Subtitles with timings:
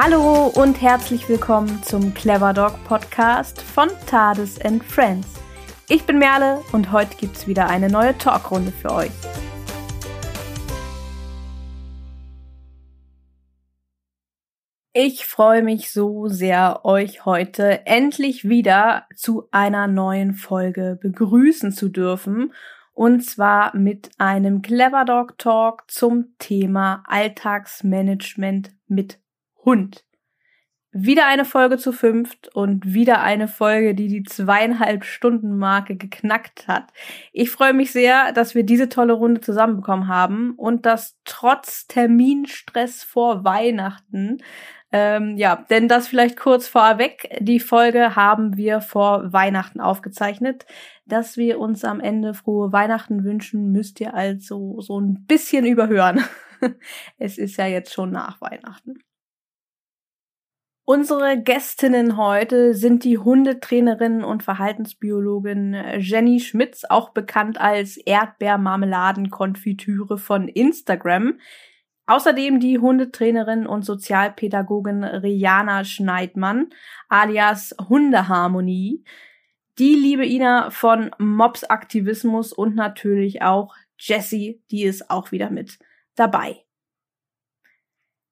[0.00, 5.26] Hallo und herzlich willkommen zum Clever Dog Podcast von Tades and Friends.
[5.88, 9.10] Ich bin Merle und heute gibt's wieder eine neue Talkrunde für euch.
[14.92, 21.88] Ich freue mich so sehr, euch heute endlich wieder zu einer neuen Folge begrüßen zu
[21.88, 22.52] dürfen.
[22.92, 29.18] Und zwar mit einem Clever Dog Talk zum Thema Alltagsmanagement mit
[29.68, 30.02] Hund.
[30.92, 36.66] Wieder eine Folge zu fünft und wieder eine Folge, die die zweieinhalb Stunden Marke geknackt
[36.66, 36.90] hat.
[37.34, 43.04] Ich freue mich sehr, dass wir diese tolle Runde zusammenbekommen haben und das trotz Terminstress
[43.04, 44.38] vor Weihnachten.
[44.90, 47.36] Ähm, ja, denn das vielleicht kurz vorweg.
[47.40, 50.64] Die Folge haben wir vor Weihnachten aufgezeichnet.
[51.04, 56.24] Dass wir uns am Ende frohe Weihnachten wünschen, müsst ihr also so ein bisschen überhören.
[57.18, 59.02] es ist ja jetzt schon nach Weihnachten.
[60.90, 70.48] Unsere Gästinnen heute sind die Hundetrainerin und Verhaltensbiologin Jenny Schmitz, auch bekannt als Erdbeermarmeladenkonfitüre von
[70.48, 71.40] Instagram.
[72.06, 76.70] Außerdem die Hundetrainerin und Sozialpädagogin Riana Schneidmann,
[77.10, 79.04] alias Hundeharmonie.
[79.78, 85.78] Die liebe Ina von Mops Aktivismus und natürlich auch Jessie, die ist auch wieder mit
[86.14, 86.64] dabei.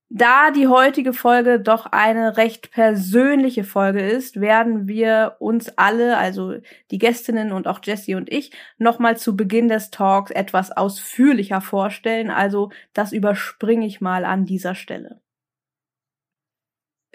[0.08, 6.54] Da die heutige Folge doch eine recht persönliche Folge ist, werden wir uns alle, also
[6.92, 12.30] die Gästinnen und auch Jessie und ich, nochmal zu Beginn des Talks etwas ausführlicher vorstellen.
[12.30, 15.20] Also das überspringe ich mal an dieser Stelle.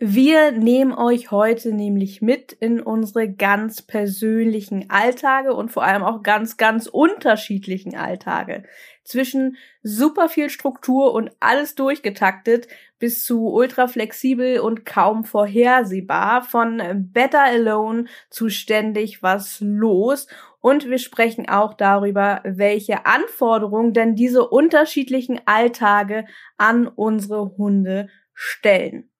[0.03, 6.23] Wir nehmen euch heute nämlich mit in unsere ganz persönlichen Alltage und vor allem auch
[6.23, 8.63] ganz, ganz unterschiedlichen Alltage.
[9.03, 16.81] Zwischen super viel Struktur und alles durchgetaktet bis zu ultra flexibel und kaum vorhersehbar, von
[17.13, 20.25] Better Alone zu ständig was los.
[20.61, 26.26] Und wir sprechen auch darüber, welche Anforderungen denn diese unterschiedlichen Alltage
[26.58, 29.11] an unsere Hunde stellen.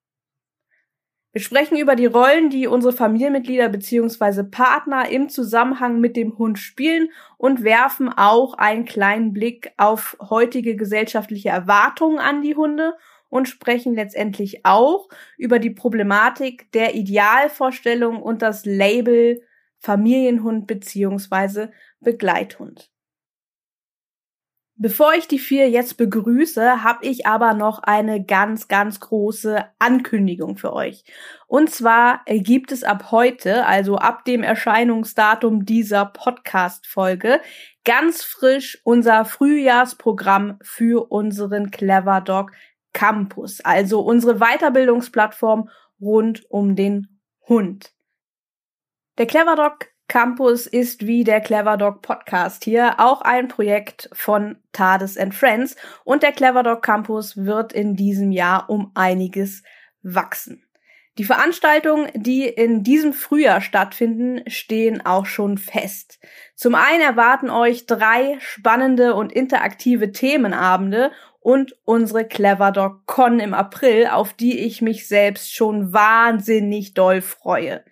[1.32, 4.42] Wir sprechen über die Rollen, die unsere Familienmitglieder bzw.
[4.42, 10.76] Partner im Zusammenhang mit dem Hund spielen und werfen auch einen kleinen Blick auf heutige
[10.76, 12.98] gesellschaftliche Erwartungen an die Hunde
[13.30, 19.40] und sprechen letztendlich auch über die Problematik der Idealvorstellung und das Label
[19.78, 21.68] Familienhund bzw.
[22.00, 22.91] Begleithund.
[24.82, 30.56] Bevor ich die vier jetzt begrüße, habe ich aber noch eine ganz, ganz große Ankündigung
[30.56, 31.04] für euch.
[31.46, 37.40] Und zwar gibt es ab heute, also ab dem Erscheinungsdatum dieser Podcast-Folge,
[37.84, 42.50] ganz frisch unser Frühjahrsprogramm für unseren Clever Dog
[42.92, 45.68] Campus, also unsere Weiterbildungsplattform
[46.00, 47.94] rund um den Hund.
[49.16, 54.58] Der Clever Dog Campus ist wie der Clever Dog Podcast hier auch ein Projekt von
[54.72, 55.74] Tades and Friends
[56.04, 59.62] und der Clever Dog Campus wird in diesem Jahr um einiges
[60.02, 60.66] wachsen.
[61.16, 66.20] Die Veranstaltungen, die in diesem Frühjahr stattfinden, stehen auch schon fest.
[66.56, 73.54] Zum einen erwarten euch drei spannende und interaktive Themenabende und unsere Clever Dog Con im
[73.54, 77.82] April, auf die ich mich selbst schon wahnsinnig doll freue.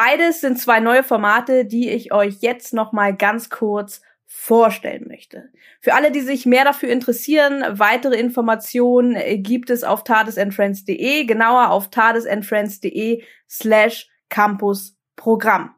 [0.00, 5.50] Beides sind zwei neue Formate, die ich euch jetzt noch mal ganz kurz vorstellen möchte.
[5.80, 11.90] Für alle, die sich mehr dafür interessieren, weitere Informationen gibt es auf tadesandfriends.de, genauer auf
[11.90, 15.74] tadesandfriends.de slash campusprogramm.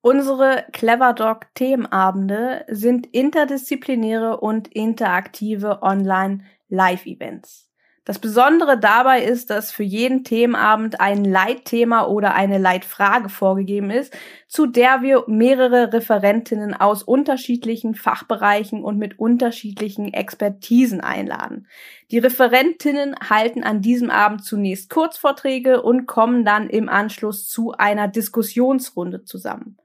[0.00, 7.63] Unsere Clever Dog Themenabende sind interdisziplinäre und interaktive Online Live-Events.
[8.06, 14.14] Das Besondere dabei ist, dass für jeden Themenabend ein Leitthema oder eine Leitfrage vorgegeben ist,
[14.46, 21.66] zu der wir mehrere Referentinnen aus unterschiedlichen Fachbereichen und mit unterschiedlichen Expertisen einladen.
[22.10, 28.08] Die Referentinnen halten an diesem Abend zunächst Kurzvorträge und kommen dann im Anschluss zu einer
[28.08, 29.78] Diskussionsrunde zusammen.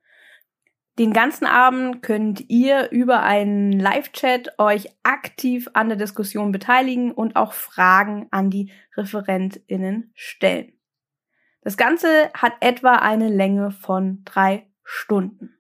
[1.00, 7.38] Den ganzen Abend könnt ihr über einen Live-Chat euch aktiv an der Diskussion beteiligen und
[7.38, 10.74] auch Fragen an die ReferentInnen stellen.
[11.62, 15.56] Das Ganze hat etwa eine Länge von drei Stunden.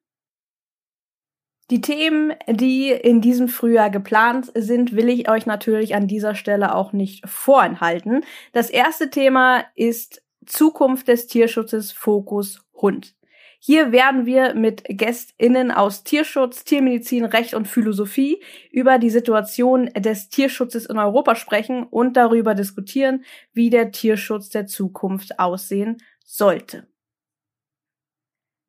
[1.70, 6.76] Die Themen, die in diesem Frühjahr geplant sind, will ich euch natürlich an dieser Stelle
[6.76, 8.26] auch nicht vorenthalten.
[8.52, 13.16] Das erste Thema ist Zukunft des Tierschutzes Fokus Hund.
[13.62, 18.42] Hier werden wir mit GästInnen aus Tierschutz, Tiermedizin, Recht und Philosophie
[18.72, 24.66] über die Situation des Tierschutzes in Europa sprechen und darüber diskutieren, wie der Tierschutz der
[24.66, 26.88] Zukunft aussehen sollte.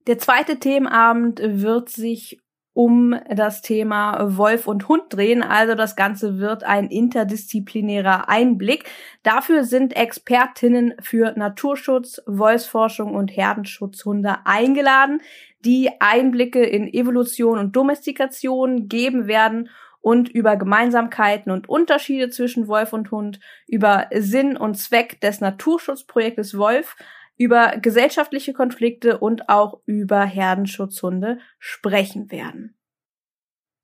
[0.08, 2.40] Der zweite Themenabend wird sich
[2.80, 5.42] um das Thema Wolf und Hund drehen.
[5.42, 8.84] Also das Ganze wird ein interdisziplinärer Einblick.
[9.22, 15.20] Dafür sind Expertinnen für Naturschutz, Wolfsforschung und Herdenschutzhunde eingeladen,
[15.62, 19.68] die Einblicke in Evolution und Domestikation geben werden
[20.00, 26.56] und über Gemeinsamkeiten und Unterschiede zwischen Wolf und Hund, über Sinn und Zweck des Naturschutzprojektes
[26.56, 26.96] Wolf,
[27.40, 32.76] über gesellschaftliche Konflikte und auch über Herdenschutzhunde sprechen werden.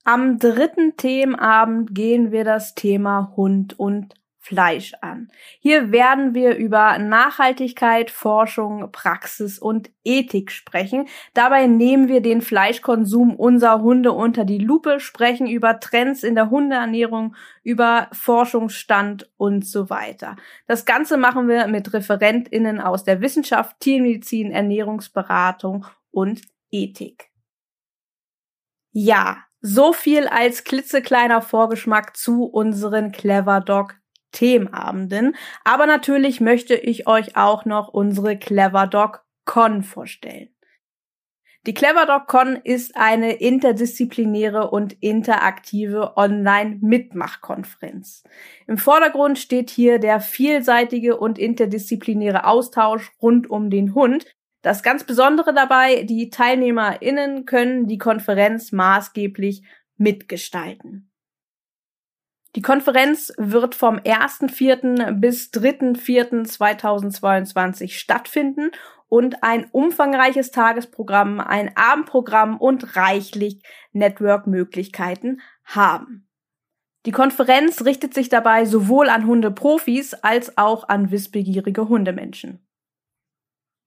[0.05, 4.15] Am dritten Themenabend gehen wir das Thema Hund und
[4.47, 5.29] Fleisch an.
[5.59, 11.09] Hier werden wir über Nachhaltigkeit, Forschung, Praxis und Ethik sprechen.
[11.35, 16.49] Dabei nehmen wir den Fleischkonsum unserer Hunde unter die Lupe, sprechen über Trends in der
[16.49, 17.35] Hundeernährung,
[17.65, 20.37] über Forschungsstand und so weiter.
[20.69, 27.31] Das Ganze machen wir mit Referentinnen aus der Wissenschaft, Tiermedizin, Ernährungsberatung und Ethik.
[28.93, 33.97] Ja, so viel als klitzekleiner Vorgeschmack zu unseren Clever Dog
[34.37, 35.35] Themenabenden.
[35.65, 40.51] Aber natürlich möchte ich euch auch noch unsere Clever Dog Con vorstellen.
[41.67, 48.25] Die Clever Dog Con ist eine interdisziplinäre und interaktive Online-Mitmachkonferenz.
[48.67, 54.27] Im Vordergrund steht hier der vielseitige und interdisziplinäre Austausch rund um den Hund.
[54.63, 59.63] Das ganz Besondere dabei, die TeilnehmerInnen können die Konferenz maßgeblich
[59.97, 61.11] mitgestalten.
[62.57, 65.13] Die Konferenz wird vom 1.4.
[65.13, 68.71] bis 3.4.2022 stattfinden
[69.09, 73.61] und ein umfangreiches Tagesprogramm, ein Abendprogramm und reichlich
[73.93, 76.31] Network-Möglichkeiten haben.
[77.05, 82.66] Die Konferenz richtet sich dabei sowohl an Hundeprofis als auch an wissbegierige Hundemenschen.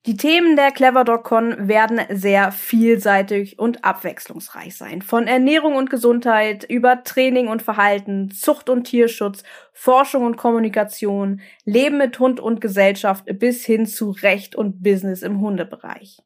[0.06, 5.02] Die Themen der CleverDogCon werden sehr vielseitig und abwechslungsreich sein.
[5.02, 9.44] Von Ernährung und Gesundheit über Training und Verhalten, Zucht und Tierschutz,
[9.74, 15.42] Forschung und Kommunikation, Leben mit Hund und Gesellschaft bis hin zu Recht und Business im
[15.42, 16.20] Hundebereich.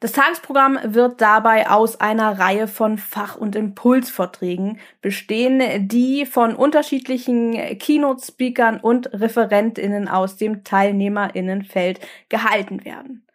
[0.00, 7.52] Das Tagesprogramm wird dabei aus einer Reihe von Fach- und Impulsvorträgen bestehen, die von unterschiedlichen
[7.78, 12.00] Keynote-Speakern und Referentinnen aus dem Teilnehmerinnenfeld
[12.30, 13.26] gehalten werden.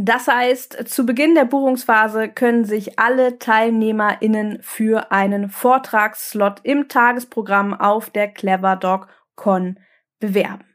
[0.00, 7.72] Das heißt, zu Beginn der Buchungsphase können sich alle TeilnehmerInnen für einen Vortragsslot im Tagesprogramm
[7.72, 9.80] auf der Clever Dog Con
[10.20, 10.67] bewerben.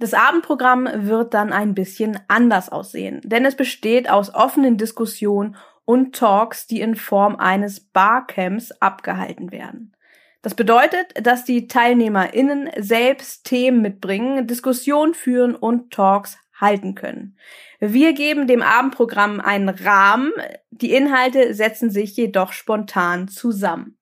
[0.00, 6.16] Das Abendprogramm wird dann ein bisschen anders aussehen, denn es besteht aus offenen Diskussionen und
[6.16, 9.94] Talks, die in Form eines Barcamps abgehalten werden.
[10.40, 17.36] Das bedeutet, dass die TeilnehmerInnen selbst Themen mitbringen, Diskussionen führen und Talks halten können.
[17.78, 20.32] Wir geben dem Abendprogramm einen Rahmen,
[20.70, 23.98] die Inhalte setzen sich jedoch spontan zusammen.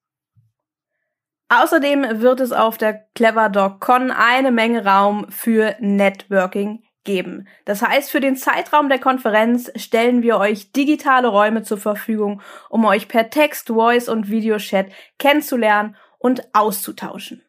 [1.48, 7.48] Außerdem wird es auf der Clever Dog Con eine Menge Raum für Networking geben.
[7.64, 12.84] Das heißt, für den Zeitraum der Konferenz stellen wir euch digitale Räume zur Verfügung, um
[12.84, 17.42] euch per Text, Voice und Videochat kennenzulernen und auszutauschen.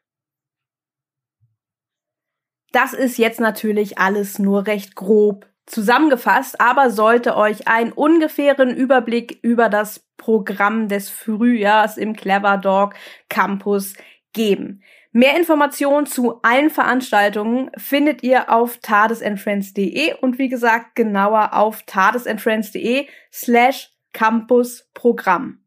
[2.72, 9.40] Das ist jetzt natürlich alles nur recht grob zusammengefasst, aber sollte euch einen ungefähren Überblick
[9.42, 12.96] über das Programm des Frühjahrs im Clever Dog
[13.30, 13.94] Campus
[14.34, 14.84] geben.
[15.12, 23.08] Mehr Informationen zu allen Veranstaltungen findet ihr auf tadesandfriends.de und wie gesagt genauer auf tadesandfriends.de
[23.32, 25.64] slash campusprogramm.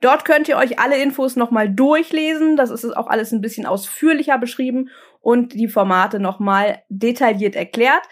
[0.00, 2.56] Dort könnt ihr euch alle Infos nochmal durchlesen.
[2.56, 8.02] Das ist auch alles ein bisschen ausführlicher beschrieben und die Formate nochmal detailliert erklärt.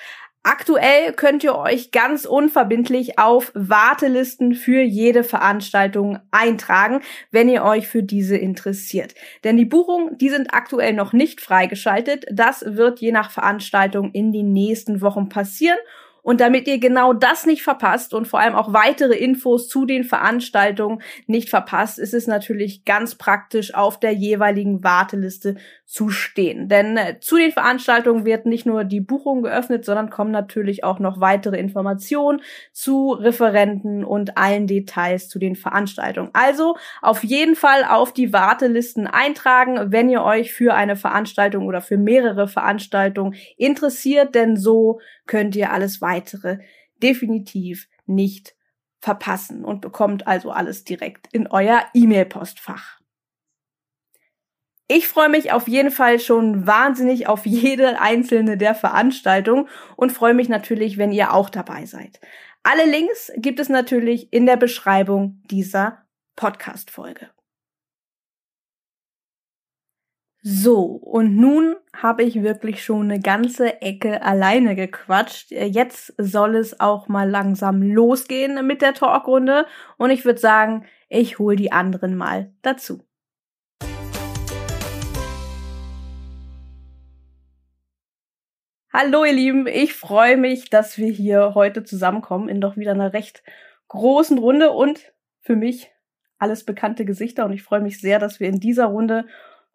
[0.49, 7.01] Aktuell könnt ihr euch ganz unverbindlich auf Wartelisten für jede Veranstaltung eintragen,
[7.33, 9.17] wenn ihr euch für diese interessiert.
[9.43, 12.27] Denn die Buchungen, die sind aktuell noch nicht freigeschaltet.
[12.31, 15.79] Das wird je nach Veranstaltung in den nächsten Wochen passieren.
[16.23, 20.03] Und damit ihr genau das nicht verpasst und vor allem auch weitere Infos zu den
[20.03, 26.69] Veranstaltungen nicht verpasst, ist es natürlich ganz praktisch, auf der jeweiligen Warteliste zu stehen.
[26.69, 30.99] Denn äh, zu den Veranstaltungen wird nicht nur die Buchung geöffnet, sondern kommen natürlich auch
[30.99, 36.31] noch weitere Informationen zu Referenten und allen Details zu den Veranstaltungen.
[36.33, 41.81] Also auf jeden Fall auf die Wartelisten eintragen, wenn ihr euch für eine Veranstaltung oder
[41.81, 46.59] für mehrere Veranstaltungen interessiert, denn so könnt ihr alles weiter weitere
[47.03, 48.55] definitiv nicht
[49.01, 53.01] verpassen und bekommt also alles direkt in euer E-Mail-Postfach.
[54.89, 60.35] Ich freue mich auf jeden Fall schon wahnsinnig auf jede einzelne der Veranstaltungen und freue
[60.35, 62.21] mich natürlich, wenn ihr auch dabei seid.
[62.63, 67.31] Alle Links gibt es natürlich in der Beschreibung dieser Podcast-Folge.
[70.43, 75.51] So, und nun habe ich wirklich schon eine ganze Ecke alleine gequatscht.
[75.51, 79.67] Jetzt soll es auch mal langsam losgehen mit der Talkrunde
[79.97, 83.06] und ich würde sagen, ich hole die anderen mal dazu.
[88.99, 93.13] Hallo ihr Lieben, ich freue mich, dass wir hier heute zusammenkommen in doch wieder einer
[93.13, 93.43] recht
[93.89, 95.13] großen Runde und
[95.43, 95.93] für mich
[96.39, 99.27] alles bekannte Gesichter und ich freue mich sehr, dass wir in dieser Runde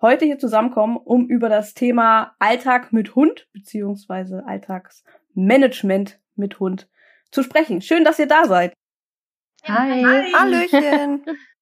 [0.01, 6.89] heute hier zusammenkommen, um über das Thema Alltag mit Hund beziehungsweise Alltagsmanagement mit Hund
[7.29, 7.81] zu sprechen.
[7.83, 8.73] Schön, dass ihr da seid.
[9.65, 10.03] Hi.
[10.03, 10.33] Hi.
[10.33, 11.25] Hallöchen.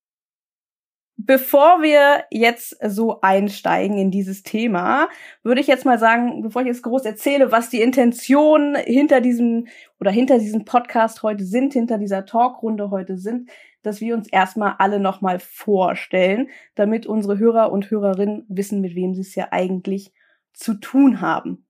[1.21, 5.09] Bevor wir jetzt so einsteigen in dieses Thema,
[5.43, 9.67] würde ich jetzt mal sagen, bevor ich jetzt groß erzähle, was die Intentionen hinter diesem
[9.99, 13.49] oder hinter diesem Podcast heute sind, hinter dieser Talkrunde heute sind,
[13.81, 19.13] dass wir uns erstmal alle nochmal vorstellen, damit unsere Hörer und Hörerinnen wissen, mit wem
[19.13, 20.13] sie es ja eigentlich
[20.53, 21.67] zu tun haben.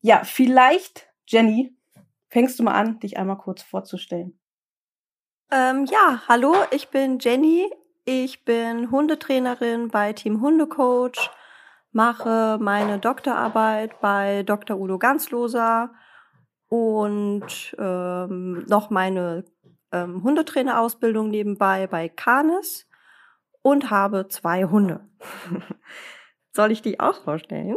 [0.00, 1.74] Ja, vielleicht, Jenny,
[2.28, 4.38] fängst du mal an, dich einmal kurz vorzustellen.
[5.50, 7.68] Ähm, ja, hallo, ich bin Jenny.
[8.04, 11.30] Ich bin Hundetrainerin bei Team Hundecoach,
[11.92, 14.76] mache meine Doktorarbeit bei Dr.
[14.76, 15.92] Udo Ganzloser
[16.66, 19.44] und ähm, noch meine
[19.92, 22.88] ähm, Hundetrainerausbildung nebenbei bei Canis
[23.62, 25.08] und habe zwei Hunde.
[26.52, 27.76] Soll ich die auch vorstellen?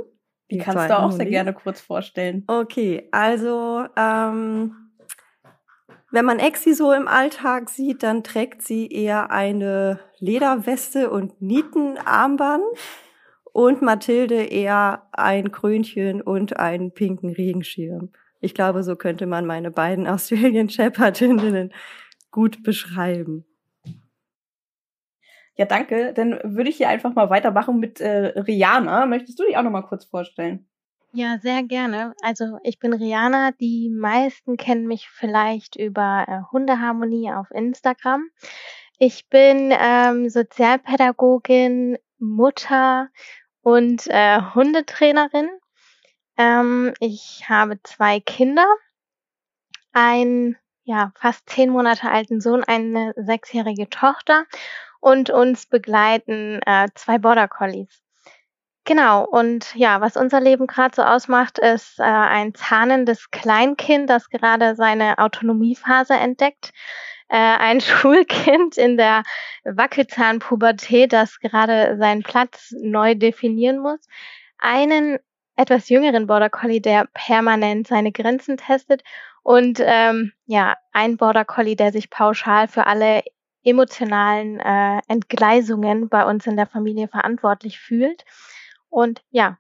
[0.50, 1.18] Die, die kannst du auch Hunde?
[1.18, 2.44] sehr gerne kurz vorstellen.
[2.48, 4.85] Okay, also ähm,
[6.16, 12.64] wenn man Exi so im Alltag sieht, dann trägt sie eher eine Lederweste und Nietenarmband
[13.52, 18.14] und Mathilde eher ein Krönchen und einen pinken Regenschirm.
[18.40, 21.74] Ich glaube, so könnte man meine beiden Australian Shepherdinnen
[22.32, 23.46] gut beschreiben.
[25.58, 26.14] Ja, danke.
[26.14, 29.06] Dann würde ich hier einfach mal weitermachen mit äh, Rihanna.
[29.06, 30.68] Möchtest du dich auch noch mal kurz vorstellen?
[31.18, 32.14] Ja, sehr gerne.
[32.22, 33.52] Also ich bin Rihanna.
[33.54, 38.30] Die meisten kennen mich vielleicht über äh, Hundeharmonie auf Instagram.
[39.00, 43.08] Ich bin ähm, Sozialpädagogin, Mutter
[43.62, 45.48] und äh, Hundetrainerin.
[46.38, 48.68] Ähm, ich habe zwei Kinder,
[49.94, 54.44] ein ja fast zehn Monate alten Sohn, eine sechsjährige Tochter
[55.00, 58.05] und uns begleiten äh, zwei Border Collies.
[58.86, 64.30] Genau, und ja, was unser Leben gerade so ausmacht, ist äh, ein zahnendes Kleinkind, das
[64.30, 66.72] gerade seine Autonomiephase entdeckt.
[67.28, 69.24] Äh, ein Schulkind in der
[69.64, 74.00] Wackelzahnpubertät, das gerade seinen Platz neu definieren muss.
[74.60, 75.18] Einen
[75.56, 79.04] etwas jüngeren Border Collie, der permanent seine Grenzen testet.
[79.42, 83.24] Und ähm, ja, ein Border Collie, der sich pauschal für alle
[83.64, 88.26] emotionalen äh, Entgleisungen bei uns in der Familie verantwortlich fühlt.
[88.90, 89.58] Und ja,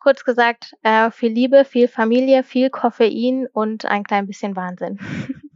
[0.00, 4.98] kurz gesagt, äh, viel Liebe, viel Familie, viel Koffein und ein klein bisschen Wahnsinn.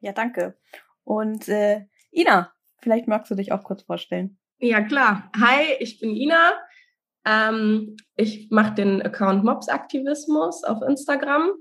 [0.00, 0.56] ja, danke.
[1.04, 4.38] Und äh, Ina, vielleicht magst du dich auch kurz vorstellen.
[4.58, 5.30] Ja, klar.
[5.40, 6.52] Hi, ich bin Ina.
[7.24, 11.52] Ähm, ich mache den Account Mops Aktivismus auf Instagram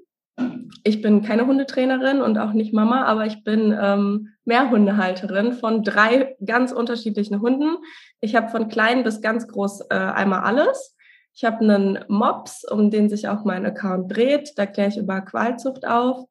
[0.84, 6.36] ich bin keine Hundetrainerin und auch nicht Mama, aber ich bin ähm, Mehrhundehalterin von drei
[6.46, 7.78] ganz unterschiedlichen Hunden.
[8.22, 10.96] Ich habe von klein bis ganz groß äh, einmal alles.
[11.34, 14.54] Ich habe einen Mops, um den sich auch mein Account dreht.
[14.58, 16.26] Da kläre ich über Qualzucht auf.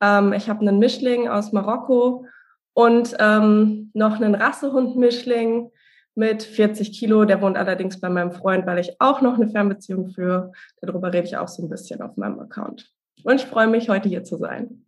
[0.00, 2.26] Ähm, ich habe einen Mischling aus Marokko
[2.72, 5.70] und ähm, noch einen Rassehund-Mischling
[6.14, 7.24] mit 40 Kilo.
[7.24, 10.52] Der wohnt allerdings bei meinem Freund, weil ich auch noch eine Fernbeziehung führe.
[10.80, 12.90] Darüber rede ich auch so ein bisschen auf meinem Account.
[13.24, 14.84] Und ich freue mich, heute hier zu sein.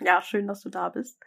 [0.00, 1.18] Ja, schön, dass du da bist.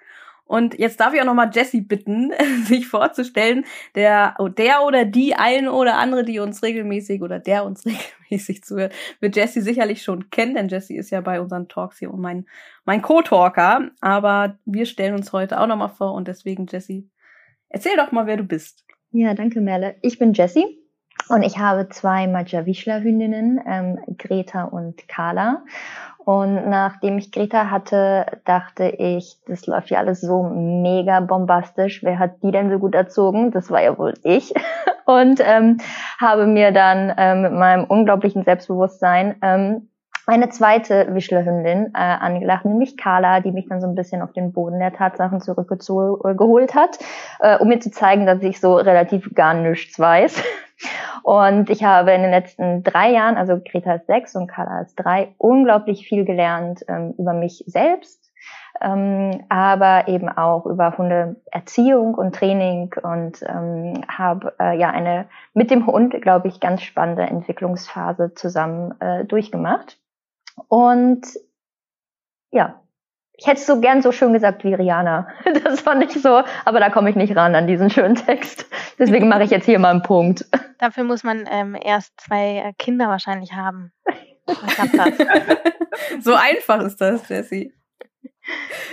[0.49, 2.31] Und jetzt darf ich auch nochmal Jessie bitten,
[2.63, 7.85] sich vorzustellen, der, der oder die ein oder andere, die uns regelmäßig oder der uns
[7.85, 12.11] regelmäßig zuhört, wird Jessie sicherlich schon kennen, denn Jessie ist ja bei unseren Talks hier
[12.11, 12.47] und mein,
[12.83, 13.91] mein Co-Talker.
[14.01, 17.07] Aber wir stellen uns heute auch nochmal vor und deswegen, Jessie,
[17.69, 18.85] erzähl doch mal, wer du bist.
[19.11, 19.97] Ja, danke, Merle.
[20.01, 20.78] Ich bin Jessie.
[21.27, 25.63] Und ich habe zwei Majavischler-Hündinnen, ähm, Greta und Carla.
[26.17, 32.03] Und nachdem ich Greta hatte, dachte ich, das läuft ja alles so mega bombastisch.
[32.03, 33.51] Wer hat die denn so gut erzogen?
[33.51, 34.53] Das war ja wohl ich.
[35.05, 35.79] Und ähm,
[36.19, 39.89] habe mir dann ähm, mit meinem unglaublichen Selbstbewusstsein ähm,
[40.27, 44.51] meine zweite Wischlerhündin äh, angelacht, nämlich Carla, die mich dann so ein bisschen auf den
[44.53, 46.99] Boden der Tatsachen zurückgeholt hat,
[47.39, 50.43] äh, um mir zu zeigen, dass ich so relativ gar nichts weiß.
[51.23, 54.95] Und ich habe in den letzten drei Jahren, also Greta ist sechs und Carla ist
[54.95, 58.31] drei, unglaublich viel gelernt ähm, über mich selbst,
[58.81, 65.69] ähm, aber eben auch über Hundeerziehung und Training und ähm, habe äh, ja eine mit
[65.69, 69.99] dem Hund, glaube ich, ganz spannende Entwicklungsphase zusammen äh, durchgemacht.
[70.67, 71.25] Und
[72.51, 72.81] ja,
[73.39, 75.27] ich hätte es so gern so schön gesagt wie Rihanna.
[75.63, 78.65] Das war nicht so, aber da komme ich nicht ran an diesen schönen Text.
[78.97, 80.45] Deswegen mache ich jetzt hier mal einen Punkt.
[80.77, 83.91] Dafür muss man ähm, erst zwei äh, Kinder wahrscheinlich haben.
[86.21, 87.73] so einfach ist das, Jessie.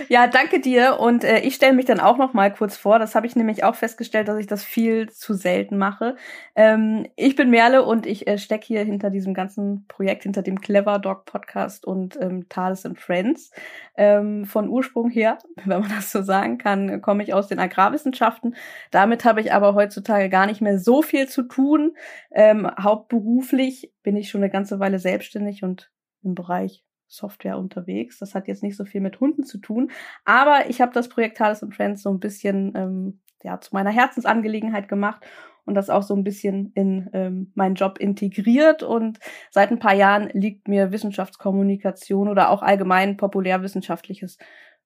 [0.09, 0.99] Ja, danke dir.
[0.99, 2.99] Und äh, ich stelle mich dann auch noch mal kurz vor.
[2.99, 6.15] Das habe ich nämlich auch festgestellt, dass ich das viel zu selten mache.
[6.55, 10.61] Ähm, ich bin Merle und ich äh, stecke hier hinter diesem ganzen Projekt, hinter dem
[10.61, 13.51] Clever Dog Podcast und ähm, Thales and Friends.
[13.97, 18.55] Ähm, von Ursprung her, wenn man das so sagen kann, komme ich aus den Agrarwissenschaften.
[18.91, 21.95] Damit habe ich aber heutzutage gar nicht mehr so viel zu tun.
[22.31, 25.91] Ähm, hauptberuflich bin ich schon eine ganze Weile selbstständig und
[26.23, 28.19] im Bereich Software unterwegs.
[28.19, 29.91] Das hat jetzt nicht so viel mit Hunden zu tun,
[30.25, 33.91] aber ich habe das Projekt Thales und Friends so ein bisschen ähm, ja, zu meiner
[33.91, 35.25] Herzensangelegenheit gemacht
[35.67, 38.83] und das auch so ein bisschen in ähm, meinen Job integriert.
[38.83, 39.19] Und
[39.51, 44.37] seit ein paar Jahren liegt mir Wissenschaftskommunikation oder auch allgemein populärwissenschaftliches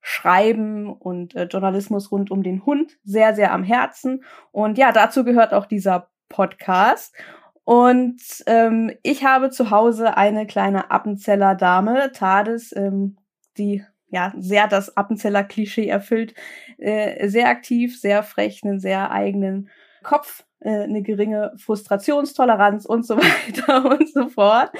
[0.01, 4.24] Schreiben und äh, Journalismus rund um den Hund sehr, sehr am Herzen.
[4.51, 7.16] Und ja, dazu gehört auch dieser Podcast.
[7.63, 13.18] Und ähm, ich habe zu Hause eine kleine Appenzeller Dame, Tades, ähm,
[13.58, 16.34] die ja sehr das Appenzeller Klischee erfüllt,
[16.77, 19.70] äh, sehr aktiv, sehr frech, einen sehr eigenen
[20.03, 24.72] Kopf, äh, eine geringe Frustrationstoleranz und so weiter und so fort.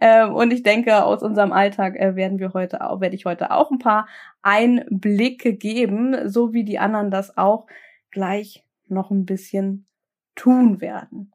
[0.00, 3.50] Ähm, und ich denke, aus unserem Alltag äh, werden wir heute auch, werde ich heute
[3.50, 4.08] auch ein paar
[4.42, 7.66] Einblicke geben, so wie die anderen das auch
[8.10, 9.86] gleich noch ein bisschen
[10.34, 11.32] tun werden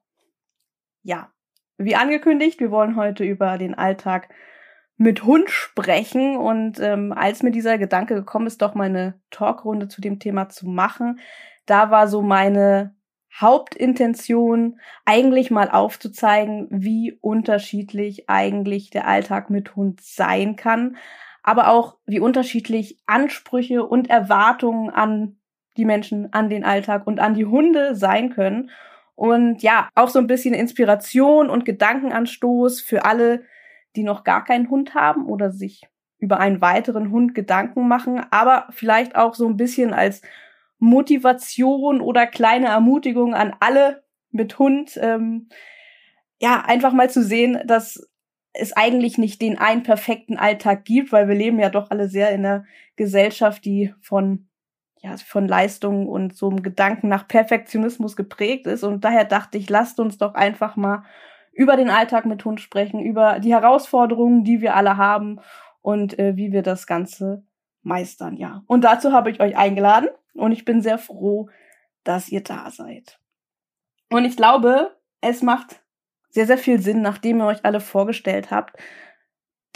[1.05, 1.31] ja,
[1.77, 4.27] wie angekündigt, wir wollen heute über den Alltag
[4.97, 6.35] mit Hund sprechen.
[6.35, 10.49] Und ähm, als mir dieser Gedanke gekommen ist, doch mal eine Talkrunde zu dem Thema
[10.49, 11.19] zu machen,
[11.67, 12.95] da war so meine
[13.39, 20.95] Hauptintention, eigentlich mal aufzuzeigen, wie unterschiedlich eigentlich der Alltag mit Hund sein kann,
[21.43, 25.37] aber auch wie unterschiedlich Ansprüche und Erwartungen an
[25.77, 28.71] die Menschen, an den Alltag und an die Hunde sein können.
[29.15, 33.43] Und ja, auch so ein bisschen Inspiration und Gedankenanstoß für alle,
[33.95, 35.87] die noch gar keinen Hund haben oder sich
[36.19, 40.21] über einen weiteren Hund Gedanken machen, aber vielleicht auch so ein bisschen als
[40.79, 45.49] Motivation oder kleine Ermutigung an alle mit Hund, ähm,
[46.41, 48.09] ja, einfach mal zu sehen, dass
[48.53, 52.31] es eigentlich nicht den einen perfekten Alltag gibt, weil wir leben ja doch alle sehr
[52.31, 54.47] in einer Gesellschaft, die von
[55.05, 58.83] ja, von Leistung und so einem Gedanken nach Perfektionismus geprägt ist.
[58.83, 61.03] Und daher dachte ich, lasst uns doch einfach mal
[61.53, 65.39] über den Alltag mit Hund sprechen, über die Herausforderungen, die wir alle haben
[65.81, 67.45] und äh, wie wir das Ganze
[67.83, 68.63] meistern, ja.
[68.65, 71.49] Und dazu habe ich euch eingeladen und ich bin sehr froh,
[72.03, 73.19] dass ihr da seid.
[74.09, 75.83] Und ich glaube, es macht
[76.29, 78.75] sehr, sehr viel Sinn, nachdem ihr euch alle vorgestellt habt,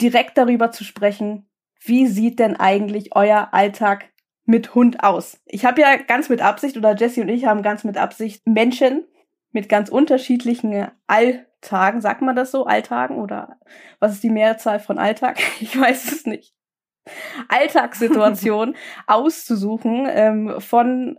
[0.00, 1.48] direkt darüber zu sprechen,
[1.82, 4.09] wie sieht denn eigentlich euer Alltag
[4.50, 5.40] mit Hund aus.
[5.46, 9.04] Ich habe ja ganz mit Absicht, oder Jesse und ich haben ganz mit Absicht Menschen
[9.52, 13.58] mit ganz unterschiedlichen Alltagen, sagt man das so, Alltagen oder
[14.00, 15.38] was ist die Mehrzahl von Alltag?
[15.60, 16.52] Ich weiß es nicht.
[17.48, 18.74] Alltagssituation
[19.06, 21.18] auszusuchen, ähm, von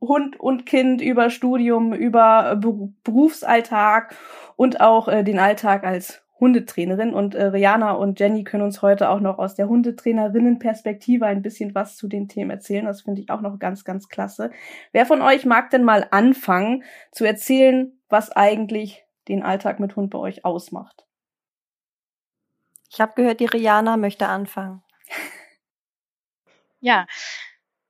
[0.00, 2.60] Hund und Kind über Studium, über
[3.02, 4.14] Berufsalltag
[4.56, 9.08] und auch äh, den Alltag als Hundetrainerin und äh, Rihanna und Jenny können uns heute
[9.08, 12.84] auch noch aus der Hundetrainerinnenperspektive ein bisschen was zu den Themen erzählen.
[12.84, 14.50] Das finde ich auch noch ganz, ganz klasse.
[14.92, 20.10] Wer von euch mag denn mal anfangen zu erzählen, was eigentlich den Alltag mit Hund
[20.10, 21.06] bei euch ausmacht?
[22.90, 24.82] Ich habe gehört, die Rihanna möchte anfangen.
[26.80, 27.06] ja,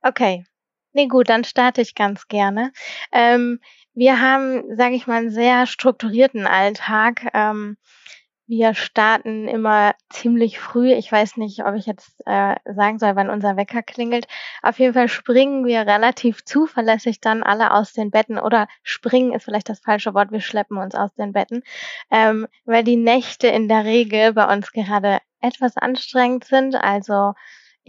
[0.01, 0.45] okay.
[0.93, 2.71] Nee, gut, dann starte ich ganz gerne.
[3.11, 3.59] Ähm,
[3.93, 7.27] wir haben, sage ich mal, einen sehr strukturierten Alltag.
[7.33, 7.77] Ähm,
[8.47, 10.93] wir starten immer ziemlich früh.
[10.93, 14.25] Ich weiß nicht, ob ich jetzt äh, sagen soll, wann unser Wecker klingelt.
[14.63, 19.43] Auf jeden Fall springen wir relativ zuverlässig dann alle aus den Betten oder springen ist
[19.43, 20.31] vielleicht das falsche Wort.
[20.31, 21.61] Wir schleppen uns aus den Betten,
[22.09, 26.75] ähm, weil die Nächte in der Regel bei uns gerade etwas anstrengend sind.
[26.75, 27.33] Also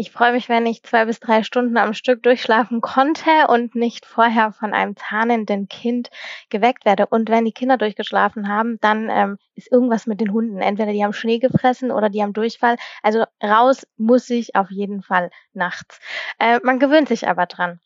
[0.00, 4.06] ich freue mich, wenn ich zwei bis drei Stunden am Stück durchschlafen konnte und nicht
[4.06, 6.10] vorher von einem zahnenden Kind
[6.50, 7.08] geweckt werde.
[7.08, 10.60] Und wenn die Kinder durchgeschlafen haben, dann ähm, ist irgendwas mit den Hunden.
[10.60, 12.76] Entweder die haben Schnee gefressen oder die haben Durchfall.
[13.02, 15.98] Also raus muss ich auf jeden Fall nachts.
[16.38, 17.80] Äh, man gewöhnt sich aber dran.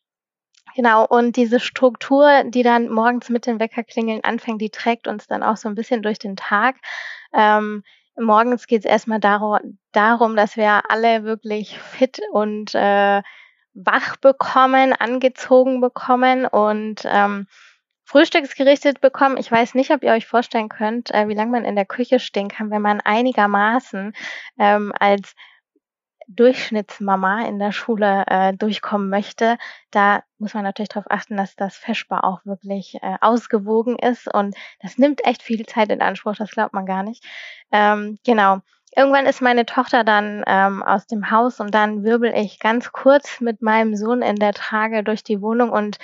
[0.76, 5.42] Genau, und diese Struktur, die dann morgens mit den Weckerklingeln anfängt, die trägt uns dann
[5.42, 6.76] auch so ein bisschen durch den Tag.
[7.32, 7.82] Ähm,
[8.18, 13.22] morgens geht es erstmal darum, dass wir alle wirklich fit und äh,
[13.74, 17.46] wach bekommen, angezogen bekommen und ähm,
[18.04, 19.38] Frühstücksgerichtet bekommen.
[19.38, 22.20] Ich weiß nicht, ob ihr euch vorstellen könnt, äh, wie lange man in der Küche
[22.20, 24.12] stehen kann, wenn man einigermaßen
[24.58, 25.34] ähm, als
[26.34, 29.58] Durchschnittsmama in der Schule äh, durchkommen möchte,
[29.90, 34.54] da muss man natürlich darauf achten, dass das Feschbar auch wirklich äh, ausgewogen ist und
[34.80, 37.24] das nimmt echt viel Zeit in Anspruch, das glaubt man gar nicht.
[37.70, 38.58] Ähm, genau.
[38.94, 43.40] Irgendwann ist meine Tochter dann ähm, aus dem Haus und dann wirbel ich ganz kurz
[43.40, 45.98] mit meinem Sohn in der Trage durch die Wohnung und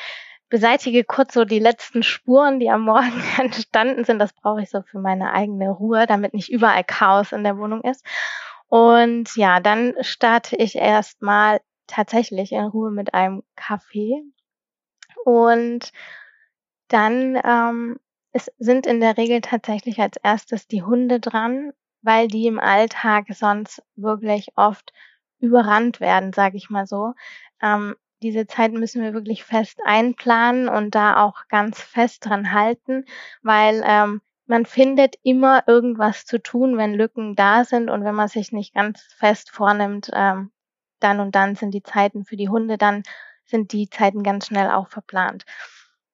[0.49, 4.19] beseitige kurz so die letzten Spuren, die am Morgen entstanden sind.
[4.19, 7.83] Das brauche ich so für meine eigene Ruhe, damit nicht überall Chaos in der Wohnung
[7.83, 8.05] ist.
[8.69, 14.23] Und ja, dann starte ich erstmal tatsächlich in Ruhe mit einem Kaffee.
[15.25, 15.93] Und
[16.89, 17.99] dann ähm,
[18.33, 23.27] es sind in der Regel tatsächlich als erstes die Hunde dran, weil die im Alltag
[23.31, 24.93] sonst wirklich oft
[25.41, 27.15] überrannt werden, sage ich mal so.
[27.63, 33.05] Ähm, diese Zeit müssen wir wirklich fest einplanen und da auch ganz fest dran halten,
[33.43, 38.29] weil ähm, man findet immer irgendwas zu tun, wenn Lücken da sind und wenn man
[38.29, 40.51] sich nicht ganz fest vornimmt, ähm,
[41.01, 43.03] dann und dann sind die Zeiten für die Hunde, dann
[43.45, 45.45] sind die Zeiten ganz schnell auch verplant.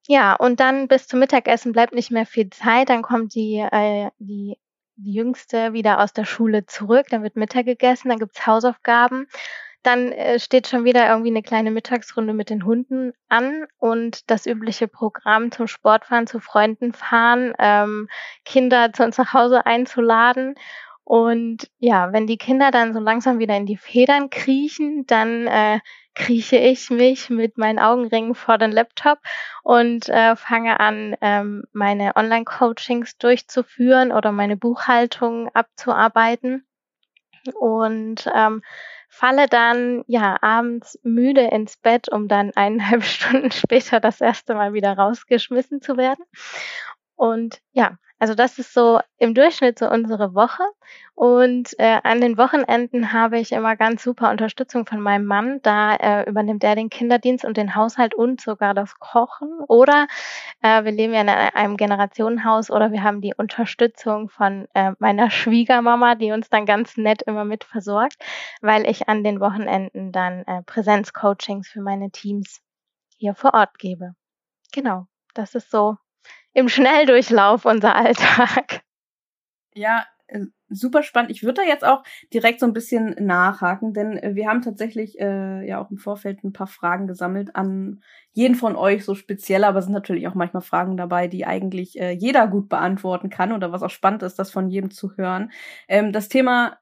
[0.06, 4.10] Ja, und dann bis zum Mittagessen bleibt nicht mehr viel Zeit, dann kommt die, äh,
[4.18, 4.58] die,
[4.96, 9.28] die Jüngste wieder aus der Schule zurück, dann wird Mittag gegessen, dann gibt's Hausaufgaben
[9.86, 14.46] dann äh, steht schon wieder irgendwie eine kleine Mittagsrunde mit den Hunden an und das
[14.46, 18.08] übliche Programm zum Sportfahren, zu Freunden fahren, ähm,
[18.44, 20.54] Kinder zu uns nach Hause einzuladen.
[21.04, 25.80] Und ja, wenn die Kinder dann so langsam wieder in die Federn kriechen, dann äh,
[26.14, 29.18] krieche ich mich mit meinen Augenringen vor den Laptop
[29.62, 36.66] und äh, fange an, ähm, meine Online-Coachings durchzuführen oder meine Buchhaltung abzuarbeiten.
[37.54, 38.62] Und ähm,
[39.14, 44.72] falle dann ja abends müde ins Bett, um dann eineinhalb Stunden später das erste Mal
[44.72, 46.24] wieder rausgeschmissen zu werden.
[47.14, 50.62] Und ja, also das ist so im Durchschnitt so unsere Woche.
[51.14, 55.60] Und äh, an den Wochenenden habe ich immer ganz super Unterstützung von meinem Mann.
[55.60, 59.60] Da äh, übernimmt er den Kinderdienst und den Haushalt und sogar das Kochen.
[59.68, 60.06] Oder
[60.62, 65.28] äh, wir leben ja in einem Generationenhaus oder wir haben die Unterstützung von äh, meiner
[65.30, 68.16] Schwiegermama, die uns dann ganz nett immer mit versorgt,
[68.62, 72.62] weil ich an den Wochenenden dann äh, Präsenzcoachings für meine Teams
[73.18, 74.14] hier vor Ort gebe.
[74.72, 75.98] Genau, das ist so
[76.54, 78.82] im Schnelldurchlauf unser Alltag.
[79.74, 81.30] Ja, äh, super spannend.
[81.30, 85.20] Ich würde da jetzt auch direkt so ein bisschen nachhaken, denn äh, wir haben tatsächlich
[85.20, 89.64] äh, ja auch im Vorfeld ein paar Fragen gesammelt an jeden von euch so speziell,
[89.64, 93.52] aber es sind natürlich auch manchmal Fragen dabei, die eigentlich äh, jeder gut beantworten kann
[93.52, 95.50] oder was auch spannend ist, das von jedem zu hören.
[95.88, 96.78] Ähm, das Thema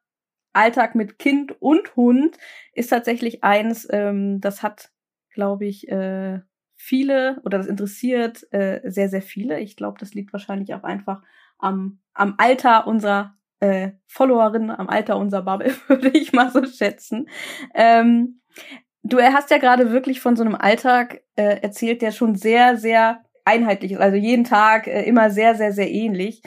[0.53, 2.37] Alltag mit Kind und Hund
[2.75, 4.91] ist tatsächlich eins, ähm, das hat,
[5.33, 6.41] glaube ich, äh,
[6.83, 9.61] viele oder das interessiert äh, sehr, sehr viele.
[9.61, 11.23] Ich glaube, das liegt wahrscheinlich auch einfach
[11.59, 17.29] am, am Alter unserer äh, Followerinnen, am Alter unserer Bubble, würde ich mal so schätzen.
[17.73, 18.41] Ähm,
[19.05, 23.25] du hast ja gerade wirklich von so einem Alltag äh, erzählt, der schon sehr, sehr
[23.45, 24.01] einheitlich ist.
[24.01, 26.43] Also jeden Tag äh, immer sehr, sehr, sehr ähnlich.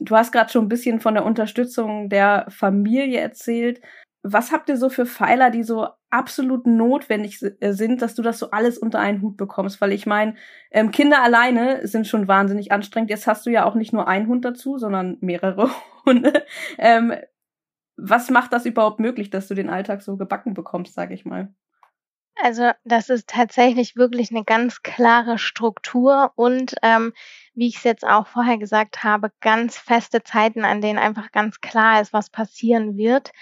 [0.00, 3.80] Du hast gerade schon ein bisschen von der Unterstützung der Familie erzählt.
[4.28, 8.38] Was habt ihr so für Pfeiler, die so absolut notwendig äh, sind, dass du das
[8.38, 9.80] so alles unter einen Hut bekommst?
[9.80, 10.34] Weil ich meine,
[10.70, 13.10] ähm, Kinder alleine sind schon wahnsinnig anstrengend.
[13.10, 15.70] Jetzt hast du ja auch nicht nur einen Hund dazu, sondern mehrere
[16.06, 16.44] Hunde.
[16.78, 17.14] Ähm,
[17.96, 21.54] was macht das überhaupt möglich, dass du den Alltag so gebacken bekommst, sage ich mal?
[22.42, 27.14] Also das ist tatsächlich wirklich eine ganz klare Struktur und ähm,
[27.54, 31.62] wie ich es jetzt auch vorher gesagt habe, ganz feste Zeiten, an denen einfach ganz
[31.62, 33.32] klar ist, was passieren wird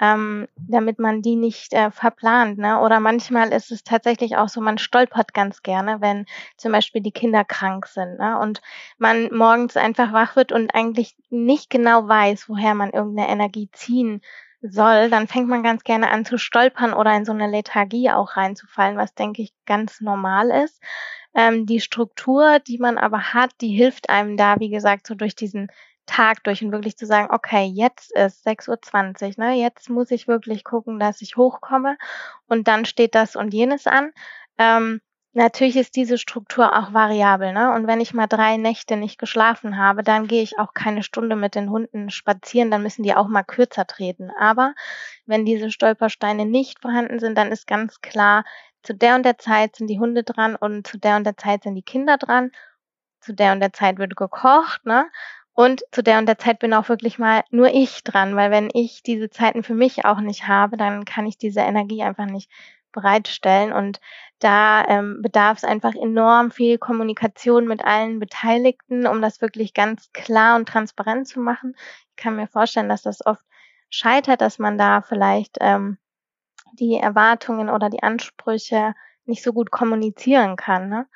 [0.00, 2.58] ähm, damit man die nicht äh, verplant.
[2.58, 2.80] Ne?
[2.80, 7.12] Oder manchmal ist es tatsächlich auch so, man stolpert ganz gerne, wenn zum Beispiel die
[7.12, 8.38] Kinder krank sind ne?
[8.38, 8.62] und
[8.98, 14.22] man morgens einfach wach wird und eigentlich nicht genau weiß, woher man irgendeine Energie ziehen
[14.62, 18.36] soll, dann fängt man ganz gerne an zu stolpern oder in so eine Lethargie auch
[18.36, 20.82] reinzufallen, was denke ich ganz normal ist.
[21.34, 25.34] Ähm, die Struktur, die man aber hat, die hilft einem da, wie gesagt, so durch
[25.34, 25.70] diesen
[26.10, 30.28] Tag durch und wirklich zu sagen, okay, jetzt ist 6.20 Uhr, ne, jetzt muss ich
[30.28, 31.96] wirklich gucken, dass ich hochkomme
[32.46, 34.12] und dann steht das und jenes an.
[34.58, 35.00] Ähm,
[35.32, 37.72] Natürlich ist diese Struktur auch variabel, ne?
[37.72, 41.36] Und wenn ich mal drei Nächte nicht geschlafen habe, dann gehe ich auch keine Stunde
[41.36, 44.32] mit den Hunden spazieren, dann müssen die auch mal kürzer treten.
[44.40, 44.74] Aber
[45.26, 48.44] wenn diese Stolpersteine nicht vorhanden sind, dann ist ganz klar,
[48.82, 51.62] zu der und der Zeit sind die Hunde dran und zu der und der Zeit
[51.62, 52.50] sind die Kinder dran.
[53.20, 55.06] Zu der und der Zeit wird gekocht, ne?
[55.60, 58.70] Und zu der und der Zeit bin auch wirklich mal nur ich dran, weil wenn
[58.72, 62.50] ich diese Zeiten für mich auch nicht habe, dann kann ich diese Energie einfach nicht
[62.92, 63.70] bereitstellen.
[63.70, 64.00] Und
[64.38, 70.10] da ähm, bedarf es einfach enorm viel Kommunikation mit allen Beteiligten, um das wirklich ganz
[70.14, 71.76] klar und transparent zu machen.
[72.08, 73.44] Ich kann mir vorstellen, dass das oft
[73.90, 75.98] scheitert, dass man da vielleicht ähm,
[76.72, 78.94] die Erwartungen oder die Ansprüche
[79.26, 80.88] nicht so gut kommunizieren kann.
[80.88, 81.06] Ne?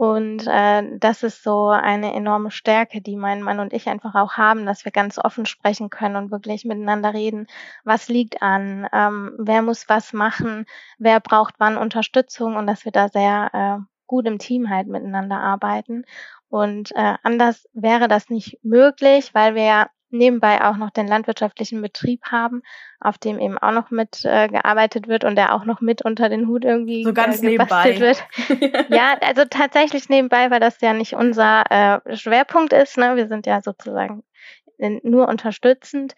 [0.00, 4.38] Und äh, das ist so eine enorme Stärke, die mein Mann und ich einfach auch
[4.38, 7.48] haben, dass wir ganz offen sprechen können und wirklich miteinander reden,
[7.84, 10.64] was liegt an, ähm, wer muss was machen,
[10.96, 12.56] wer braucht wann Unterstützung?
[12.56, 16.06] Und dass wir da sehr äh, gut im Team halt miteinander arbeiten.
[16.48, 22.22] Und äh, anders wäre das nicht möglich, weil wir nebenbei auch noch den landwirtschaftlichen Betrieb
[22.24, 22.62] haben,
[23.00, 26.28] auf dem eben auch noch mit äh, gearbeitet wird und der auch noch mit unter
[26.28, 28.60] den Hut irgendwie so ganz äh, gebastelt nebenbei.
[28.60, 28.90] wird.
[28.90, 32.96] ja, also tatsächlich nebenbei, weil das ja nicht unser äh, Schwerpunkt ist.
[32.98, 33.16] Ne?
[33.16, 34.22] Wir sind ja sozusagen
[35.02, 36.14] nur unterstützend.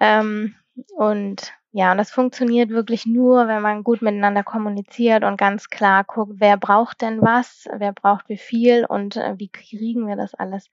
[0.00, 0.54] Ähm,
[0.96, 6.04] und ja, und das funktioniert wirklich nur, wenn man gut miteinander kommuniziert und ganz klar
[6.04, 10.34] guckt, wer braucht denn was, wer braucht wie viel und äh, wie kriegen wir das
[10.34, 10.70] alles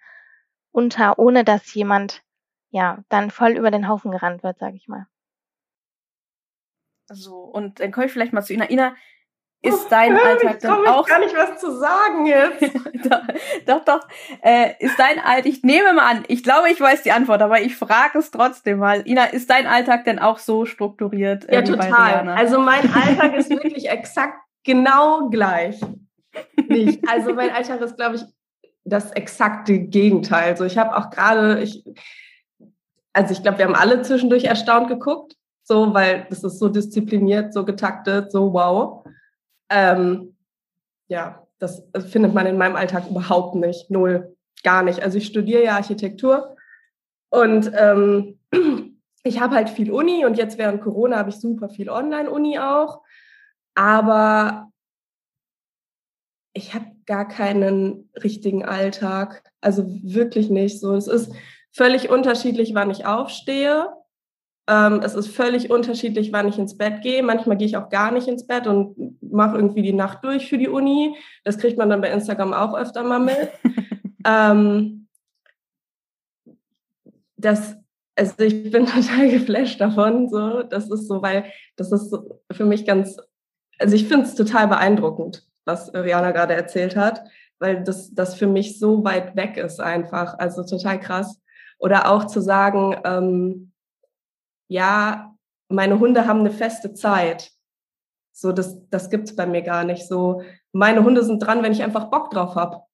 [0.71, 2.21] unter, ohne dass jemand
[2.69, 5.07] ja, dann voll über den Haufen gerannt wird, sag ich mal.
[7.07, 8.69] So, und dann komme ich vielleicht mal zu Ina.
[8.69, 8.95] Ina,
[9.61, 11.07] ist oh, dein oh, Alltag dann ich auch...
[11.07, 12.61] gar nicht was zu sagen jetzt.
[13.09, 13.21] doch,
[13.65, 14.07] doch, doch.
[14.41, 17.61] Äh, ist dein Alltag, ich nehme mal an, ich glaube, ich weiß die Antwort, aber
[17.61, 19.07] ich frage es trotzdem mal.
[19.07, 21.47] Ina, ist dein Alltag denn auch so strukturiert?
[21.49, 22.29] Äh, ja, total.
[22.29, 25.79] Also mein Alltag ist wirklich exakt genau gleich.
[26.67, 27.07] Nicht.
[27.07, 28.23] Also mein Alltag ist, glaube ich,
[28.83, 30.49] das exakte Gegenteil.
[30.49, 31.83] Also ich habe auch gerade, ich
[33.15, 37.53] also ich glaube, wir haben alle zwischendurch erstaunt geguckt, so, weil das ist so diszipliniert,
[37.53, 39.05] so getaktet, so wow.
[39.69, 40.35] Ähm,
[41.07, 45.01] ja, das findet man in meinem Alltag überhaupt nicht, null, gar nicht.
[45.01, 46.57] Also ich studiere ja Architektur
[47.29, 48.37] und ähm,
[49.23, 53.01] ich habe halt viel Uni und jetzt während Corona habe ich super viel Online-Uni auch,
[53.75, 54.73] aber
[56.51, 60.95] ich habe gar keinen richtigen Alltag, also wirklich nicht so.
[60.95, 61.31] Es ist
[61.75, 63.89] völlig unterschiedlich, wann ich aufstehe.
[64.67, 67.21] Ähm, es ist völlig unterschiedlich, wann ich ins Bett gehe.
[67.21, 70.57] Manchmal gehe ich auch gar nicht ins Bett und mache irgendwie die Nacht durch für
[70.57, 71.15] die Uni.
[71.43, 73.49] Das kriegt man dann bei Instagram auch öfter mal mit.
[74.25, 75.07] ähm,
[77.35, 77.75] das,
[78.15, 80.29] also ich bin total geflasht davon.
[80.29, 82.17] So, das ist so, weil das ist
[82.51, 83.17] für mich ganz,
[83.79, 87.25] also ich finde es total beeindruckend, was Rihanna gerade erzählt hat,
[87.59, 90.39] weil das, das für mich so weit weg ist einfach.
[90.39, 91.41] Also total krass.
[91.77, 93.71] Oder auch zu sagen, ähm,
[94.67, 95.35] ja,
[95.69, 97.51] meine Hunde haben eine feste Zeit.
[98.31, 100.07] So, das, das gibt's bei mir gar nicht.
[100.07, 102.87] So, meine Hunde sind dran, wenn ich einfach Bock drauf hab.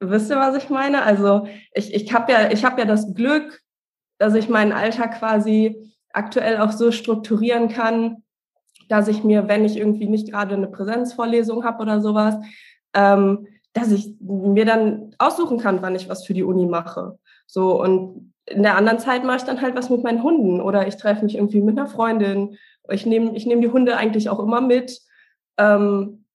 [0.00, 1.02] Wisst ihr, was ich meine?
[1.02, 3.60] Also ich, ich habe ja, hab ja das Glück,
[4.18, 8.22] dass ich meinen Alltag quasi aktuell auch so strukturieren kann,
[8.88, 12.36] dass ich mir, wenn ich irgendwie nicht gerade eine Präsenzvorlesung habe oder sowas,
[12.94, 17.18] ähm, dass ich mir dann aussuchen kann, wann ich was für die Uni mache.
[17.46, 20.86] So, und in der anderen Zeit mache ich dann halt was mit meinen Hunden oder
[20.86, 22.58] ich treffe mich irgendwie mit einer Freundin.
[22.90, 25.00] Ich nehme ich nehm die Hunde eigentlich auch immer mit.
[25.56, 26.26] Ähm,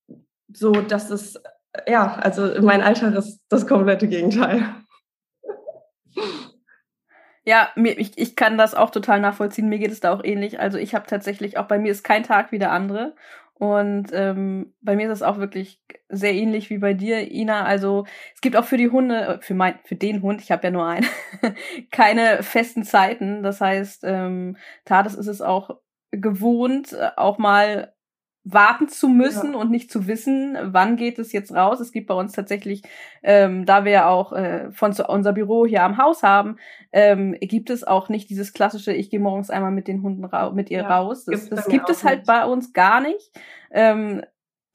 [0.52, 1.40] so, dass es,
[1.88, 4.64] ja, also mein Alltag ist das komplette Gegenteil.
[7.46, 9.70] Ja, mir, ich, ich kann das auch total nachvollziehen.
[9.70, 10.60] Mir geht es da auch ähnlich.
[10.60, 13.16] Also ich habe tatsächlich auch bei mir ist kein Tag wie der andere.
[13.60, 17.66] Und ähm, bei mir ist es auch wirklich sehr ähnlich wie bei dir, Ina.
[17.66, 20.72] Also es gibt auch für die Hunde, für mein, für den Hund, ich habe ja
[20.72, 21.06] nur einen,
[21.92, 23.44] keine festen Zeiten.
[23.44, 25.78] Das heißt, ähm, Tades ist es auch
[26.12, 27.94] gewohnt, äh, auch mal
[28.52, 29.60] warten zu müssen ja.
[29.60, 31.80] und nicht zu wissen, wann geht es jetzt raus.
[31.80, 32.84] Es gibt bei uns tatsächlich,
[33.24, 36.58] ähm, da wir ja auch äh, von zu, unser Büro hier am Haus haben,
[36.92, 40.72] ähm, gibt es auch nicht dieses klassische, ich gehe morgens einmal mit den Hunden mit
[40.72, 41.26] ihr ja, raus.
[41.26, 42.28] Das, das gibt es halt nicht.
[42.28, 43.32] bei uns gar nicht.
[43.72, 44.24] Ähm,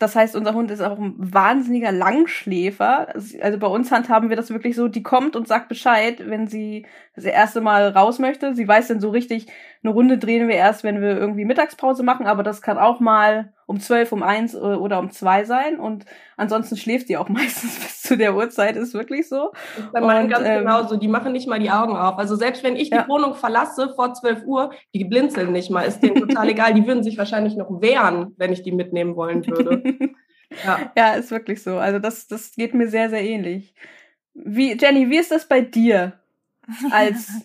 [0.00, 3.14] Das heißt, unser Hund ist auch ein wahnsinniger Langschläfer.
[3.40, 6.84] Also bei uns handhaben wir das wirklich so, die kommt und sagt Bescheid, wenn sie
[7.14, 8.54] das erste Mal raus möchte.
[8.54, 9.46] Sie weiß dann so richtig,
[9.82, 13.52] eine Runde drehen wir erst, wenn wir irgendwie Mittagspause machen, aber das kann auch mal
[13.66, 15.78] um zwölf, um eins oder um zwei sein.
[15.78, 19.52] Und ansonsten schläft sie auch meistens bis zu der Uhrzeit, ist wirklich so.
[19.76, 20.96] Das ist bei meinen ganz ähm, genauso.
[20.96, 22.18] Die machen nicht mal die Augen auf.
[22.18, 23.08] Also selbst wenn ich die ja.
[23.08, 25.82] Wohnung verlasse vor zwölf Uhr, die blinzeln nicht mal.
[25.82, 26.74] Ist denen total egal.
[26.74, 29.82] Die würden sich wahrscheinlich noch wehren, wenn ich die mitnehmen wollen würde.
[30.64, 30.78] ja.
[30.96, 31.78] ja, ist wirklich so.
[31.78, 33.74] Also das, das geht mir sehr, sehr ähnlich.
[34.34, 36.14] Wie, Jenny, wie ist das bei dir
[36.90, 37.44] als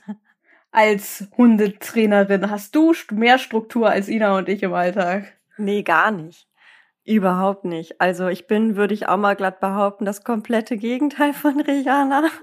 [0.71, 2.49] als Hundetrainerin?
[2.49, 5.33] Hast du mehr Struktur als Ina und ich im Alltag?
[5.57, 6.47] Nee, gar nicht.
[7.05, 7.99] Überhaupt nicht.
[7.99, 12.23] Also ich bin, würde ich auch mal glatt behaupten, das komplette Gegenteil von Rihanna.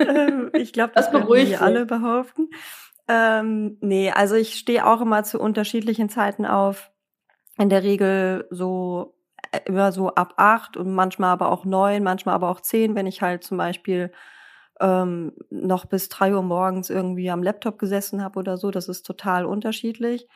[0.00, 2.48] Ähm, ich glaube, das, das beruhigt wir alle behaupten.
[3.06, 6.90] Ähm, nee, also ich stehe auch immer zu unterschiedlichen Zeiten auf.
[7.56, 9.14] In der Regel so
[9.52, 13.06] äh, immer so ab acht und manchmal aber auch neun, manchmal aber auch zehn, wenn
[13.06, 14.10] ich halt zum Beispiel
[14.80, 18.70] ähm, noch bis drei Uhr morgens irgendwie am Laptop gesessen habe oder so.
[18.70, 20.26] Das ist total unterschiedlich.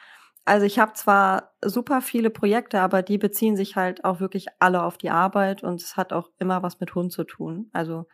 [0.44, 4.82] Also ich habe zwar super viele Projekte, aber die beziehen sich halt auch wirklich alle
[4.82, 7.70] auf die Arbeit und es hat auch immer was mit Hund zu tun.
[7.72, 8.06] Also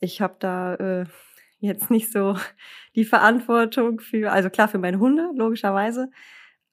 [0.00, 1.06] ich habe da äh,
[1.58, 2.36] jetzt nicht so
[2.94, 6.10] die Verantwortung für, also klar für meine Hunde, logischerweise,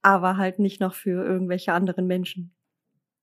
[0.04, 2.54] aber halt nicht noch für irgendwelche anderen Menschen.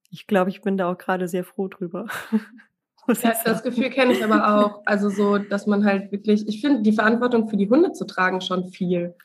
[0.09, 2.07] Ich glaube, ich bin da auch gerade sehr froh drüber.
[3.07, 4.81] Ja, das Gefühl kenne ich aber auch.
[4.85, 8.41] Also so, dass man halt wirklich, ich finde, die Verantwortung für die Hunde zu tragen
[8.41, 9.15] schon viel.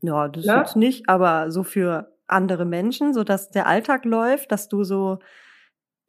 [0.00, 0.60] Ja, das ja?
[0.60, 5.18] jetzt nicht, aber so für andere Menschen, so dass der Alltag läuft, dass du so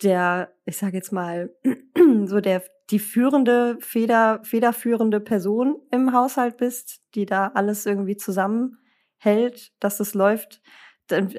[0.04, 1.50] der, ich sage jetzt mal,
[2.26, 9.74] so der die führende, feder, federführende Person im Haushalt bist, die da alles irgendwie zusammenhält,
[9.80, 10.62] dass es läuft.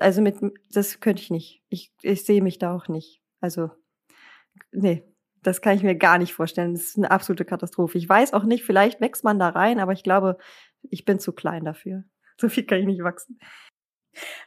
[0.01, 0.37] Also mit,
[0.73, 1.63] das könnte ich nicht.
[1.69, 3.21] Ich, ich sehe mich da auch nicht.
[3.41, 3.71] Also,
[4.71, 5.05] nee,
[5.43, 6.75] das kann ich mir gar nicht vorstellen.
[6.75, 7.99] Das ist eine absolute Katastrophe.
[7.99, 10.37] Ich weiß auch nicht, vielleicht wächst man da rein, aber ich glaube,
[10.83, 12.05] ich bin zu klein dafür.
[12.41, 13.39] So viel kann ich nicht wachsen.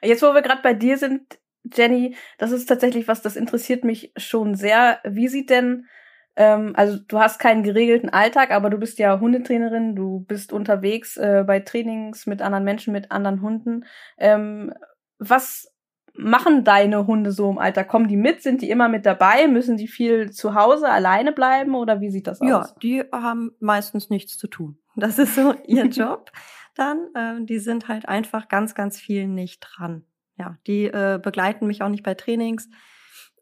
[0.01, 1.37] Jetzt, wo wir gerade bei dir sind,
[1.71, 4.99] Jenny, das ist tatsächlich was, das interessiert mich schon sehr.
[5.03, 5.87] Wie sieht denn,
[6.35, 11.17] ähm, also du hast keinen geregelten Alltag, aber du bist ja Hundetrainerin, du bist unterwegs
[11.17, 13.85] äh, bei Trainings mit anderen Menschen, mit anderen Hunden.
[14.17, 14.73] Ähm,
[15.19, 15.72] was
[16.15, 17.83] machen deine Hunde so im Alter?
[17.83, 18.41] Kommen die mit?
[18.41, 19.47] Sind die immer mit dabei?
[19.47, 22.47] Müssen die viel zu Hause alleine bleiben oder wie sieht das aus?
[22.47, 24.77] Ja, die haben meistens nichts zu tun.
[24.95, 26.31] Das ist so ihr Job.
[26.75, 30.03] Dann, ähm, die sind halt einfach ganz, ganz viel nicht dran.
[30.37, 32.69] Ja, die äh, begleiten mich auch nicht bei Trainings,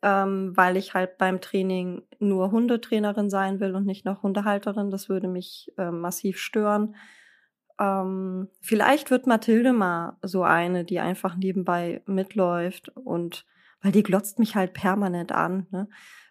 [0.02, 4.92] ähm, weil ich halt beim Training nur Hundetrainerin sein will und nicht noch Hundehalterin.
[4.92, 6.96] Das würde mich äh, massiv stören.
[7.82, 13.46] Ähm, vielleicht wird Mathilde mal so eine, die einfach nebenbei mitläuft und
[13.82, 15.66] weil die glotzt mich halt permanent an.
[15.72, 15.90] Ne?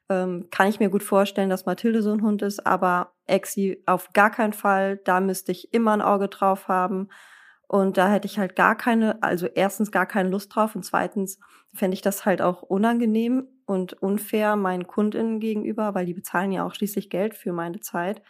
[0.09, 4.13] Ähm, kann ich mir gut vorstellen, dass Mathilde so ein Hund ist, aber Exi auf
[4.13, 4.99] gar keinen Fall.
[4.99, 7.09] Da müsste ich immer ein Auge drauf haben.
[7.67, 11.39] Und da hätte ich halt gar keine, also erstens gar keine Lust drauf und zweitens
[11.73, 16.65] fände ich das halt auch unangenehm und unfair meinen Kundinnen gegenüber, weil die bezahlen ja
[16.65, 18.23] auch schließlich Geld für meine Zeit.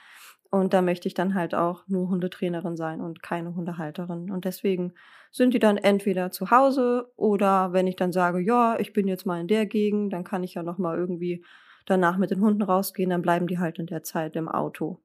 [0.50, 4.32] Und da möchte ich dann halt auch nur Hundetrainerin sein und keine Hundehalterin.
[4.32, 4.94] Und deswegen
[5.30, 9.26] sind die dann entweder zu Hause oder wenn ich dann sage, ja, ich bin jetzt
[9.26, 11.44] mal in der Gegend, dann kann ich ja noch mal irgendwie
[11.86, 15.00] danach mit den Hunden rausgehen, dann bleiben die halt in der Zeit im Auto.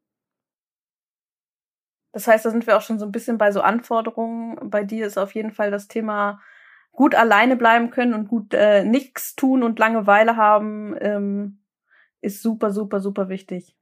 [2.12, 4.70] Das heißt, da sind wir auch schon so ein bisschen bei so Anforderungen.
[4.70, 6.42] Bei dir ist auf jeden Fall das Thema
[6.92, 11.60] gut alleine bleiben können und gut äh, nichts tun und Langeweile haben, ähm,
[12.22, 13.76] ist super, super, super wichtig.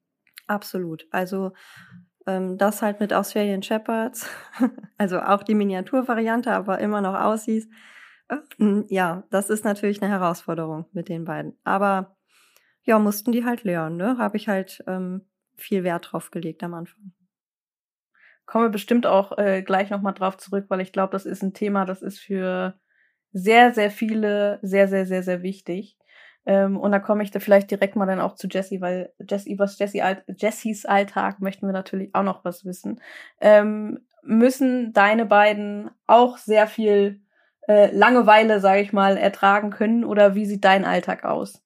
[0.47, 1.07] Absolut.
[1.11, 1.53] Also
[2.27, 4.29] ähm, das halt mit Australian Shepherds,
[4.97, 7.67] also auch die Miniaturvariante, aber immer noch aussieht.
[8.59, 11.57] Ähm, ja, das ist natürlich eine Herausforderung mit den beiden.
[11.63, 12.17] Aber
[12.83, 14.17] ja, mussten die halt lernen, ne?
[14.19, 15.27] Habe ich halt ähm,
[15.57, 17.13] viel Wert drauf gelegt am Anfang.
[18.45, 21.53] Kommen wir bestimmt auch äh, gleich nochmal drauf zurück, weil ich glaube, das ist ein
[21.53, 22.73] Thema, das ist für
[23.31, 25.97] sehr, sehr viele sehr, sehr, sehr, sehr wichtig.
[26.45, 29.57] Ähm, und da komme ich da vielleicht direkt mal dann auch zu Jessie, weil Jessie,
[29.59, 33.01] was Jessie Alt, Jessies Alltag möchten wir natürlich auch noch was wissen.
[33.39, 37.21] Ähm, müssen deine beiden auch sehr viel
[37.67, 41.61] äh, Langeweile, sage ich mal, ertragen können oder wie sieht dein Alltag aus?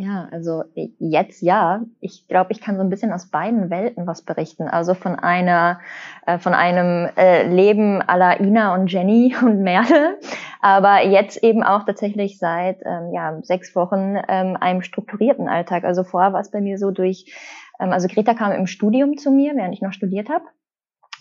[0.00, 0.62] Ja, also
[1.00, 1.82] jetzt ja.
[1.98, 4.68] Ich glaube, ich kann so ein bisschen aus beiden Welten was berichten.
[4.68, 5.80] Also von einer,
[6.24, 10.16] äh, von einem äh, Leben la Ina und Jenny und Merle,
[10.60, 15.82] aber jetzt eben auch tatsächlich seit ähm, ja, sechs Wochen ähm, einem strukturierten Alltag.
[15.82, 17.34] Also vorher war es bei mir so durch,
[17.80, 20.44] ähm, also Greta kam im Studium zu mir, während ich noch studiert habe.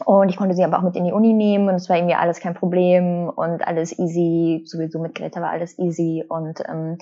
[0.06, 2.14] Und ich konnte sie aber auch mit in die Uni nehmen und es war irgendwie
[2.14, 4.62] alles kein Problem und alles easy.
[4.68, 6.24] Sowieso mit Greta war alles easy.
[6.30, 7.00] Und ähm,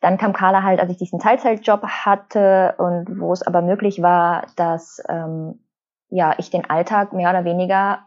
[0.00, 4.46] dann kam Carla halt, als ich diesen Teilzeitjob hatte und wo es aber möglich war,
[4.56, 5.60] dass ähm,
[6.08, 8.06] ja ich den Alltag mehr oder weniger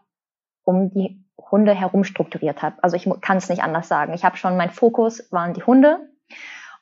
[0.63, 2.75] um die Hunde herum strukturiert habe.
[2.81, 4.13] Also ich kann es nicht anders sagen.
[4.13, 5.99] Ich habe schon, mein Fokus waren die Hunde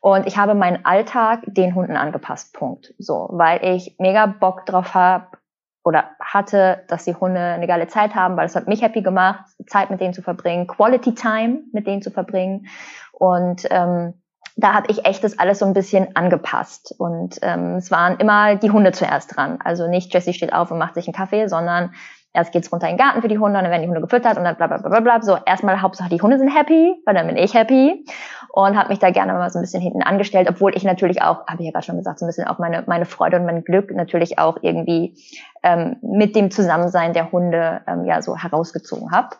[0.02, 2.54] und ich habe meinen Alltag den Hunden angepasst.
[2.54, 2.94] Punkt.
[2.98, 5.38] So, weil ich mega Bock drauf habe
[5.84, 9.46] oder hatte, dass die Hunde eine geile Zeit haben, weil es hat mich happy gemacht,
[9.68, 12.68] Zeit mit denen zu verbringen, Quality Time mit denen zu verbringen
[13.14, 14.22] und ähm,
[14.58, 16.94] da habe ich echt das alles so ein bisschen angepasst.
[16.98, 19.60] Und ähm, es waren immer die Hunde zuerst dran.
[19.64, 21.92] Also nicht Jessie steht auf und macht sich einen Kaffee, sondern
[22.34, 24.38] erst geht's runter in den Garten für die Hunde, und dann werden die Hunde gefüttert
[24.38, 25.22] und dann bla bla bla bla.
[25.22, 28.04] So, erstmal Hauptsache die Hunde sind happy, weil dann bin ich happy.
[28.52, 31.46] Und habe mich da gerne mal so ein bisschen hinten angestellt, obwohl ich natürlich auch,
[31.46, 33.64] habe ich ja gerade schon gesagt, so ein bisschen auch meine, meine Freude und mein
[33.64, 35.14] Glück natürlich auch irgendwie
[35.62, 39.36] ähm, mit dem Zusammensein der Hunde ähm, ja so herausgezogen habe.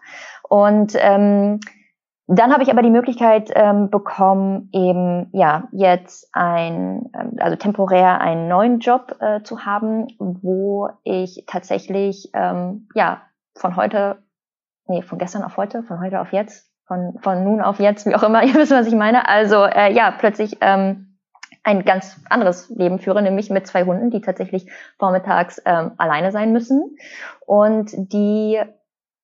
[0.48, 1.60] Und ähm,
[2.28, 8.20] dann habe ich aber die Möglichkeit ähm, bekommen, eben ja jetzt ein, ähm, also temporär
[8.20, 13.22] einen neuen Job äh, zu haben, wo ich tatsächlich ähm, ja
[13.56, 14.18] von heute,
[14.88, 18.16] nee, von gestern auf heute, von heute auf jetzt, von von nun auf jetzt, wie
[18.16, 19.30] auch immer, ihr wisst, was ich meine.
[19.30, 21.18] Also äh, ja, plötzlich ähm,
[21.64, 24.70] ein ganz anderes Leben führe, nämlich mit zwei Hunden, die tatsächlich
[25.00, 26.98] vormittags ähm, alleine sein müssen
[27.46, 28.60] und die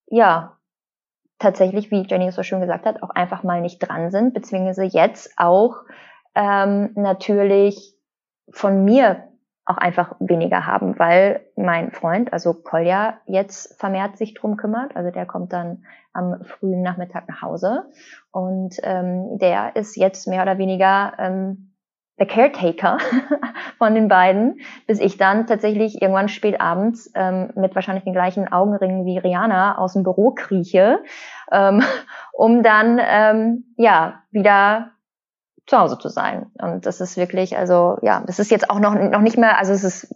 [0.08, 0.58] ja
[1.44, 5.34] tatsächlich, wie Jenny so schön gesagt hat, auch einfach mal nicht dran sind, beziehungsweise jetzt
[5.38, 5.76] auch
[6.36, 7.96] ähm, natürlich
[8.50, 9.28] von mir
[9.66, 14.96] auch einfach weniger haben, weil mein Freund, also Kolja, jetzt vermehrt sich drum kümmert.
[14.96, 17.90] Also der kommt dann am frühen Nachmittag nach Hause
[18.32, 21.73] und ähm, der ist jetzt mehr oder weniger ähm,
[22.20, 22.98] der Caretaker
[23.78, 28.52] von den beiden, bis ich dann tatsächlich irgendwann spät abends ähm, mit wahrscheinlich den gleichen
[28.52, 31.00] Augenringen wie Rihanna aus dem Büro krieche,
[31.52, 31.84] ähm,
[32.34, 34.92] um dann ähm, ja wieder
[35.66, 36.52] zu Hause zu sein.
[36.62, 39.72] Und das ist wirklich, also ja, das ist jetzt auch noch, noch nicht mehr, also
[39.72, 40.16] es ist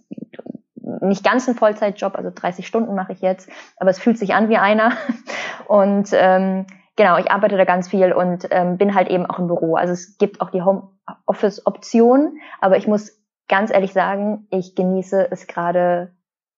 [1.02, 4.50] nicht ganz ein Vollzeitjob, also 30 Stunden mache ich jetzt, aber es fühlt sich an
[4.50, 4.92] wie einer.
[5.68, 9.48] Und ähm, genau, ich arbeite da ganz viel und ähm, bin halt eben auch im
[9.48, 9.76] Büro.
[9.76, 10.62] Also es gibt auch die
[11.08, 16.12] Homeoffice-Option, aber ich muss ganz ehrlich sagen, ich genieße es gerade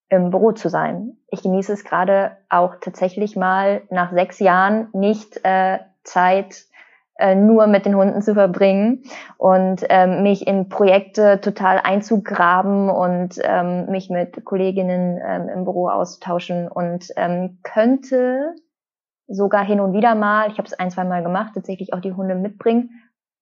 [0.10, 1.18] im Büro zu sein.
[1.28, 6.66] Ich genieße es gerade auch tatsächlich mal nach sechs Jahren nicht äh, Zeit
[7.20, 9.04] äh, nur mit den Hunden zu verbringen
[9.38, 15.90] und ähm, mich in Projekte total einzugraben und ähm, mich mit Kolleginnen ähm, im Büro
[15.90, 18.56] austauschen und ähm, könnte
[19.28, 22.14] sogar hin und wieder mal, ich habe es ein, zwei Mal gemacht, tatsächlich auch die
[22.14, 22.90] Hunde mitbringen.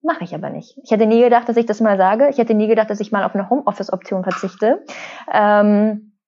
[0.08, 0.78] Mache ich aber nicht.
[0.82, 2.30] Ich hätte nie gedacht, dass ich das mal sage.
[2.30, 4.82] Ich hätte nie gedacht, dass ich mal auf eine Homeoffice-Option verzichte.
[5.30, 6.18] Ähm,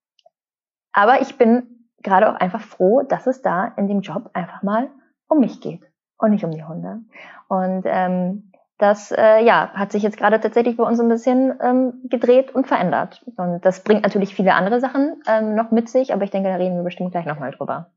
[0.92, 4.90] aber ich bin gerade auch einfach froh, dass es da in dem Job einfach mal
[5.28, 5.80] um mich geht
[6.18, 6.98] und nicht um die Hunde.
[7.48, 12.02] Und ähm, das äh, ja, hat sich jetzt gerade tatsächlich bei uns ein bisschen ähm,
[12.04, 13.24] gedreht und verändert.
[13.38, 16.56] Und das bringt natürlich viele andere Sachen ähm, noch mit sich, aber ich denke, da
[16.56, 17.92] reden wir bestimmt gleich nochmal drüber.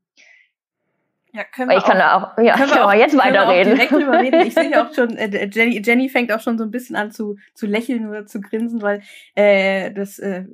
[1.34, 3.74] Ja, können wir ich kann auch, auch, ja, können wir auch, jetzt weiterreden.
[3.74, 4.46] direkt drüber reden.
[4.46, 7.10] Ich sehe ja auch schon, äh, Jenny, Jenny fängt auch schon so ein bisschen an
[7.10, 9.02] zu, zu lächeln oder zu grinsen, weil
[9.34, 10.44] äh, das, äh,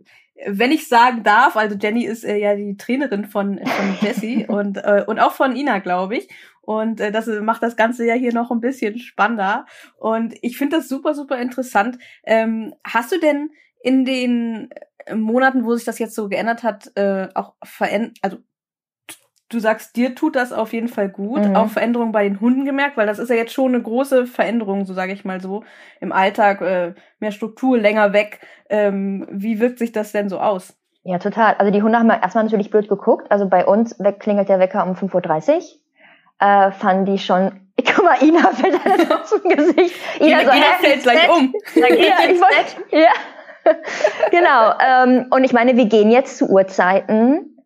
[0.46, 4.78] wenn ich sagen darf, also Jenny ist äh, ja die Trainerin von, von Jessie und,
[4.78, 6.30] äh, und auch von Ina, glaube ich.
[6.62, 9.66] Und äh, das macht das Ganze ja hier noch ein bisschen spannender.
[9.98, 11.98] Und ich finde das super, super interessant.
[12.24, 13.50] Ähm, hast du denn
[13.82, 14.70] in den
[15.14, 18.38] Monaten, wo sich das jetzt so geändert hat, äh, auch verändert, also
[19.51, 21.46] du sagst, dir tut das auf jeden Fall gut.
[21.46, 21.57] Mhm.
[21.57, 24.86] Auch Veränderungen bei den Hunden gemerkt, weil das ist ja jetzt schon eine große Veränderung,
[24.86, 25.64] so sage ich mal so,
[26.01, 28.40] im Alltag, äh, mehr Struktur, länger weg.
[28.68, 30.76] Ähm, wie wirkt sich das denn so aus?
[31.03, 31.55] Ja, total.
[31.55, 33.30] Also die Hunde haben erstmal natürlich blöd geguckt.
[33.30, 35.62] Also bei uns klingelt der Wecker um 5.30 Uhr.
[36.38, 37.53] Äh, fanden die schon,
[37.94, 39.94] guck mal, Ina fällt dann auf dem Gesicht.
[40.20, 41.53] Ina, Ina, so, Ina fällt gleich um.
[41.74, 41.86] Ja,
[42.30, 43.74] ich wollt, ja.
[44.30, 44.72] genau.
[44.78, 47.57] Ähm, und ich meine, wir gehen jetzt zu Uhrzeiten,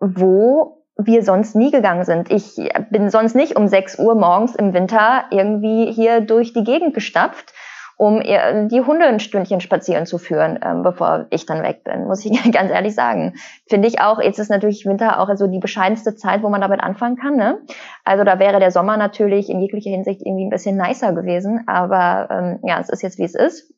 [0.00, 2.30] wo wir sonst nie gegangen sind.
[2.30, 2.56] Ich
[2.90, 7.52] bin sonst nicht um 6 Uhr morgens im Winter irgendwie hier durch die Gegend gestapft,
[8.00, 12.24] um die Hunde ein Stündchen spazieren zu führen, ähm, bevor ich dann weg bin, muss
[12.24, 13.34] ich ganz ehrlich sagen.
[13.68, 16.80] Finde ich auch, jetzt ist natürlich Winter auch so die bescheidenste Zeit, wo man damit
[16.80, 17.36] anfangen kann.
[17.36, 17.58] Ne?
[18.02, 22.28] Also da wäre der Sommer natürlich in jeglicher Hinsicht irgendwie ein bisschen nicer gewesen, aber
[22.30, 23.70] ähm, ja, es ist jetzt wie es ist.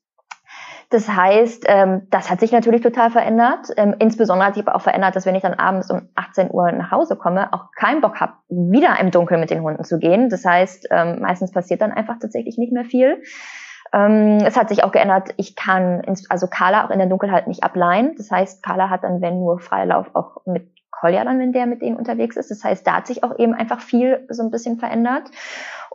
[0.92, 3.68] Das heißt, ähm, das hat sich natürlich total verändert.
[3.78, 6.70] Ähm, insbesondere hat sich aber auch verändert, dass wenn ich dann abends um 18 Uhr
[6.70, 10.28] nach Hause komme, auch keinen Bock habe, wieder im Dunkeln mit den Hunden zu gehen.
[10.28, 13.22] Das heißt, ähm, meistens passiert dann einfach tatsächlich nicht mehr viel.
[13.94, 17.46] Ähm, es hat sich auch geändert, ich kann, ins, also Carla auch in der Dunkelheit
[17.46, 18.14] nicht ableihen.
[18.18, 20.71] Das heißt, Carla hat dann, wenn nur Freilauf, auch mit
[21.02, 22.52] Kolja dann, wenn der mit denen unterwegs ist.
[22.52, 25.24] Das heißt, da hat sich auch eben einfach viel so ein bisschen verändert.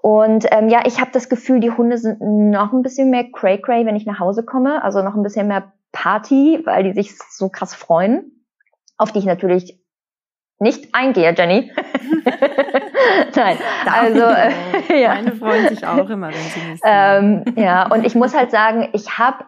[0.01, 3.85] Und ähm, ja, ich habe das Gefühl, die Hunde sind noch ein bisschen mehr cray-cray,
[3.85, 4.83] wenn ich nach Hause komme.
[4.83, 8.43] Also noch ein bisschen mehr Party, weil die sich so krass freuen.
[8.97, 9.79] Auf die ich natürlich
[10.59, 11.71] nicht eingehe, Jenny.
[13.35, 14.51] Nein, also äh,
[15.01, 15.15] ja.
[15.15, 16.81] Meine freuen sich auch immer, wenn sie mich.
[16.83, 19.45] Ähm, ja, und ich muss halt sagen, ich habe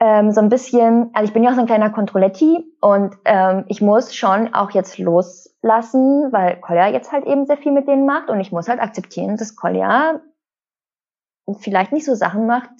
[0.00, 3.64] ähm, so ein bisschen, also ich bin ja auch so ein kleiner Controletti und ähm,
[3.68, 8.06] ich muss schon auch jetzt loslassen, weil Kolja jetzt halt eben sehr viel mit denen
[8.06, 10.20] macht und ich muss halt akzeptieren, dass Kolja
[11.58, 12.70] vielleicht nicht so Sachen macht,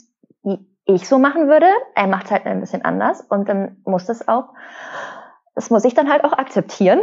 [0.43, 1.67] die ich so machen würde.
[1.95, 4.51] Er macht halt ein bisschen anders und dann muss das auch
[5.57, 7.01] das muss ich dann halt auch akzeptieren.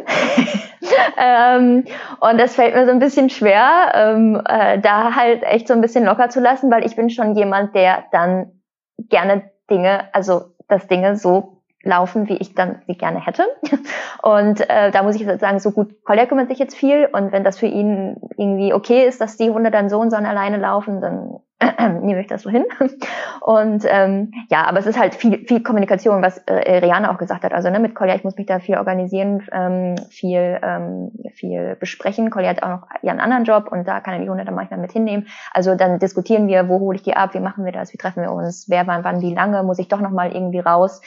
[1.17, 1.85] ähm,
[2.19, 5.81] und das fällt mir so ein bisschen schwer, ähm, äh, da halt echt so ein
[5.81, 8.61] bisschen locker zu lassen, weil ich bin schon jemand, der dann
[9.09, 13.43] gerne Dinge, also dass Dinge so laufen, wie ich dann sie gerne hätte.
[14.21, 17.43] Und äh, da muss ich sagen, so gut, Kolja kümmert sich jetzt viel und wenn
[17.43, 21.01] das für ihn irgendwie okay ist, dass die Hunde dann so und so alleine laufen,
[21.01, 21.39] dann
[22.01, 22.65] nehme ich das so hin.
[23.41, 27.43] Und ähm, ja, aber es ist halt viel, viel Kommunikation, was äh, Rihanna auch gesagt
[27.43, 27.53] hat.
[27.53, 32.29] Also ne, mit Kolja, ich muss mich da viel organisieren, ähm, viel, ähm, viel besprechen.
[32.29, 34.79] Kolja hat auch noch ihren anderen Job und da kann er die Hunde dann manchmal
[34.79, 35.27] mit hinnehmen.
[35.51, 38.21] Also dann diskutieren wir, wo hole ich die ab, wie machen wir das, wie treffen
[38.21, 41.01] wir uns, wer wann, wann, wie lange, muss ich doch nochmal irgendwie raus.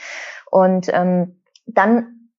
[0.49, 2.29] Und ähm, dann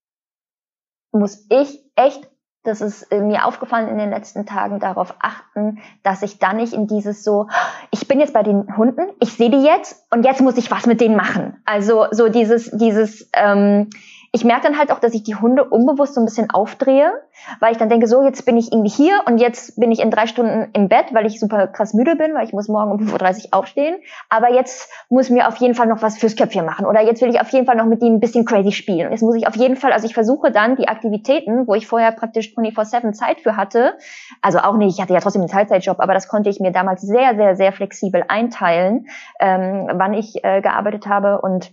[1.12, 2.28] muss ich echt
[2.68, 6.74] das ist äh, mir aufgefallen in den letzten Tagen, darauf achten, dass ich dann nicht
[6.74, 7.48] in dieses so,
[7.90, 10.86] ich bin jetzt bei den Hunden, ich sehe die jetzt und jetzt muss ich was
[10.86, 11.62] mit denen machen.
[11.64, 13.88] Also so dieses, dieses, ähm,
[14.32, 17.12] ich merke dann halt auch, dass ich die Hunde unbewusst so ein bisschen aufdrehe,
[17.60, 20.10] weil ich dann denke, so, jetzt bin ich irgendwie hier und jetzt bin ich in
[20.10, 22.98] drei Stunden im Bett, weil ich super krass müde bin, weil ich muss morgen um
[22.98, 23.96] 5.30 Uhr aufstehen.
[24.28, 26.84] Aber jetzt muss mir auf jeden Fall noch was fürs Köpfchen machen.
[26.84, 29.06] Oder jetzt will ich auf jeden Fall noch mit ihm ein bisschen crazy spielen.
[29.06, 31.86] Und jetzt muss ich auf jeden Fall, also ich versuche dann die Aktivitäten, wo ich
[31.86, 33.94] vorher praktisch 24-7 Zeit für hatte,
[34.42, 37.02] also auch nicht, ich hatte ja trotzdem einen Teilzeitjob, aber das konnte ich mir damals
[37.02, 39.06] sehr, sehr, sehr flexibel einteilen,
[39.40, 41.72] ähm, wann ich äh, gearbeitet habe und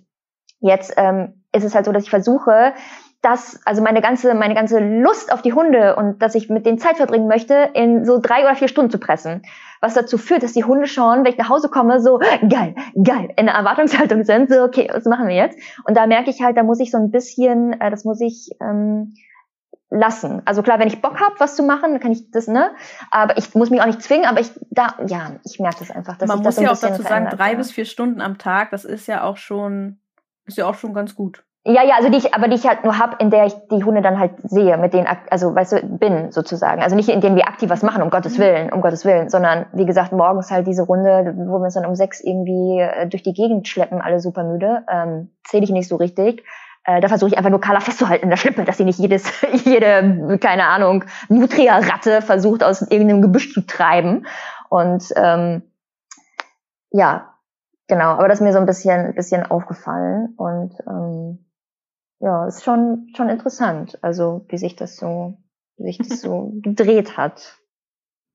[0.66, 2.74] Jetzt ähm, ist es halt so, dass ich versuche,
[3.22, 6.78] dass, also meine ganze, meine ganze Lust auf die Hunde und dass ich mit denen
[6.78, 9.42] Zeit verbringen möchte, in so drei oder vier Stunden zu pressen.
[9.82, 13.34] Was dazu führt, dass die Hunde schon, wenn ich nach Hause komme, so geil, geil,
[13.36, 15.58] in der Erwartungshaltung sind, so okay, was machen wir jetzt?
[15.86, 18.52] Und da merke ich halt, da muss ich so ein bisschen, äh, das muss ich
[18.62, 19.16] ähm,
[19.90, 20.42] lassen.
[20.46, 22.72] Also klar, wenn ich Bock habe, was zu machen, dann kann ich das, ne?
[23.10, 26.18] Aber ich muss mich auch nicht zwingen, aber ich da, ja, ich merke das einfach.
[26.18, 28.86] Dass Man muss das ja auch dazu sagen, drei bis vier Stunden am Tag, das
[28.86, 30.00] ist ja auch schon
[30.46, 31.45] ist ja auch schon ganz gut.
[31.68, 33.84] Ja, ja, also die ich, aber die ich halt nur hab, in der ich die
[33.84, 36.84] Hunde dann halt sehe, mit denen, also weißt du, bin sozusagen.
[36.84, 38.44] Also nicht in denen wir aktiv was machen, um Gottes mhm.
[38.44, 41.88] Willen, um Gottes Willen, sondern wie gesagt, morgens halt diese Runde, wo wir uns dann
[41.88, 45.88] um sechs irgendwie äh, durch die Gegend schleppen, alle super müde, ähm, zähle ich nicht
[45.88, 46.44] so richtig.
[46.84, 49.24] Äh, da versuche ich einfach nur Carla festzuhalten in der Schlippe, dass sie nicht jedes,
[49.66, 54.28] jede, keine Ahnung, Nutria-Ratte versucht, aus irgendeinem Gebüsch zu treiben.
[54.70, 55.64] Und ähm,
[56.92, 57.32] ja,
[57.88, 61.45] Genau, aber das ist mir so ein bisschen, bisschen aufgefallen und ähm,
[62.20, 65.38] ja, ist schon, schon interessant, also wie sich das so,
[65.78, 67.60] wie sich das so gedreht hat.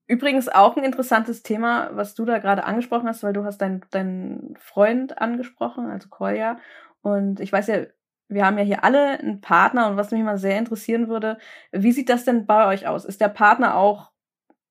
[0.06, 3.82] Übrigens auch ein interessantes Thema, was du da gerade angesprochen hast, weil du hast deinen
[3.90, 6.58] deinen Freund angesprochen, also Kolja.
[7.02, 7.86] Und ich weiß ja,
[8.28, 11.38] wir haben ja hier alle einen Partner und was mich mal sehr interessieren würde,
[11.72, 13.04] wie sieht das denn bei euch aus?
[13.04, 14.09] Ist der Partner auch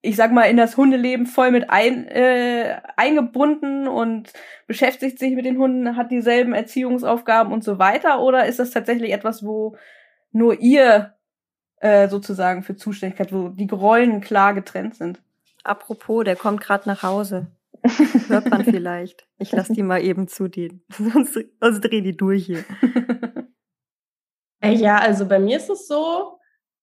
[0.02, 4.32] ich sag mal, in das Hundeleben voll mit ein, äh, eingebunden und
[4.66, 8.22] beschäftigt sich mit den Hunden, hat dieselben Erziehungsaufgaben und so weiter?
[8.22, 9.76] Oder ist das tatsächlich etwas, wo
[10.32, 11.16] nur ihr
[11.82, 15.22] äh, sozusagen für Zuständigkeit, wo die Rollen klar getrennt sind?
[15.64, 17.48] Apropos, der kommt gerade nach Hause.
[18.28, 19.28] Hört man vielleicht.
[19.38, 20.82] Ich lass die mal eben zu denen.
[20.98, 22.64] sonst, sonst drehen die durch hier.
[24.62, 26.40] Äh, ja, also bei mir ist es so,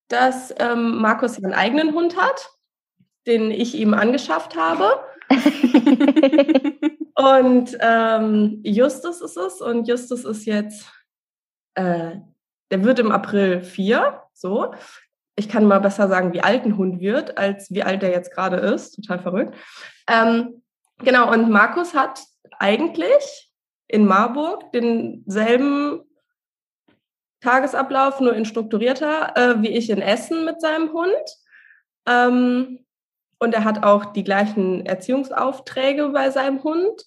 [0.09, 2.56] dass ähm, Markus einen eigenen Hund hat
[3.27, 5.01] den ich ihm angeschafft habe.
[7.15, 10.87] und ähm, Justus ist es und Justus ist jetzt,
[11.75, 12.17] äh,
[12.71, 14.73] der wird im April vier, so.
[15.39, 18.33] Ich kann mal besser sagen, wie alt ein Hund wird, als wie alt er jetzt
[18.33, 18.93] gerade ist.
[18.93, 19.55] Total verrückt.
[20.09, 20.63] Ähm,
[20.99, 22.23] genau, und Markus hat
[22.59, 23.53] eigentlich
[23.89, 26.03] in Marburg denselben
[27.41, 31.13] Tagesablauf, nur in strukturierter, äh, wie ich in Essen mit seinem Hund.
[32.07, 32.86] Ähm,
[33.39, 37.05] und er hat auch die gleichen Erziehungsaufträge bei seinem Hund.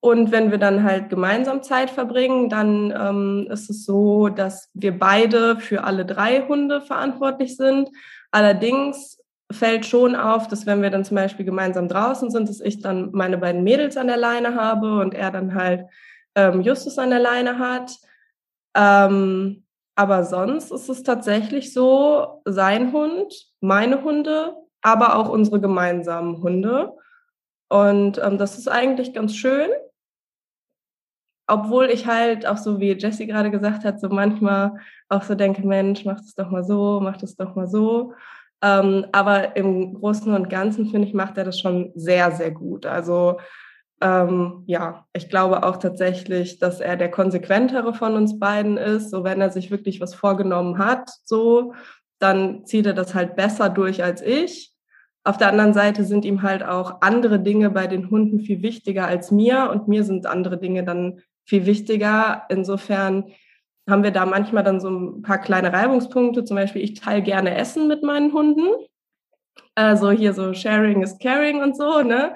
[0.00, 4.98] Und wenn wir dann halt gemeinsam Zeit verbringen, dann ähm, ist es so, dass wir
[4.98, 7.90] beide für alle drei Hunde verantwortlich sind.
[8.30, 9.18] Allerdings
[9.52, 13.10] fällt schon auf, dass wenn wir dann zum Beispiel gemeinsam draußen sind, dass ich dann
[13.12, 15.84] meine beiden Mädels an der Leine habe und er dann halt
[16.34, 17.92] ähm, Justus an der Leine hat.
[18.74, 19.64] Ähm,
[19.96, 26.92] Aber sonst ist es tatsächlich so, sein Hund, meine Hunde, aber auch unsere gemeinsamen Hunde.
[27.68, 29.70] Und ähm, das ist eigentlich ganz schön.
[31.46, 34.72] Obwohl ich halt auch so, wie Jessie gerade gesagt hat, so manchmal
[35.08, 38.14] auch so denke, Mensch, mach das doch mal so, mach das doch mal so.
[38.62, 42.86] Ähm, aber im Großen und Ganzen, finde ich, macht er das schon sehr, sehr gut.
[42.86, 43.38] Also
[44.00, 49.10] ähm, ja, ich glaube auch tatsächlich, dass er der konsequentere von uns beiden ist.
[49.10, 51.74] So, wenn er sich wirklich was vorgenommen hat, so,
[52.20, 54.72] dann zieht er das halt besser durch als ich.
[55.24, 59.06] Auf der anderen Seite sind ihm halt auch andere Dinge bei den Hunden viel wichtiger
[59.06, 62.44] als mir und mir sind andere Dinge dann viel wichtiger.
[62.48, 63.24] Insofern
[63.88, 66.44] haben wir da manchmal dann so ein paar kleine Reibungspunkte.
[66.44, 68.68] Zum Beispiel, ich teile gerne Essen mit meinen Hunden.
[69.74, 72.34] Also hier so Sharing is Caring und so, ne?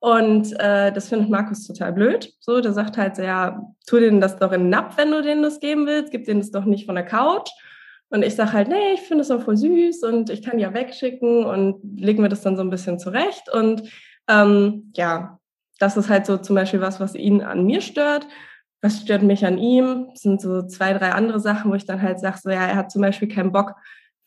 [0.00, 2.32] Und äh, das findet Markus total blöd.
[2.40, 5.42] So, der sagt halt ja, tu denen das doch in den Napf, wenn du denen
[5.42, 7.48] das geben willst, gib denen das doch nicht von der Couch.
[8.14, 10.72] Und ich sage halt, nee, ich finde es auch voll süß und ich kann ja
[10.72, 13.52] wegschicken und legen wir das dann so ein bisschen zurecht.
[13.52, 13.90] Und
[14.28, 15.40] ähm, ja,
[15.80, 18.28] das ist halt so zum Beispiel was, was ihn an mir stört.
[18.80, 20.10] Was stört mich an ihm?
[20.12, 22.76] Das sind so zwei, drei andere Sachen, wo ich dann halt sage, so ja, er
[22.76, 23.74] hat zum Beispiel keinen Bock,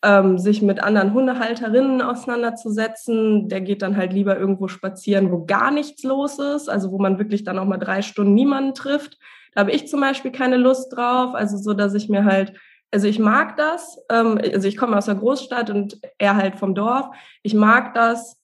[0.04, 3.48] ähm, sich mit anderen Hundehalterinnen auseinanderzusetzen.
[3.48, 7.18] Der geht dann halt lieber irgendwo spazieren, wo gar nichts los ist, also wo man
[7.18, 9.16] wirklich dann auch mal drei Stunden niemanden trifft.
[9.54, 11.34] Da habe ich zum Beispiel keine Lust drauf.
[11.34, 12.52] Also so, dass ich mir halt,
[12.90, 13.98] also ich mag das.
[14.10, 17.06] Ähm, also ich komme aus der Großstadt und er halt vom Dorf.
[17.42, 18.38] Ich mag das,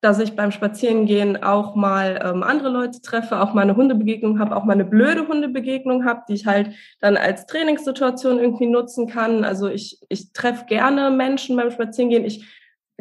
[0.00, 4.56] dass ich beim Spazierengehen auch mal ähm, andere Leute treffe, auch mal eine Hundebegegnung habe,
[4.56, 9.44] auch mal eine blöde Hundebegegnung habe, die ich halt dann als Trainingssituation irgendwie nutzen kann.
[9.44, 12.24] Also ich, ich treffe gerne Menschen beim Spazierengehen.
[12.24, 12.44] Ich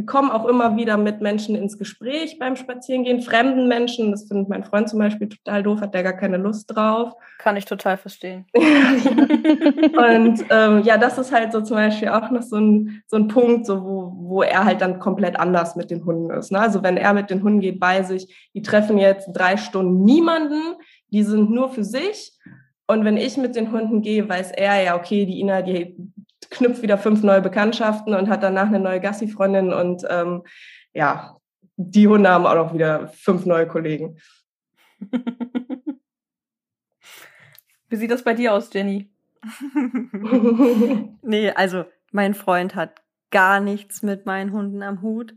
[0.05, 4.11] komme auch immer wieder mit Menschen ins Gespräch beim Spazierengehen, fremden Menschen.
[4.11, 7.13] Das findet mein Freund zum Beispiel total doof, hat der gar keine Lust drauf.
[7.39, 8.45] Kann ich total verstehen.
[8.53, 8.63] und
[10.49, 13.65] ähm, ja, das ist halt so zum Beispiel auch noch so ein, so ein Punkt,
[13.65, 16.51] so wo, wo er halt dann komplett anders mit den Hunden ist.
[16.51, 16.59] Ne?
[16.59, 20.75] Also wenn er mit den Hunden geht, weiß ich, die treffen jetzt drei Stunden niemanden,
[21.09, 22.33] die sind nur für sich.
[22.87, 25.95] Und wenn ich mit den Hunden gehe, weiß er ja, okay, die Ina, die
[26.49, 30.43] knüpft wieder fünf neue Bekanntschaften und hat danach eine neue Gassi-Freundin und ähm,
[30.93, 31.37] ja,
[31.77, 34.17] die Hunde haben auch noch wieder fünf neue Kollegen.
[37.89, 39.09] Wie sieht das bei dir aus, Jenny?
[41.21, 45.33] nee, also mein Freund hat gar nichts mit meinen Hunden am Hut.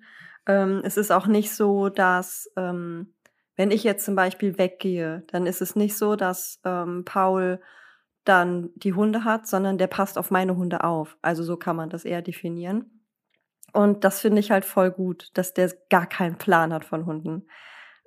[0.46, 3.14] Ähm, es ist auch nicht so, dass ähm,
[3.56, 7.60] wenn ich jetzt zum Beispiel weggehe, dann ist es nicht so, dass ähm, Paul
[8.24, 11.16] dann die Hunde hat, sondern der passt auf meine Hunde auf.
[11.22, 13.02] Also so kann man das eher definieren.
[13.72, 17.46] Und das finde ich halt voll gut, dass der gar keinen Plan hat von Hunden.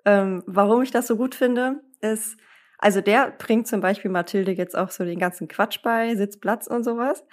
[0.06, 2.38] Ähm, warum ich das so gut finde, ist,
[2.78, 6.84] also der bringt zum Beispiel Mathilde jetzt auch so den ganzen Quatsch bei, Sitzplatz und
[6.84, 7.26] sowas.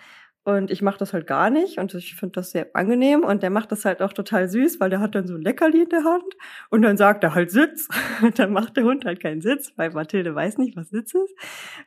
[0.47, 3.49] Und ich mache das halt gar nicht und ich finde das sehr angenehm und der
[3.49, 6.05] macht das halt auch total süß, weil der hat dann so ein Leckerli in der
[6.05, 6.37] Hand
[6.69, 7.89] und dann sagt er halt Sitz
[8.23, 11.35] und dann macht der Hund halt keinen Sitz, weil Mathilde weiß nicht, was Sitz ist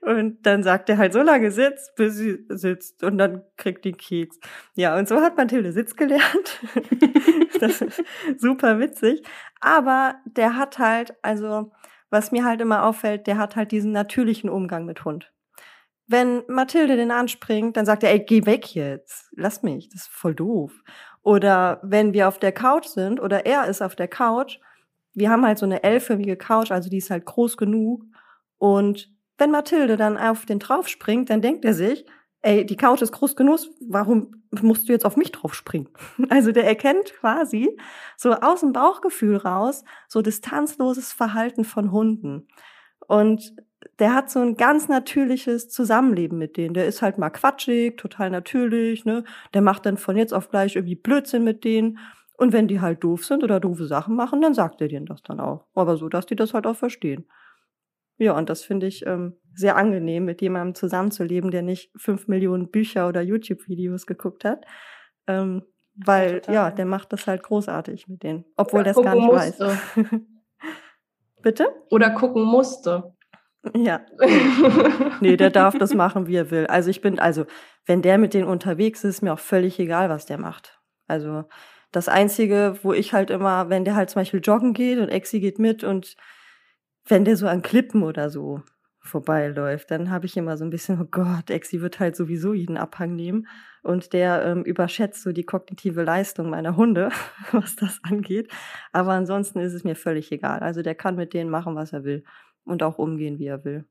[0.02, 3.94] und dann sagt er halt so lange Sitz, bis sie sitzt und dann kriegt die
[3.94, 4.40] Keks.
[4.74, 6.60] Ja, und so hat Mathilde Sitz gelernt.
[7.60, 8.04] das ist
[8.38, 9.22] super witzig,
[9.62, 11.72] aber der hat halt, also
[12.10, 15.32] was mir halt immer auffällt, der hat halt diesen natürlichen Umgang mit Hund.
[16.08, 19.30] Wenn Mathilde den anspringt, dann sagt er, ey, geh weg jetzt.
[19.36, 20.72] Lass mich, das ist voll doof.
[21.22, 24.60] Oder wenn wir auf der Couch sind oder er ist auf der Couch,
[25.14, 28.04] wir haben halt so eine L-förmige Couch, also die ist halt groß genug.
[28.58, 32.06] Und wenn Mathilde dann auf den drauf springt, dann denkt er sich,
[32.42, 35.90] ey, die Couch ist groß genug, warum musst du jetzt auf mich drauf springen?
[36.30, 37.78] Also der erkennt quasi
[38.16, 42.48] so aus dem Bauchgefühl raus so distanzloses Verhalten von Hunden.
[43.08, 43.56] Und
[44.00, 46.74] der hat so ein ganz natürliches Zusammenleben mit denen.
[46.74, 49.24] Der ist halt mal quatschig, total natürlich, ne?
[49.54, 52.00] Der macht dann von jetzt auf gleich irgendwie Blödsinn mit denen.
[52.38, 55.24] Und wenn die halt doof sind oder doofe Sachen machen, dann sagt er denen das
[55.24, 55.66] dann auch.
[55.74, 57.28] Aber so, dass die das halt auch verstehen.
[58.18, 62.70] Ja, und das finde ich ähm, sehr angenehm, mit jemandem zusammenzuleben, der nicht fünf Millionen
[62.70, 64.66] Bücher oder YouTube-Videos geguckt hat.
[65.28, 65.64] Ähm,
[65.96, 68.46] weil, ja, ja, der macht das halt großartig mit denen.
[68.56, 69.68] Obwohl der es gar nicht musste.
[69.68, 69.78] weiß.
[71.42, 71.68] Bitte?
[71.90, 73.16] Oder gucken musste.
[73.76, 74.02] Ja.
[75.22, 76.68] nee, der darf das machen, wie er will.
[76.68, 77.46] Also ich bin, also
[77.86, 80.80] wenn der mit denen unterwegs ist, ist mir auch völlig egal, was der macht.
[81.08, 81.46] Also
[81.92, 85.40] das Einzige, wo ich halt immer, wenn der halt zum Beispiel joggen geht und Exi
[85.40, 86.16] geht mit und
[87.06, 88.62] wenn der so an Klippen oder so
[89.00, 92.78] vorbeiläuft, dann habe ich immer so ein bisschen, oh Gott, Exi wird halt sowieso jeden
[92.78, 93.48] Abhang nehmen.
[93.82, 97.10] Und der ähm, überschätzt so die kognitive Leistung meiner Hunde,
[97.54, 98.52] was das angeht.
[98.92, 100.60] Aber ansonsten ist es mir völlig egal.
[100.60, 102.26] Also der kann mit denen machen, was er will
[102.68, 103.86] und auch umgehen, wie er will.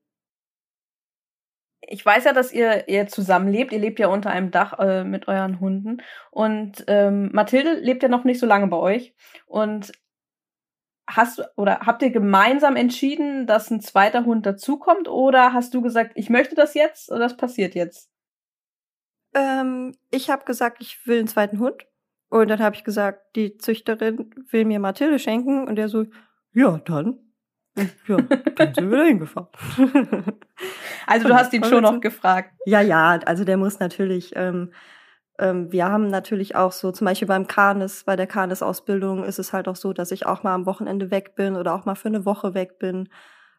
[1.88, 3.72] ich weiß ja, dass ihr, ihr zusammenlebt.
[3.72, 5.98] Ihr lebt ja unter einem Dach äh, mit euren Hunden.
[6.30, 9.14] Und ähm, Mathilde lebt ja noch nicht so lange bei euch.
[9.46, 9.92] Und
[11.08, 15.08] hast oder habt ihr gemeinsam entschieden, dass ein zweiter Hund dazukommt?
[15.08, 18.10] Oder hast du gesagt, ich möchte das jetzt oder das passiert jetzt?
[19.34, 21.86] Ähm, ich habe gesagt, ich will einen zweiten Hund.
[22.28, 25.68] Und dann habe ich gesagt, die Züchterin will mir Mathilde schenken.
[25.68, 26.06] Und er so,
[26.52, 27.25] ja, dann.
[28.08, 28.16] Ja,
[28.56, 29.48] dann sind wir da hingefahren.
[31.06, 32.52] Also du hast ihn schon noch gefragt.
[32.64, 34.72] Ja, ja, also der muss natürlich, ähm,
[35.38, 39.52] ähm, wir haben natürlich auch so, zum Beispiel beim Kanis, bei der Kanis-Ausbildung ist es
[39.52, 42.08] halt auch so, dass ich auch mal am Wochenende weg bin oder auch mal für
[42.08, 43.08] eine Woche weg bin.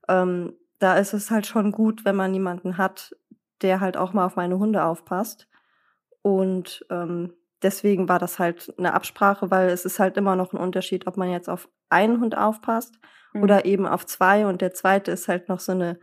[0.09, 3.15] Ähm, da ist es halt schon gut, wenn man jemanden hat,
[3.61, 5.47] der halt auch mal auf meine Hunde aufpasst.
[6.22, 7.34] Und ähm,
[7.64, 11.18] deswegen war das halt eine Absprache, weil es ist halt immer noch ein Unterschied, ob
[11.18, 12.99] man jetzt auf einen Hund aufpasst
[13.34, 13.43] mhm.
[13.43, 15.99] oder eben auf zwei und der zweite ist halt noch so eine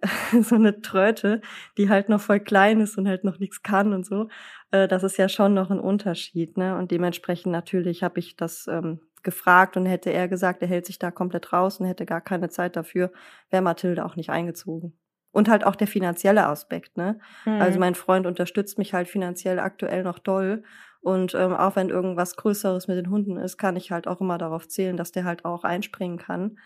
[0.42, 1.40] so eine Tröte,
[1.76, 4.28] die halt noch voll klein ist und halt noch nichts kann und so.
[4.70, 6.76] Äh, das ist ja schon noch ein Unterschied, ne?
[6.76, 10.98] Und dementsprechend natürlich habe ich das ähm, gefragt und hätte er gesagt, er hält sich
[10.98, 13.12] da komplett raus und hätte gar keine Zeit dafür,
[13.50, 14.96] wäre Mathilde auch nicht eingezogen.
[15.30, 17.20] Und halt auch der finanzielle Aspekt, ne?
[17.44, 17.62] Also mhm.
[17.62, 20.62] Also mein Freund unterstützt mich halt finanziell aktuell noch doll.
[21.00, 24.38] Und ähm, auch wenn irgendwas Größeres mit den Hunden ist, kann ich halt auch immer
[24.38, 26.58] darauf zählen, dass der halt auch einspringen kann.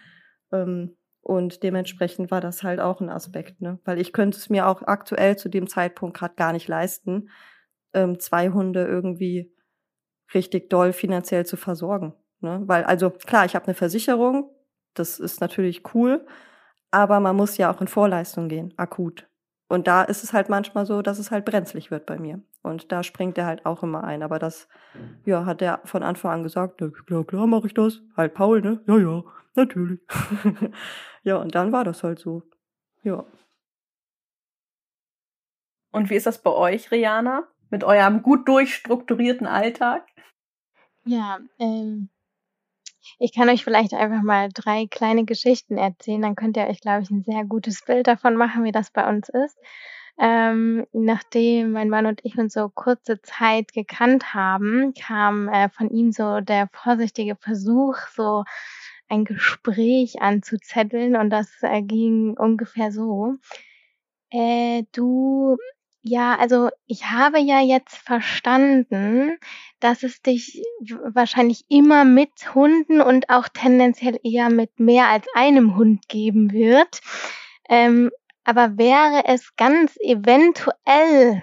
[0.52, 3.78] Ähm, und dementsprechend war das halt auch ein Aspekt, ne?
[3.84, 7.28] Weil ich könnte es mir auch aktuell zu dem Zeitpunkt gerade gar nicht leisten,
[7.94, 9.52] ähm, zwei Hunde irgendwie
[10.34, 12.14] richtig doll finanziell zu versorgen.
[12.40, 12.62] Ne?
[12.66, 14.50] Weil, also klar, ich habe eine Versicherung,
[14.94, 16.26] das ist natürlich cool,
[16.92, 19.26] aber man muss ja auch in Vorleistung gehen, akut.
[19.68, 22.42] Und da ist es halt manchmal so, dass es halt brenzlig wird bei mir.
[22.62, 24.22] Und da springt er halt auch immer ein.
[24.22, 24.68] Aber das,
[25.24, 28.02] ja, hat er von Anfang an gesagt, ja, klar, klar, mache ich das.
[28.14, 28.82] Halt Paul, ne?
[28.86, 29.24] Ja, ja,
[29.54, 30.00] natürlich.
[31.22, 32.42] ja, und dann war das halt so.
[33.02, 33.24] Ja.
[35.90, 37.48] Und wie ist das bei euch, Rihanna?
[37.70, 40.06] Mit eurem gut durchstrukturierten Alltag?
[41.06, 42.10] Ja, ähm,
[43.18, 47.02] ich kann euch vielleicht einfach mal drei kleine Geschichten erzählen, dann könnt ihr euch, glaube
[47.02, 49.58] ich, ein sehr gutes Bild davon machen, wie das bei uns ist.
[50.18, 55.90] Ähm, nachdem mein Mann und ich uns so kurze Zeit gekannt haben, kam äh, von
[55.90, 58.44] ihm so der vorsichtige Versuch, so
[59.08, 63.34] ein Gespräch anzuzetteln und das äh, ging ungefähr so.
[64.30, 65.56] Äh, du
[66.02, 69.38] ja, also ich habe ja jetzt verstanden,
[69.78, 70.62] dass es dich
[71.14, 77.00] wahrscheinlich immer mit Hunden und auch tendenziell eher mit mehr als einem Hund geben wird.
[77.68, 78.10] Ähm,
[78.44, 81.42] aber wäre es ganz eventuell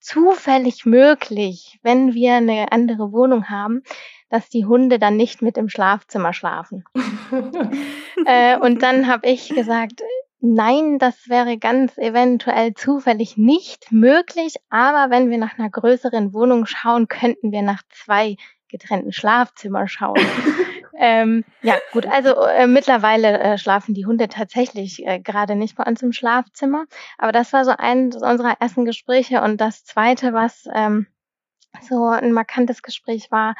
[0.00, 3.82] zufällig möglich, wenn wir eine andere Wohnung haben,
[4.28, 6.84] dass die Hunde dann nicht mit im Schlafzimmer schlafen.
[8.26, 10.02] äh, und dann habe ich gesagt,
[10.46, 16.66] Nein, das wäre ganz eventuell zufällig nicht möglich, aber wenn wir nach einer größeren Wohnung
[16.66, 18.36] schauen, könnten wir nach zwei
[18.68, 20.18] getrennten Schlafzimmern schauen.
[20.98, 25.84] ähm, ja, gut, also äh, mittlerweile äh, schlafen die Hunde tatsächlich äh, gerade nicht bei
[25.84, 26.84] uns im Schlafzimmer,
[27.16, 31.06] aber das war so eines unserer ersten Gespräche und das zweite, was ähm,
[31.80, 33.54] so ein markantes Gespräch war,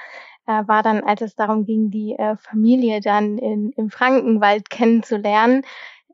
[0.46, 5.62] äh, war dann, als es darum ging, die äh, Familie dann in, im Frankenwald kennenzulernen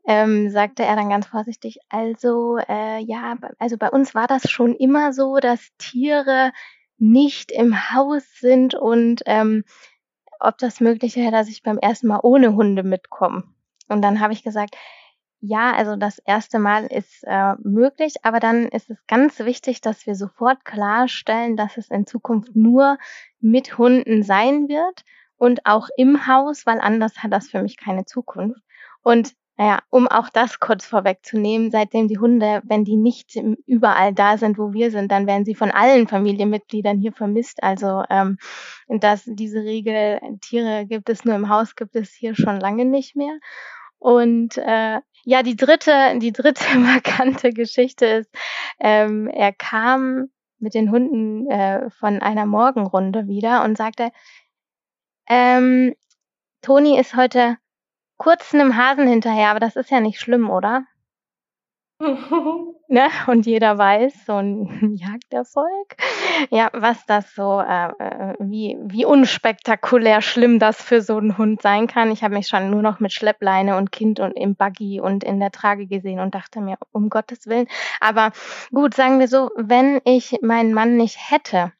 [0.05, 4.75] ähm, sagte er dann ganz vorsichtig, also äh, ja, also bei uns war das schon
[4.75, 6.51] immer so, dass Tiere
[6.97, 9.63] nicht im Haus sind und ähm,
[10.39, 13.43] ob das möglich wäre, dass ich beim ersten Mal ohne Hunde mitkomme.
[13.87, 14.75] Und dann habe ich gesagt,
[15.39, 20.05] ja, also das erste Mal ist äh, möglich, aber dann ist es ganz wichtig, dass
[20.05, 22.97] wir sofort klarstellen, dass es in Zukunft nur
[23.39, 25.03] mit Hunden sein wird
[25.37, 28.61] und auch im Haus, weil anders hat das für mich keine Zukunft.
[29.01, 33.35] Und naja, um auch das kurz vorwegzunehmen, seitdem die Hunde, wenn die nicht
[33.67, 37.61] überall da sind, wo wir sind, dann werden sie von allen Familienmitgliedern hier vermisst.
[37.61, 38.39] Also ähm,
[38.87, 43.15] dass diese Regel, Tiere gibt es nur im Haus, gibt es hier schon lange nicht
[43.15, 43.37] mehr.
[43.99, 48.31] Und äh, ja, die dritte, die dritte markante Geschichte ist,
[48.79, 54.09] ähm, er kam mit den Hunden äh, von einer Morgenrunde wieder und sagte,
[55.29, 55.93] ähm,
[56.63, 57.57] Toni ist heute
[58.21, 60.83] kurz einem Hasen hinterher, aber das ist ja nicht schlimm, oder?
[62.87, 63.09] ne?
[63.25, 65.95] Und jeder weiß, so ein Jagderfolg,
[66.51, 71.63] ja, was das so, äh, äh, wie, wie unspektakulär schlimm das für so einen Hund
[71.63, 72.11] sein kann.
[72.11, 75.39] Ich habe mich schon nur noch mit Schleppleine und Kind und im Buggy und in
[75.39, 77.67] der Trage gesehen und dachte mir, um Gottes Willen.
[78.01, 78.33] Aber
[78.71, 81.71] gut, sagen wir so, wenn ich meinen Mann nicht hätte,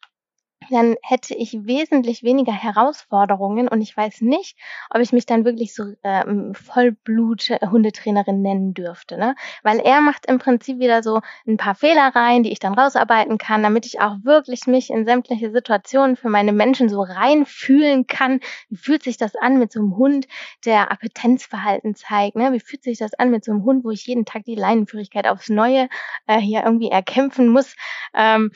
[0.71, 4.57] dann hätte ich wesentlich weniger Herausforderungen und ich weiß nicht,
[4.89, 9.35] ob ich mich dann wirklich so ähm, Vollblut-Hundetrainerin nennen dürfte, ne?
[9.63, 13.37] Weil er macht im Prinzip wieder so ein paar Fehler rein, die ich dann rausarbeiten
[13.37, 18.39] kann, damit ich auch wirklich mich in sämtliche Situationen für meine Menschen so reinfühlen kann.
[18.69, 20.27] Wie fühlt sich das an mit so einem Hund,
[20.65, 22.51] der Appetenzverhalten zeigt, ne?
[22.53, 25.27] Wie fühlt sich das an mit so einem Hund, wo ich jeden Tag die Leinenführigkeit
[25.27, 25.87] aufs Neue
[26.27, 27.75] äh, hier irgendwie erkämpfen muss?
[28.13, 28.51] Ähm,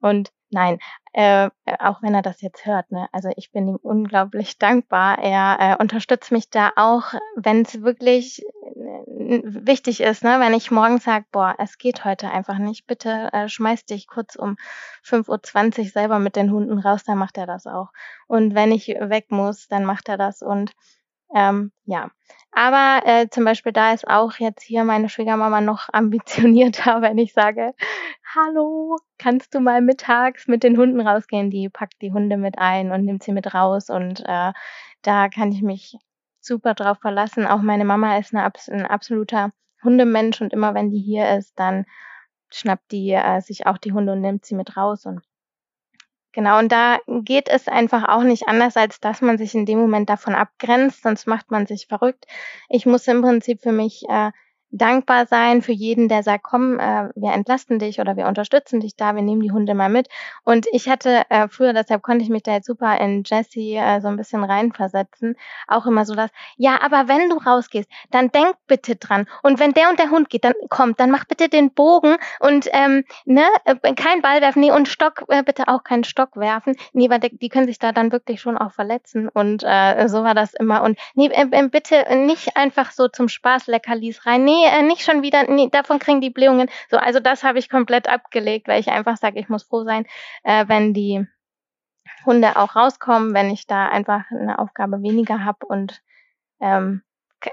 [0.00, 0.78] und nein,
[1.12, 1.50] äh,
[1.80, 3.08] auch wenn er das jetzt hört, ne?
[3.12, 5.18] Also ich bin ihm unglaublich dankbar.
[5.18, 10.38] Er äh, unterstützt mich da auch, wenn es wirklich äh, wichtig ist, ne?
[10.38, 14.36] Wenn ich morgens sage, boah, es geht heute einfach nicht, bitte äh, schmeiß dich kurz
[14.36, 14.56] um
[15.04, 17.88] 5.20 Uhr selber mit den Hunden raus, dann macht er das auch.
[18.28, 20.72] Und wenn ich weg muss, dann macht er das und
[21.34, 22.10] ähm, ja,
[22.52, 27.32] aber äh, zum Beispiel da ist auch jetzt hier meine Schwiegermama noch ambitionierter, wenn ich
[27.32, 27.74] sage,
[28.34, 31.50] hallo, kannst du mal mittags mit den Hunden rausgehen?
[31.50, 34.52] Die packt die Hunde mit ein und nimmt sie mit raus und äh,
[35.02, 35.96] da kann ich mich
[36.40, 37.46] super drauf verlassen.
[37.46, 39.52] Auch meine Mama ist eine, ein absoluter
[39.82, 41.86] Hundemensch und immer wenn die hier ist, dann
[42.50, 45.22] schnappt die äh, sich auch die Hunde und nimmt sie mit raus und
[46.32, 49.80] Genau, und da geht es einfach auch nicht anders, als dass man sich in dem
[49.80, 52.26] Moment davon abgrenzt, sonst macht man sich verrückt.
[52.68, 54.30] Ich muss im Prinzip für mich äh,
[54.70, 58.96] dankbar sein für jeden, der sagt, komm, äh, wir entlasten dich oder wir unterstützen dich
[58.96, 60.08] da, wir nehmen die Hunde mal mit.
[60.44, 64.00] Und ich hatte äh, früher, deshalb konnte ich mich da jetzt super in Jessie äh,
[64.00, 68.54] so ein bisschen reinversetzen, auch immer so das, ja, aber wenn du rausgehst, dann denk
[68.66, 69.26] bitte dran.
[69.42, 72.68] Und wenn der und der Hund geht, dann kommt, dann mach bitte den Bogen und
[72.72, 76.76] ähm, ne, äh, kein Ball werfen, nee, und Stock, äh, bitte auch keinen Stock werfen.
[76.92, 79.28] Nee, weil die können sich da dann wirklich schon auch verletzen.
[79.28, 80.82] Und äh, so war das immer.
[80.82, 84.44] Und nee, äh bitte nicht einfach so zum Spaß Leckerlis rein.
[84.44, 86.68] Nee, nee, äh, nicht schon wieder, nee, davon kriegen die Blähungen.
[86.90, 90.06] So, also das habe ich komplett abgelegt, weil ich einfach sage, ich muss froh sein,
[90.42, 91.26] äh, wenn die
[92.26, 96.02] Hunde auch rauskommen, wenn ich da einfach eine Aufgabe weniger habe und
[96.60, 97.02] ähm,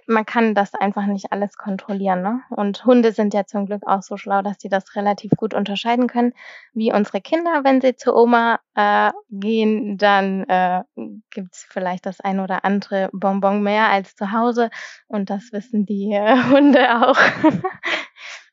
[0.07, 2.21] man kann das einfach nicht alles kontrollieren.
[2.21, 2.41] Ne?
[2.49, 6.07] Und Hunde sind ja zum Glück auch so schlau, dass sie das relativ gut unterscheiden
[6.07, 6.33] können,
[6.73, 7.63] wie unsere Kinder.
[7.63, 10.83] Wenn sie zur Oma äh, gehen, dann äh,
[11.31, 14.69] gibt's vielleicht das ein oder andere Bonbon mehr als zu Hause.
[15.07, 17.17] Und das wissen die äh, Hunde auch.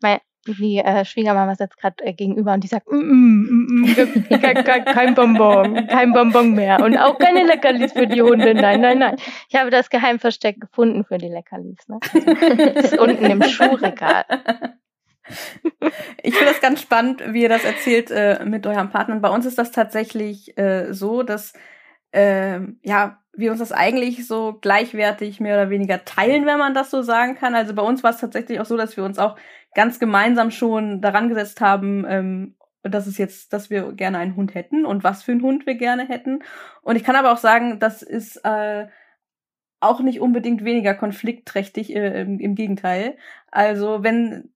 [0.52, 3.94] die äh, Schwiegermama sitzt gerade äh, gegenüber und die sagt, mm, mm, mm,
[4.40, 8.54] kein, kein, kein Bonbon, kein Bonbon mehr und auch keine Leckerlis für die Hunde.
[8.54, 9.16] Nein, nein, nein.
[9.48, 11.88] Ich habe das Geheimversteck gefunden für die Leckerlis.
[11.88, 11.98] Ne?
[12.74, 14.24] Das ist unten im Schuhregal.
[16.22, 19.16] Ich finde das ganz spannend, wie ihr das erzählt äh, mit eurem Partner.
[19.20, 21.54] Bei uns ist das tatsächlich äh, so, dass
[22.12, 26.90] äh, ja wir uns das eigentlich so gleichwertig mehr oder weniger teilen, wenn man das
[26.90, 27.54] so sagen kann.
[27.54, 29.36] Also bei uns war es tatsächlich auch so, dass wir uns auch
[29.74, 34.54] ganz gemeinsam schon daran gesetzt haben, ähm, dass es jetzt, dass wir gerne einen Hund
[34.54, 36.40] hätten und was für einen Hund wir gerne hätten.
[36.82, 38.86] Und ich kann aber auch sagen, das ist äh,
[39.84, 43.16] auch nicht unbedingt weniger konfliktträchtig, äh, im, im Gegenteil.
[43.50, 44.50] Also wenn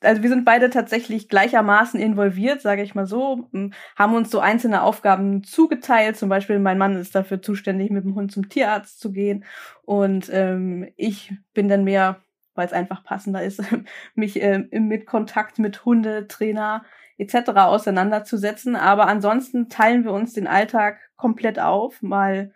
[0.00, 3.50] also wir sind beide tatsächlich gleichermaßen involviert, sage ich mal so,
[3.96, 6.16] haben uns so einzelne Aufgaben zugeteilt.
[6.16, 9.44] Zum Beispiel mein Mann ist dafür zuständig, mit dem Hund zum Tierarzt zu gehen
[9.84, 12.20] und ähm, ich bin dann mehr
[12.58, 13.62] weil es einfach passender ist,
[14.16, 16.84] mich äh, mit Kontakt mit Hundetrainer
[17.16, 17.50] etc.
[17.50, 18.74] auseinanderzusetzen.
[18.74, 22.02] Aber ansonsten teilen wir uns den Alltag komplett auf.
[22.02, 22.52] Mal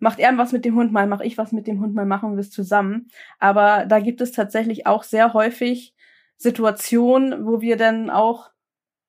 [0.00, 2.32] macht er was mit dem Hund, mal mache ich was mit dem Hund, mal machen
[2.32, 3.08] wir es zusammen.
[3.38, 5.94] Aber da gibt es tatsächlich auch sehr häufig
[6.36, 8.50] Situationen, wo wir dann auch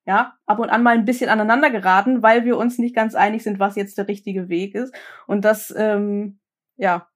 [0.04, 3.42] ja, ab und an mal ein bisschen aneinander geraten, weil wir uns nicht ganz einig
[3.42, 4.94] sind, was jetzt der richtige Weg ist.
[5.26, 6.40] Und das, ähm,
[6.76, 7.08] ja,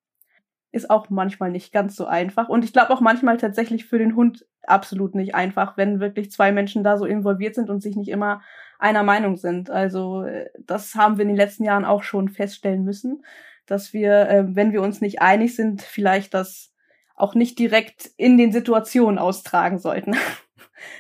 [0.73, 2.49] ist auch manchmal nicht ganz so einfach.
[2.49, 6.53] Und ich glaube auch manchmal tatsächlich für den Hund absolut nicht einfach, wenn wirklich zwei
[6.53, 8.43] Menschen da so involviert sind und sich nicht immer
[8.79, 9.71] einer Meinung sind.
[9.71, 13.25] Also äh, das haben wir in den letzten Jahren auch schon feststellen müssen,
[13.67, 16.73] dass wir, äh, wenn wir uns nicht einig sind, vielleicht das
[17.15, 20.17] auch nicht direkt in den Situationen austragen sollten.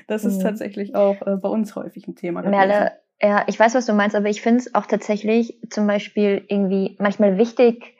[0.08, 0.42] Das ist mhm.
[0.42, 2.40] tatsächlich auch äh, bei uns häufig ein Thema.
[2.42, 6.44] Merle, ja, ich weiß, was du meinst, aber ich finde es auch tatsächlich zum Beispiel
[6.48, 7.95] irgendwie manchmal wichtig,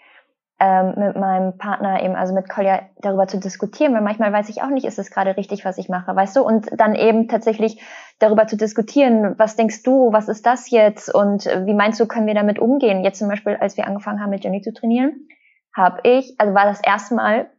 [0.58, 4.62] ähm, mit meinem Partner eben, also mit Kolja, darüber zu diskutieren, weil manchmal weiß ich
[4.62, 6.42] auch nicht, ist es gerade richtig, was ich mache, weißt du?
[6.42, 7.82] Und dann eben tatsächlich
[8.18, 12.26] darüber zu diskutieren, was denkst du, was ist das jetzt und wie meinst du, können
[12.26, 13.04] wir damit umgehen?
[13.04, 15.28] Jetzt zum Beispiel, als wir angefangen haben, mit Jenny zu trainieren,
[15.74, 17.50] habe ich, also war das erste Mal,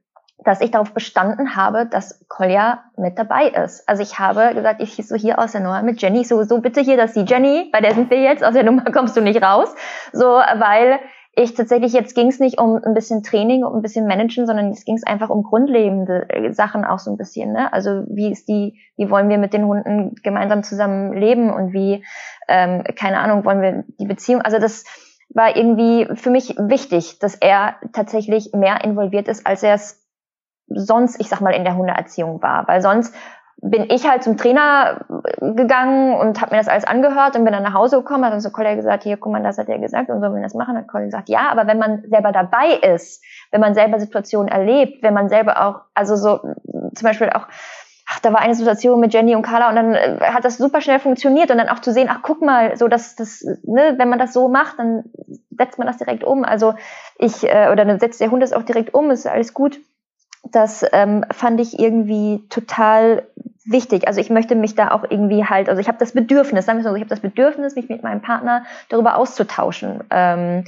[0.44, 3.88] dass ich darauf bestanden habe, dass Kolja mit dabei ist.
[3.88, 6.82] Also ich habe gesagt, ich so hier aus der Nummer mit Jenny, so, so bitte
[6.82, 9.42] hier, dass die Jenny, bei der sind wir jetzt, aus der Nummer kommst du nicht
[9.42, 9.74] raus,
[10.14, 11.00] so, weil
[11.40, 14.72] ich tatsächlich, jetzt ging es nicht um ein bisschen Training, um ein bisschen Managen, sondern
[14.72, 17.54] es ging es einfach um grundlegende äh, Sachen auch so ein bisschen.
[17.54, 17.72] Ne?
[17.72, 22.04] Also wie ist die, wie wollen wir mit den Hunden gemeinsam zusammen leben und wie,
[22.48, 24.84] ähm, keine Ahnung, wollen wir die Beziehung, also das
[25.30, 30.04] war irgendwie für mich wichtig, dass er tatsächlich mehr involviert ist, als er es
[30.70, 32.68] sonst, ich sag mal, in der Hundeerziehung war.
[32.68, 33.14] Weil sonst
[33.62, 35.06] bin ich halt zum Trainer
[35.40, 38.52] gegangen und habe mir das alles angehört und bin dann nach Hause gekommen, hat unser
[38.52, 40.78] Kollege gesagt, hier, guck mal, das hat er gesagt und so wir das machen.
[40.78, 45.02] Hat Kollege gesagt, ja, aber wenn man selber dabei ist, wenn man selber Situationen erlebt,
[45.02, 47.48] wenn man selber auch, also so zum Beispiel auch,
[48.08, 50.80] ach, da war eine Situation mit Jenny und Carla und dann äh, hat das super
[50.80, 54.08] schnell funktioniert und dann auch zu sehen, ach, guck mal, so dass das, ne, wenn
[54.08, 55.06] man das so macht, dann
[55.58, 56.46] setzt man das direkt um.
[56.46, 56.76] Also
[57.18, 59.80] ich, äh, oder dann setzt der Hund das auch direkt um, ist alles gut
[60.52, 63.24] das ähm, fand ich irgendwie total
[63.66, 64.08] wichtig.
[64.08, 66.90] Also ich möchte mich da auch irgendwie halt, also ich habe das Bedürfnis, sagen wir
[66.90, 70.04] so, ich habe das Bedürfnis, mich mit meinem Partner darüber auszutauschen.
[70.10, 70.64] Ähm,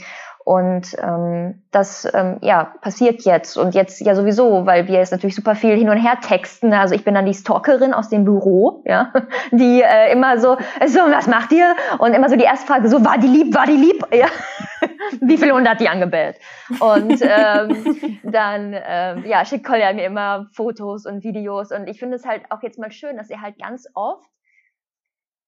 [0.46, 5.36] und ähm, das ähm, ja passiert jetzt und jetzt ja sowieso, weil wir jetzt natürlich
[5.36, 6.74] super viel hin und her texten.
[6.74, 9.14] Also ich bin dann die Stalkerin aus dem Büro, ja,
[9.52, 11.76] die äh, immer so, so was macht ihr?
[12.00, 14.28] Und immer so die erste Frage, so war die lieb, war die lieb, ja.
[15.22, 16.38] Wie viele Hunde hat die angebellt?
[16.80, 22.16] Und ähm, dann ähm, ja schickt Kolja mir immer Fotos und Videos und ich finde
[22.16, 24.30] es halt auch jetzt mal schön, dass er halt ganz oft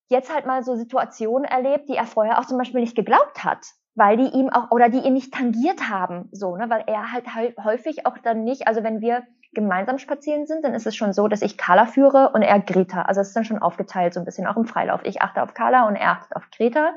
[0.09, 3.65] jetzt halt mal so Situationen erlebt, die er vorher auch zum Beispiel nicht geglaubt hat
[3.95, 7.25] weil die ihm auch oder die ihn nicht tangiert haben, so, ne, weil er halt,
[7.63, 9.23] häufig auch dann nicht, also wenn wir
[9.53, 13.01] gemeinsam spazieren sind, dann ist es schon so, dass ich Carla führe und er Greta.
[13.01, 15.01] Also es ist dann schon aufgeteilt, so ein bisschen auch im Freilauf.
[15.03, 16.93] Ich achte auf Carla und er achtet auf Greta.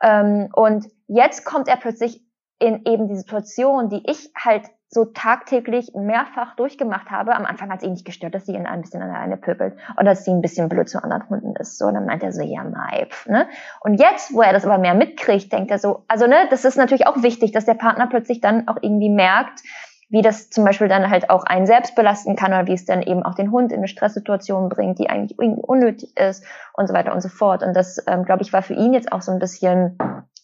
[0.00, 2.24] Ähm, und jetzt kommt er plötzlich
[2.60, 7.34] in eben die Situation, die ich halt so tagtäglich mehrfach durchgemacht habe.
[7.34, 9.36] Am Anfang hat es ihn nicht gestört, dass sie ihn ein bisschen an der eine
[9.36, 11.78] pöbelt und dass sie ein bisschen blöd zu anderen Hunden ist.
[11.78, 13.48] So, dann meint er so, ja, nein, ne?
[13.80, 16.76] Und jetzt, wo er das aber mehr mitkriegt, denkt er so, also ne, das ist
[16.76, 19.60] natürlich auch wichtig, dass der Partner plötzlich dann auch irgendwie merkt,
[20.10, 23.02] wie das zum Beispiel dann halt auch einen selbst belasten kann oder wie es dann
[23.02, 26.94] eben auch den Hund in eine Stresssituation bringt, die eigentlich irgendwie unnötig ist und so
[26.94, 27.62] weiter und so fort.
[27.62, 29.98] Und das, ähm, glaube ich, war für ihn jetzt auch so ein bisschen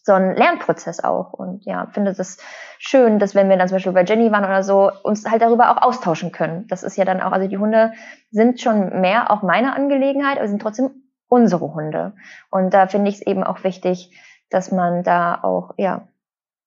[0.05, 1.33] so ein Lernprozess auch.
[1.33, 2.39] Und ja, finde das
[2.79, 5.71] schön, dass wenn wir dann zum Beispiel bei Jenny waren oder so, uns halt darüber
[5.71, 6.67] auch austauschen können.
[6.69, 7.93] Das ist ja dann auch, also die Hunde
[8.31, 10.91] sind schon mehr auch meine Angelegenheit, aber sind trotzdem
[11.29, 12.13] unsere Hunde.
[12.51, 14.13] Und da finde ich es eben auch wichtig,
[14.51, 16.07] dass man da auch, ja,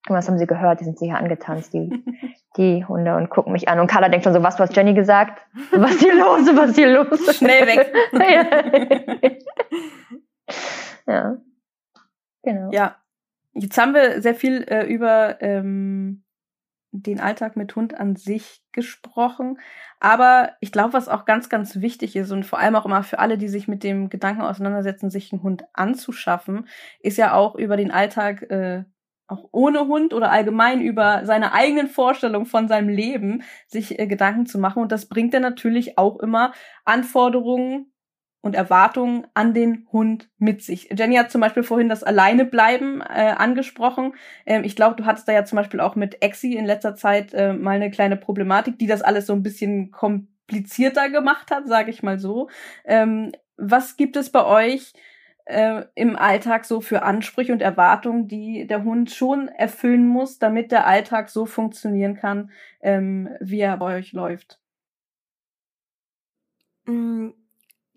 [0.07, 0.79] was haben sie gehört?
[0.79, 2.03] Die sind sicher angetanzt, die,
[2.57, 3.79] die Hunde, und gucken mich an.
[3.79, 5.45] Und Carla denkt schon so, was, du hast Jenny gesagt?
[5.71, 6.49] Was ist hier los?
[6.55, 7.37] Was ist hier los?
[7.37, 7.93] Schnell weg.
[11.07, 11.13] ja.
[11.13, 11.37] ja.
[12.43, 12.69] Genau.
[12.71, 12.95] Ja,
[13.59, 16.23] Jetzt haben wir sehr viel äh, über ähm,
[16.91, 19.59] den Alltag mit Hund an sich gesprochen.
[19.99, 23.19] Aber ich glaube, was auch ganz, ganz wichtig ist und vor allem auch immer für
[23.19, 26.67] alle, die sich mit dem Gedanken auseinandersetzen, sich einen Hund anzuschaffen,
[26.99, 28.83] ist ja auch über den Alltag äh,
[29.27, 34.45] auch ohne Hund oder allgemein über seine eigenen Vorstellungen von seinem Leben sich äh, Gedanken
[34.45, 34.81] zu machen.
[34.81, 36.53] Und das bringt dann natürlich auch immer
[36.85, 37.91] Anforderungen
[38.41, 40.89] und Erwartungen an den Hund mit sich.
[40.95, 44.13] Jenny hat zum Beispiel vorhin das Alleinebleiben äh, angesprochen.
[44.45, 47.33] Ähm, ich glaube, du hattest da ja zum Beispiel auch mit Exi in letzter Zeit
[47.33, 51.89] äh, mal eine kleine Problematik, die das alles so ein bisschen komplizierter gemacht hat, sage
[51.89, 52.49] ich mal so.
[52.85, 54.93] Ähm, was gibt es bei euch
[55.45, 60.71] äh, im Alltag so für Ansprüche und Erwartungen, die der Hund schon erfüllen muss, damit
[60.71, 64.59] der Alltag so funktionieren kann, ähm, wie er bei euch läuft?
[66.85, 67.31] Mm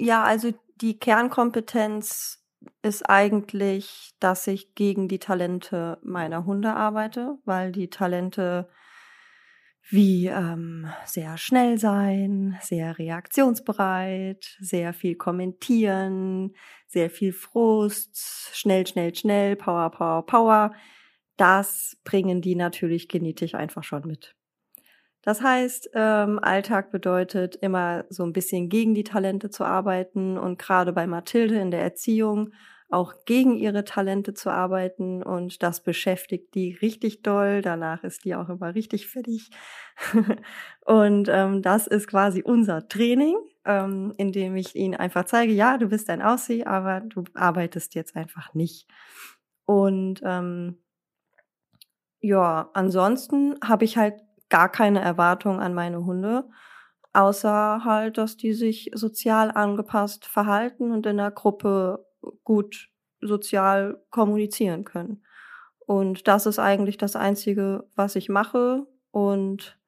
[0.01, 2.43] ja, also die Kernkompetenz
[2.83, 8.69] ist eigentlich, dass ich gegen die Talente meiner Hunde arbeite, weil die Talente
[9.89, 16.55] wie ähm, sehr schnell sein, sehr reaktionsbereit, sehr viel kommentieren,
[16.87, 20.75] sehr viel Frust, schnell, schnell, schnell, Power, Power, Power,
[21.37, 24.35] das bringen die natürlich genetisch einfach schon mit.
[25.23, 30.59] Das heißt, ähm, Alltag bedeutet immer so ein bisschen gegen die Talente zu arbeiten und
[30.59, 32.53] gerade bei Mathilde in der Erziehung
[32.91, 37.63] auch gegen ihre Talente zu arbeiten und das beschäftigt die richtig doll.
[37.63, 39.51] Danach ist die auch immer richtig fertig.
[40.85, 45.79] und ähm, das ist quasi unser Training, ähm, in dem ich ihnen einfach zeige, ja,
[45.79, 48.89] du bist ein Aussie, aber du arbeitest jetzt einfach nicht.
[49.67, 50.79] Und ähm,
[52.21, 54.15] ja, ansonsten habe ich halt
[54.51, 56.49] gar keine Erwartung an meine Hunde,
[57.13, 62.05] außer halt, dass die sich sozial angepasst verhalten und in der Gruppe
[62.45, 62.89] gut
[63.21, 65.25] sozial kommunizieren können.
[65.87, 68.87] Und das ist eigentlich das Einzige, was ich mache.
[69.11, 69.79] Und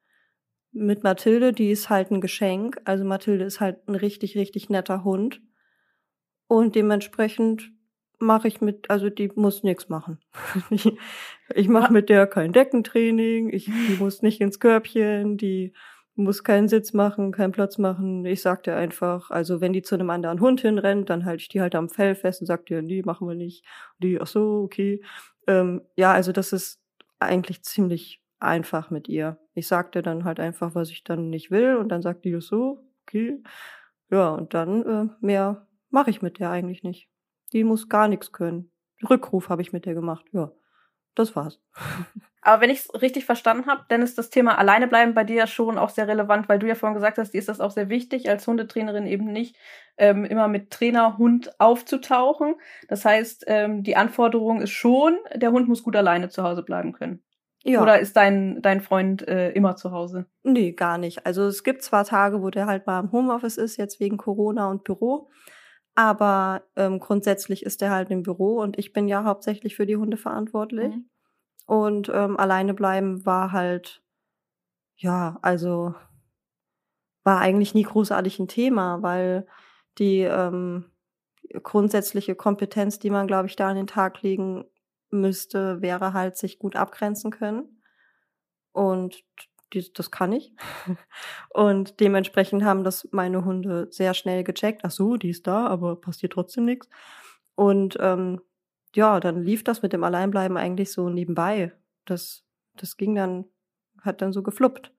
[0.71, 2.81] mit Mathilde, die ist halt ein Geschenk.
[2.83, 5.41] Also Mathilde ist halt ein richtig, richtig netter Hund.
[6.47, 7.71] Und dementsprechend
[8.23, 10.19] mache ich mit, also die muss nichts machen.
[10.69, 10.93] ich
[11.53, 15.73] ich mache mit der kein Deckentraining, ich, die muss nicht ins Körbchen, die
[16.15, 18.25] muss keinen Sitz machen, keinen Platz machen.
[18.25, 21.49] Ich sag dir einfach, also wenn die zu einem anderen Hund hinrennt, dann halte ich
[21.49, 23.65] die halt am Fell fest und sag dir, nee, machen wir nicht.
[23.95, 25.03] Und die, ach so, okay.
[25.47, 26.79] Ähm, ja, also das ist
[27.19, 29.39] eigentlich ziemlich einfach mit ihr.
[29.55, 32.31] Ich sag dir dann halt einfach, was ich dann nicht will und dann sagt die
[32.31, 33.41] das so, okay.
[34.11, 37.09] Ja, und dann äh, mehr mache ich mit der eigentlich nicht.
[37.53, 38.71] Die muss gar nichts können.
[39.09, 40.51] Rückruf habe ich mit der gemacht, ja.
[41.15, 41.61] Das war's.
[42.41, 45.35] Aber wenn ich es richtig verstanden habe, dann ist das Thema alleine bleiben bei dir
[45.35, 47.71] ja schon auch sehr relevant, weil du ja vorhin gesagt hast, dir ist das auch
[47.71, 49.55] sehr wichtig, als Hundetrainerin eben nicht
[49.97, 52.55] ähm, immer mit Trainer Hund aufzutauchen.
[52.89, 56.91] Das heißt, ähm, die Anforderung ist schon, der Hund muss gut alleine zu Hause bleiben
[56.91, 57.23] können.
[57.63, 57.81] Ja.
[57.81, 60.25] Oder ist dein, dein Freund äh, immer zu Hause?
[60.43, 61.25] Nee, gar nicht.
[61.25, 64.69] Also es gibt zwar Tage, wo der halt mal im Homeoffice ist, jetzt wegen Corona
[64.69, 65.29] und Büro,
[65.95, 69.97] aber ähm, grundsätzlich ist er halt im Büro und ich bin ja hauptsächlich für die
[69.97, 70.95] Hunde verantwortlich.
[70.95, 71.09] Mhm.
[71.65, 74.03] Und ähm, alleine bleiben war halt,
[74.97, 75.93] ja, also
[77.23, 79.47] war eigentlich nie großartig ein Thema, weil
[79.97, 80.91] die ähm,
[81.61, 84.65] grundsätzliche Kompetenz, die man, glaube ich, da an den Tag legen
[85.09, 87.81] müsste, wäre halt sich gut abgrenzen können.
[88.71, 89.23] Und
[89.73, 90.53] die, das kann ich.
[91.49, 94.81] Und dementsprechend haben das meine Hunde sehr schnell gecheckt.
[94.83, 96.89] Ach so, die ist da, aber passiert trotzdem nichts.
[97.55, 98.41] Und ähm,
[98.95, 101.73] ja, dann lief das mit dem Alleinbleiben eigentlich so nebenbei.
[102.05, 102.45] Das,
[102.75, 103.45] das ging dann,
[104.01, 104.93] hat dann so gefluppt.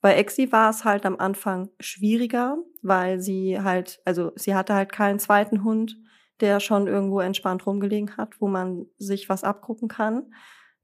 [0.00, 4.92] Bei Exi war es halt am Anfang schwieriger, weil sie halt, also sie hatte halt
[4.92, 5.96] keinen zweiten Hund,
[6.40, 10.32] der schon irgendwo entspannt rumgelegen hat, wo man sich was abgucken kann.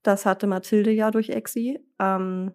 [0.02, 1.78] Das hatte Mathilde ja durch Exi.
[1.98, 2.52] Ähm,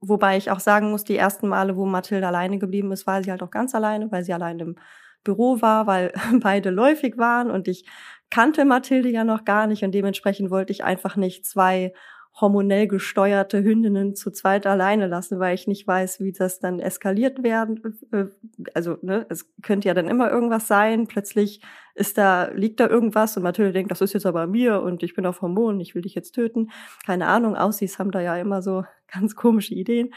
[0.00, 3.30] wobei ich auch sagen muss, die ersten Male, wo Mathilde alleine geblieben ist, war sie
[3.30, 4.76] halt auch ganz alleine, weil sie allein im
[5.24, 7.84] Büro war, weil beide läufig waren und ich
[8.30, 11.92] kannte Mathilde ja noch gar nicht und dementsprechend wollte ich einfach nicht zwei
[12.38, 17.42] hormonell gesteuerte Hündinnen zu zweit alleine lassen, weil ich nicht weiß, wie das dann eskaliert
[17.42, 17.98] werden.
[18.12, 18.26] Äh,
[18.74, 21.06] also, ne, es könnte ja dann immer irgendwas sein.
[21.06, 21.60] Plötzlich
[21.94, 25.14] ist da, liegt da irgendwas und Mathilde denkt, das ist jetzt aber mir und ich
[25.14, 26.70] bin auf Hormonen, ich will dich jetzt töten.
[27.04, 30.14] Keine Ahnung, Aussies haben da ja immer so ganz komische Ideen.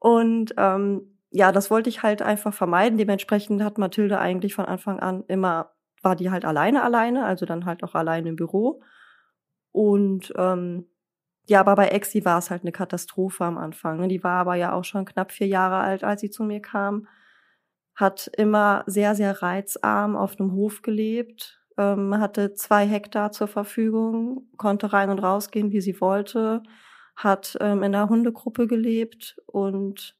[0.00, 2.98] Und ähm, ja, das wollte ich halt einfach vermeiden.
[2.98, 7.66] Dementsprechend hat Mathilde eigentlich von Anfang an immer war die halt alleine alleine, also dann
[7.66, 8.82] halt auch alleine im Büro.
[9.72, 10.86] Und ähm,
[11.50, 13.98] ja, aber bei Exi war es halt eine Katastrophe am Anfang.
[13.98, 14.06] Ne?
[14.06, 17.08] Die war aber ja auch schon knapp vier Jahre alt, als sie zu mir kam.
[17.96, 24.48] Hat immer sehr, sehr reizarm auf einem Hof gelebt, ähm, hatte zwei Hektar zur Verfügung,
[24.58, 26.62] konnte rein und rausgehen, wie sie wollte,
[27.16, 30.16] hat ähm, in einer Hundegruppe gelebt und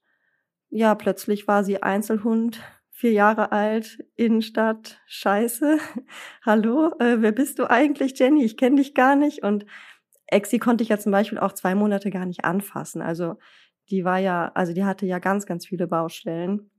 [0.69, 2.61] ja, plötzlich war sie Einzelhund
[2.91, 5.79] vier Jahre alt, Innenstadt, scheiße.
[6.45, 8.45] Hallo, äh, wer bist du eigentlich, Jenny?
[8.45, 9.45] Ich kenne dich gar nicht.
[9.45, 9.65] Und
[10.31, 13.03] Exi konnte ich ja zum Beispiel auch zwei Monate gar nicht anfassen.
[13.03, 13.37] Also
[13.91, 16.71] die war ja, also die hatte ja ganz, ganz viele Baustellen.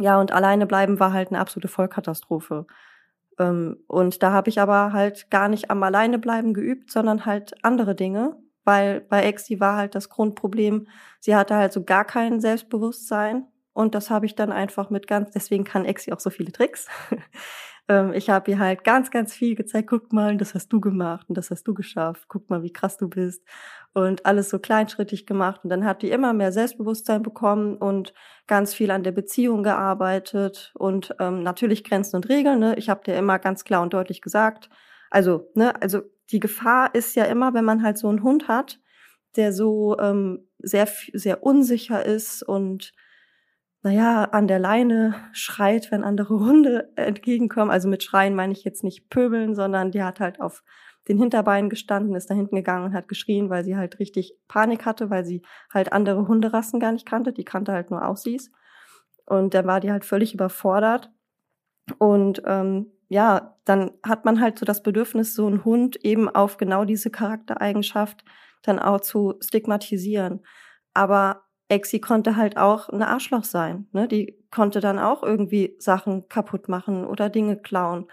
[0.00, 2.66] Ja, und alleine bleiben war halt eine absolute Vollkatastrophe.
[3.38, 7.54] Ähm, und da habe ich aber halt gar nicht am alleine bleiben geübt, sondern halt
[7.64, 10.88] andere Dinge, weil bei Exi war halt das Grundproblem,
[11.20, 15.30] sie hatte halt so gar kein Selbstbewusstsein und das habe ich dann einfach mit ganz,
[15.30, 16.88] deswegen kann Exi auch so viele Tricks.
[17.88, 19.88] Ähm, ich habe ihr halt ganz, ganz viel gezeigt.
[19.88, 22.24] Guck mal, das hast du gemacht und das hast du geschafft.
[22.28, 23.42] Guck mal, wie krass du bist.
[23.94, 25.60] Und alles so kleinschrittig gemacht.
[25.64, 28.14] Und dann hat die immer mehr Selbstbewusstsein bekommen und
[28.46, 32.60] ganz viel an der Beziehung gearbeitet und ähm, natürlich Grenzen und Regeln.
[32.60, 32.74] Ne?
[32.76, 34.68] Ich habe dir immer ganz klar und deutlich gesagt.
[35.10, 38.78] Also, ne, also die Gefahr ist ja immer, wenn man halt so einen Hund hat,
[39.36, 42.92] der so ähm, sehr, sehr unsicher ist und
[43.82, 47.70] naja, an der Leine schreit, wenn andere Hunde entgegenkommen.
[47.70, 50.62] Also mit Schreien meine ich jetzt nicht pöbeln, sondern die hat halt auf
[51.06, 54.84] den Hinterbeinen gestanden, ist da hinten gegangen und hat geschrien, weil sie halt richtig Panik
[54.84, 57.32] hatte, weil sie halt andere Hunderassen gar nicht kannte.
[57.32, 58.50] Die kannte halt nur Aussies.
[59.24, 61.10] Und dann war die halt völlig überfordert.
[61.98, 66.58] Und ähm, ja, dann hat man halt so das Bedürfnis, so einen Hund eben auf
[66.58, 68.24] genau diese Charaktereigenschaft
[68.62, 70.40] dann auch zu stigmatisieren.
[70.92, 73.88] Aber Exi konnte halt auch eine Arschloch sein.
[73.92, 74.08] Ne?
[74.08, 78.06] Die konnte dann auch irgendwie Sachen kaputt machen oder Dinge klauen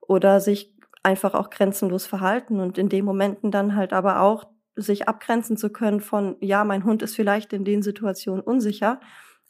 [0.00, 4.44] oder sich einfach auch grenzenlos verhalten und in den Momenten dann halt aber auch
[4.76, 9.00] sich abgrenzen zu können von, ja, mein Hund ist vielleicht in den Situationen unsicher,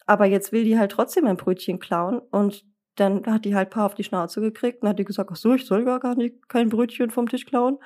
[0.06, 2.64] aber jetzt will die halt trotzdem ein Brötchen klauen und
[2.96, 5.36] dann hat die halt ein paar auf die Schnauze gekriegt und hat die gesagt, ach
[5.36, 7.78] so, ich soll gar, gar nicht kein Brötchen vom Tisch klauen.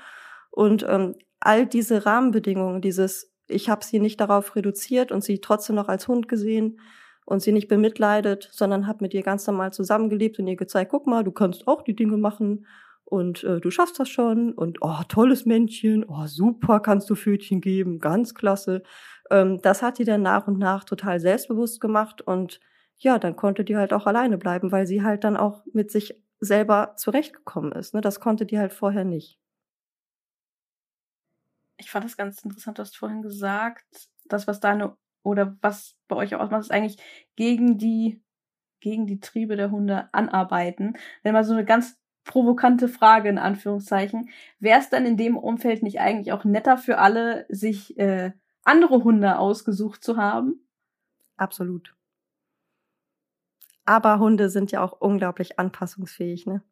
[0.50, 5.76] Und ähm, all diese Rahmenbedingungen, dieses ich habe sie nicht darauf reduziert und sie trotzdem
[5.76, 6.80] noch als Hund gesehen
[7.26, 11.06] und sie nicht bemitleidet, sondern habe mit ihr ganz normal zusammengelebt und ihr gezeigt, guck
[11.06, 12.66] mal, du kannst auch die Dinge machen
[13.04, 17.60] und äh, du schaffst das schon und oh, tolles Männchen, oh, super, kannst du Pfötchen
[17.60, 18.82] geben, ganz klasse.
[19.30, 22.60] Ähm, das hat die dann nach und nach total selbstbewusst gemacht und
[22.98, 26.22] ja, dann konnte die halt auch alleine bleiben, weil sie halt dann auch mit sich
[26.40, 27.94] selber zurechtgekommen ist.
[27.94, 28.00] Ne?
[28.00, 29.38] Das konnte die halt vorher nicht.
[31.76, 33.84] Ich fand das ganz interessant, du hast vorhin gesagt,
[34.26, 36.98] das, was deine oder was bei euch ausmacht, ist eigentlich
[37.36, 38.22] gegen die,
[38.80, 40.96] gegen die Triebe der Hunde anarbeiten.
[41.22, 45.82] Wenn mal so eine ganz provokante Frage in Anführungszeichen, wäre es dann in dem Umfeld
[45.82, 48.32] nicht eigentlich auch netter für alle, sich äh,
[48.64, 50.66] andere Hunde ausgesucht zu haben?
[51.36, 51.94] Absolut.
[53.84, 56.62] Aber Hunde sind ja auch unglaublich anpassungsfähig, ne?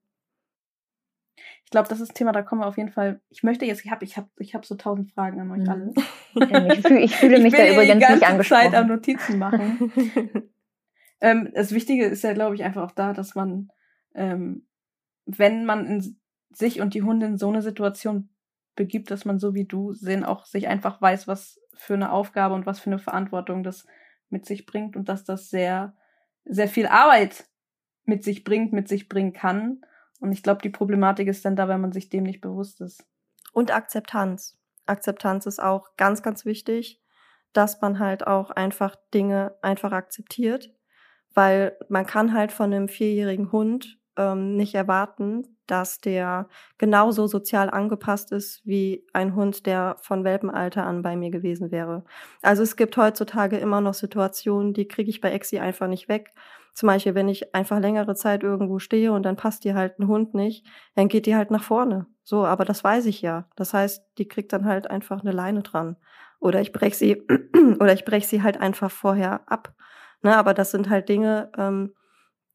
[1.65, 3.21] Ich glaube, das ist ein Thema, da kommen wir auf jeden Fall.
[3.31, 5.93] Ich möchte jetzt, ich habe ich hab, ich hab so tausend Fragen an euch alle.
[6.75, 8.63] ich, fühl, ich fühle mich ich da übrigens nicht angesprochen.
[8.63, 9.93] Zeit am Notizen machen.
[11.21, 13.71] ähm, das Wichtige ist ja, glaube ich, einfach auch da, dass man,
[14.15, 14.67] ähm,
[15.25, 18.29] wenn man in sich und die Hunde in so eine Situation
[18.77, 22.55] begibt, dass man so wie du sehen auch sich einfach weiß, was für eine Aufgabe
[22.55, 23.87] und was für eine Verantwortung das
[24.29, 25.95] mit sich bringt und dass das sehr
[26.45, 27.47] sehr viel Arbeit
[28.05, 29.83] mit sich bringt, mit sich bringen kann.
[30.23, 33.05] Und ich glaube, die Problematik ist dann da, wenn man sich dem nicht bewusst ist.
[33.53, 34.57] Und Akzeptanz.
[34.87, 37.03] Akzeptanz ist auch ganz, ganz wichtig,
[37.53, 40.71] dass man halt auch einfach Dinge einfach akzeptiert,
[41.35, 46.49] weil man kann halt von einem vierjährigen Hund ähm, nicht erwarten, dass der
[46.79, 52.05] genauso sozial angepasst ist wie ein Hund, der von Welpenalter an bei mir gewesen wäre.
[52.43, 56.33] Also es gibt heutzutage immer noch Situationen, die kriege ich bei Exi einfach nicht weg.
[56.75, 60.09] Zum Beispiel, wenn ich einfach längere Zeit irgendwo stehe und dann passt dir halt ein
[60.09, 62.07] Hund nicht, dann geht die halt nach vorne.
[62.25, 63.47] So, aber das weiß ich ja.
[63.57, 65.97] Das heißt, die kriegt dann halt einfach eine Leine dran.
[66.41, 67.27] Oder ich brech sie,
[67.81, 69.75] oder ich brech sie halt einfach vorher ab.
[70.23, 71.95] Ne, aber das sind halt Dinge, ähm,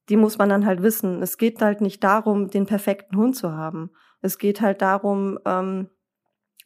[0.10, 1.22] die muss man dann halt wissen.
[1.22, 3.92] Es geht halt nicht darum, den perfekten Hund zu haben.
[4.22, 5.90] Es geht halt darum, ähm,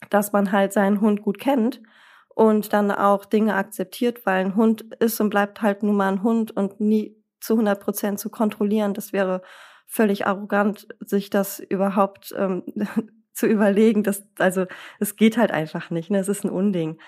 [0.09, 1.81] dass man halt seinen Hund gut kennt
[2.30, 6.23] und dann auch Dinge akzeptiert, weil ein Hund ist und bleibt halt nun mal ein
[6.23, 8.93] Hund und nie zu 100 Prozent zu kontrollieren.
[8.93, 9.41] Das wäre
[9.85, 12.63] völlig arrogant, sich das überhaupt ähm,
[13.34, 14.03] zu überlegen.
[14.03, 14.65] Das, also
[14.99, 16.09] es geht halt einfach nicht.
[16.09, 16.19] Ne?
[16.19, 16.99] Es ist ein Unding.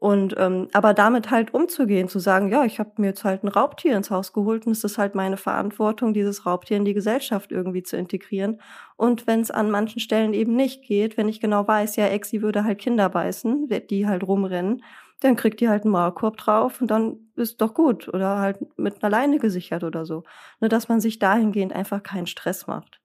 [0.00, 3.48] Und ähm, aber damit halt umzugehen, zu sagen, ja, ich habe mir jetzt halt ein
[3.48, 7.52] Raubtier ins Haus geholt und es ist halt meine Verantwortung, dieses Raubtier in die Gesellschaft
[7.52, 8.62] irgendwie zu integrieren.
[8.96, 12.40] Und wenn es an manchen Stellen eben nicht geht, wenn ich genau weiß, ja, Exi
[12.40, 14.82] würde halt Kinder beißen, die halt rumrennen,
[15.20, 18.08] dann kriegt die halt einen Maulkorb drauf und dann ist doch gut.
[18.08, 20.24] Oder halt mit einer Leine gesichert oder so.
[20.60, 23.02] Nur dass man sich dahingehend einfach keinen Stress macht.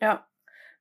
[0.00, 0.28] Ja,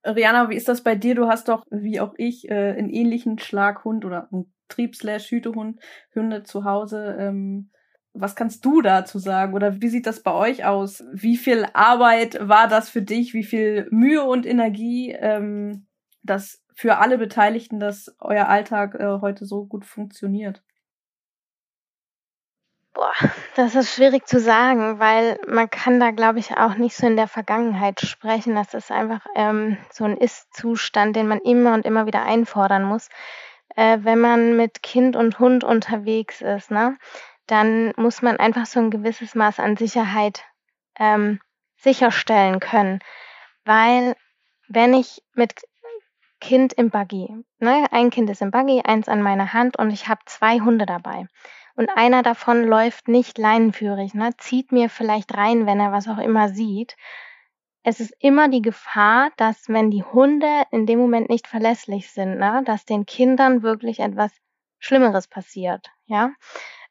[0.05, 1.15] Rihanna, wie ist das bei dir?
[1.15, 5.79] Du hast doch, wie auch ich, äh, einen ähnlichen Schlaghund oder einen Trieb-Hütehund,
[6.13, 7.15] Hunde zu Hause.
[7.19, 7.71] Ähm,
[8.15, 9.53] was kannst du dazu sagen?
[9.53, 11.03] Oder wie sieht das bei euch aus?
[11.11, 13.33] Wie viel Arbeit war das für dich?
[13.33, 15.87] Wie viel Mühe und Energie, ähm,
[16.23, 20.63] dass für alle Beteiligten, dass euer Alltag äh, heute so gut funktioniert?
[22.93, 23.11] Boah,
[23.57, 27.17] das ist schwierig zu sagen, weil man kann da, glaube ich, auch nicht so in
[27.17, 28.55] der Vergangenheit sprechen.
[28.55, 33.09] Das ist einfach ähm, so ein Ist-Zustand, den man immer und immer wieder einfordern muss
[33.75, 36.97] äh, wenn man mit Kind und Hund unterwegs ist, ne,
[37.47, 40.43] dann muss man einfach so ein gewisses Maß an Sicherheit
[40.97, 41.39] ähm,
[41.77, 42.99] sicherstellen können.
[43.65, 44.15] Weil
[44.67, 45.53] wenn ich mit
[46.41, 47.29] Kind im Buggy,
[47.59, 50.85] ne, ein Kind ist im Buggy, eins an meiner Hand und ich habe zwei Hunde
[50.85, 51.27] dabei.
[51.75, 56.19] Und einer davon läuft nicht leinenführig, ne, zieht mir vielleicht rein, wenn er was auch
[56.19, 56.95] immer sieht
[57.85, 62.39] es ist immer die Gefahr, dass wenn die Hunde in dem Moment nicht verlässlich sind,
[62.39, 64.31] ne, dass den Kindern wirklich etwas
[64.79, 66.31] Schlimmeres passiert, ja.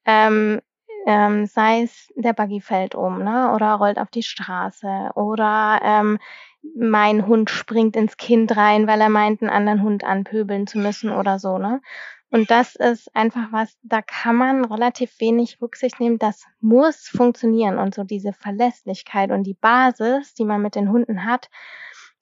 [0.07, 0.61] Ähm,
[1.07, 6.19] ähm, sei es der Buggy fällt um, ne, oder rollt auf die Straße, oder ähm,
[6.77, 11.11] mein Hund springt ins Kind rein, weil er meint, einen anderen Hund anpöbeln zu müssen
[11.11, 11.81] oder so, ne.
[12.35, 16.19] Und das ist einfach was, da kann man relativ wenig Rücksicht nehmen.
[16.19, 17.79] Das muss funktionieren.
[17.79, 21.49] Und so diese Verlässlichkeit und die Basis, die man mit den Hunden hat,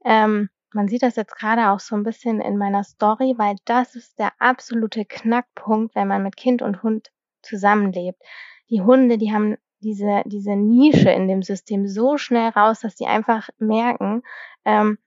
[0.05, 3.95] ähm, man sieht das jetzt gerade auch so ein bisschen in meiner Story, weil das
[3.95, 7.11] ist der absolute Knackpunkt, wenn man mit Kind und Hund
[7.41, 8.23] zusammenlebt.
[8.69, 13.07] Die Hunde, die haben diese, diese Nische in dem System so schnell raus, dass sie
[13.07, 14.23] einfach merken,
[14.67, 14.99] ähm,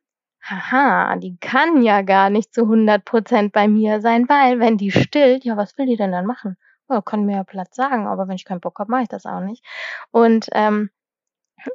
[0.49, 4.91] haha, die kann ja gar nicht zu 100 Prozent bei mir sein, weil wenn die
[4.91, 6.57] stillt, ja, was will die denn dann machen?
[6.89, 9.25] Ja, kann mir ja Platz sagen, aber wenn ich keinen Bock habe, mache ich das
[9.25, 9.63] auch nicht.
[10.11, 10.91] Und ähm,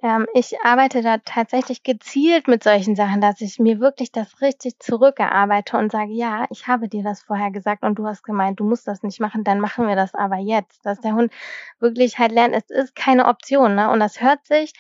[0.03, 4.79] ähm, ich arbeite da tatsächlich gezielt mit solchen Sachen, dass ich mir wirklich das richtig
[4.79, 8.65] zurückerarbeite und sage, ja, ich habe dir das vorher gesagt und du hast gemeint, du
[8.65, 10.85] musst das nicht machen, dann machen wir das aber jetzt.
[10.87, 11.33] Dass der Hund
[11.81, 13.91] wirklich halt lernt, es ist keine Option, ne?
[13.91, 14.73] Und das hört sich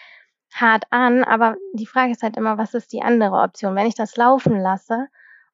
[0.54, 3.74] hart an, aber die Frage ist halt immer, was ist die andere Option?
[3.74, 5.08] Wenn ich das laufen lasse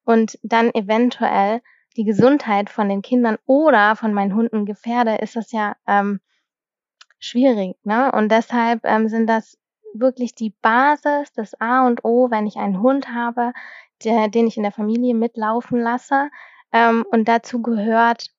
[0.05, 1.61] und dann eventuell
[1.97, 6.21] die Gesundheit von den Kindern oder von meinen Hunden gefährde, ist das ja ähm,
[7.19, 7.77] schwierig.
[7.85, 8.13] Ne?
[8.13, 9.59] Und deshalb ähm, sind das
[9.95, 13.53] wirklich die Basis, das A und O, wenn ich einen Hund habe,
[14.05, 16.31] der, den ich in der Familie mitlaufen lasse.
[16.73, 18.31] Ähm, und dazu gehört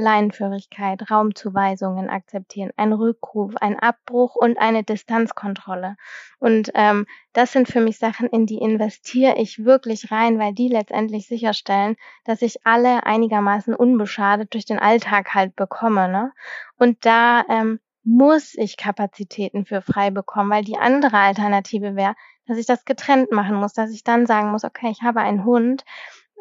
[0.00, 5.96] Leinenführigkeit, Raumzuweisungen akzeptieren, ein Rückruf, ein Abbruch und eine Distanzkontrolle.
[6.38, 10.68] Und ähm, das sind für mich Sachen, in die investiere ich wirklich rein, weil die
[10.68, 16.08] letztendlich sicherstellen, dass ich alle einigermaßen unbeschadet durch den Alltag halt bekomme.
[16.08, 16.32] Ne?
[16.78, 22.14] Und da ähm, muss ich Kapazitäten für frei bekommen, weil die andere Alternative wäre,
[22.46, 25.44] dass ich das getrennt machen muss, dass ich dann sagen muss, okay, ich habe einen
[25.44, 25.84] Hund,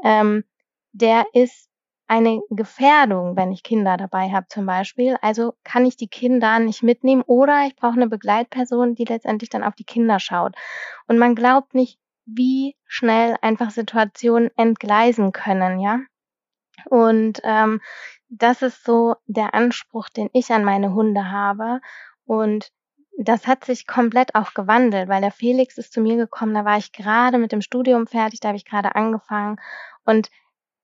[0.04, 0.44] ähm,
[0.92, 1.69] der ist
[2.10, 5.16] eine Gefährdung, wenn ich Kinder dabei habe zum Beispiel.
[5.22, 9.64] Also kann ich die Kinder nicht mitnehmen oder ich brauche eine Begleitperson, die letztendlich dann
[9.64, 10.56] auf die Kinder schaut.
[11.08, 16.00] Und man glaubt nicht, wie schnell einfach Situationen entgleisen können, ja.
[16.86, 17.80] Und ähm,
[18.30, 21.80] das ist so der Anspruch, den ich an meine Hunde habe.
[22.26, 22.72] Und
[23.20, 26.78] das hat sich komplett auch gewandelt, weil der Felix ist zu mir gekommen, da war
[26.78, 29.58] ich gerade mit dem Studium fertig, da habe ich gerade angefangen
[30.06, 30.30] und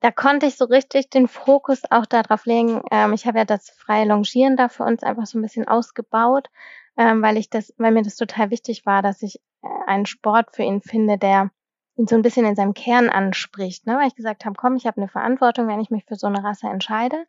[0.06, 2.84] da konnte ich so richtig den Fokus auch darauf legen.
[2.91, 6.49] Ähm, ich habe ja das freie Longieren da für uns einfach so ein bisschen ausgebaut,
[6.95, 10.56] ähm, weil ich das, weil mir das total wichtig war, dass ich äh, einen Sport
[10.56, 11.49] für ihn finde, der
[11.98, 13.98] ihn so ein bisschen in seinem Kern anspricht, ne?
[13.98, 16.44] weil ich gesagt habe, komm, ich habe eine Verantwortung, wenn ich mich für so eine
[16.44, 17.26] Rasse entscheide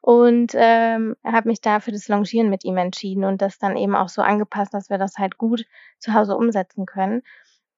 [0.00, 3.94] und ähm, habe mich da für das Longieren mit ihm entschieden und das dann eben
[3.94, 5.64] auch so angepasst, dass wir das halt gut
[6.00, 7.22] zu Hause umsetzen können.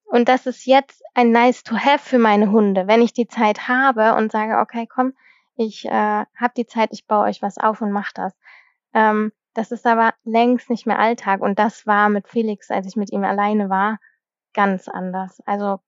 [0.08, 3.68] Und das ist jetzt ein nice to have für meine Hunde, wenn ich die Zeit
[3.68, 5.12] habe und sage, okay, komm,
[5.56, 8.32] ich äh, habe die Zeit, ich baue euch was auf und mach das.
[8.94, 12.96] Ähm, das ist aber längst nicht mehr Alltag und das war mit Felix, als ich
[12.96, 13.98] mit ihm alleine war,
[14.54, 15.40] ganz anders.
[15.44, 15.80] Also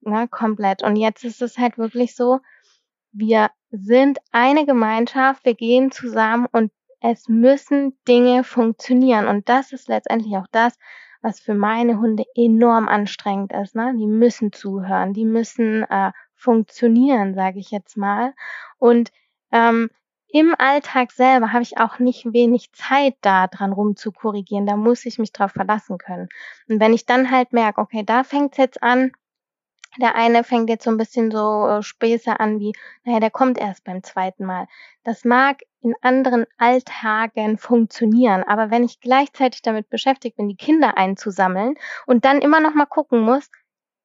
[0.00, 0.82] ne, komplett.
[0.82, 2.40] Und jetzt ist es halt wirklich so,
[3.12, 9.28] wir sind eine Gemeinschaft, wir gehen zusammen und es müssen Dinge funktionieren.
[9.28, 10.74] Und das ist letztendlich auch das,
[11.20, 13.74] was für meine Hunde enorm anstrengend ist.
[13.74, 13.94] Ne?
[13.98, 18.34] Die müssen zuhören, die müssen äh, funktionieren, sage ich jetzt mal.
[18.78, 19.10] Und
[19.52, 19.90] ähm,
[20.30, 24.66] im Alltag selber habe ich auch nicht wenig Zeit da dran rum zu korrigieren.
[24.66, 26.28] Da muss ich mich drauf verlassen können.
[26.68, 29.12] Und wenn ich dann halt merke, okay, da fängt es jetzt an,
[29.96, 32.72] der eine fängt jetzt so ein bisschen so äh, Späße an wie,
[33.04, 34.66] naja, der kommt erst beim zweiten Mal.
[35.04, 40.96] Das mag in anderen Alltagen funktionieren, aber wenn ich gleichzeitig damit beschäftigt bin, die Kinder
[40.98, 41.74] einzusammeln
[42.06, 43.48] und dann immer noch mal gucken muss,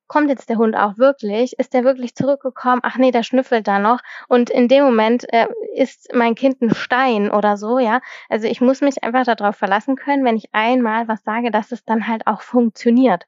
[0.08, 1.58] kommt jetzt der Hund auch wirklich?
[1.58, 2.82] Ist der wirklich zurückgekommen?
[2.84, 4.00] Ach nee, der schnüffelt da noch.
[4.28, 8.00] Und in dem Moment äh, ist mein Kind ein Stein oder so, ja.
[8.30, 11.84] Also ich muss mich einfach darauf verlassen können, wenn ich einmal was sage, dass es
[11.86, 13.26] dann halt auch funktioniert.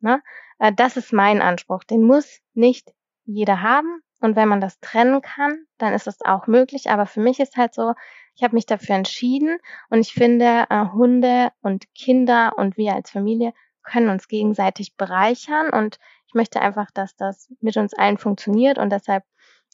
[0.00, 0.22] Ne?
[0.58, 1.84] Äh, das ist mein Anspruch.
[1.84, 2.92] Den muss nicht
[3.24, 4.00] jeder haben.
[4.20, 6.90] Und wenn man das trennen kann, dann ist es auch möglich.
[6.90, 7.94] Aber für mich ist halt so,
[8.34, 9.58] ich habe mich dafür entschieden
[9.90, 13.52] und ich finde, äh, Hunde und Kinder und wir als Familie
[13.82, 18.90] können uns gegenseitig bereichern und ich möchte einfach, dass das mit uns allen funktioniert und
[18.90, 19.24] deshalb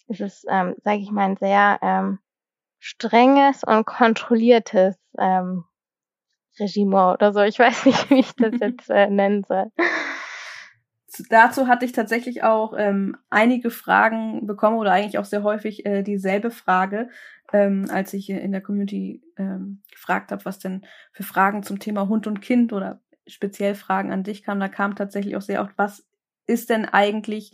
[0.09, 2.19] ist es, ähm, sage ich mal, ein sehr ähm,
[2.81, 5.65] strenges und kontrolliertes ähm,
[6.61, 7.41] Regime oder so.
[7.41, 9.71] Ich weiß nicht, wie ich das jetzt äh, nennen soll
[11.29, 16.03] dazu hatte ich tatsächlich auch ähm, einige Fragen bekommen oder eigentlich auch sehr häufig äh,
[16.03, 17.09] dieselbe Frage,
[17.53, 22.09] ähm, als ich in der Community ähm, gefragt habe, was denn für Fragen zum Thema
[22.09, 24.61] Hund und Kind oder speziell Fragen an dich kamen.
[24.61, 26.07] Da kam tatsächlich auch sehr oft, was
[26.47, 27.53] ist denn eigentlich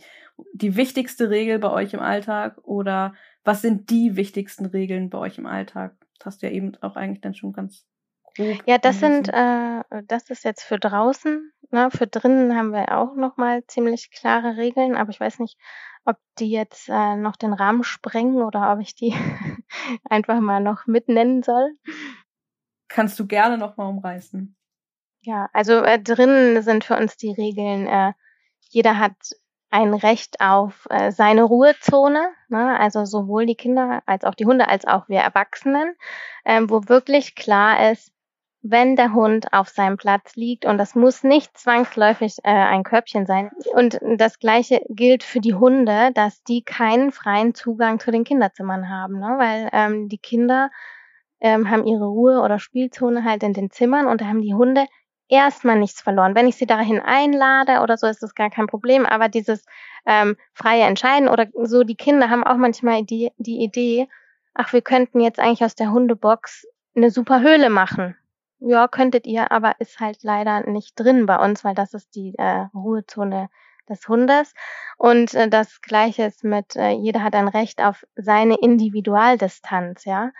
[0.53, 3.13] die wichtigste Regel bei euch im Alltag oder
[3.43, 5.95] was sind die wichtigsten Regeln bei euch im Alltag?
[6.19, 7.85] Das hast du ja eben auch eigentlich dann schon ganz.
[8.65, 13.15] Ja, das sind, äh, das ist jetzt für draußen Ne, für drinnen haben wir auch
[13.15, 15.57] nochmal ziemlich klare Regeln, aber ich weiß nicht,
[16.05, 19.13] ob die jetzt äh, noch den Rahmen sprengen oder ob ich die
[20.09, 21.75] einfach mal noch mitnennen soll.
[22.87, 24.55] Kannst du gerne nochmal umreißen.
[25.21, 28.13] Ja, also äh, drinnen sind für uns die Regeln, äh,
[28.69, 29.15] jeder hat
[29.69, 32.79] ein Recht auf äh, seine Ruhezone, ne?
[32.79, 35.95] also sowohl die Kinder als auch die Hunde als auch wir Erwachsenen,
[36.45, 38.13] ähm, wo wirklich klar ist,
[38.61, 40.65] wenn der Hund auf seinem Platz liegt.
[40.65, 43.51] Und das muss nicht zwangsläufig äh, ein Körbchen sein.
[43.73, 48.89] Und das Gleiche gilt für die Hunde, dass die keinen freien Zugang zu den Kinderzimmern
[48.89, 49.35] haben, ne?
[49.37, 50.69] weil ähm, die Kinder
[51.39, 54.85] ähm, haben ihre Ruhe- oder Spielzone halt in den Zimmern und da haben die Hunde
[55.29, 56.35] erstmal nichts verloren.
[56.35, 59.05] Wenn ich sie dahin einlade oder so, ist das gar kein Problem.
[59.05, 59.63] Aber dieses
[60.05, 64.07] ähm, freie Entscheiden oder so, die Kinder haben auch manchmal die, die Idee,
[64.53, 66.65] ach, wir könnten jetzt eigentlich aus der Hundebox
[66.95, 68.15] eine super Höhle machen
[68.59, 72.33] ja, könntet ihr, aber ist halt leider nicht drin bei uns, weil das ist die
[72.37, 73.49] äh, Ruhezone
[73.87, 74.53] des Hundes.
[74.97, 80.31] Und äh, das Gleiche ist mit, äh, jeder hat ein Recht auf seine Individualdistanz, ja.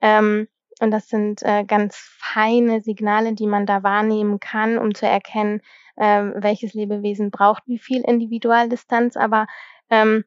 [0.00, 0.48] Ähm,
[0.80, 5.60] und das sind äh, ganz feine Signale, die man da wahrnehmen kann, um zu erkennen,
[5.96, 9.16] ähm, welches Lebewesen braucht wie viel Individualdistanz.
[9.16, 9.46] Aber
[9.90, 10.24] ähm,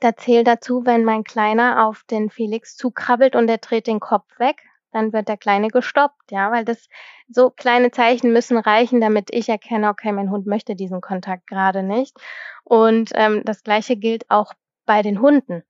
[0.00, 4.38] da zählt dazu, wenn mein Kleiner auf den Felix zukrabbelt und er dreht den Kopf
[4.38, 4.62] weg,
[4.92, 6.88] dann wird der Kleine gestoppt, ja, weil das
[7.28, 11.82] so kleine Zeichen müssen reichen, damit ich erkenne, okay, mein Hund möchte diesen Kontakt gerade
[11.82, 12.16] nicht.
[12.64, 14.52] Und ähm, das gleiche gilt auch
[14.86, 15.64] bei den Hunden.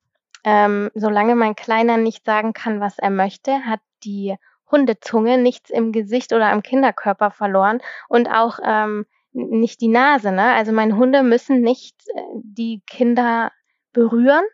[0.44, 4.36] Ähm, solange mein Kleiner nicht sagen kann, was er möchte, hat die
[4.70, 10.32] Hundezunge nichts im Gesicht oder am Kinderkörper verloren und auch ähm, nicht die Nase.
[10.32, 10.52] Ne?
[10.52, 13.52] Also meine Hunde müssen nicht äh, die Kinder
[13.92, 14.44] berühren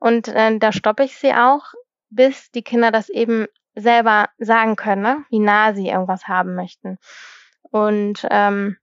[0.00, 1.72] und äh, da stoppe ich sie auch,
[2.10, 5.24] bis die Kinder das eben selber sagen können, ne?
[5.30, 6.98] wie nah sie irgendwas haben möchten.
[7.70, 8.76] Und ähm,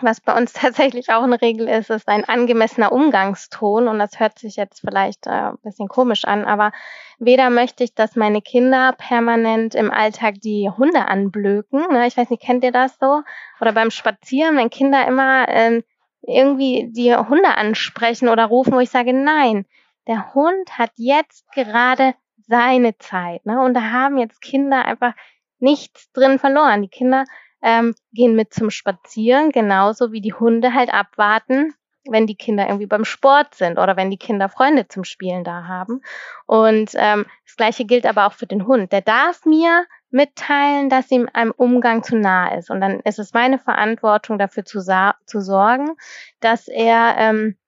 [0.00, 3.88] was bei uns tatsächlich auch eine Regel ist, ist ein angemessener Umgangston.
[3.88, 6.72] Und das hört sich jetzt vielleicht äh, ein bisschen komisch an, aber
[7.18, 11.86] weder möchte ich, dass meine Kinder permanent im Alltag die Hunde anblöken.
[11.92, 12.06] Ne?
[12.06, 13.22] Ich weiß nicht, kennt ihr das so?
[13.60, 15.82] Oder beim Spazieren, wenn Kinder immer ähm,
[16.22, 19.66] irgendwie die Hunde ansprechen oder rufen, wo ich sage, nein,
[20.06, 22.14] der Hund hat jetzt gerade
[22.48, 23.44] seine Zeit.
[23.46, 23.60] Ne?
[23.60, 25.14] Und da haben jetzt Kinder einfach
[25.58, 26.82] nichts drin verloren.
[26.82, 27.24] Die Kinder
[27.62, 31.74] ähm, gehen mit zum Spazieren, genauso wie die Hunde halt abwarten,
[32.08, 35.66] wenn die Kinder irgendwie beim Sport sind oder wenn die Kinder Freunde zum Spielen da
[35.66, 36.00] haben.
[36.46, 38.92] Und ähm, das gleiche gilt aber auch für den Hund.
[38.92, 42.70] Der darf mir mitteilen, dass ihm ein Umgang zu nah ist.
[42.70, 44.80] Und dann ist es meine Verantwortung, dafür zu,
[45.26, 45.96] zu sorgen,
[46.40, 47.58] dass er ähm,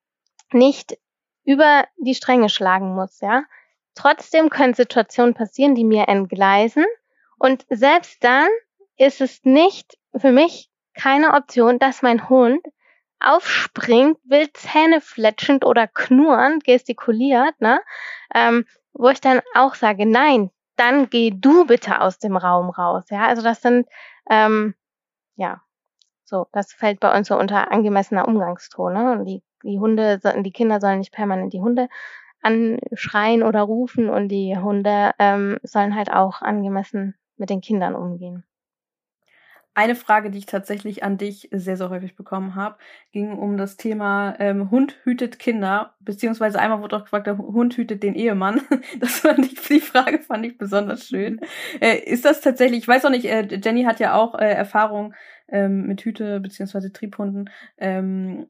[0.52, 0.97] nicht
[1.44, 3.43] über die Stränge schlagen muss, ja.
[4.01, 6.86] Trotzdem können Situationen passieren, die mir entgleisen.
[7.39, 8.48] Und selbst dann
[8.97, 12.64] ist es nicht für mich keine Option, dass mein Hund
[13.22, 17.82] aufspringt, wild Zähne fletschend oder knurrend gestikuliert, ne?
[18.35, 18.64] Ähm,
[18.94, 23.05] wo ich dann auch sage, nein, dann geh du bitte aus dem Raum raus.
[23.10, 23.86] Ja, also das sind,
[24.31, 24.74] ähm,
[25.36, 25.60] ja,
[26.24, 28.94] so, das fällt bei uns so unter angemessener Umgangston.
[28.94, 29.24] Ne?
[29.27, 31.90] Die, die Hunde, die Kinder sollen nicht permanent die Hunde
[32.43, 38.45] anschreien oder rufen und die Hunde ähm, sollen halt auch angemessen mit den Kindern umgehen.
[39.73, 42.77] Eine Frage, die ich tatsächlich an dich sehr, sehr häufig bekommen habe,
[43.12, 47.77] ging um das Thema ähm, Hund hütet Kinder, beziehungsweise einmal wurde auch gefragt, der Hund
[47.77, 48.61] hütet den Ehemann.
[48.99, 51.41] Das fand ich, die Frage fand ich besonders schön.
[51.81, 55.15] Äh, ist das tatsächlich, ich weiß auch nicht, äh, Jenny hat ja auch äh, Erfahrung
[55.49, 57.49] ähm, mit Hüte, beziehungsweise Triebhunden.
[57.79, 58.49] Ähm,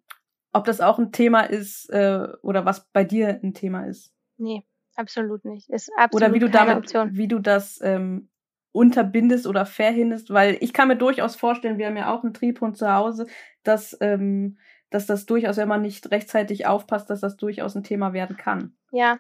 [0.53, 4.13] ob das auch ein Thema ist äh, oder was bei dir ein Thema ist?
[4.37, 4.65] Nee,
[4.97, 5.69] absolut nicht.
[5.71, 7.11] Ist absolut oder wie du damit, Option.
[7.13, 8.29] wie du das ähm,
[8.73, 12.77] unterbindest oder verhinderst, weil ich kann mir durchaus vorstellen, wir haben ja auch einen Triebhund
[12.77, 13.27] zu Hause,
[13.63, 14.59] dass, ähm,
[14.91, 18.77] dass das durchaus, wenn man nicht rechtzeitig aufpasst, dass das durchaus ein Thema werden kann.
[18.93, 19.19] Ja,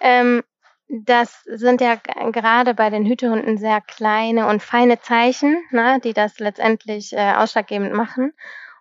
[0.00, 0.42] ähm,
[0.88, 6.38] das sind ja gerade bei den Hütehunden sehr kleine und feine Zeichen, ne, die das
[6.40, 8.32] letztendlich äh, ausschlaggebend machen.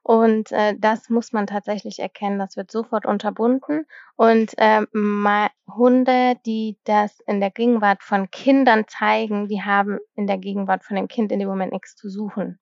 [0.09, 2.39] Und äh, das muss man tatsächlich erkennen.
[2.39, 3.85] Das wird sofort unterbunden.
[4.15, 4.81] Und äh,
[5.71, 10.95] Hunde, die das in der Gegenwart von Kindern zeigen, die haben in der Gegenwart von
[10.95, 12.59] dem Kind in dem Moment nichts zu suchen.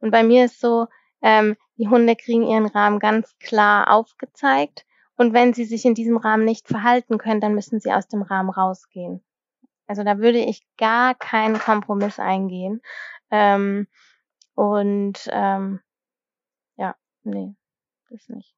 [0.00, 0.88] Und bei mir ist so,
[1.22, 4.84] ähm, die Hunde kriegen ihren Rahmen ganz klar aufgezeigt.
[5.16, 8.22] Und wenn sie sich in diesem Rahmen nicht verhalten können, dann müssen sie aus dem
[8.22, 9.22] Rahmen rausgehen.
[9.86, 12.82] Also da würde ich gar keinen Kompromiss eingehen.
[13.30, 13.86] Ähm,
[14.56, 15.78] und ähm,
[17.28, 17.54] Nee,
[18.10, 18.54] das nicht.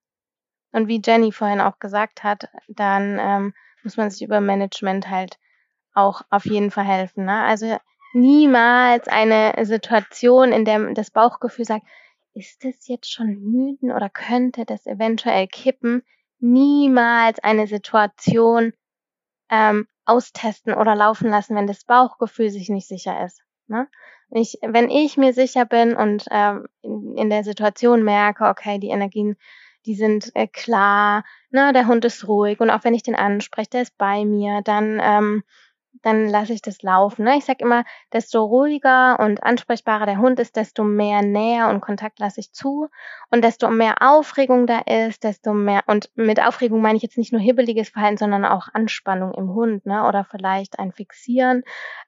[0.73, 5.39] Und wie Jenny vorhin auch gesagt hat, dann ähm, muss man sich über Management halt
[5.93, 7.25] auch auf jeden Fall helfen.
[7.25, 7.43] Ne?
[7.43, 7.77] Also
[8.13, 11.85] niemals eine Situation, in der das Bauchgefühl sagt,
[12.33, 16.03] ist das jetzt schon müden oder könnte das eventuell kippen?
[16.39, 18.73] Niemals eine Situation
[19.51, 23.43] ähm, austesten oder laufen lassen, wenn das Bauchgefühl sich nicht sicher ist.
[23.67, 23.89] Ne?
[24.33, 28.91] Ich, wenn ich mir sicher bin und ähm, in, in der Situation merke, okay, die
[28.91, 29.37] Energien,
[29.87, 33.71] die sind äh, klar, ne, der Hund ist ruhig und auch wenn ich den anspreche,
[33.71, 35.43] der ist bei mir, dann ähm,
[36.03, 37.25] dann lasse ich das laufen.
[37.25, 37.37] Ne?
[37.37, 42.19] Ich sage immer, desto ruhiger und ansprechbarer der Hund ist, desto mehr Nähe und Kontakt
[42.19, 42.89] lasse ich zu.
[43.31, 47.33] Und desto mehr Aufregung da ist, desto mehr, und mit Aufregung meine ich jetzt nicht
[47.33, 50.07] nur hibbeliges Verhalten, sondern auch Anspannung im Hund, ne?
[50.07, 51.63] Oder vielleicht ein Fixieren.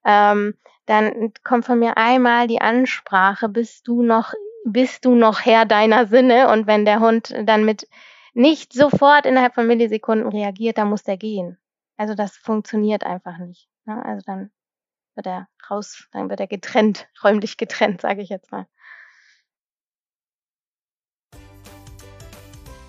[0.05, 0.55] Ähm,
[0.87, 4.35] dann kommt von mir einmal die Ansprache, bist du noch,
[4.65, 6.49] bist du noch Herr deiner Sinne?
[6.49, 7.89] Und wenn der Hund dann mit
[8.35, 11.59] nicht sofort innerhalb von Millisekunden reagiert, dann muss der gehen.
[11.97, 13.69] Also das funktioniert einfach nicht.
[13.85, 14.05] Ne?
[14.05, 14.51] Also dann
[15.15, 18.67] wird er raus, dann wird er getrennt, räumlich getrennt, sage ich jetzt mal.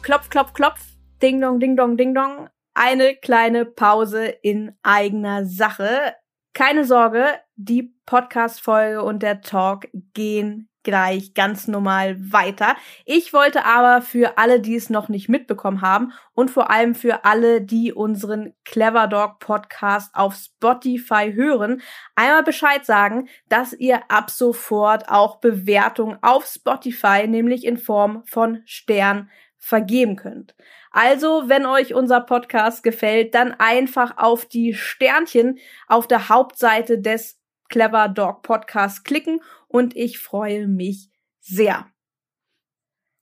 [0.02, 0.82] Klopf, klopf, klopf,
[1.22, 2.50] ding dong, ding dong, ding dong.
[2.74, 6.16] Eine kleine Pause in eigener Sache.
[6.54, 7.26] Keine Sorge,
[7.56, 12.76] die Podcast-Folge und der Talk gehen gleich ganz normal weiter.
[13.06, 17.26] Ich wollte aber für alle, die es noch nicht mitbekommen haben und vor allem für
[17.26, 21.82] alle, die unseren Clever Dog Podcast auf Spotify hören,
[22.16, 28.62] einmal Bescheid sagen, dass ihr ab sofort auch Bewertungen auf Spotify, nämlich in Form von
[28.66, 29.30] Stern,
[29.64, 30.56] vergeben könnt.
[30.92, 35.58] Also, wenn euch unser Podcast gefällt, dann einfach auf die Sternchen
[35.88, 41.10] auf der Hauptseite des Clever Dog Podcast klicken und ich freue mich
[41.40, 41.88] sehr.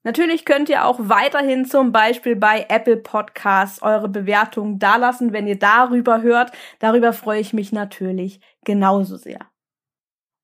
[0.01, 5.59] Natürlich könnt ihr auch weiterhin zum Beispiel bei Apple Podcasts eure Bewertungen dalassen, wenn ihr
[5.59, 6.51] darüber hört.
[6.79, 9.50] Darüber freue ich mich natürlich genauso sehr.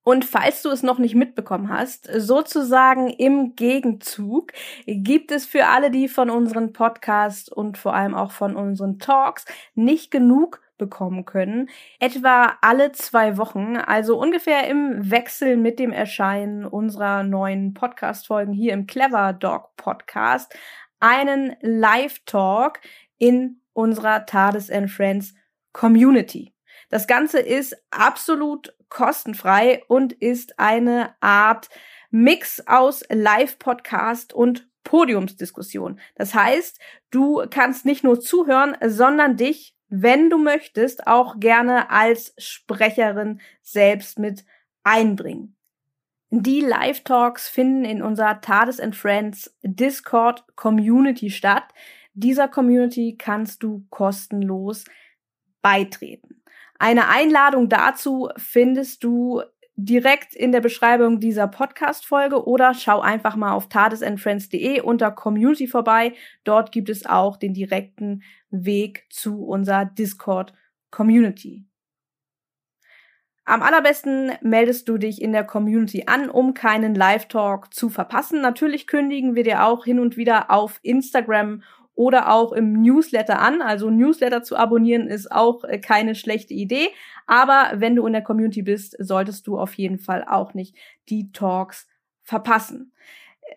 [0.07, 4.53] Und falls du es noch nicht mitbekommen hast, sozusagen im Gegenzug
[4.85, 9.43] gibt es für alle, die von unseren Podcasts und vor allem auch von unseren Talks
[9.75, 11.67] nicht genug bekommen können.
[11.99, 18.71] Etwa alle zwei Wochen, also ungefähr im Wechsel mit dem Erscheinen unserer neuen Podcast-Folgen hier
[18.71, 20.55] im Clever Dog Podcast,
[21.01, 22.79] einen Live-Talk
[23.17, 25.35] in unserer Tades and Friends
[25.73, 26.53] Community.
[26.89, 31.69] Das Ganze ist absolut kostenfrei und ist eine Art
[32.09, 35.99] Mix aus Live-Podcast und Podiumsdiskussion.
[36.15, 36.79] Das heißt,
[37.11, 44.19] du kannst nicht nur zuhören, sondern dich wenn du möchtest, auch gerne als Sprecherin selbst
[44.19, 44.45] mit
[44.83, 45.55] einbringen.
[46.29, 51.73] Die Live-Talks finden in unserer Tades and Friends Discord Community statt.
[52.13, 54.83] Dieser Community kannst du kostenlos
[55.61, 56.36] beitreten.
[56.79, 59.41] Eine Einladung dazu findest du
[59.77, 66.13] direkt in der Beschreibung dieser Podcast-Folge oder schau einfach mal auf tadesandfriends.de unter Community vorbei.
[66.43, 71.67] Dort gibt es auch den direkten Weg zu unserer Discord-Community.
[73.45, 78.41] Am allerbesten meldest du dich in der Community an, um keinen Live-Talk zu verpassen.
[78.41, 81.63] Natürlich kündigen wir dir auch hin und wieder auf Instagram
[81.97, 83.61] oder auch im Newsletter an.
[83.61, 86.89] Also Newsletter zu abonnieren ist auch äh, keine schlechte Idee.
[87.25, 90.75] Aber wenn du in der Community bist, solltest du auf jeden Fall auch nicht
[91.09, 91.87] die Talks
[92.23, 92.93] verpassen.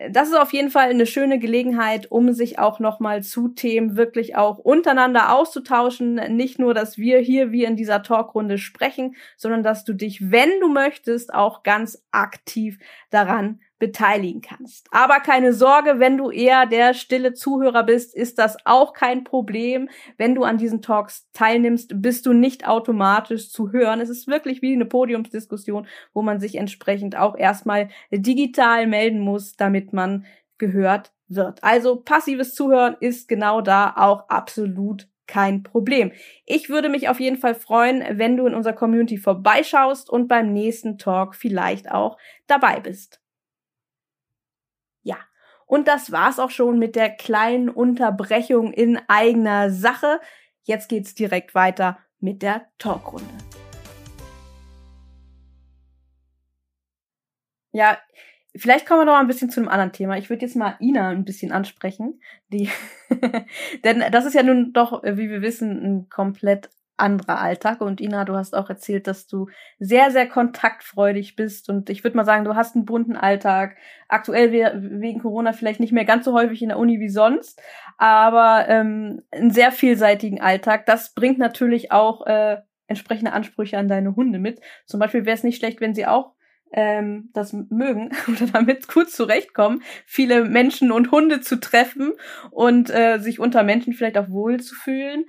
[0.09, 4.35] Das ist auf jeden Fall eine schöne Gelegenheit, um sich auch nochmal zu Themen wirklich
[4.35, 6.15] auch untereinander auszutauschen.
[6.35, 10.49] Nicht nur, dass wir hier wie in dieser Talkrunde sprechen, sondern dass du dich, wenn
[10.61, 14.87] du möchtest, auch ganz aktiv daran beteiligen kannst.
[14.91, 19.89] Aber keine Sorge, wenn du eher der stille Zuhörer bist, ist das auch kein Problem.
[20.17, 23.99] Wenn du an diesen Talks teilnimmst, bist du nicht automatisch zu hören.
[23.99, 29.55] Es ist wirklich wie eine Podiumsdiskussion, wo man sich entsprechend auch erstmal digital melden muss,
[29.55, 30.25] damit man
[30.59, 31.63] gehört wird.
[31.63, 36.11] Also passives Zuhören ist genau da auch absolut kein Problem.
[36.45, 40.53] Ich würde mich auf jeden Fall freuen, wenn du in unserer Community vorbeischaust und beim
[40.53, 43.20] nächsten Talk vielleicht auch dabei bist.
[45.71, 50.19] Und das war's auch schon mit der kleinen Unterbrechung in eigener Sache.
[50.63, 53.33] Jetzt geht's direkt weiter mit der Talkrunde.
[57.71, 57.99] Ja,
[58.53, 60.17] vielleicht kommen wir noch mal ein bisschen zu einem anderen Thema.
[60.17, 62.19] Ich würde jetzt mal Ina ein bisschen ansprechen,
[62.49, 62.69] die,
[63.85, 66.69] denn das ist ja nun doch, wie wir wissen, ein komplett
[67.01, 67.81] anderer Alltag.
[67.81, 69.47] Und Ina, du hast auch erzählt, dass du
[69.79, 71.69] sehr, sehr kontaktfreudig bist.
[71.69, 73.75] Und ich würde mal sagen, du hast einen bunten Alltag.
[74.07, 77.61] Aktuell wegen Corona vielleicht nicht mehr ganz so häufig in der Uni wie sonst,
[77.97, 80.85] aber ähm, einen sehr vielseitigen Alltag.
[80.85, 82.57] Das bringt natürlich auch äh,
[82.87, 84.61] entsprechende Ansprüche an deine Hunde mit.
[84.85, 86.33] Zum Beispiel wäre es nicht schlecht, wenn sie auch
[86.73, 92.13] ähm, das mögen oder damit gut zurechtkommen, viele Menschen und Hunde zu treffen
[92.49, 95.25] und äh, sich unter Menschen vielleicht auch wohl zu fühlen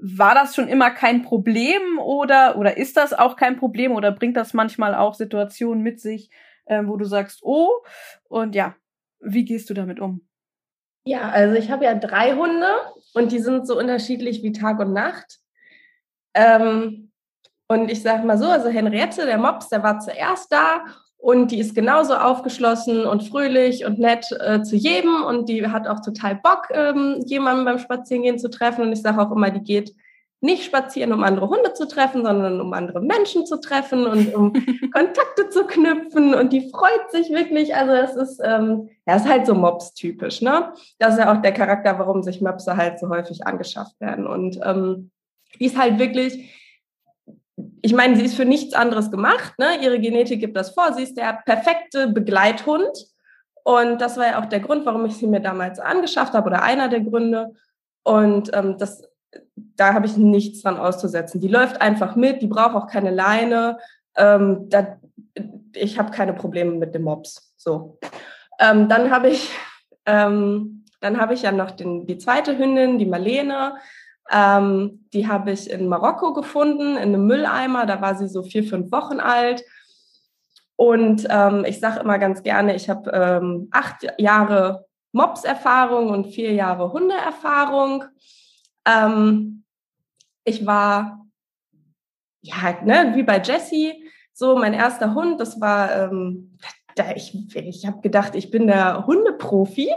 [0.00, 4.36] war das schon immer kein Problem oder, oder ist das auch kein Problem oder bringt
[4.36, 6.30] das manchmal auch Situationen mit sich,
[6.66, 7.70] äh, wo du sagst, oh,
[8.28, 8.76] und ja,
[9.20, 10.26] wie gehst du damit um?
[11.04, 12.68] Ja, also ich habe ja drei Hunde
[13.14, 15.38] und die sind so unterschiedlich wie Tag und Nacht.
[16.34, 17.10] Ähm,
[17.66, 20.84] und ich sage mal so, also Henriette, der Mops, der war zuerst da
[21.18, 25.24] und die ist genauso aufgeschlossen und fröhlich und nett äh, zu jedem.
[25.24, 28.82] Und die hat auch total Bock, ähm, jemanden beim Spazierengehen zu treffen.
[28.82, 29.94] Und ich sage auch immer, die geht
[30.40, 34.52] nicht spazieren, um andere Hunde zu treffen, sondern um andere Menschen zu treffen und um
[34.92, 36.34] Kontakte zu knüpfen.
[36.34, 37.74] Und die freut sich wirklich.
[37.74, 40.40] Also es ist, ähm, ja, ist halt so Mops-typisch.
[40.40, 40.72] Ne?
[41.00, 44.28] Das ist ja auch der Charakter, warum sich Möpse halt so häufig angeschafft werden.
[44.28, 45.10] Und ähm,
[45.58, 46.54] die ist halt wirklich
[47.82, 49.54] ich meine, sie ist für nichts anderes gemacht.
[49.58, 49.82] Ne?
[49.82, 50.92] Ihre Genetik gibt das vor.
[50.92, 53.06] Sie ist der perfekte Begleithund.
[53.64, 56.62] Und das war ja auch der Grund, warum ich sie mir damals angeschafft habe oder
[56.62, 57.54] einer der Gründe.
[58.02, 59.02] Und ähm, das,
[59.54, 61.40] da habe ich nichts dran auszusetzen.
[61.40, 63.78] Die läuft einfach mit, die braucht auch keine Leine.
[64.16, 64.98] Ähm, da,
[65.74, 67.52] ich habe keine Probleme mit dem Mops.
[67.56, 67.98] So.
[68.58, 69.50] Ähm, dann habe ich,
[70.06, 73.74] ähm, dann habe ich ja noch den, die zweite Hündin, die Marlene.
[74.30, 77.86] Ähm, die habe ich in Marokko gefunden, in einem Mülleimer.
[77.86, 79.64] Da war sie so vier, fünf Wochen alt.
[80.76, 86.52] Und ähm, ich sage immer ganz gerne, ich habe ähm, acht Jahre Mops-Erfahrung und vier
[86.52, 88.04] Jahre Hundeerfahrung.
[88.86, 89.64] Ähm,
[90.44, 91.26] ich war,
[92.42, 96.56] ja, ne, wie bei Jessie, so mein erster Hund, das war, ähm,
[96.94, 99.92] da ich, ich habe gedacht, ich bin der Hundeprofi.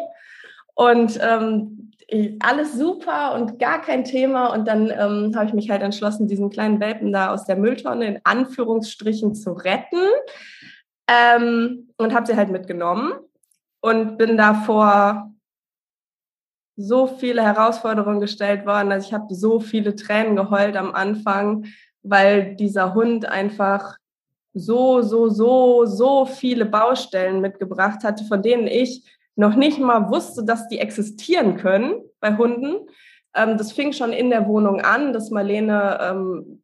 [0.74, 1.90] Und ähm,
[2.40, 4.48] alles super und gar kein Thema.
[4.48, 8.06] Und dann ähm, habe ich mich halt entschlossen, diesen kleinen Welpen da aus der Mülltonne
[8.06, 10.00] in Anführungsstrichen zu retten
[11.08, 13.14] ähm, und habe sie halt mitgenommen
[13.82, 15.32] und bin da vor
[16.76, 18.92] so viele Herausforderungen gestellt worden.
[18.92, 21.66] Also ich habe so viele Tränen geheult am Anfang,
[22.04, 23.98] weil dieser Hund einfach
[24.54, 29.06] so, so, so, so viele Baustellen mitgebracht hatte, von denen ich
[29.36, 32.88] noch nicht mal wusste, dass die existieren können bei Hunden.
[33.36, 36.62] Ähm, das fing schon in der Wohnung an, dass Marlene ähm,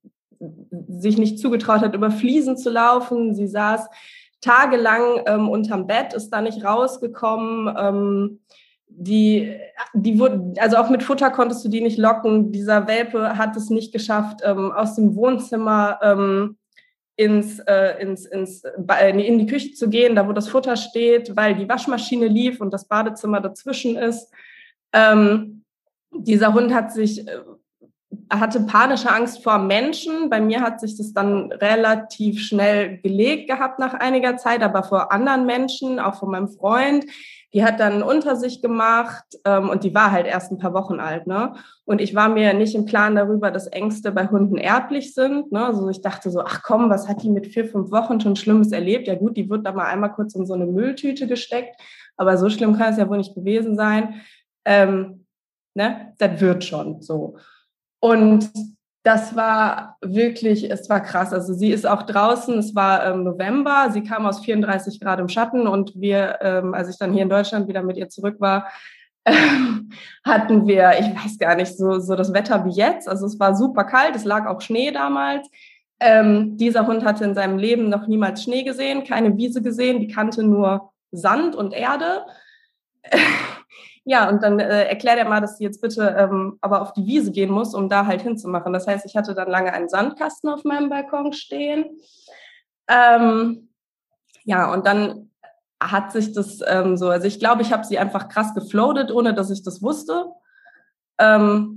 [0.88, 3.34] sich nicht zugetraut hat, über Fliesen zu laufen.
[3.34, 3.88] Sie saß
[4.42, 7.76] tagelang ähm, unterm Bett, ist da nicht rausgekommen.
[7.78, 8.40] Ähm,
[8.90, 9.56] die,
[9.94, 12.52] die wurde, also auch mit Futter konntest du die nicht locken.
[12.52, 16.58] Dieser Welpe hat es nicht geschafft, ähm, aus dem Wohnzimmer ähm,
[17.18, 21.56] ins, äh, ins, ins, in die Küche zu gehen, da wo das Futter steht, weil
[21.56, 24.32] die Waschmaschine lief und das Badezimmer dazwischen ist.
[24.94, 25.64] Ähm,
[26.12, 27.40] dieser Hund hat sich, äh,
[28.30, 30.30] hatte panische Angst vor Menschen.
[30.30, 35.12] Bei mir hat sich das dann relativ schnell gelegt gehabt nach einiger Zeit, aber vor
[35.12, 37.06] anderen Menschen, auch von meinem Freund.
[37.54, 41.00] Die hat dann unter sich gemacht ähm, und die war halt erst ein paar Wochen
[41.00, 41.28] alt.
[41.28, 41.54] Ne?
[41.86, 45.52] Und ich war mir nicht im Plan darüber, dass Ängste bei Hunden erblich sind.
[45.52, 45.66] Ne?
[45.66, 48.72] Also ich dachte so, ach komm, was hat die mit vier, fünf Wochen schon Schlimmes
[48.72, 49.08] erlebt?
[49.08, 51.80] Ja gut, die wird da mal einmal kurz in so eine Mülltüte gesteckt.
[52.18, 54.22] Aber so schlimm kann es ja wohl nicht gewesen sein.
[54.66, 55.26] Ähm,
[55.74, 56.14] ne?
[56.18, 57.38] Das wird schon so.
[58.00, 58.52] Und
[59.08, 61.32] das war wirklich, es war krass.
[61.32, 65.30] Also sie ist auch draußen, es war ähm, November, sie kam aus 34 Grad im
[65.30, 68.68] Schatten und wir, ähm, als ich dann hier in Deutschland wieder mit ihr zurück war,
[70.26, 73.08] hatten wir, ich weiß gar nicht, so, so das Wetter wie jetzt.
[73.08, 75.50] Also es war super kalt, es lag auch Schnee damals.
[76.02, 80.10] Ähm, dieser Hund hatte in seinem Leben noch niemals Schnee gesehen, keine Wiese gesehen, die
[80.10, 82.26] kannte nur Sand und Erde.
[84.10, 87.06] Ja, und dann äh, erklärt er mal, dass sie jetzt bitte ähm, aber auf die
[87.06, 88.72] Wiese gehen muss, um da halt hinzumachen.
[88.72, 92.00] Das heißt, ich hatte dann lange einen Sandkasten auf meinem Balkon stehen.
[92.88, 93.68] Ähm,
[94.46, 95.32] ja, und dann
[95.84, 99.34] hat sich das ähm, so, also ich glaube, ich habe sie einfach krass gefloatet, ohne
[99.34, 100.28] dass ich das wusste.
[101.20, 101.77] Ähm,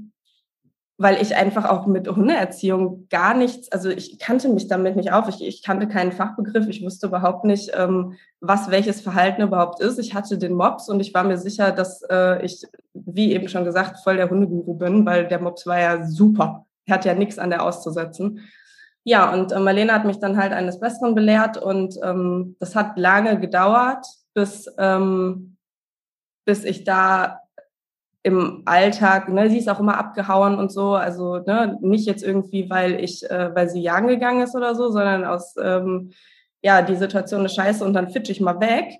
[1.01, 5.31] weil ich einfach auch mit Hundeerziehung gar nichts, also ich kannte mich damit nicht auf,
[5.31, 9.99] ich, ich kannte keinen Fachbegriff, ich wusste überhaupt nicht, ähm, was welches Verhalten überhaupt ist.
[9.99, 13.65] Ich hatte den Mops und ich war mir sicher, dass äh, ich, wie eben schon
[13.65, 16.67] gesagt, voll der Hundeguru bin, weil der Mops war ja super.
[16.85, 18.41] Er hat ja nichts an der auszusetzen.
[19.03, 22.99] Ja, und äh, Marlene hat mich dann halt eines Besseren belehrt und ähm, das hat
[22.99, 24.05] lange gedauert,
[24.35, 25.57] bis, ähm,
[26.45, 27.40] bis ich da
[28.23, 32.69] im Alltag, ne, sie ist auch immer abgehauen und so, also ne, nicht jetzt irgendwie,
[32.69, 36.13] weil ich, äh, weil sie jagen gegangen ist oder so, sondern aus, ähm,
[36.63, 38.93] ja, die Situation ist scheiße und dann fitsch ich mal weg.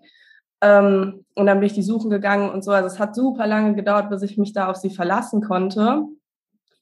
[0.63, 2.73] Ähm, und dann bin ich die suchen gegangen und so.
[2.73, 6.05] Also es hat super lange gedauert, bis ich mich da auf sie verlassen konnte.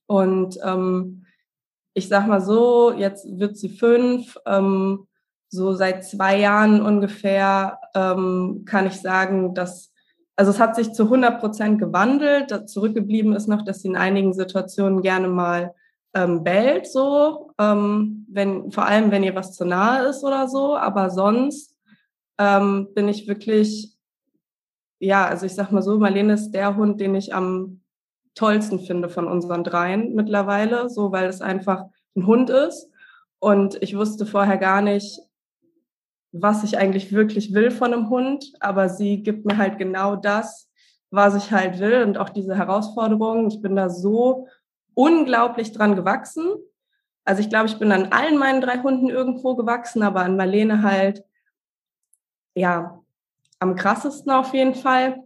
[0.07, 1.27] Und ähm,
[1.95, 4.37] ich sag mal so, jetzt wird sie fünf.
[4.47, 5.07] Ähm,
[5.49, 9.93] so seit zwei Jahren ungefähr ähm, kann ich sagen, dass
[10.39, 12.71] also es hat sich zu 100 Prozent gewandelt.
[12.71, 15.75] Zurückgeblieben ist noch, dass sie in einigen Situationen gerne mal
[16.15, 20.77] ähm, bellt, so, ähm, wenn, vor allem wenn ihr was zu nahe ist oder so.
[20.77, 21.77] Aber sonst
[22.39, 23.99] ähm, bin ich wirklich,
[25.01, 27.81] ja, also ich sag mal so, Marlene ist der Hund, den ich am
[28.37, 32.89] tollsten finde von unseren dreien mittlerweile, so, weil es einfach ein Hund ist.
[33.41, 35.19] Und ich wusste vorher gar nicht,
[36.33, 40.69] was ich eigentlich wirklich will von einem Hund, aber sie gibt mir halt genau das,
[41.11, 43.49] was ich halt will und auch diese Herausforderungen.
[43.49, 44.47] Ich bin da so
[44.95, 46.47] unglaublich dran gewachsen.
[47.25, 50.83] Also ich glaube, ich bin an allen meinen drei Hunden irgendwo gewachsen, aber an Marlene
[50.83, 51.25] halt,
[52.55, 53.01] ja,
[53.59, 55.23] am krassesten auf jeden Fall.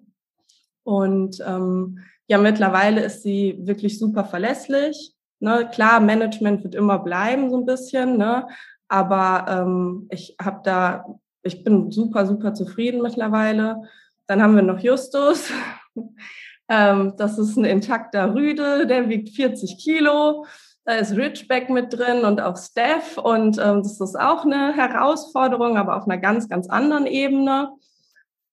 [0.84, 5.14] Und ähm, ja, mittlerweile ist sie wirklich super verlässlich.
[5.40, 5.68] Ne?
[5.72, 8.46] Klar, Management wird immer bleiben so ein bisschen, ne?
[8.92, 11.06] Aber ähm, ich habe da,
[11.42, 13.84] ich bin super, super zufrieden mittlerweile.
[14.26, 15.50] Dann haben wir noch Justus.
[16.68, 20.44] ähm, das ist ein intakter Rüde, der wiegt 40 Kilo.
[20.84, 23.16] Da ist Ridgeback mit drin und auch Steph.
[23.16, 27.70] Und ähm, das ist auch eine Herausforderung, aber auf einer ganz, ganz anderen Ebene.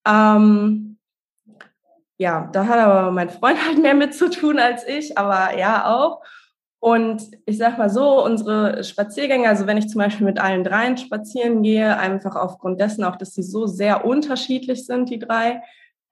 [0.07, 0.97] Ähm,
[2.17, 5.93] ja, da hat aber mein Freund halt mehr mit zu tun als ich, aber ja
[5.93, 6.23] auch.
[6.79, 10.97] Und ich sag mal so, unsere Spaziergänge, also wenn ich zum Beispiel mit allen dreien
[10.97, 15.61] spazieren gehe, einfach aufgrund dessen auch, dass sie so sehr unterschiedlich sind, die drei,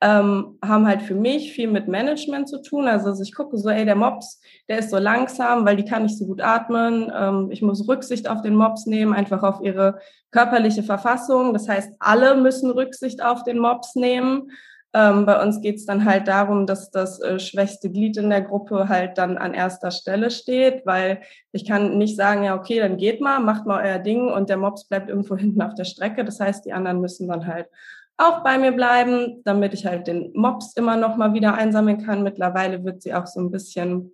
[0.01, 2.87] ähm, haben halt für mich viel mit Management zu tun.
[2.87, 6.17] Also ich gucke so, ey, der Mops, der ist so langsam, weil die kann nicht
[6.17, 7.11] so gut atmen.
[7.15, 9.99] Ähm, ich muss Rücksicht auf den Mops nehmen, einfach auf ihre
[10.31, 11.53] körperliche Verfassung.
[11.53, 14.51] Das heißt, alle müssen Rücksicht auf den Mops nehmen.
[14.97, 18.41] Ähm, bei uns geht es dann halt darum, dass das äh, schwächste Glied in der
[18.41, 21.21] Gruppe halt dann an erster Stelle steht, weil
[21.51, 24.57] ich kann nicht sagen, ja, okay, dann geht mal, macht mal euer Ding und der
[24.57, 26.25] Mops bleibt irgendwo hinten auf der Strecke.
[26.25, 27.67] Das heißt, die anderen müssen dann halt
[28.17, 32.23] auch bei mir bleiben, damit ich halt den Mops immer noch mal wieder einsammeln kann.
[32.23, 34.13] Mittlerweile wird sie auch so ein bisschen,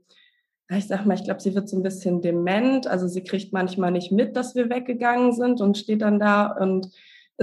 [0.70, 2.88] ich sag mal, ich glaube, sie wird so ein bisschen dement.
[2.88, 6.90] Also sie kriegt manchmal nicht mit, dass wir weggegangen sind und steht dann da und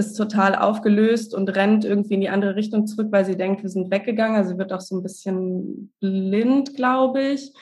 [0.07, 3.69] ist total aufgelöst und rennt irgendwie in die andere Richtung zurück, weil sie denkt, wir
[3.69, 4.37] sind weggegangen.
[4.37, 7.53] Also sie wird auch so ein bisschen blind, glaube ich.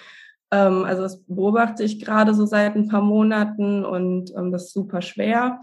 [0.52, 4.74] Ähm, also das beobachte ich gerade so seit ein paar Monaten und ähm, das ist
[4.74, 5.60] super schwer.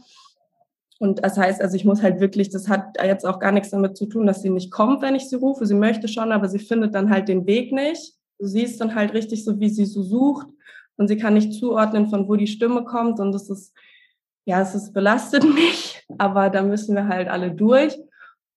[0.98, 3.96] Und das heißt, also ich muss halt wirklich, das hat jetzt auch gar nichts damit
[3.96, 5.66] zu tun, dass sie nicht kommt, wenn ich sie rufe.
[5.66, 8.14] Sie möchte schon, aber sie findet dann halt den Weg nicht.
[8.38, 10.46] Du siehst dann halt richtig so, wie sie so sucht
[10.96, 13.20] und sie kann nicht zuordnen, von wo die Stimme kommt.
[13.20, 13.74] Und das ist,
[14.46, 17.98] ja, es ist belastet mich, aber da müssen wir halt alle durch.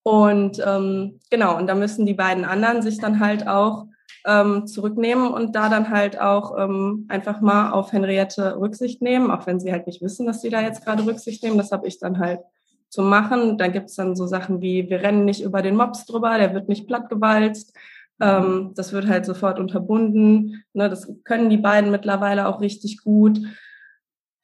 [0.03, 3.85] Und ähm, genau, und da müssen die beiden anderen sich dann halt auch
[4.25, 9.45] ähm, zurücknehmen und da dann halt auch ähm, einfach mal auf Henriette Rücksicht nehmen, auch
[9.45, 11.57] wenn sie halt nicht wissen, dass sie da jetzt gerade Rücksicht nehmen.
[11.57, 12.41] Das habe ich dann halt
[12.89, 13.57] zu machen.
[13.57, 16.69] Da gibt's dann so Sachen wie, wir rennen nicht über den Mops drüber, der wird
[16.69, 17.75] nicht plattgewalzt.
[18.21, 20.63] Ähm, das wird halt sofort unterbunden.
[20.73, 23.39] Ne, das können die beiden mittlerweile auch richtig gut.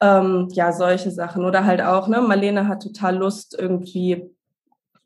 [0.00, 1.44] Ähm, ja, solche Sachen.
[1.44, 4.30] Oder halt auch, ne, Marlene hat total Lust, irgendwie,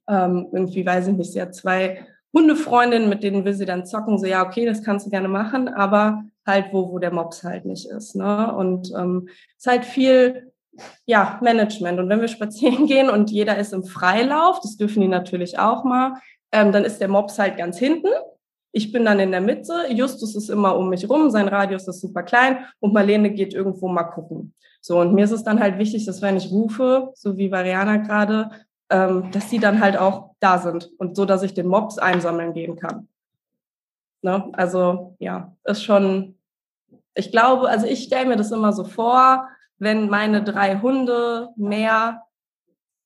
[0.09, 4.19] ähm, irgendwie, weiß ich nicht, sie hat zwei Hundefreundinnen, mit denen will sie dann zocken,
[4.19, 7.65] so ja, okay, das kannst du gerne machen, aber halt wo, wo der Mops halt
[7.65, 8.15] nicht ist.
[8.17, 8.55] Ne?
[8.55, 10.53] Und ähm, es ist halt viel
[11.07, 11.99] ja, Management.
[11.99, 15.85] Und wenn wir spazieren gehen und jeder ist im Freilauf, das dürfen die natürlich auch
[15.85, 16.15] mal,
[16.53, 18.09] ähm, dann ist der Mops halt ganz hinten.
[18.73, 22.01] Ich bin dann in der Mitte, Justus ist immer um mich rum, sein Radius ist
[22.01, 24.55] super klein und Marlene geht irgendwo mal gucken.
[24.81, 27.99] So, und mir ist es dann halt wichtig, dass wenn ich rufe, so wie Variana
[27.99, 28.51] gerade,
[28.89, 32.55] ähm, dass sie dann halt auch da sind und so, dass ich den Mops einsammeln
[32.55, 33.09] gehen kann.
[34.23, 34.49] Ne?
[34.53, 36.39] Also ja, ist schon,
[37.15, 39.49] ich glaube, also ich stelle mir das immer so vor,
[39.79, 42.23] wenn meine drei Hunde mehr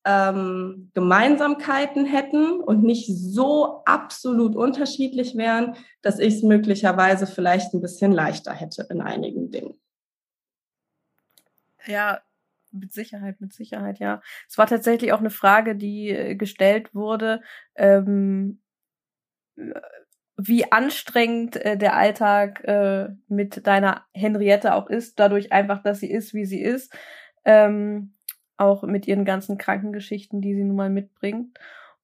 [0.04, 7.80] ähm, Gemeinsamkeiten hätten und nicht so absolut unterschiedlich wären, dass ich es möglicherweise vielleicht ein
[7.80, 9.74] bisschen leichter hätte in einigen Dingen.
[11.86, 12.20] Ja,
[12.72, 14.20] mit Sicherheit, mit Sicherheit, ja.
[14.48, 17.40] Es war tatsächlich auch eine Frage, die äh, gestellt wurde,
[17.76, 18.60] ähm,
[20.36, 26.10] wie anstrengend äh, der Alltag äh, mit deiner Henriette auch ist, dadurch einfach, dass sie
[26.10, 26.92] ist, wie sie ist,
[27.44, 28.14] ähm,
[28.56, 31.58] auch mit ihren ganzen Krankengeschichten, die sie nun mal mitbringt.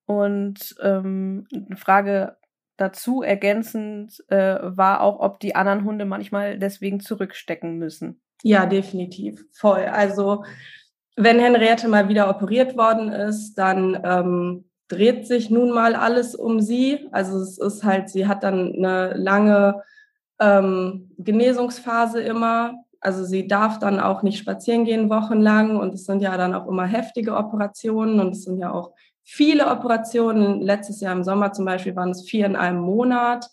[0.07, 2.37] Und ähm, eine Frage
[2.77, 8.21] dazu ergänzend äh, war auch, ob die anderen Hunde manchmal deswegen zurückstecken müssen.
[8.43, 9.45] Ja, definitiv.
[9.53, 9.85] Voll.
[9.85, 10.45] Also
[11.17, 16.61] wenn Henriette mal wieder operiert worden ist, dann ähm, dreht sich nun mal alles um
[16.61, 17.09] sie.
[17.13, 19.83] Also es ist halt, sie hat dann eine lange
[20.41, 22.75] ähm, Genesungsphase immer.
[23.01, 26.67] Also sie darf dann auch nicht spazieren gehen wochenlang und es sind ja dann auch
[26.67, 28.93] immer heftige Operationen und es sind ja auch
[29.25, 30.61] viele Operationen.
[30.61, 33.49] Letztes Jahr im Sommer zum Beispiel waren es vier in einem Monat.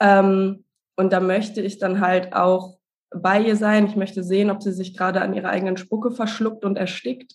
[0.00, 0.64] Ähm,
[0.96, 2.79] und da möchte ich dann halt auch
[3.14, 3.86] bei ihr sein.
[3.86, 7.34] Ich möchte sehen, ob sie sich gerade an ihrer eigenen Spucke verschluckt und erstickt.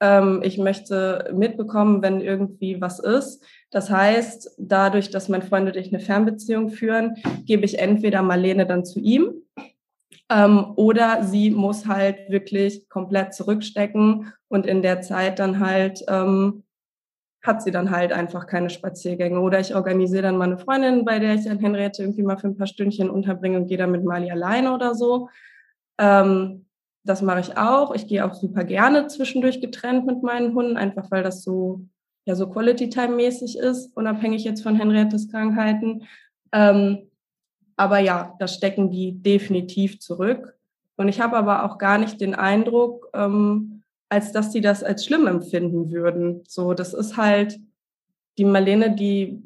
[0.00, 3.44] Ähm, ich möchte mitbekommen, wenn irgendwie was ist.
[3.70, 8.66] Das heißt, dadurch, dass mein Freund und ich eine Fernbeziehung führen, gebe ich entweder Marlene
[8.66, 9.44] dann zu ihm
[10.30, 16.64] ähm, oder sie muss halt wirklich komplett zurückstecken und in der Zeit dann halt ähm,
[17.44, 19.38] hat sie dann halt einfach keine Spaziergänge.
[19.38, 22.48] Oder ich organisiere dann mal eine Freundin, bei der ich dann Henriette irgendwie mal für
[22.48, 25.28] ein paar Stündchen unterbringe und gehe dann mit Mali alleine oder so.
[25.98, 26.64] Ähm,
[27.04, 27.94] das mache ich auch.
[27.94, 31.82] Ich gehe auch super gerne zwischendurch getrennt mit meinen Hunden, einfach weil das so,
[32.24, 36.04] ja, so Quality Time mäßig ist, unabhängig jetzt von Henriettes Krankheiten.
[36.50, 37.10] Ähm,
[37.76, 40.56] aber ja, da stecken die definitiv zurück.
[40.96, 43.73] Und ich habe aber auch gar nicht den Eindruck, ähm,
[44.08, 46.42] als dass die das als schlimm empfinden würden.
[46.46, 47.58] So, das ist halt
[48.38, 49.42] die Marlene, die,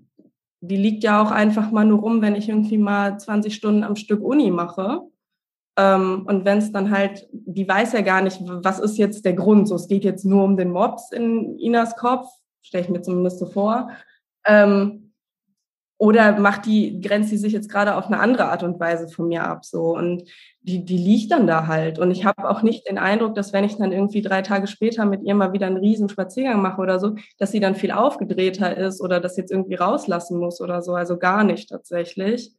[0.61, 3.97] die liegt ja auch einfach mal nur rum, wenn ich irgendwie mal 20 Stunden am
[3.97, 5.03] Stück Uni mache.
[5.77, 9.35] Ähm, und wenn es dann halt, die weiß ja gar nicht, was ist jetzt der
[9.35, 9.69] Grund.
[9.69, 12.27] So, es geht jetzt nur um den Mops in Inas Kopf,
[12.63, 13.91] stelle ich mir zumindest so vor.
[14.45, 15.13] Ähm,
[15.99, 19.29] oder macht die, grenzt die sich jetzt gerade auf eine andere Art und Weise von
[19.29, 19.97] mir ab, so.
[19.97, 20.25] Und
[20.69, 21.99] die, die liegt dann da halt.
[21.99, 25.07] Und ich habe auch nicht den Eindruck, dass wenn ich dann irgendwie drei Tage später
[25.07, 28.77] mit ihr mal wieder einen riesen Spaziergang mache oder so, dass sie dann viel aufgedrehter
[28.77, 30.95] ist oder das jetzt irgendwie rauslassen muss oder so.
[30.95, 32.53] Also gar nicht tatsächlich.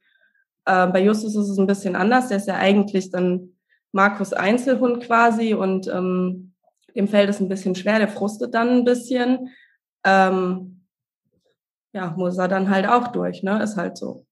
[0.65, 2.29] Äh, bei Justus ist es ein bisschen anders.
[2.29, 3.53] Der ist ja eigentlich dann
[3.91, 6.53] Markus Einzelhund quasi und ähm,
[6.95, 9.49] dem fällt es ein bisschen schwer, der frustet dann ein bisschen.
[10.03, 10.85] Ähm,
[11.93, 13.61] ja, muss er dann halt auch durch, ne?
[13.61, 14.25] Ist halt so.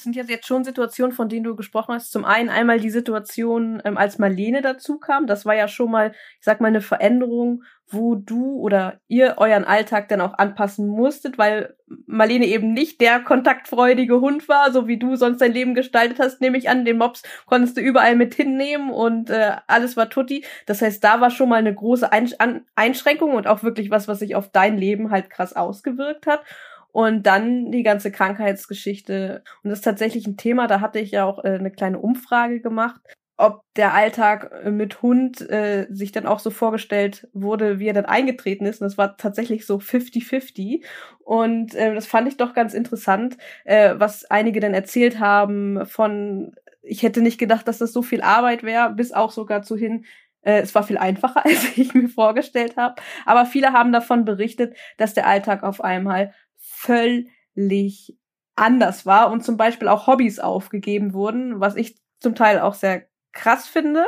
[0.00, 2.10] Es sind jetzt schon Situationen, von denen du gesprochen hast.
[2.10, 5.26] Zum einen einmal die Situation, ähm, als Marlene dazu kam.
[5.26, 9.64] Das war ja schon mal, ich sag mal, eine Veränderung, wo du oder ihr euren
[9.64, 14.98] Alltag dann auch anpassen musstet, weil Marlene eben nicht der kontaktfreudige Hund war, so wie
[14.98, 16.86] du sonst dein Leben gestaltet hast, nehme ich an.
[16.86, 20.46] Den Mops konntest du überall mit hinnehmen und äh, alles war tutti.
[20.64, 24.34] Das heißt, da war schon mal eine große Einschränkung und auch wirklich was, was sich
[24.34, 26.42] auf dein Leben halt krass ausgewirkt hat.
[26.92, 29.42] Und dann die ganze Krankheitsgeschichte.
[29.62, 32.60] Und das ist tatsächlich ein Thema, da hatte ich ja auch äh, eine kleine Umfrage
[32.60, 33.00] gemacht,
[33.40, 37.94] ob der Alltag äh, mit Hund äh, sich dann auch so vorgestellt wurde, wie er
[37.94, 38.80] dann eingetreten ist.
[38.80, 40.84] Und das war tatsächlich so 50-50.
[41.20, 46.54] Und äh, das fand ich doch ganz interessant, äh, was einige dann erzählt haben von,
[46.82, 50.04] ich hätte nicht gedacht, dass das so viel Arbeit wäre, bis auch sogar zu hin,
[50.42, 52.96] äh, es war viel einfacher, als ich mir vorgestellt habe.
[53.26, 56.34] Aber viele haben davon berichtet, dass der Alltag auf einmal
[56.80, 58.16] völlig
[58.56, 63.06] anders war und zum Beispiel auch Hobbys aufgegeben wurden, was ich zum Teil auch sehr
[63.32, 64.04] krass finde.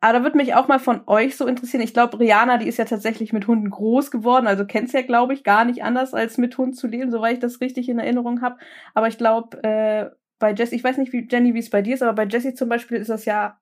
[0.00, 1.82] Aber da würde mich auch mal von euch so interessieren.
[1.82, 4.48] Ich glaube, Rihanna, die ist ja tatsächlich mit Hunden groß geworden.
[4.48, 7.38] Also kennt's ja, glaube ich, gar nicht anders, als mit Hund zu leben, soweit ich
[7.38, 8.58] das richtig in Erinnerung habe.
[8.94, 10.10] Aber ich glaube, äh,
[10.40, 12.54] bei Jessie, ich weiß nicht, wie Jenny, wie es bei dir ist, aber bei Jessie
[12.54, 13.60] zum Beispiel ist das ja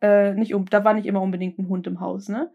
[0.00, 2.50] äh, nicht um, da war nicht immer unbedingt ein Hund im Haus, ne?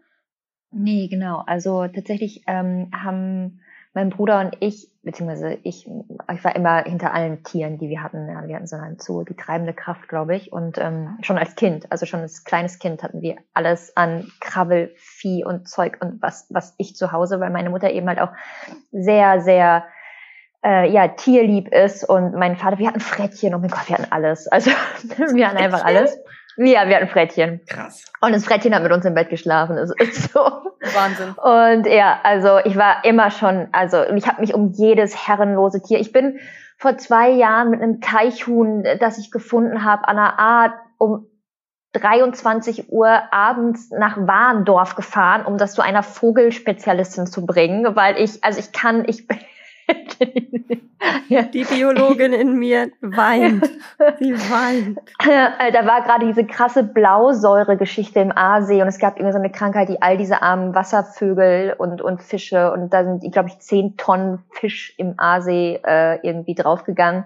[0.72, 1.44] Nee, genau.
[1.46, 3.60] Also tatsächlich ähm, haben
[3.98, 8.28] mein Bruder und ich, beziehungsweise ich, ich war immer hinter allen Tieren, die wir hatten.
[8.28, 10.52] Ja, wir hatten so einen Zoo, die treibende Kraft, glaube ich.
[10.52, 15.44] Und ähm, schon als Kind, also schon als kleines Kind hatten wir alles an Krabbelvieh
[15.44, 18.30] und Zeug und was, was ich zu Hause, weil meine Mutter eben halt auch
[18.92, 19.84] sehr, sehr
[20.64, 24.12] äh, ja, tierlieb ist und mein Vater, wir hatten Frettchen, oh mein Gott, wir hatten
[24.12, 24.46] alles.
[24.46, 24.70] Also
[25.34, 26.16] wir hatten einfach alles.
[26.58, 27.60] Ja, wir hatten Frettchen.
[27.68, 28.04] Krass.
[28.20, 29.76] Und das Frettchen hat mit uns im Bett geschlafen.
[29.76, 30.40] Das ist so.
[30.40, 31.34] Wahnsinn.
[31.34, 36.00] Und ja, also ich war immer schon, also ich habe mich um jedes herrenlose Tier.
[36.00, 36.38] Ich bin
[36.76, 41.26] vor zwei Jahren mit einem Teichhuhn, das ich gefunden habe, an einer Art um
[41.92, 48.44] 23 Uhr abends nach Warndorf gefahren, um das zu einer Vogelspezialistin zu bringen, weil ich,
[48.44, 49.36] also ich kann, ich ja.
[51.52, 53.64] Die Biologin in mir weint.
[54.18, 54.98] Sie weint.
[55.20, 59.50] Äh, da war gerade diese krasse Blausäure-Geschichte im Aasee und es gab irgendwie so eine
[59.50, 63.96] Krankheit, die all diese armen Wasservögel und, und Fische und da sind, glaube ich, zehn
[63.96, 67.24] Tonnen Fisch im Aasee äh, irgendwie draufgegangen.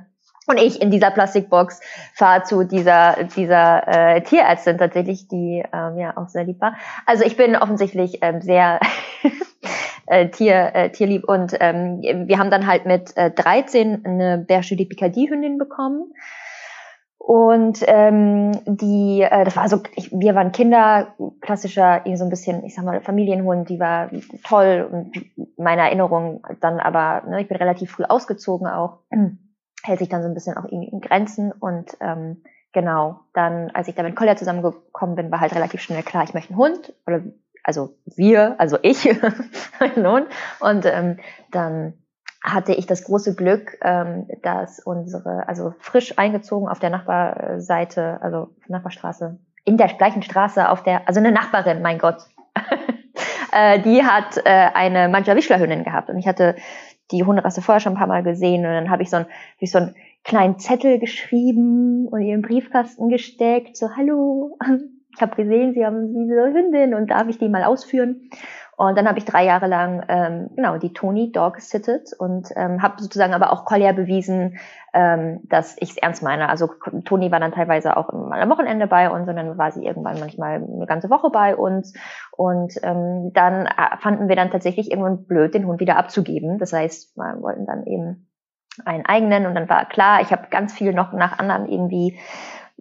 [0.48, 1.80] Und ich in dieser Plastikbox
[2.14, 6.74] fahre zu dieser dieser äh, Tierärztin tatsächlich, die ähm, ja auch sehr lieb war.
[7.06, 8.80] Also ich bin offensichtlich ähm, sehr
[10.06, 11.28] äh, Tier, äh, tierlieb.
[11.28, 16.12] Und ähm, wir haben dann halt mit äh, 13 eine Berge de Picardie-Hündin bekommen.
[17.24, 22.64] Und ähm, die, äh, das war so, ich, wir waren Kinder, klassischer, so ein bisschen,
[22.64, 24.10] ich sag mal, Familienhund, die war
[24.42, 25.12] toll und
[25.56, 28.98] meine Erinnerung dann aber, ne, ich bin relativ früh ausgezogen auch,
[29.84, 32.42] hält sich dann so ein bisschen auch irgendwie in Grenzen und ähm,
[32.72, 36.34] genau, dann, als ich da mit Collier zusammengekommen bin, war halt relativ schnell klar, ich
[36.34, 37.20] möchte einen Hund oder
[37.62, 39.09] also wir, also ich
[39.97, 40.26] nun.
[40.60, 41.18] Und ähm,
[41.51, 41.94] dann
[42.43, 48.48] hatte ich das große Glück, ähm, dass unsere, also frisch eingezogen auf der Nachbarseite, also
[48.66, 52.26] Nachbarstraße, in der gleichen Straße auf der, also eine Nachbarin, mein Gott,
[53.52, 56.10] äh, die hat äh, eine Manjawischler-Hündin gehabt.
[56.10, 56.56] Und ich hatte
[57.12, 58.66] die Hunderasse vorher schon ein paar Mal gesehen.
[58.66, 59.26] Und dann habe ich so ein,
[59.59, 59.94] wie so einen
[60.24, 64.59] kleinen Zettel geschrieben und ihren Briefkasten gesteckt, so hallo,
[65.14, 68.30] ich habe gesehen, Sie haben diese Hündin und darf ich die mal ausführen?
[68.76, 72.82] Und dann habe ich drei Jahre lang ähm, genau die Tony Dog gesittet und ähm,
[72.82, 74.59] habe sozusagen aber auch Collier bewiesen,
[74.94, 76.48] ähm, dass ich es ernst meine.
[76.48, 76.68] Also
[77.05, 80.18] Toni war dann teilweise auch mal am Wochenende bei uns und dann war sie irgendwann
[80.18, 81.93] manchmal eine ganze Woche bei uns.
[82.32, 86.59] Und ähm, dann äh, fanden wir dann tatsächlich irgendwann blöd, den Hund wieder abzugeben.
[86.59, 88.26] Das heißt, wir wollten dann eben
[88.84, 92.18] einen eigenen und dann war klar, ich habe ganz viel noch nach anderen irgendwie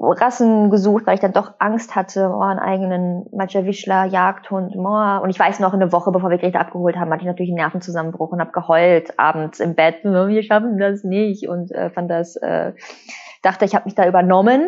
[0.01, 5.19] Rassen gesucht, weil ich dann doch Angst hatte, oh, einen eigenen Majawischler, Jagdhund, oh.
[5.21, 7.59] Und ich weiß noch, eine Woche bevor wir Greta abgeholt haben, hatte ich natürlich einen
[7.59, 12.09] Nervenzusammenbruch und habe geheult abends im Bett, oh, wir schaffen das nicht und äh, fand
[12.09, 12.73] das, äh,
[13.43, 14.67] dachte, ich habe mich da übernommen.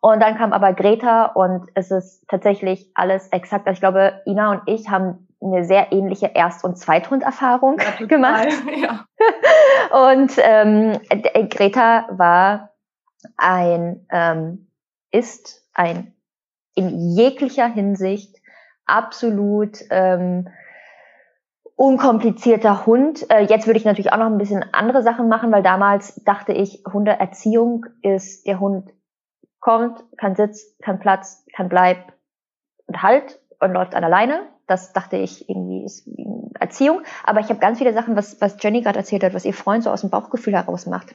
[0.00, 3.66] Und dann kam aber Greta und es ist tatsächlich alles exakt.
[3.66, 8.48] Also ich glaube, Ina und ich haben eine sehr ähnliche Erst- und Zweithunderfahrung ja, gemacht.
[8.76, 9.06] Ja.
[10.10, 10.98] und ähm,
[11.48, 12.70] Greta war
[13.36, 14.70] ein, ähm,
[15.10, 16.14] ist ein
[16.74, 18.36] in jeglicher Hinsicht
[18.86, 20.48] absolut ähm,
[21.76, 23.28] unkomplizierter Hund.
[23.30, 26.52] Äh, jetzt würde ich natürlich auch noch ein bisschen andere Sachen machen, weil damals dachte
[26.52, 28.90] ich, Hundeerziehung ist, der Hund
[29.60, 32.12] kommt, kann Sitz, kann Platz, kann Bleib
[32.86, 34.40] und Halt und läuft an alleine.
[34.66, 36.08] Das dachte ich irgendwie ist
[36.60, 37.02] Erziehung.
[37.24, 39.82] Aber ich habe ganz viele Sachen, was, was Jenny gerade erzählt hat, was ihr Freund
[39.82, 41.14] so aus dem Bauchgefühl heraus macht.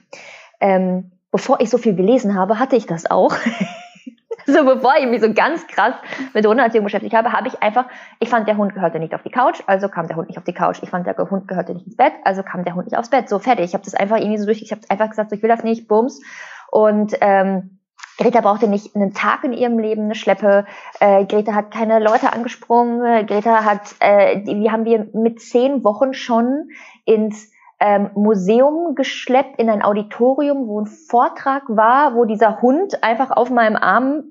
[0.60, 3.36] Ähm, bevor ich so viel gelesen habe, hatte ich das auch.
[4.46, 5.96] so bevor ich mich so ganz krass
[6.34, 7.86] mit Hundeerziehung beschäftigt habe, habe ich einfach,
[8.20, 10.44] ich fand, der Hund gehörte nicht auf die Couch, also kam der Hund nicht auf
[10.44, 10.78] die Couch.
[10.84, 13.30] Ich fand, der Hund gehörte nicht ins Bett, also kam der Hund nicht aufs Bett.
[13.30, 13.66] So fertig.
[13.66, 15.64] Ich habe das einfach irgendwie so durch, ich habe einfach gesagt, so, ich will das
[15.64, 16.22] nicht, bums.
[16.70, 17.80] Und ähm,
[18.20, 20.66] Greta brauchte nicht einen Tag in ihrem Leben eine Schleppe.
[21.00, 23.26] Äh, Greta hat keine Leute angesprungen.
[23.26, 26.70] Greta hat, äh, die, die haben wir mit zehn Wochen schon
[27.06, 33.32] ins ähm, Museum geschleppt, in ein Auditorium, wo ein Vortrag war, wo dieser Hund einfach
[33.32, 34.24] auf meinem Arm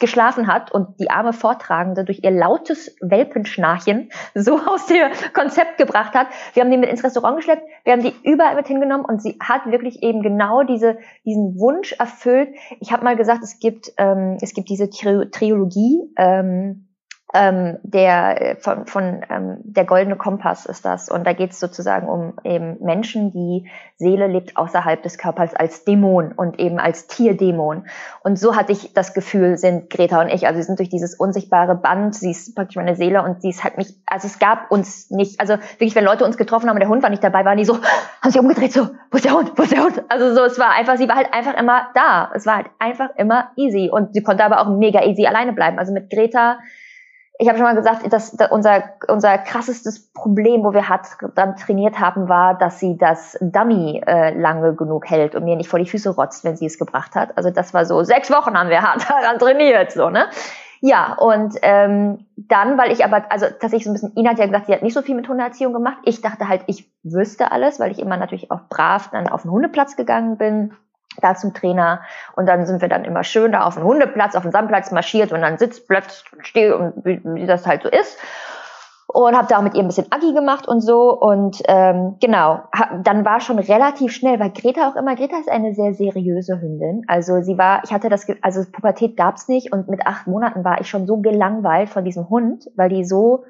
[0.00, 6.14] geschlafen hat und die arme Vortragende durch ihr lautes Welpenschnarchen so aus dem Konzept gebracht
[6.14, 6.28] hat.
[6.54, 9.38] Wir haben die mit ins Restaurant geschleppt, wir haben die überall mit hingenommen und sie
[9.40, 12.54] hat wirklich eben genau diese, diesen Wunsch erfüllt.
[12.80, 16.87] Ich habe mal gesagt, es gibt, ähm, es gibt diese Tri Trilogie, ähm,
[17.34, 21.10] ähm, der äh, von, von ähm, der goldene Kompass ist das.
[21.10, 25.84] Und da geht es sozusagen um eben Menschen die Seele lebt außerhalb des Körpers als
[25.84, 27.86] Dämon und eben als Tierdämon.
[28.22, 30.46] Und so hatte ich das Gefühl sind Greta und ich.
[30.46, 33.62] Also sie sind durch dieses unsichtbare Band sie ist praktisch meine Seele und sie ist
[33.62, 36.80] halt mich also es gab uns nicht also wirklich wenn Leute uns getroffen haben und
[36.80, 37.74] der Hund war nicht dabei waren die so
[38.22, 40.02] haben sich umgedreht so wo ist der Hund wo ist der Hund?
[40.08, 42.30] Also so es war einfach sie war halt einfach immer da.
[42.34, 43.90] Es war halt einfach immer easy.
[43.90, 45.78] Und sie konnte aber auch mega easy alleine bleiben.
[45.78, 46.58] Also mit Greta
[47.40, 51.06] ich habe schon mal gesagt, dass, unser, unser krassestes Problem, wo wir hart
[51.36, 55.68] dann trainiert haben, war, dass sie das Dummy äh, lange genug hält und mir nicht
[55.68, 57.36] vor die Füße rotzt, wenn sie es gebracht hat.
[57.36, 60.26] Also das war so, sechs Wochen haben wir hart daran trainiert, so, ne?
[60.80, 64.46] Ja, und ähm, dann, weil ich aber, also tatsächlich so ein bisschen, Ina hat ja
[64.46, 65.98] gesagt, sie hat nicht so viel mit Hundeerziehung gemacht.
[66.04, 69.50] Ich dachte halt, ich wüsste alles, weil ich immer natürlich auch brav dann auf den
[69.50, 70.72] Hundeplatz gegangen bin
[71.20, 72.02] da zum Trainer.
[72.36, 75.32] Und dann sind wir dann immer schön da auf dem Hundeplatz, auf dem Sandplatz marschiert
[75.32, 78.18] und dann sitzt plötzlich stehe und wie, wie das halt so ist.
[79.10, 81.18] Und habe da auch mit ihr ein bisschen Aggi gemacht und so.
[81.18, 85.48] Und ähm, genau hab, dann war schon relativ schnell weil Greta auch immer Greta ist
[85.48, 87.04] eine sehr seriöse Hündin.
[87.06, 90.80] Also sie war ich hatte das also Pubertät gab's nicht und mit acht Monaten war
[90.82, 93.44] ich schon so gelangweilt von diesem Hund weil die so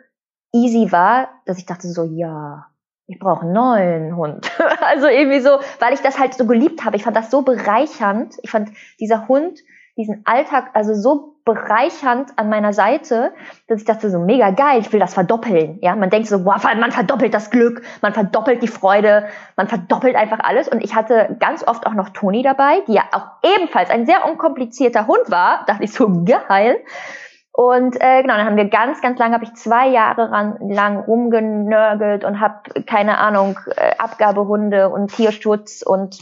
[0.53, 2.67] easy war dass ich dachte so ja
[3.09, 4.53] ich brauche einen neuen Hund.
[4.87, 6.97] also irgendwie so, weil ich das halt so geliebt habe.
[6.97, 8.37] Ich fand das so bereichernd.
[8.43, 8.71] Ich fand
[9.01, 9.59] dieser Hund,
[9.97, 13.33] diesen Alltag, also so bereichernd an meiner Seite,
[13.67, 15.79] dass ich dachte so mega geil, ich will das verdoppeln.
[15.81, 20.15] Ja, man denkt so, wow, man verdoppelt das Glück, man verdoppelt die Freude, man verdoppelt
[20.15, 20.69] einfach alles.
[20.69, 23.27] Und ich hatte ganz oft auch noch Toni dabei, die ja auch
[23.57, 25.61] ebenfalls ein sehr unkomplizierter Hund war.
[25.61, 26.77] Da dachte ich so geil.
[27.59, 30.97] Und äh, genau, dann haben wir ganz, ganz lange, habe ich zwei Jahre ran, lang
[30.97, 36.19] rumgenörgelt und habe, keine Ahnung, äh, Abgabehunde und Tierschutz und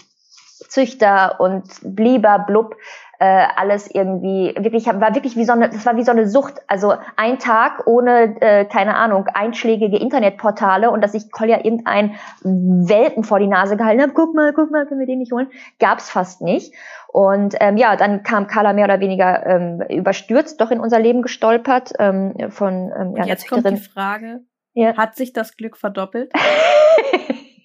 [0.66, 2.74] Züchter und blieber blub
[3.18, 6.60] äh, alles irgendwie wirklich war wirklich wie so eine das war wie so eine Sucht.
[6.66, 13.24] Also ein Tag ohne äh, keine Ahnung einschlägige Internetportale und dass ich Kolja irgendein Welpen
[13.24, 15.48] vor die Nase gehalten habe guck mal guck mal können wir den nicht holen?
[15.78, 16.74] Gab's fast nicht.
[17.08, 21.22] Und ähm, ja, dann kam Carla mehr oder weniger ähm, überstürzt doch in unser Leben
[21.22, 24.40] gestolpert ähm, von ähm, ja, Und jetzt kommt die Frage:
[24.74, 24.96] ja.
[24.96, 26.30] Hat sich das Glück verdoppelt?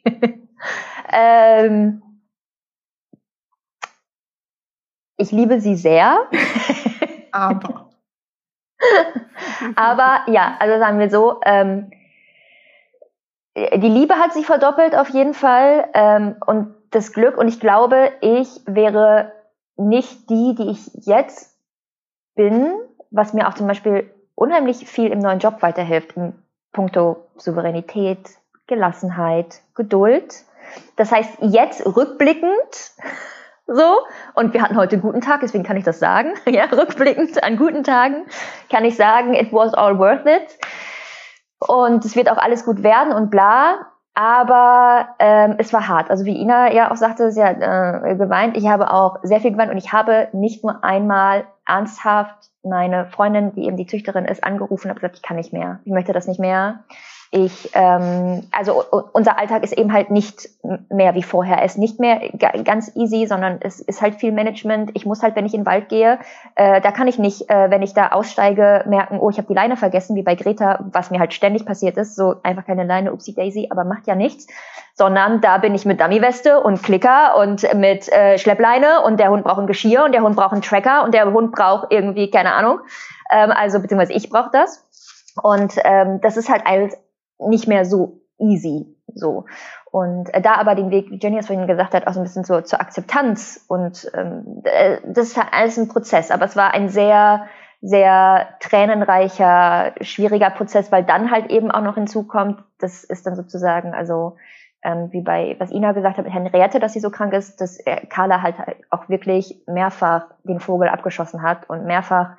[1.11, 2.02] ähm,
[5.22, 6.27] ich liebe sie sehr.
[7.31, 7.89] Aber.
[9.76, 11.91] Aber ja, also sagen wir so, ähm,
[13.56, 18.11] die Liebe hat sich verdoppelt auf jeden Fall ähm, und das Glück und ich glaube,
[18.22, 19.34] ich wäre
[19.77, 21.56] nicht die, die ich jetzt
[22.35, 22.73] bin,
[23.11, 26.34] was mir auch zum Beispiel unheimlich viel im neuen Job weiterhilft, in
[26.72, 28.30] puncto Souveränität,
[28.68, 30.45] Gelassenheit, Geduld.
[30.95, 32.93] Das heißt, jetzt rückblickend,
[33.73, 33.99] so,
[34.35, 37.57] und wir hatten heute einen guten Tag, deswegen kann ich das sagen, ja, rückblickend an
[37.57, 38.26] guten Tagen
[38.69, 40.57] kann ich sagen, it was all worth it.
[41.60, 43.88] Und es wird auch alles gut werden und bla.
[44.14, 46.10] aber ähm, es war hart.
[46.10, 48.57] Also wie Ina ja auch sagte, sie hat äh, geweint.
[48.57, 53.53] Ich habe auch sehr viel geweint und ich habe nicht nur einmal ernsthaft meine Freundin,
[53.53, 55.80] die eben die Züchterin ist, angerufen und gesagt, ich kann nicht mehr.
[55.85, 56.84] Ich möchte das nicht mehr
[57.33, 58.83] ich, ähm, also
[59.13, 60.49] unser Alltag ist eben halt nicht
[60.89, 61.59] mehr wie vorher.
[61.59, 62.19] Er ist nicht mehr
[62.65, 64.91] ganz easy, sondern es ist halt viel Management.
[64.95, 66.19] Ich muss halt, wenn ich in den Wald gehe,
[66.55, 69.53] äh, da kann ich nicht, äh, wenn ich da aussteige, merken, oh, ich habe die
[69.53, 72.17] Leine vergessen, wie bei Greta, was mir halt ständig passiert ist.
[72.17, 74.47] So einfach keine Leine, upsie daisy, aber macht ja nichts.
[74.95, 79.45] Sondern da bin ich mit Dummyweste und Klicker und mit äh, Schleppleine und der Hund
[79.45, 82.53] braucht ein Geschirr und der Hund braucht einen Tracker und der Hund braucht irgendwie, keine
[82.53, 82.81] Ahnung.
[83.31, 84.85] Ähm, also beziehungsweise ich brauche das.
[85.41, 86.97] Und ähm, das ist halt alles
[87.47, 88.95] nicht mehr so easy.
[89.13, 89.45] So.
[89.91, 92.23] Und äh, da aber den Weg, wie Jenny es vorhin gesagt hat, auch so ein
[92.23, 96.55] bisschen so zur Akzeptanz und ähm, äh, das ist halt alles ein Prozess, aber es
[96.55, 97.47] war ein sehr,
[97.81, 103.93] sehr tränenreicher, schwieriger Prozess, weil dann halt eben auch noch hinzukommt, das ist dann sozusagen,
[103.93, 104.38] also
[104.84, 107.77] ähm, wie bei, was Ina gesagt hat mit Henriette, dass sie so krank ist, dass
[107.80, 108.55] äh, Carla halt
[108.89, 112.38] auch wirklich mehrfach den Vogel abgeschossen hat und mehrfach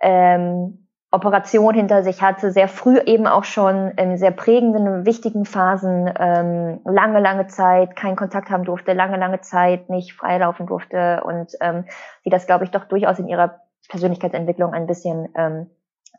[0.00, 6.12] ähm, Operation hinter sich hatte, sehr früh eben auch schon in sehr prägenden, wichtigen Phasen
[6.18, 11.52] ähm, lange, lange Zeit keinen Kontakt haben durfte, lange, lange Zeit nicht freilaufen durfte und
[11.60, 11.84] ähm,
[12.24, 15.70] sie das, glaube ich, doch durchaus in ihrer Persönlichkeitsentwicklung ein bisschen ähm,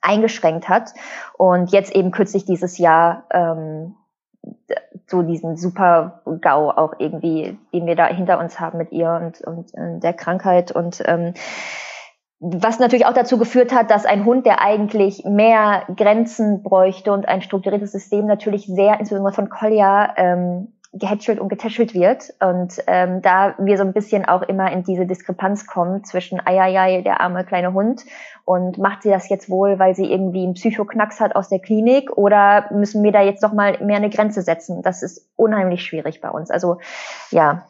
[0.02, 0.94] eingeschränkt hat.
[1.38, 3.96] Und jetzt eben kürzlich dieses Jahr ähm,
[5.06, 9.42] so diesen super GAU auch irgendwie, den wir da hinter uns haben mit ihr und,
[9.42, 11.34] und, und der Krankheit und ähm,
[12.40, 17.28] was natürlich auch dazu geführt hat, dass ein Hund, der eigentlich mehr Grenzen bräuchte und
[17.28, 22.34] ein strukturiertes System natürlich sehr, insbesondere von Collier, ähm, gehätschelt und getätschelt wird.
[22.40, 27.02] Und ähm, da wir so ein bisschen auch immer in diese Diskrepanz kommen zwischen Eieiei,
[27.02, 28.06] der arme kleine Hund,
[28.46, 32.18] und macht sie das jetzt wohl, weil sie irgendwie einen Psychoknacks hat aus der Klinik,
[32.18, 34.82] oder müssen wir da jetzt noch mal mehr eine Grenze setzen?
[34.82, 36.50] Das ist unheimlich schwierig bei uns.
[36.50, 36.80] Also
[37.32, 37.68] ja.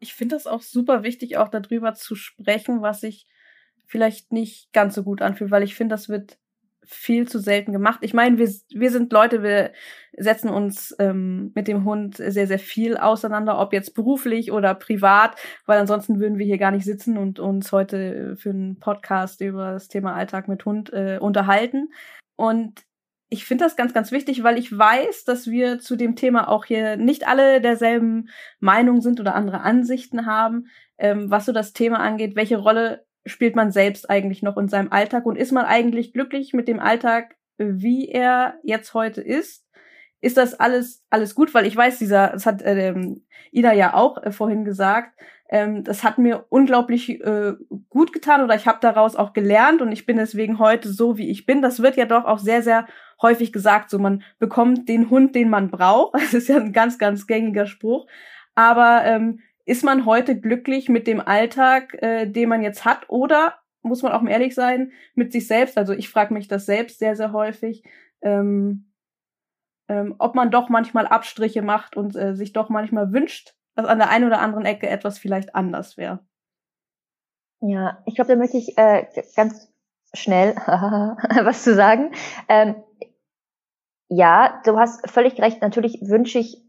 [0.00, 3.26] Ich finde das auch super wichtig, auch darüber zu sprechen, was ich
[3.86, 6.38] vielleicht nicht ganz so gut anfühlt, weil ich finde, das wird
[6.86, 8.00] viel zu selten gemacht.
[8.02, 9.72] Ich meine, wir, wir sind Leute, wir
[10.16, 15.36] setzen uns ähm, mit dem Hund sehr, sehr viel auseinander, ob jetzt beruflich oder privat,
[15.66, 19.72] weil ansonsten würden wir hier gar nicht sitzen und uns heute für einen Podcast über
[19.72, 21.90] das Thema Alltag mit Hund äh, unterhalten.
[22.36, 22.82] Und
[23.30, 26.66] ich finde das ganz, ganz wichtig, weil ich weiß, dass wir zu dem Thema auch
[26.66, 28.28] hier nicht alle derselben
[28.60, 30.66] Meinung sind oder andere Ansichten haben,
[30.98, 34.92] ähm, was so das Thema angeht, welche Rolle spielt man selbst eigentlich noch in seinem
[34.92, 39.64] Alltag und ist man eigentlich glücklich mit dem Alltag, wie er jetzt heute ist?
[40.20, 41.52] Ist das alles alles gut?
[41.54, 45.14] Weil ich weiß, dieser, das hat ähm, Ida ja auch äh, vorhin gesagt,
[45.50, 47.52] ähm, das hat mir unglaublich äh,
[47.90, 51.30] gut getan oder ich habe daraus auch gelernt und ich bin deswegen heute so, wie
[51.30, 51.62] ich bin.
[51.62, 52.86] Das wird ja doch auch sehr, sehr
[53.20, 56.14] häufig gesagt, so man bekommt den Hund, den man braucht.
[56.20, 58.06] Das ist ja ein ganz, ganz gängiger Spruch.
[58.54, 63.08] Aber ähm, ist man heute glücklich mit dem Alltag, äh, den man jetzt hat?
[63.08, 65.78] Oder muss man auch mal ehrlich sein mit sich selbst?
[65.78, 67.84] Also ich frage mich das selbst sehr, sehr häufig,
[68.22, 68.92] ähm,
[69.88, 73.98] ähm, ob man doch manchmal Abstriche macht und äh, sich doch manchmal wünscht, dass an
[73.98, 76.20] der einen oder anderen Ecke etwas vielleicht anders wäre.
[77.60, 79.72] Ja, ich glaube, da möchte ich äh, ganz
[80.12, 80.54] schnell
[81.44, 82.12] was zu sagen.
[82.48, 82.76] Ähm,
[84.08, 85.62] ja, du hast völlig recht.
[85.62, 86.62] Natürlich wünsche ich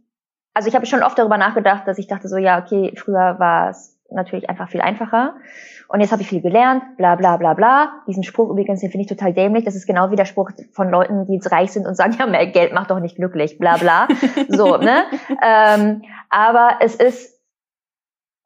[0.56, 3.70] also ich habe schon oft darüber nachgedacht, dass ich dachte so, ja, okay, früher war
[3.70, 5.36] es natürlich einfach viel einfacher.
[5.90, 7.92] Und jetzt habe ich viel gelernt, bla bla bla bla.
[8.08, 9.66] Diesen Spruch übrigens, den finde ich total dämlich.
[9.66, 12.26] Das ist genau wie der Spruch von Leuten, die jetzt reich sind und sagen, ja,
[12.26, 14.08] mehr Geld macht doch nicht glücklich, bla bla.
[14.48, 15.04] so, ne?
[15.44, 17.36] Ähm, aber es ist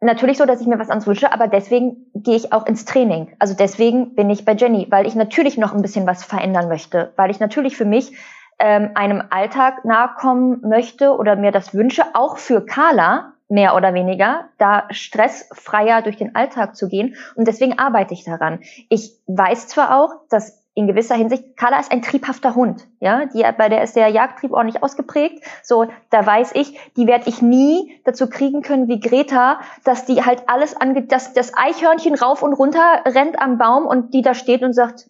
[0.01, 3.35] natürlich so, dass ich mir was ans wünsche, aber deswegen gehe ich auch ins Training.
[3.37, 7.13] Also deswegen bin ich bei Jenny, weil ich natürlich noch ein bisschen was verändern möchte,
[7.17, 8.13] weil ich natürlich für mich
[8.59, 13.93] ähm, einem Alltag nahe kommen möchte oder mir das wünsche, auch für Carla mehr oder
[13.93, 17.15] weniger, da stressfreier durch den Alltag zu gehen.
[17.35, 18.59] Und deswegen arbeite ich daran.
[18.89, 23.43] Ich weiß zwar auch, dass in gewisser Hinsicht, Carla ist ein triebhafter Hund, ja, die,
[23.57, 25.43] bei der ist der Jagdtrieb ordentlich ausgeprägt.
[25.61, 30.23] So, da weiß ich, die werde ich nie dazu kriegen können wie Greta, dass die
[30.23, 34.33] halt alles angeht, dass das Eichhörnchen rauf und runter rennt am Baum und die da
[34.33, 35.07] steht und sagt,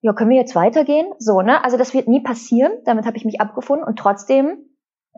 [0.00, 1.06] ja, können wir jetzt weitergehen?
[1.18, 1.64] So, ne?
[1.64, 2.72] Also das wird nie passieren.
[2.84, 4.58] Damit habe ich mich abgefunden und trotzdem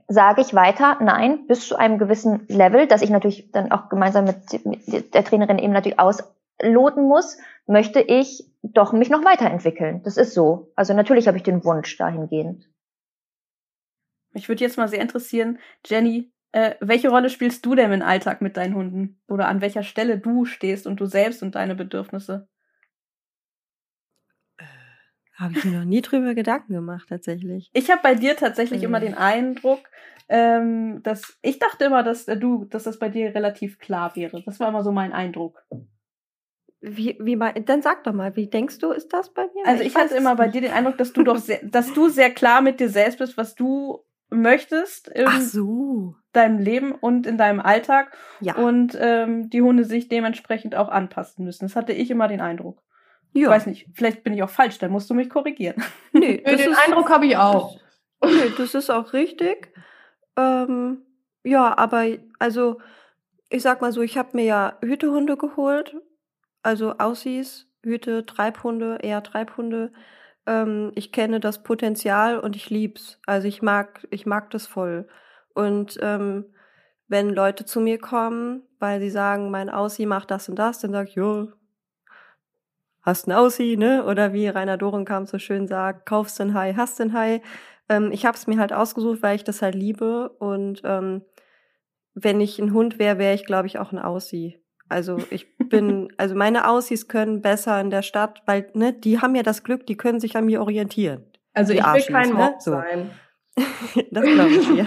[0.06, 4.24] sage ich weiter, nein, bis zu einem gewissen Level, dass ich natürlich dann auch gemeinsam
[4.24, 7.36] mit, mit der Trainerin eben natürlich ausloten muss,
[7.66, 10.02] möchte ich doch mich noch weiterentwickeln.
[10.04, 10.72] Das ist so.
[10.76, 12.68] Also natürlich habe ich den Wunsch dahingehend.
[14.32, 18.40] Mich würde jetzt mal sehr interessieren, Jenny, äh, welche Rolle spielst du denn im Alltag
[18.40, 19.20] mit deinen Hunden?
[19.28, 22.48] Oder an welcher Stelle du stehst und du selbst und deine Bedürfnisse?
[25.38, 27.70] Habe ich mir noch nie drüber Gedanken gemacht, tatsächlich.
[27.72, 29.04] Ich habe bei dir tatsächlich immer Mhm.
[29.04, 29.80] den Eindruck,
[30.28, 34.42] ähm, dass ich dachte immer, dass äh, du, dass das bei dir relativ klar wäre.
[34.44, 35.64] Das war immer so mein Eindruck.
[36.80, 39.66] Wie, wie mein, dann sag doch mal, wie denkst du, ist das bei mir?
[39.66, 42.08] Also ich, hatte weiß immer bei dir den Eindruck, dass du doch sehr, dass du
[42.08, 46.14] sehr klar mit dir selbst bist, was du möchtest in so.
[46.32, 48.54] deinem Leben und in deinem Alltag Ja.
[48.56, 51.64] und ähm, die Hunde sich dementsprechend auch anpassen müssen.
[51.64, 52.82] Das hatte ich immer den Eindruck.
[53.32, 53.42] Ja.
[53.42, 55.82] Ich weiß nicht, vielleicht bin ich auch falsch, dann musst du mich korrigieren.
[56.12, 57.78] Nee, Nö, den Eindruck habe ich auch.
[58.20, 59.72] Das, nee, das ist auch richtig.
[60.36, 61.02] Ähm,
[61.44, 62.06] ja, aber
[62.38, 62.78] also
[63.50, 65.96] ich sag mal so, ich habe mir ja Hütehunde geholt,
[66.62, 69.92] also Aussies, Hüte, Treibhunde, eher Treibhunde.
[70.46, 73.20] Ähm, ich kenne das Potenzial und ich lieb's.
[73.26, 75.08] Also ich mag, ich mag das voll.
[75.54, 76.46] Und ähm,
[77.08, 80.92] wenn Leute zu mir kommen, weil sie sagen, mein Aussie macht das und das, dann
[80.92, 81.52] sag ich, jo,
[83.02, 84.04] hast ein Aussie, ne?
[84.04, 87.42] Oder wie Rainer Dorenkamp so schön sagt, kaufst den Hai, hast den Hai.
[87.88, 90.30] Ähm, ich habe es mir halt ausgesucht, weil ich das halt liebe.
[90.38, 91.22] Und ähm,
[92.14, 94.58] wenn ich ein Hund wäre, wäre ich, glaube ich, auch ein Aussie.
[94.88, 99.34] Also ich bin, also meine Aussies können besser in der Stadt, weil ne, die haben
[99.34, 101.24] ja das Glück, die können sich an mir orientieren.
[101.54, 102.34] Also ich will kein ne?
[102.34, 102.82] Mob So.
[104.10, 104.86] das glaube ich dir.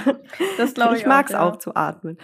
[0.58, 1.42] Das glaube ich, ich mag's ja.
[1.42, 2.18] auch, zu atmen.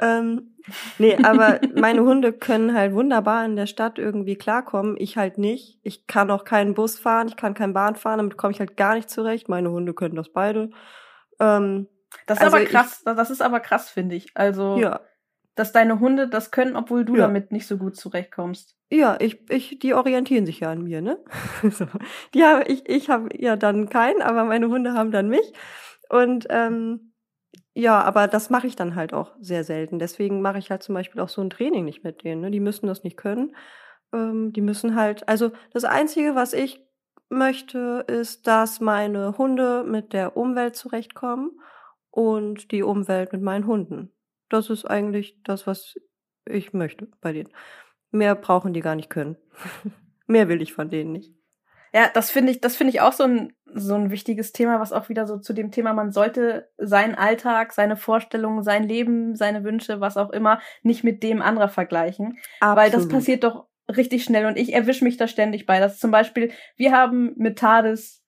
[0.00, 0.54] Ähm,
[0.98, 4.96] nee, aber meine Hunde können halt wunderbar in der Stadt irgendwie klarkommen.
[4.98, 5.78] Ich halt nicht.
[5.82, 8.76] Ich kann auch keinen Bus fahren, ich kann kein Bahn fahren, damit komme ich halt
[8.76, 9.48] gar nicht zurecht.
[9.48, 10.70] Meine Hunde können das beide.
[11.40, 11.88] Ähm,
[12.26, 14.28] Das ist Also aber ich- krass, das ist aber krass, finde ich.
[14.34, 15.00] Also, ja.
[15.56, 17.22] dass deine Hunde das können, obwohl du Ja.
[17.22, 18.76] damit nicht so gut zurechtkommst.
[18.90, 21.18] Ja, ich, ich, die orientieren sich ja an mir, ne?
[21.70, 21.86] so.
[22.34, 25.52] Die habe ich, ich habe ja dann keinen, aber meine Hunde haben dann mich.
[26.08, 27.12] Und ähm,
[27.74, 29.98] ja, aber das mache ich dann halt auch sehr selten.
[29.98, 32.40] Deswegen mache ich halt zum Beispiel auch so ein Training nicht mit denen.
[32.42, 32.50] Ne?
[32.50, 33.54] Die müssen das nicht können.
[34.12, 36.80] Ähm, die müssen halt, also das Einzige, was ich
[37.28, 41.60] möchte, ist, dass meine Hunde mit der Umwelt zurechtkommen
[42.10, 44.12] und die Umwelt mit meinen Hunden.
[44.48, 45.94] Das ist eigentlich das, was
[46.46, 47.50] ich möchte bei denen.
[48.12, 49.36] Mehr brauchen die gar nicht können.
[50.26, 51.34] Mehr will ich von denen nicht.
[51.94, 54.92] Ja, das finde ich, das finde ich auch so ein, so ein wichtiges Thema, was
[54.92, 59.62] auch wieder so zu dem Thema, man sollte seinen Alltag, seine Vorstellungen, sein Leben, seine
[59.62, 62.38] Wünsche, was auch immer, nicht mit dem anderer vergleichen.
[62.60, 63.12] Weil das Absolut.
[63.12, 65.78] passiert doch richtig schnell und ich erwische mich da ständig bei.
[65.78, 68.23] Das zum Beispiel, wir haben mit Tades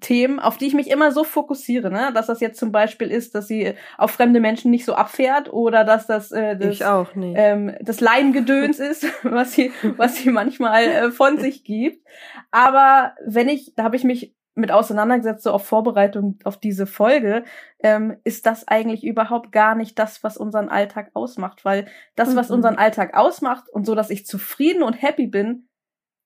[0.00, 2.10] Themen, auf die ich mich immer so fokussiere, ne?
[2.12, 5.84] Dass das jetzt zum Beispiel ist, dass sie auf fremde Menschen nicht so abfährt oder
[5.84, 6.78] dass das, äh, das
[7.16, 12.06] ähm, das Leingedöns ist, was sie, was sie manchmal äh, von sich gibt.
[12.50, 17.44] Aber wenn ich, da habe ich mich mit auseinandergesetzt, so auf Vorbereitung auf diese Folge,
[17.78, 21.64] ähm, ist das eigentlich überhaupt gar nicht das, was unseren Alltag ausmacht.
[21.64, 21.86] Weil
[22.16, 22.56] das, was Mhm.
[22.56, 25.68] unseren Alltag ausmacht und so, dass ich zufrieden und happy bin,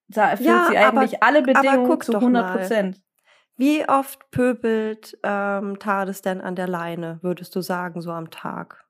[0.08, 2.58] da erfüllt Ja, sie aber- eigentlich alle Bedingungen zu doch 100 mal.
[2.58, 3.00] Prozent.
[3.56, 8.84] Wie oft pöbelt ähm, Tades denn an der Leine, würdest du sagen, so am Tag?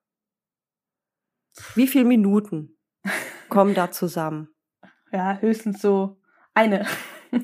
[1.75, 2.77] Wie viele Minuten
[3.49, 4.49] kommen da zusammen?
[5.13, 6.21] Ja, höchstens so
[6.55, 6.87] eine.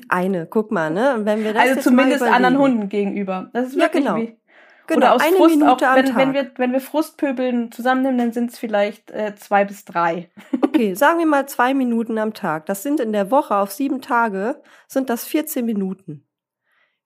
[0.07, 1.15] Eine, guck mal, ne?
[1.15, 2.57] Und wenn wir das Also zumindest anderen.
[2.57, 3.49] Hunden gegenüber.
[3.51, 4.15] Das ist Ja, wirklich genau.
[4.15, 4.39] wie,
[4.87, 6.17] Genau, Oder aus eine Frust Minute auch, am wenn, Tag.
[6.17, 10.29] wenn wir, wenn wir Frustpöbeln zusammennehmen, dann sind es vielleicht äh, zwei bis drei.
[10.61, 12.65] Okay, sagen wir mal zwei Minuten am Tag.
[12.67, 16.25] Das sind in der Woche auf sieben Tage, sind das 14 Minuten.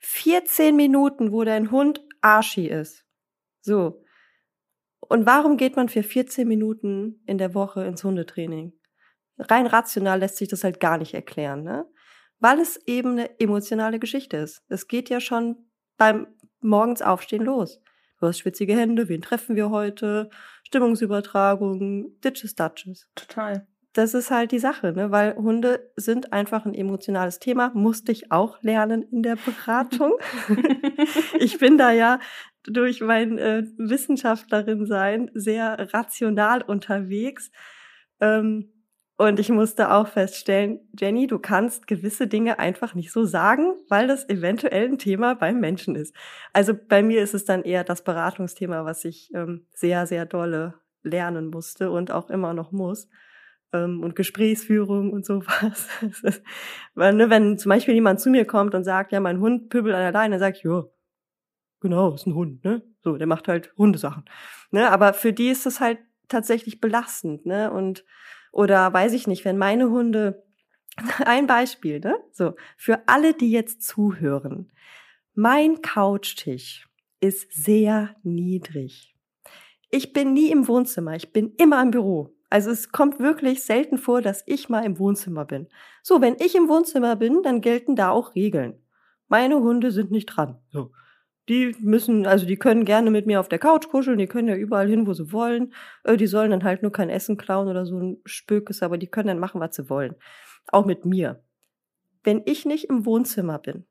[0.06, 3.04] 14 Minuten, wo dein Hund Arschi ist.
[3.62, 4.04] So.
[5.00, 8.74] Und warum geht man für 14 Minuten in der Woche ins Hundetraining?
[9.38, 11.88] Rein rational lässt sich das halt gar nicht erklären, ne?
[12.40, 14.64] Weil es eben eine emotionale Geschichte ist.
[14.70, 16.28] Es geht ja schon beim
[16.62, 17.82] morgens aufstehen los.
[18.20, 20.30] Du hast schwitzige Hände, wen treffen wir heute?
[20.64, 23.10] Stimmungsübertragung, Ditches, Datches.
[23.16, 23.68] Total.
[23.96, 25.10] Das ist halt die Sache, ne?
[25.12, 27.72] weil Hunde sind einfach ein emotionales Thema.
[27.74, 30.12] Musste ich auch lernen in der Beratung.
[31.40, 32.20] ich bin da ja
[32.64, 37.52] durch mein äh, Wissenschaftlerin sein sehr rational unterwegs.
[38.20, 38.74] Ähm,
[39.16, 44.08] und ich musste auch feststellen, Jenny, du kannst gewisse Dinge einfach nicht so sagen, weil
[44.10, 46.14] das eventuell ein Thema beim Menschen ist.
[46.52, 50.74] Also bei mir ist es dann eher das Beratungsthema, was ich ähm, sehr, sehr dolle
[51.02, 53.08] lernen musste und auch immer noch muss.
[53.84, 55.88] Ähm, und Gesprächsführung und sowas.
[56.22, 56.42] Das
[56.94, 59.96] weil, ne, wenn zum Beispiel jemand zu mir kommt und sagt, ja, mein Hund pöbelt
[59.96, 60.86] an der Leine, dann sag ich, ja,
[61.82, 62.82] genau, ist ein Hund, ne?
[63.02, 64.26] So, der macht halt Hundesachen.
[64.72, 64.90] Ne?
[64.90, 67.72] Aber für die ist es halt tatsächlich belastend, ne?
[67.72, 68.06] Und
[68.52, 70.44] oder weiß ich nicht, wenn meine Hunde
[71.26, 72.16] ein Beispiel, ne?
[72.32, 74.72] So, für alle, die jetzt zuhören.
[75.34, 76.88] Mein Couchtisch
[77.20, 79.16] ist sehr niedrig.
[79.90, 82.35] Ich bin nie im Wohnzimmer, ich bin immer im Büro.
[82.56, 85.68] Also es kommt wirklich selten vor, dass ich mal im Wohnzimmer bin.
[86.02, 88.82] So, wenn ich im Wohnzimmer bin, dann gelten da auch Regeln.
[89.28, 90.58] Meine Hunde sind nicht dran.
[90.70, 90.94] So.
[91.50, 94.56] Die müssen, also die können gerne mit mir auf der Couch kuscheln, die können ja
[94.56, 95.74] überall hin, wo sie wollen.
[96.06, 99.08] Äh, die sollen dann halt nur kein Essen klauen oder so ein Spökes, aber die
[99.08, 100.16] können dann machen, was sie wollen.
[100.70, 101.44] Auch mit mir.
[102.24, 103.86] Wenn ich nicht im Wohnzimmer bin,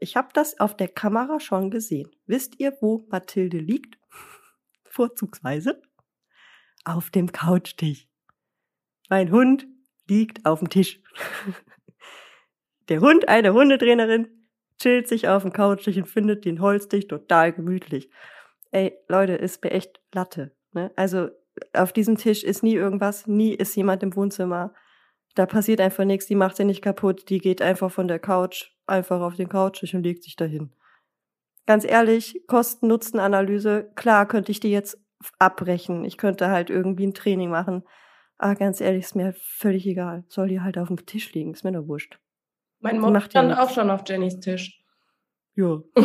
[0.00, 2.10] ich habe das auf der Kamera schon gesehen.
[2.26, 4.00] Wisst ihr, wo Mathilde liegt?
[4.82, 5.80] Vorzugsweise
[6.84, 8.06] auf dem Couchtisch.
[9.08, 9.66] Mein Hund
[10.08, 11.00] liegt auf dem Tisch.
[12.88, 14.28] Der Hund, eine Hundetrainerin,
[14.78, 18.10] chillt sich auf dem Couchtisch und findet den Holztisch total gemütlich.
[18.70, 20.54] Ey, Leute, ist mir echt Latte.
[20.72, 20.92] Ne?
[20.96, 21.28] Also
[21.72, 24.74] auf diesem Tisch ist nie irgendwas, nie ist jemand im Wohnzimmer.
[25.34, 28.70] Da passiert einfach nichts, die macht sie nicht kaputt, die geht einfach von der Couch
[28.86, 30.72] einfach auf den Couchtisch und legt sich dahin.
[31.66, 34.98] Ganz ehrlich, Kosten-Nutzen-Analyse, klar könnte ich die jetzt
[35.38, 36.04] abbrechen.
[36.04, 37.84] Ich könnte halt irgendwie ein Training machen.
[38.38, 40.24] Aber ganz ehrlich, ist mir halt völlig egal.
[40.28, 42.18] Soll die halt auf dem Tisch liegen, ist mir nur wurscht.
[42.80, 44.82] Mein Mob stand ja auch schon auf Jennys Tisch.
[45.54, 45.78] Ja.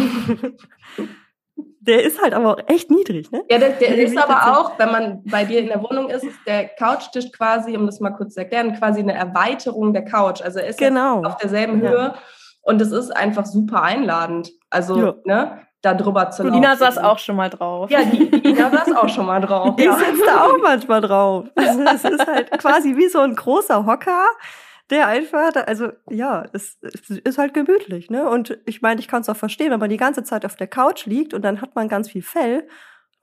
[1.82, 3.44] der ist halt aber auch echt niedrig, ne?
[3.50, 6.38] Ja, der, der ist aber auch, wenn man bei dir in der Wohnung ist, ist
[6.46, 10.42] der Couchtisch quasi, um das mal kurz zu erklären, quasi eine Erweiterung der Couch.
[10.42, 11.24] Also er ist genau.
[11.24, 12.16] auf derselben Höhe ja.
[12.62, 14.52] und es ist einfach super einladend.
[14.70, 15.16] Also, ja.
[15.26, 15.62] ne?
[15.82, 16.58] Da drüber zu laufen.
[16.58, 17.90] Ina saß auch schon mal drauf.
[17.90, 19.76] Ja, die, die Ina saß auch schon mal drauf.
[19.78, 19.96] Ich ja.
[19.96, 21.46] sitze da auch manchmal drauf.
[21.56, 24.26] Also es ist halt quasi wie so ein großer Hocker,
[24.90, 28.30] der einfach, also ja, es, es ist halt gemütlich, ne?
[28.30, 30.68] Und ich meine, ich kann es auch verstehen, wenn man die ganze Zeit auf der
[30.68, 32.68] Couch liegt und dann hat man ganz viel Fell,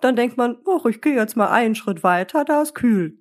[0.01, 3.19] dann denkt man, oh, ich gehe jetzt mal einen Schritt weiter, da ist kühl.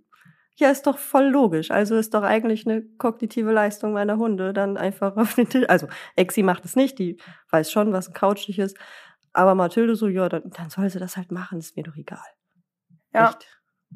[0.57, 1.69] Ja, ist doch voll logisch.
[1.69, 5.65] Also ist doch eigentlich eine kognitive Leistung meiner Hunde, dann einfach auf den Tisch.
[5.67, 7.17] Also Exi macht es nicht, die
[7.51, 8.77] weiß schon, was ein Couchtisch ist.
[9.35, 12.23] Aber Mathilde so, ja, dann, dann soll sie das halt machen, ist mir doch egal.
[13.13, 13.29] Ja.
[13.29, 13.47] Echt.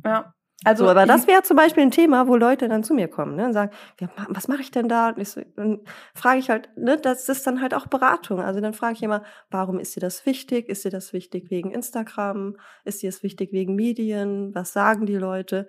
[0.03, 0.33] Ja.
[0.65, 3.37] Also, so, aber das wäre zum Beispiel ein Thema, wo Leute dann zu mir kommen
[3.37, 3.71] ne, und sagen,
[4.01, 5.11] ja, was mache ich denn da?
[5.11, 5.79] Und so, dann
[6.13, 8.41] frage ich halt, ne, das ist dann halt auch Beratung.
[8.41, 10.67] Also dann frage ich immer, warum ist dir das wichtig?
[10.67, 12.57] Ist dir das wichtig wegen Instagram?
[12.83, 14.53] Ist dir das wichtig wegen Medien?
[14.53, 15.65] Was sagen die Leute?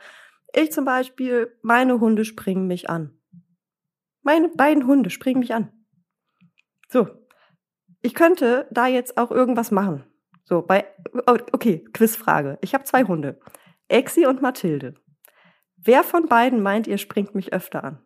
[0.52, 3.16] Ich zum Beispiel, meine Hunde springen mich an.
[4.22, 5.70] Meine beiden Hunde springen mich an.
[6.88, 7.06] So,
[8.02, 10.04] ich könnte da jetzt auch irgendwas machen.
[10.44, 10.86] So, bei,
[11.26, 12.58] oh, okay, Quizfrage.
[12.60, 13.38] Ich habe zwei Hunde.
[13.88, 14.94] Exi und Mathilde.
[15.76, 17.98] Wer von beiden meint ihr springt mich öfter an?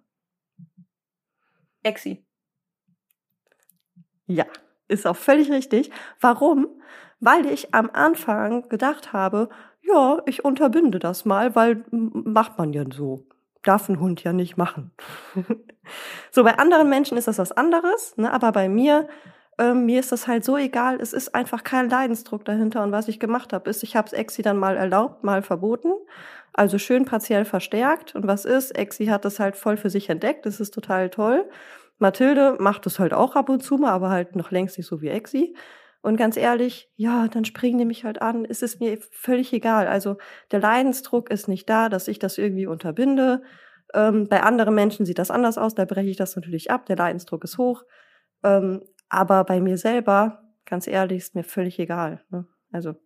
[1.82, 2.24] Exi.
[4.26, 4.46] Ja,
[4.88, 5.90] ist auch völlig richtig.
[6.20, 6.66] Warum?
[7.20, 9.48] Weil ich am Anfang gedacht habe,
[9.82, 13.26] ja, ich unterbinde das mal, weil macht man ja so.
[13.62, 14.92] Darf ein Hund ja nicht machen.
[16.30, 18.32] so, bei anderen Menschen ist das was anderes, ne?
[18.32, 19.08] aber bei mir
[19.58, 22.82] ähm, mir ist das halt so egal, es ist einfach kein Leidensdruck dahinter.
[22.82, 25.92] Und was ich gemacht habe, ist, ich habe es Exi dann mal erlaubt, mal verboten.
[26.52, 28.14] Also schön partiell verstärkt.
[28.14, 28.70] Und was ist?
[28.72, 30.46] Exi hat das halt voll für sich entdeckt.
[30.46, 31.48] Das ist total toll.
[31.98, 35.00] Mathilde macht das halt auch ab und zu mal, aber halt noch längst nicht so
[35.00, 35.54] wie Exi.
[36.02, 38.44] Und ganz ehrlich, ja, dann springen die mich halt an.
[38.44, 39.86] Es ist mir völlig egal.
[39.86, 40.18] Also
[40.50, 43.42] der Leidensdruck ist nicht da, dass ich das irgendwie unterbinde.
[43.94, 45.74] Ähm, bei anderen Menschen sieht das anders aus.
[45.74, 46.86] Da breche ich das natürlich ab.
[46.86, 47.84] Der Leidensdruck ist hoch.
[48.42, 52.22] Ähm, aber bei mir selber, ganz ehrlich, ist mir völlig egal.
[52.30, 52.46] Ne?
[52.72, 52.96] Also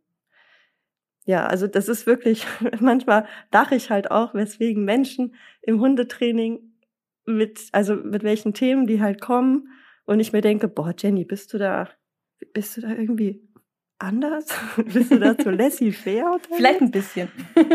[1.28, 2.46] ja, also das ist wirklich,
[2.80, 6.60] manchmal lache ich halt auch, weswegen Menschen im Hundetraining
[7.26, 9.68] mit, also mit welchen Themen die halt kommen
[10.06, 11.90] und ich mir denke, boah, Jenny, bist du da,
[12.54, 13.46] bist du da irgendwie
[13.98, 14.46] anders?
[14.76, 16.38] bist du da zu laissez-faire?
[16.56, 17.28] Vielleicht ein bisschen.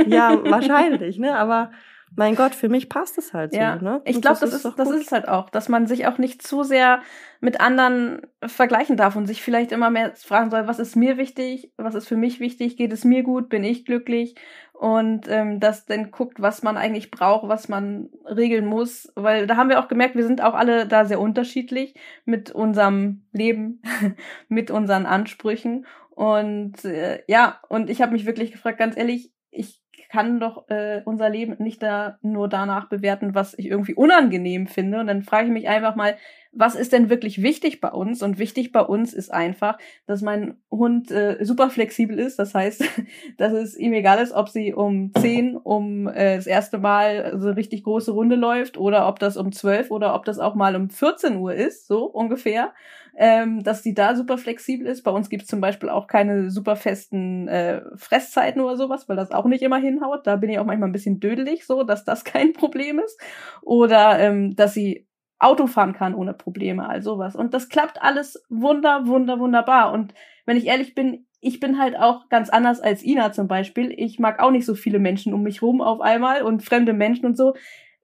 [0.07, 1.71] ja, wahrscheinlich, ne, aber
[2.15, 3.77] mein Gott, für mich passt es halt ja.
[3.77, 3.85] so.
[3.85, 4.01] Ne?
[4.05, 7.01] Ich glaube, das, ist, das ist halt auch, dass man sich auch nicht zu sehr
[7.39, 11.71] mit anderen vergleichen darf und sich vielleicht immer mehr fragen soll, was ist mir wichtig,
[11.77, 14.35] was ist für mich wichtig, geht es mir gut, bin ich glücklich
[14.73, 19.57] und ähm, das dann guckt, was man eigentlich braucht, was man regeln muss, weil da
[19.57, 21.95] haben wir auch gemerkt, wir sind auch alle da sehr unterschiedlich
[22.25, 23.81] mit unserem Leben,
[24.47, 29.82] mit unseren Ansprüchen und äh, ja, und ich habe mich wirklich gefragt, ganz ehrlich, ich
[30.13, 34.99] kann doch äh, unser Leben nicht da nur danach bewerten, was ich irgendwie unangenehm finde.
[34.99, 36.17] Und dann frage ich mich einfach mal,
[36.51, 38.21] was ist denn wirklich wichtig bei uns?
[38.21, 42.37] Und wichtig bei uns ist einfach, dass mein Hund äh, super flexibel ist.
[42.37, 42.83] Das heißt,
[43.39, 47.49] dass es ihm egal ist, ob sie um 10 um äh, das erste Mal so
[47.49, 50.91] richtig große Runde läuft oder ob das um 12 oder ob das auch mal um
[50.91, 52.71] 14 Uhr ist, so ungefähr
[53.15, 55.03] ähm, dass die da super flexibel ist.
[55.03, 59.15] Bei uns gibt es zum Beispiel auch keine super festen äh, Fresszeiten oder sowas, weil
[59.15, 60.25] das auch nicht immer hinhaut.
[60.25, 63.19] Da bin ich auch manchmal ein bisschen dödelig, so dass das kein Problem ist.
[63.61, 65.07] Oder ähm, dass sie
[65.39, 67.35] Auto fahren kann ohne Probleme, all sowas.
[67.35, 69.91] Und das klappt alles wunder, wunder, wunderbar.
[69.91, 70.13] Und
[70.45, 73.93] wenn ich ehrlich bin, ich bin halt auch ganz anders als Ina zum Beispiel.
[73.95, 77.25] Ich mag auch nicht so viele Menschen um mich rum auf einmal und fremde Menschen
[77.25, 77.53] und so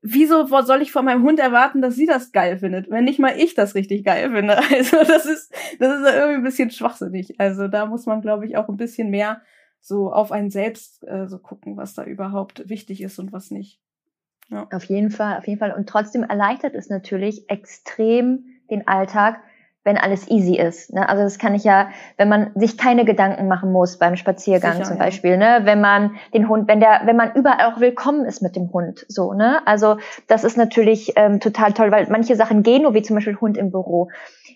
[0.01, 3.37] wieso soll ich von meinem Hund erwarten, dass sie das geil findet, wenn nicht mal
[3.37, 4.57] ich das richtig geil finde?
[4.71, 7.39] Also das ist, das ist irgendwie ein bisschen schwachsinnig.
[7.39, 9.41] Also da muss man, glaube ich, auch ein bisschen mehr
[9.81, 13.79] so auf einen selbst äh, so gucken, was da überhaupt wichtig ist und was nicht.
[14.49, 14.67] Ja.
[14.71, 15.73] Auf jeden Fall, auf jeden Fall.
[15.73, 19.41] Und trotzdem erleichtert es natürlich extrem den Alltag,
[19.89, 20.93] wenn alles easy ist.
[20.93, 21.09] Ne?
[21.09, 24.85] Also das kann ich ja, wenn man sich keine Gedanken machen muss beim Spaziergang Sicher,
[24.85, 25.37] zum Beispiel, ja.
[25.37, 25.65] ne?
[25.65, 29.03] wenn man den Hund, wenn der, wenn man überall auch willkommen ist mit dem Hund,
[29.07, 29.61] so ne.
[29.65, 29.97] Also
[30.27, 33.57] das ist natürlich ähm, total toll, weil manche Sachen gehen nur, wie zum Beispiel Hund
[33.57, 34.09] im Büro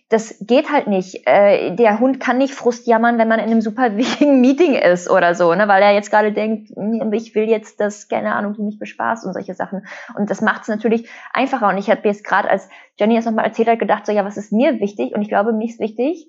[0.09, 1.25] das geht halt nicht.
[1.25, 5.09] Äh, der Hund kann nicht Frust jammern, wenn man in einem super wichtigen Meeting ist
[5.09, 5.67] oder so, ne?
[5.67, 9.25] weil er jetzt gerade denkt, hm, ich will jetzt das, keine Ahnung, du mich bespaßt
[9.25, 9.85] und solche Sachen.
[10.15, 11.69] Und das macht es natürlich einfacher.
[11.69, 12.69] Und ich habe jetzt gerade, als
[12.99, 15.15] Jenny das nochmal erzählt hat, gedacht, so ja, was ist mir wichtig?
[15.15, 16.27] Und ich glaube, mir ist wichtig,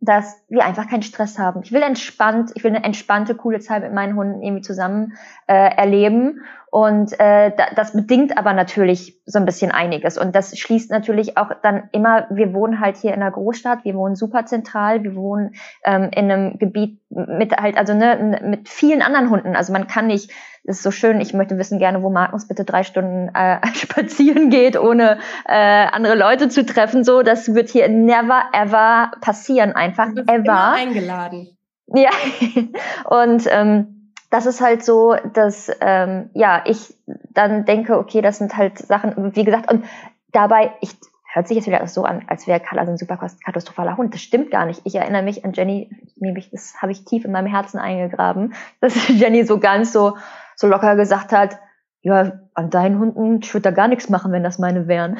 [0.00, 1.62] dass wir einfach keinen Stress haben.
[1.62, 5.14] Ich will entspannt, ich will eine entspannte, coole Zeit mit meinen Hunden irgendwie zusammen
[5.46, 6.42] äh, erleben.
[6.70, 10.18] Und äh, das bedingt aber natürlich so ein bisschen einiges.
[10.18, 13.94] Und das schließt natürlich auch dann immer, wir wohnen halt hier in einer Großstadt, wir
[13.94, 15.54] wohnen super zentral, wir wohnen
[15.84, 19.56] ähm, in einem Gebiet mit halt, also ne, mit vielen anderen Hunden.
[19.56, 20.30] Also man kann nicht
[20.66, 24.78] ist so schön, ich möchte wissen gerne, wo Magnus bitte drei Stunden äh, spazieren geht,
[24.78, 27.04] ohne äh, andere Leute zu treffen.
[27.04, 30.42] So, das wird hier never ever passieren, einfach du bist ever.
[30.42, 31.56] Immer eingeladen.
[31.86, 32.10] Ja,
[33.04, 38.56] und ähm, das ist halt so, dass ähm, ja ich dann denke, okay, das sind
[38.56, 39.84] halt Sachen, wie gesagt, und
[40.32, 40.96] dabei ich
[41.36, 44.14] hört sich jetzt wieder so an, als wäre Carla so ein super katastrophaler Hund.
[44.14, 44.80] Das stimmt gar nicht.
[44.84, 49.08] Ich erinnere mich an Jenny, nämlich das habe ich tief in meinem Herzen eingegraben, dass
[49.08, 50.16] Jenny so ganz so
[50.56, 51.58] so locker gesagt hat,
[52.02, 55.12] ja, an deinen Hunden, ich würde da gar nichts machen, wenn das meine wären.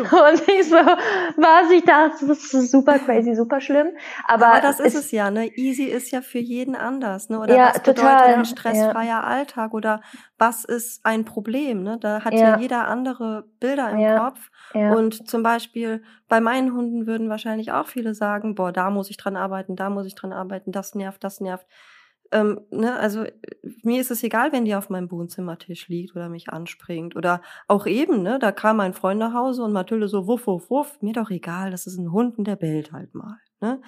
[0.00, 3.88] und ich so, was, ich dachte, das ist super crazy, super schlimm.
[4.28, 5.46] Aber, Aber das ist es ja, ne?
[5.56, 7.40] Easy ist ja für jeden anders, ne?
[7.40, 9.20] Oder ja, was bedeutet total, ein stressfreier ja.
[9.22, 9.74] Alltag?
[9.74, 10.00] Oder
[10.38, 11.98] was ist ein Problem, ne?
[12.00, 14.18] Da hat ja, ja jeder andere Bilder im ja.
[14.18, 14.50] Kopf.
[14.72, 19.16] Und zum Beispiel bei meinen Hunden würden wahrscheinlich auch viele sagen, boah, da muss ich
[19.16, 21.66] dran arbeiten, da muss ich dran arbeiten, das nervt, das nervt.
[22.34, 23.24] Ähm, ne, also
[23.84, 27.14] mir ist es egal, wenn die auf meinem Wohnzimmertisch liegt oder mich anspringt.
[27.14, 30.68] Oder auch eben, ne, da kam mein Freund nach Hause und Mathilde so, wuff, wuff,
[30.68, 33.38] wuff, mir doch egal, das ist ein Hund und der bellt halt mal.
[33.60, 33.80] Ne?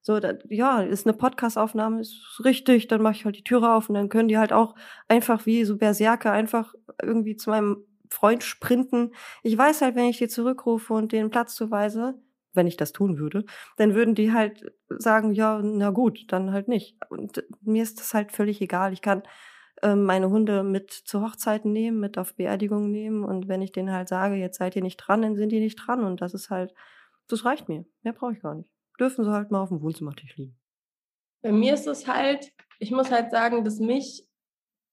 [0.00, 3.88] So, da, ja, ist eine Podcastaufnahme, ist richtig, dann mache ich halt die Türe auf
[3.88, 4.76] und dann können die halt auch
[5.08, 9.10] einfach wie so Berserker einfach irgendwie zu meinem Freund sprinten.
[9.42, 12.14] Ich weiß halt, wenn ich die zurückrufe und den Platz zuweise,
[12.58, 13.44] wenn ich das tun würde,
[13.78, 16.98] dann würden die halt sagen, ja, na gut, dann halt nicht.
[17.08, 18.92] Und mir ist das halt völlig egal.
[18.92, 19.22] Ich kann
[19.82, 23.92] ähm, meine Hunde mit zu Hochzeiten nehmen, mit auf Beerdigungen nehmen und wenn ich denen
[23.92, 26.50] halt sage, jetzt seid ihr nicht dran, dann sind die nicht dran und das ist
[26.50, 26.74] halt,
[27.28, 27.86] das reicht mir.
[28.02, 28.70] Mehr brauche ich gar nicht.
[28.98, 30.58] Dürfen sie halt mal auf dem Wohnzimmertisch liegen.
[31.42, 34.26] Bei mir ist es halt, ich muss halt sagen, dass mich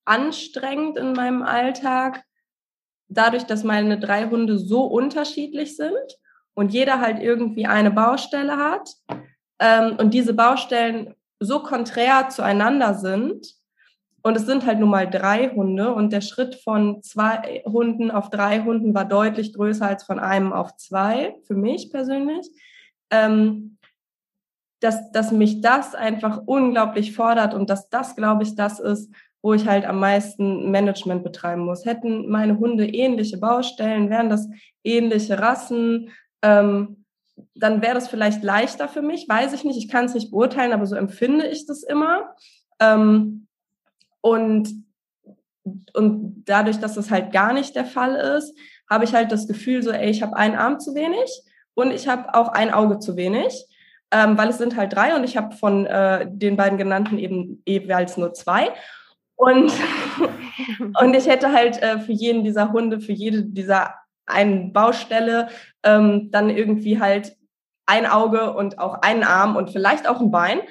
[0.05, 2.23] anstrengend in meinem Alltag,
[3.07, 6.17] dadurch, dass meine drei Hunde so unterschiedlich sind,
[6.55, 8.89] und jeder halt irgendwie eine Baustelle hat
[9.59, 13.55] ähm, und diese Baustellen so konträr zueinander sind
[14.25, 18.31] und es sind halt nun mal drei Hunde und der Schritt von zwei Hunden auf
[18.31, 22.49] drei Hunden war deutlich größer als von einem auf zwei, für mich persönlich,
[23.11, 23.77] ähm,
[24.79, 29.13] dass, dass mich das einfach unglaublich fordert und dass das, glaube ich, das ist,
[29.43, 31.85] wo ich halt am meisten Management betreiben muss.
[31.85, 34.49] Hätten meine Hunde ähnliche Baustellen, wären das
[34.83, 36.09] ähnliche Rassen,
[36.45, 37.05] ähm,
[37.55, 40.73] dann wäre das vielleicht leichter für mich, weiß ich nicht, ich kann es nicht beurteilen,
[40.73, 42.35] aber so empfinde ich das immer.
[42.79, 43.47] Ähm,
[44.21, 44.69] und,
[45.93, 48.57] und dadurch, dass das halt gar nicht der Fall ist,
[48.89, 51.29] habe ich halt das Gefühl, so, ey, ich habe einen Arm zu wenig
[51.73, 53.65] und ich habe auch ein Auge zu wenig,
[54.11, 57.63] ähm, weil es sind halt drei und ich habe von äh, den beiden genannten eben
[57.65, 58.69] jeweils nur zwei.
[59.35, 59.71] Und,
[61.01, 65.49] und ich hätte halt äh, für jeden dieser Hunde, für jede dieser eine Baustelle,
[65.83, 67.35] ähm, dann irgendwie halt
[67.85, 70.61] ein Auge und auch einen Arm und vielleicht auch ein Bein,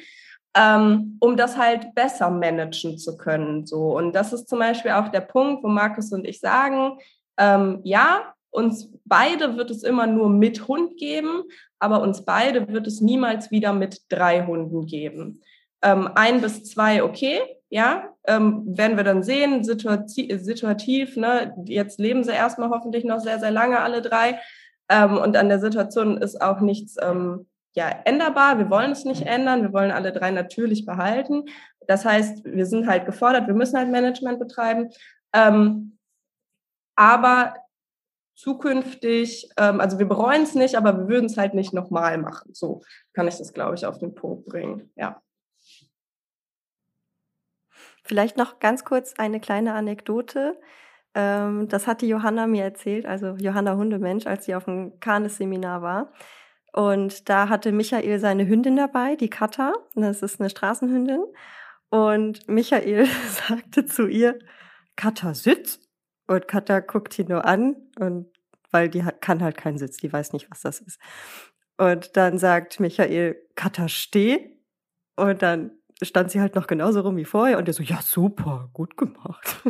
[0.57, 3.67] ähm, um das halt besser managen zu können.
[3.67, 3.97] So.
[3.97, 6.99] Und das ist zum Beispiel auch der Punkt, wo Markus und ich sagen,
[7.39, 11.43] ähm, ja, uns beide wird es immer nur mit Hund geben,
[11.81, 15.43] aber uns beide wird es niemals wieder mit drei Hunden geben.
[15.83, 17.41] Ähm, ein bis zwei, okay,
[17.75, 23.19] ja, ähm, werden wir dann sehen, situativ, situativ ne, jetzt leben sie erstmal hoffentlich noch
[23.19, 24.39] sehr, sehr lange, alle drei.
[24.89, 28.59] Ähm, und an der Situation ist auch nichts ähm, ja, änderbar.
[28.59, 29.63] Wir wollen es nicht ändern.
[29.63, 31.47] Wir wollen alle drei natürlich behalten.
[31.89, 34.91] Das heißt, wir sind halt gefordert, wir müssen halt Management betreiben.
[35.33, 35.99] Ähm,
[36.95, 37.55] aber
[38.37, 42.55] zukünftig, ähm, also wir bereuen es nicht, aber wir würden es halt nicht nochmal machen.
[42.55, 42.83] So
[43.15, 44.93] kann ich das, glaube ich, auf den Punkt bringen.
[44.95, 45.24] Ja.
[48.05, 50.61] Vielleicht noch ganz kurz eine kleine Anekdote.
[51.15, 55.83] Ähm, das hat die Johanna mir erzählt, also Johanna Hundemensch, als sie auf dem Kanes-Seminar
[55.83, 56.13] war.
[56.73, 59.73] Und da hatte Michael seine Hündin dabei, die Katha.
[59.95, 61.25] Das ist eine Straßenhündin.
[61.89, 63.07] Und Michael
[63.49, 64.39] sagte zu ihr,
[64.97, 65.81] Katha, sitz.
[66.27, 68.27] Und Katha guckt ihn nur an und
[68.71, 70.99] weil die kann halt keinen Sitz, die weiß nicht, was das ist.
[71.77, 74.59] Und dann sagt Michael, Katha, steh.
[75.17, 75.71] Und dann
[76.05, 79.63] stand sie halt noch genauso rum wie vorher und er so, ja, super, gut gemacht.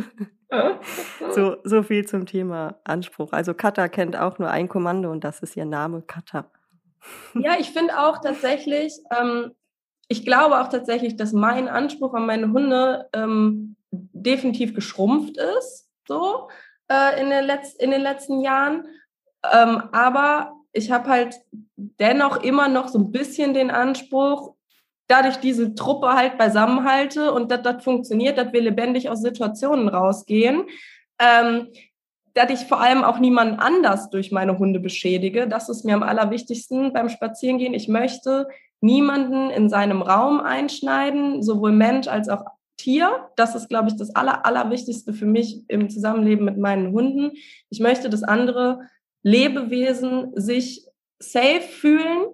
[1.31, 3.31] so, so viel zum Thema Anspruch.
[3.31, 6.49] Also Katha kennt auch nur ein Kommando und das ist ihr Name, Katha.
[7.35, 9.51] Ja, ich finde auch tatsächlich, ähm,
[10.07, 16.49] ich glaube auch tatsächlich, dass mein Anspruch an meine Hunde ähm, definitiv geschrumpft ist, so
[16.89, 18.87] äh, in, den Letz-, in den letzten Jahren.
[19.51, 21.35] Ähm, aber ich habe halt
[21.75, 24.54] dennoch immer noch so ein bisschen den Anspruch,
[25.07, 30.63] dadurch diese Truppe halt beisammenhalte und dass das funktioniert, dass wir lebendig aus Situationen rausgehen.
[31.19, 31.67] Ähm,
[32.35, 35.47] dass ich vor allem auch niemanden anders durch meine Hunde beschädige.
[35.47, 37.73] Das ist mir am allerwichtigsten beim Spazierengehen.
[37.73, 38.49] Ich möchte
[38.81, 42.43] niemanden in seinem Raum einschneiden, sowohl Mensch als auch
[42.77, 43.29] Tier.
[43.37, 47.31] Das ist, glaube ich, das Aller, Allerwichtigste für mich im Zusammenleben mit meinen Hunden.
[47.69, 48.81] Ich möchte, dass andere
[49.23, 50.85] Lebewesen sich
[51.19, 52.27] safe fühlen,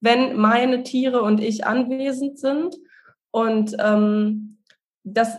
[0.00, 2.76] wenn meine Tiere und ich anwesend sind.
[3.30, 4.58] Und ähm,
[5.04, 5.38] das,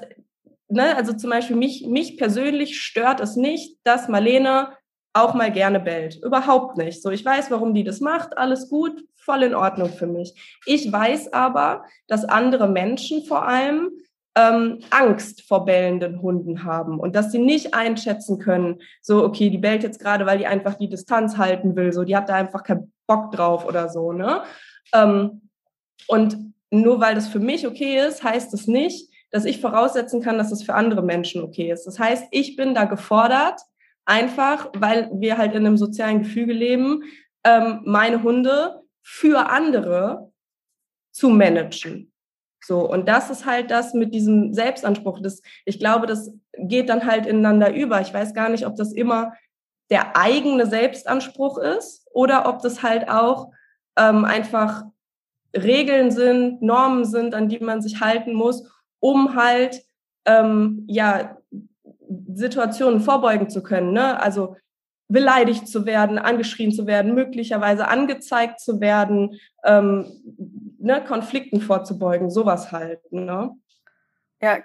[0.67, 4.73] ne, also zum Beispiel mich, mich persönlich stört es nicht, dass Marlene
[5.13, 6.19] auch mal gerne bellt.
[6.23, 7.01] Überhaupt nicht.
[7.01, 8.37] So, ich weiß, warum die das macht.
[8.37, 10.59] Alles gut, voll in Ordnung für mich.
[10.65, 13.89] Ich weiß aber, dass andere Menschen vor allem
[14.35, 19.57] ähm, Angst vor bellenden Hunden haben und dass sie nicht einschätzen können, so, okay, die
[19.57, 22.63] bellt jetzt gerade, weil die einfach die Distanz halten will, so, die hat da einfach
[22.63, 24.43] keinen Bock drauf oder so, ne?
[24.93, 25.49] Ähm,
[26.07, 26.37] und
[26.69, 30.51] nur weil das für mich okay ist, heißt das nicht, dass ich voraussetzen kann, dass
[30.51, 31.85] es für andere Menschen okay ist.
[31.85, 33.59] Das heißt, ich bin da gefordert,
[34.05, 37.03] einfach weil wir halt in einem sozialen Gefüge leben,
[37.43, 40.31] ähm, meine Hunde für andere
[41.11, 42.11] zu managen.
[42.63, 45.19] So, und das ist halt das mit diesem Selbstanspruch.
[45.21, 48.01] Das, ich glaube, das geht dann halt ineinander über.
[48.01, 49.33] Ich weiß gar nicht, ob das immer
[49.89, 53.51] der eigene Selbstanspruch ist oder ob das halt auch
[53.97, 54.83] ähm, einfach
[55.55, 59.81] Regeln sind, Normen sind, an die man sich halten muss, um halt
[60.25, 61.37] ähm, ja
[62.33, 63.93] Situationen vorbeugen zu können.
[63.93, 64.21] Ne?
[64.21, 64.55] Also
[65.07, 70.05] beleidigt zu werden, angeschrien zu werden, möglicherweise angezeigt zu werden, ähm,
[70.77, 73.11] ne, Konflikten vorzubeugen, sowas halt.
[73.11, 73.51] Ne?
[74.39, 74.59] Ja,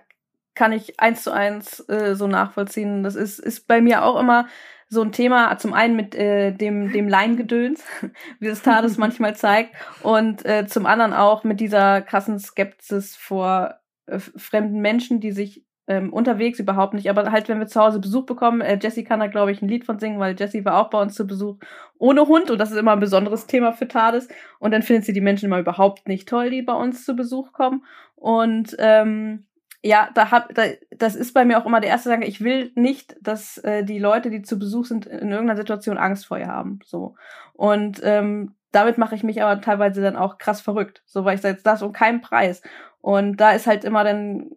[0.55, 3.03] kann ich eins zu eins äh, so nachvollziehen.
[3.03, 4.47] Das ist, ist bei mir auch immer
[4.95, 7.85] so ein Thema, zum einen mit äh, dem, dem Leingedöns,
[8.41, 13.75] wie es Tades manchmal zeigt, und äh, zum anderen auch mit dieser krassen Skepsis vor
[14.07, 18.01] äh, fremden Menschen, die sich ähm, unterwegs überhaupt nicht, aber halt, wenn wir zu Hause
[18.01, 20.79] Besuch bekommen, äh, Jessie kann da, glaube ich, ein Lied von singen, weil Jessie war
[20.79, 21.59] auch bei uns zu Besuch
[21.99, 24.29] ohne Hund und das ist immer ein besonderes Thema für Tades.
[24.59, 27.53] Und dann findet sie die Menschen immer überhaupt nicht toll, die bei uns zu Besuch
[27.53, 27.85] kommen.
[28.17, 29.45] Und ähm,
[29.85, 30.63] ja, da hab, da,
[30.97, 33.99] das ist bei mir auch immer der erste Gedanke, ich will nicht, dass äh, die
[33.99, 36.81] Leute, die zu Besuch sind, in irgendeiner Situation Angst vor ihr haben.
[36.85, 37.17] So.
[37.53, 41.03] Und ähm, damit mache ich mich aber teilweise dann auch krass verrückt.
[41.05, 42.63] So, weil ich sage, das um keinen Preis.
[43.01, 44.51] Und da ist halt immer dann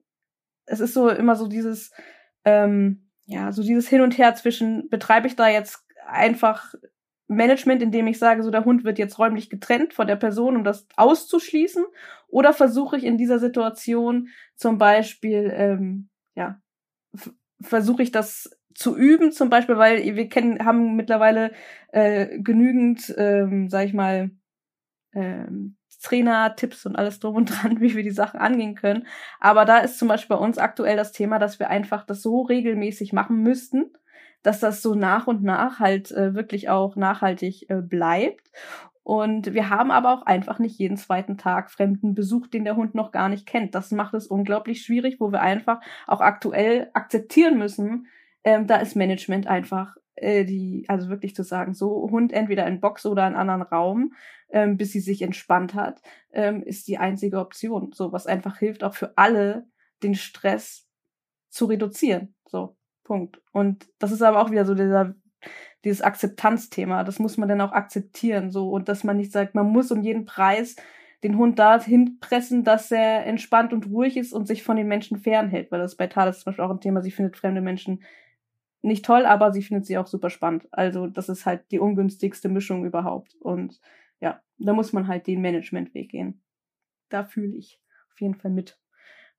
[0.68, 1.92] es ist so immer so dieses,
[2.46, 6.76] ähm, ja, so dieses Hin und Her zwischen, betreibe ich da jetzt einfach
[7.28, 10.64] Management, indem ich sage, so der Hund wird jetzt räumlich getrennt von der Person, um
[10.64, 11.86] das auszuschließen,
[12.30, 16.62] oder versuche ich in dieser Situation zum Beispiel, ähm, ja,
[17.62, 21.52] versuche ich das zu üben, zum Beispiel, weil wir kennen, haben mittlerweile
[21.92, 24.32] äh, genügend, ähm, sag ich mal,
[25.14, 29.08] ähm, Trainer, Tipps und alles drum und dran, wie wir die Sachen angehen können.
[29.40, 32.42] Aber da ist zum Beispiel bei uns aktuell das Thema, dass wir einfach das so
[32.42, 33.92] regelmäßig machen müssten,
[34.44, 38.52] dass das so nach und nach halt äh, wirklich auch nachhaltig äh, bleibt.
[39.04, 42.94] Und wir haben aber auch einfach nicht jeden zweiten Tag fremden Besuch, den der Hund
[42.94, 43.74] noch gar nicht kennt.
[43.74, 48.08] Das macht es unglaublich schwierig, wo wir einfach auch aktuell akzeptieren müssen,
[48.44, 52.80] ähm, da ist Management einfach äh, die, also wirklich zu sagen, so Hund entweder in
[52.80, 54.14] Box oder in anderen Raum,
[54.50, 56.02] ähm, bis sie sich entspannt hat,
[56.32, 57.92] ähm, ist die einzige Option.
[57.94, 59.68] So, was einfach hilft, auch für alle
[60.02, 60.88] den Stress
[61.50, 62.36] zu reduzieren.
[62.46, 62.78] So,
[63.08, 63.42] Punkt.
[63.54, 65.16] Und das ist aber auch wieder so dieser,
[65.86, 67.06] dieses Akzeptanzthema.
[67.06, 68.52] Das muss man dann auch akzeptieren.
[68.52, 70.76] So, und dass man nicht sagt, man muss um jeden Preis
[71.24, 75.18] den Hund dahin pressen, dass er entspannt und ruhig ist und sich von den Menschen
[75.18, 78.04] fernhält, weil das bei Thales zum Beispiel auch ein Thema, sie findet fremde Menschen
[78.82, 80.68] nicht toll, aber sie findet sie auch super spannend.
[80.72, 83.36] Also das ist halt die ungünstigste Mischung überhaupt.
[83.40, 83.80] Und
[84.20, 86.42] ja, da muss man halt den Managementweg gehen.
[87.10, 87.82] Da fühle ich
[88.12, 88.78] auf jeden Fall mit.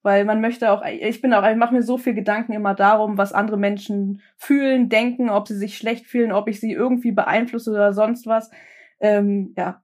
[0.03, 3.19] Weil man möchte auch, ich bin auch, ich mache mir so viel Gedanken immer darum,
[3.19, 7.71] was andere Menschen fühlen, denken, ob sie sich schlecht fühlen, ob ich sie irgendwie beeinflusse
[7.73, 8.51] oder sonst was.
[9.01, 9.83] Ähm, ja,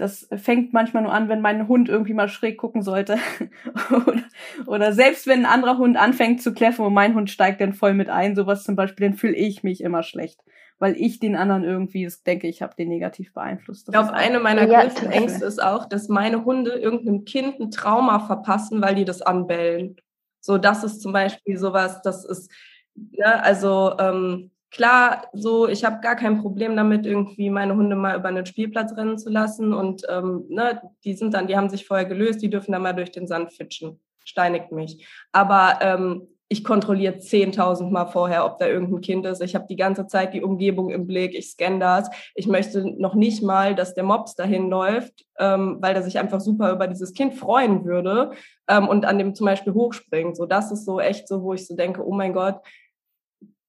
[0.00, 3.18] das fängt manchmal nur an, wenn mein Hund irgendwie mal schräg gucken sollte.
[3.90, 4.22] oder,
[4.66, 7.92] oder, selbst wenn ein anderer Hund anfängt zu kläffen und mein Hund steigt dann voll
[7.92, 10.40] mit ein, sowas zum Beispiel, dann fühle ich mich immer schlecht.
[10.80, 13.86] Weil ich den anderen irgendwie, das denke ich, habe den negativ beeinflusst.
[13.86, 17.60] Das ich glaube, eine meiner ja, größten Ängste ist auch, dass meine Hunde irgendeinem Kind
[17.60, 19.96] ein Trauma verpassen, weil die das anbellen.
[20.40, 22.50] So, das ist zum Beispiel sowas, das ist,
[22.94, 28.16] ne, also ähm, klar, so, ich habe gar kein Problem damit, irgendwie meine Hunde mal
[28.16, 29.74] über einen Spielplatz rennen zu lassen.
[29.74, 32.94] Und ähm, ne, die sind dann, die haben sich vorher gelöst, die dürfen dann mal
[32.94, 34.00] durch den Sand fitschen.
[34.24, 35.06] Steinigt mich.
[35.32, 39.40] Aber ähm, ich kontrolliere 10.000 Mal vorher, ob da irgendein Kind ist.
[39.40, 42.10] Ich habe die ganze Zeit die Umgebung im Blick, ich scanne das.
[42.34, 46.40] Ich möchte noch nicht mal, dass der Mops dahin läuft, ähm, weil er sich einfach
[46.40, 48.32] super über dieses Kind freuen würde
[48.66, 50.36] ähm, und an dem zum Beispiel hochspringt.
[50.36, 52.60] So, das ist so echt so, wo ich so denke, oh mein Gott,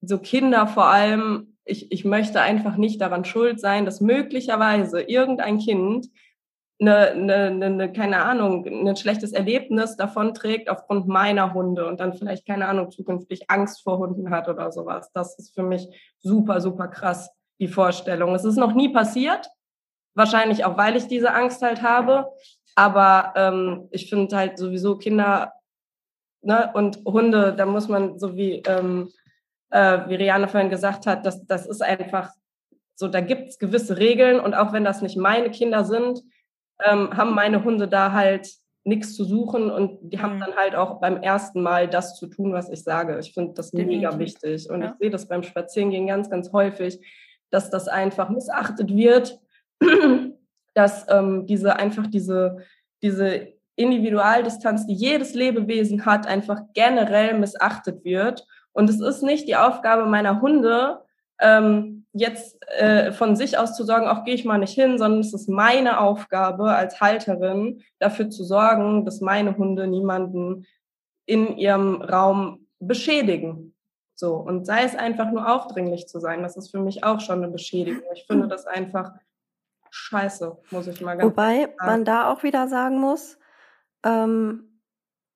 [0.01, 5.59] so Kinder vor allem, ich, ich möchte einfach nicht daran schuld sein, dass möglicherweise irgendein
[5.59, 6.07] Kind
[6.81, 12.13] eine, eine, eine, keine Ahnung, ein schlechtes Erlebnis davon trägt aufgrund meiner Hunde und dann
[12.13, 15.11] vielleicht, keine Ahnung, zukünftig Angst vor Hunden hat oder sowas.
[15.13, 15.87] Das ist für mich
[16.17, 17.29] super, super krass,
[17.59, 18.33] die Vorstellung.
[18.33, 19.47] Es ist noch nie passiert,
[20.15, 22.27] wahrscheinlich auch, weil ich diese Angst halt habe.
[22.75, 25.53] Aber ähm, ich finde halt sowieso Kinder
[26.41, 29.11] ne, und Hunde, da muss man so wie ähm,
[29.71, 32.29] äh, wie Rihanna vorhin gesagt hat, das, das ist einfach
[32.95, 36.21] so, da gibt es gewisse Regeln und auch wenn das nicht meine Kinder sind,
[36.83, 38.49] ähm, haben meine Hunde da halt
[38.83, 40.39] nichts zu suchen und die haben mhm.
[40.39, 43.19] dann halt auch beim ersten Mal das zu tun, was ich sage.
[43.19, 43.97] Ich finde das Definitiv.
[43.97, 44.87] mega wichtig und ja.
[44.87, 46.99] ich sehe das beim Spazierengehen ganz, ganz häufig,
[47.51, 49.39] dass das einfach missachtet wird,
[50.73, 52.57] dass ähm, diese einfach diese,
[53.03, 59.55] diese Individualdistanz, die jedes Lebewesen hat, einfach generell missachtet wird und es ist nicht die
[59.55, 61.01] Aufgabe meiner Hunde,
[61.39, 65.21] ähm, jetzt äh, von sich aus zu sorgen, auch gehe ich mal nicht hin, sondern
[65.21, 70.65] es ist meine Aufgabe als Halterin, dafür zu sorgen, dass meine Hunde niemanden
[71.25, 73.73] in ihrem Raum beschädigen.
[74.15, 77.43] So, und sei es einfach nur aufdringlich zu sein, das ist für mich auch schon
[77.43, 78.03] eine Beschädigung.
[78.13, 79.13] Ich finde das einfach
[79.89, 81.75] scheiße, muss ich mal ganz Wobei sagen.
[81.79, 83.37] man da auch wieder sagen muss,
[84.03, 84.79] ähm,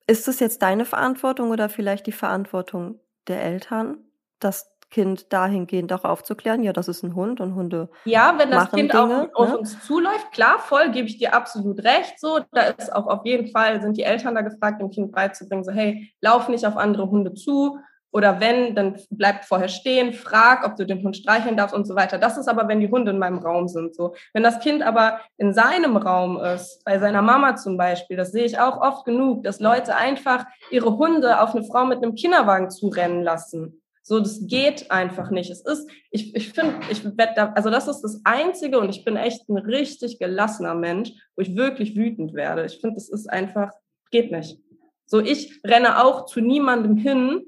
[0.08, 3.98] ist es jetzt deine Verantwortung oder vielleicht die Verantwortung der Eltern,
[4.40, 7.90] das Kind dahingehend auch aufzuklären, ja, das ist ein Hund und Hunde.
[8.06, 9.58] Ja, wenn das Kind Dinge, auch auf ne?
[9.58, 12.18] uns zuläuft, klar, voll, gebe ich dir absolut recht.
[12.18, 15.66] So, da ist auch auf jeden Fall, sind die Eltern da gefragt, dem Kind beizubringen,
[15.66, 17.78] so, hey, lauf nicht auf andere Hunde zu,
[18.14, 21.98] oder wenn, dann bleib vorher stehen, frag, ob du den Hund streicheln darfst und so
[21.98, 22.18] weiter.
[22.18, 23.94] Das ist aber, wenn die Hunde in meinem Raum sind.
[23.94, 28.32] So, wenn das Kind aber in seinem Raum ist, bei seiner Mama zum Beispiel, das
[28.32, 32.16] sehe ich auch oft genug, dass Leute einfach ihre Hunde auf eine Frau mit einem
[32.16, 33.82] Kinderwagen zurennen lassen.
[34.07, 35.49] So, das geht einfach nicht.
[35.49, 39.15] Es ist, ich, ich finde, ich werde also das ist das Einzige und ich bin
[39.15, 42.65] echt ein richtig gelassener Mensch, wo ich wirklich wütend werde.
[42.65, 43.72] Ich finde, das ist einfach,
[44.11, 44.60] geht nicht.
[45.07, 47.45] So, ich renne auch zu niemandem hin,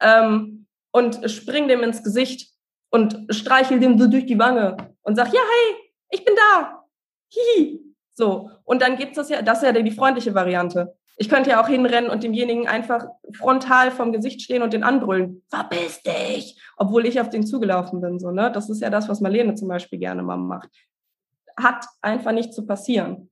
[0.00, 2.52] ähm, und spring dem ins Gesicht
[2.90, 5.76] und streichel dem so durch die Wange und sag, ja, hey,
[6.10, 6.84] ich bin da.
[7.28, 7.80] Hihi.
[8.14, 8.50] So.
[8.64, 10.96] Und dann gibt's das ja, das ist ja die freundliche Variante.
[11.16, 15.42] Ich könnte ja auch hinrennen und demjenigen einfach frontal vom Gesicht stehen und den anbrüllen.
[15.48, 16.60] Verpiss dich!
[16.76, 18.50] Obwohl ich auf den zugelaufen bin, so, ne?
[18.50, 20.70] Das ist ja das, was Marlene zum Beispiel gerne mal macht.
[21.56, 23.30] Hat einfach nicht zu passieren.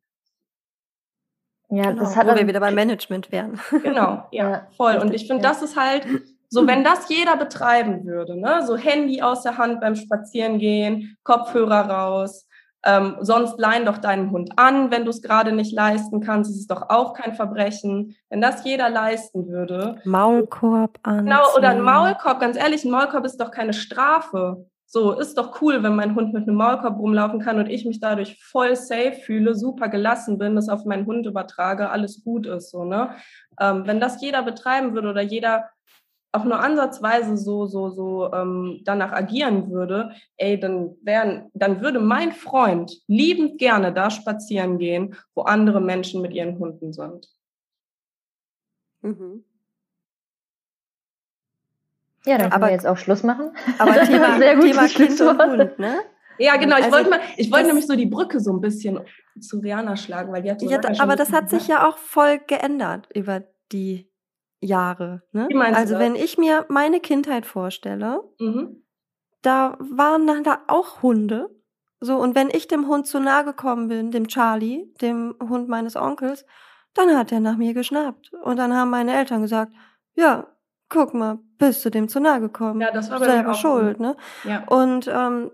[1.70, 3.58] Ja, genau, das hat wo wir wieder beim Management wären.
[3.82, 4.96] Genau, ja, ja voll.
[4.98, 6.06] Und ich finde, das ist halt
[6.50, 11.88] so, wenn das jeder betreiben würde, ne, so Handy aus der Hand beim Spazierengehen, Kopfhörer
[11.88, 12.46] raus,
[12.84, 16.50] ähm, sonst leihen doch deinen Hund an, wenn du es gerade nicht leisten kannst.
[16.50, 18.16] Das ist doch auch kein Verbrechen.
[18.28, 20.00] Wenn das jeder leisten würde.
[20.04, 21.26] Maulkorb an.
[21.26, 22.40] Genau, oder ein Maulkorb.
[22.40, 24.66] Ganz ehrlich, ein Maulkorb ist doch keine Strafe.
[24.94, 27.98] So, ist doch cool, wenn mein Hund mit einem Maulkorb rumlaufen kann und ich mich
[27.98, 32.70] dadurch voll safe fühle, super gelassen bin, das auf meinen Hund übertrage, alles gut ist,
[32.70, 33.14] so, ne?
[33.58, 35.70] Ähm, wenn das jeder betreiben würde oder jeder
[36.32, 42.00] auch nur ansatzweise so, so, so ähm, danach agieren würde, ey, dann wären, dann würde
[42.00, 47.28] mein Freund liebend gerne da spazieren gehen, wo andere Menschen mit ihren Hunden sind.
[49.02, 49.44] Mhm.
[52.24, 53.50] Ja, dann können aber, wir jetzt auch Schluss machen.
[53.78, 56.00] Aber Thema, Sehr gut Thema Kind und Hund, ne?
[56.38, 56.78] Ja, genau.
[56.78, 59.00] Ich also, wollte mal, ich wollte nämlich so die Brücke so ein bisschen
[59.38, 62.38] zu Rihanna schlagen, weil die hat so ja, aber das hat sich ja auch voll
[62.46, 64.11] geändert über die
[64.62, 65.22] Jahre.
[65.32, 65.48] Ne?
[65.74, 68.84] Also wenn ich mir meine Kindheit vorstelle, mhm.
[69.42, 71.50] da waren dann da auch Hunde.
[72.00, 75.96] So, und wenn ich dem Hund zu nahe gekommen bin, dem Charlie, dem Hund meines
[75.96, 76.44] Onkels,
[76.94, 78.32] dann hat er nach mir geschnappt.
[78.32, 79.72] Und dann haben meine Eltern gesagt,
[80.14, 80.48] ja,
[80.88, 82.80] guck mal, bist du dem zu nahe gekommen.
[82.80, 84.16] Ja, das war bei selber auch schuld, ne?
[84.44, 84.64] Ja.
[84.66, 85.50] Und ähm,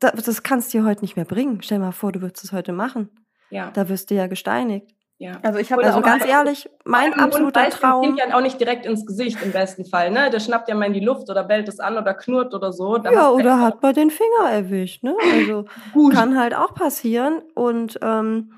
[0.00, 1.62] das, das kannst du dir heute nicht mehr bringen.
[1.62, 3.10] Stell mal vor, du würdest es heute machen.
[3.50, 3.70] Ja.
[3.70, 4.95] Da wirst du ja gesteinigt.
[5.18, 5.32] Ja.
[5.42, 8.02] Also ich habe Also ganz ehrlich, mein absoluter Traum.
[8.02, 10.30] Kind ja auch nicht direkt ins Gesicht im besten Fall, ne?
[10.30, 12.98] Der schnappt ja mal in die Luft oder bellt es an oder knurrt oder so.
[12.98, 15.14] Ja, oder hat man den Finger erwischt, ne?
[15.32, 15.64] Also
[16.12, 17.42] kann halt auch passieren.
[17.54, 18.52] Und ähm,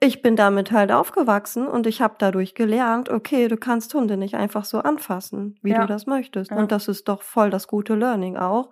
[0.00, 4.34] ich bin damit halt aufgewachsen und ich habe dadurch gelernt, okay, du kannst Hunde nicht
[4.34, 5.82] einfach so anfassen, wie Ja.
[5.82, 6.50] du das möchtest.
[6.50, 6.56] Ja.
[6.56, 8.70] Und das ist doch voll das gute Learning auch.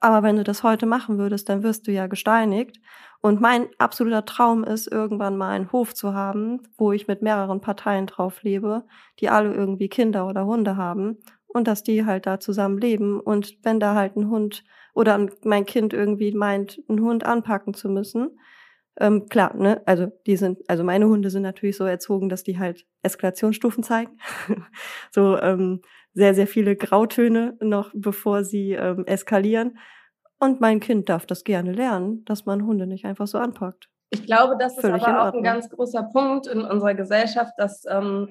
[0.00, 2.80] Aber wenn du das heute machen würdest, dann wirst du ja gesteinigt.
[3.20, 7.60] Und mein absoluter Traum ist, irgendwann mal einen Hof zu haben, wo ich mit mehreren
[7.60, 8.84] Parteien drauf lebe,
[9.20, 13.20] die alle irgendwie Kinder oder Hunde haben und dass die halt da zusammen leben.
[13.20, 14.64] Und wenn da halt ein Hund
[14.94, 18.38] oder ein- mein Kind irgendwie meint, einen Hund anpacken zu müssen,
[18.98, 22.58] ähm, klar, ne, also die sind, also meine Hunde sind natürlich so erzogen, dass die
[22.58, 24.18] halt Eskalationsstufen zeigen.
[25.10, 25.80] so ähm,
[26.12, 29.78] sehr, sehr viele Grautöne noch, bevor sie ähm, eskalieren.
[30.38, 33.88] Und mein Kind darf das gerne lernen, dass man Hunde nicht einfach so anpackt.
[34.10, 37.84] Ich glaube, das ist Völlig aber auch ein ganz großer Punkt in unserer Gesellschaft, dass
[37.88, 38.28] ähm,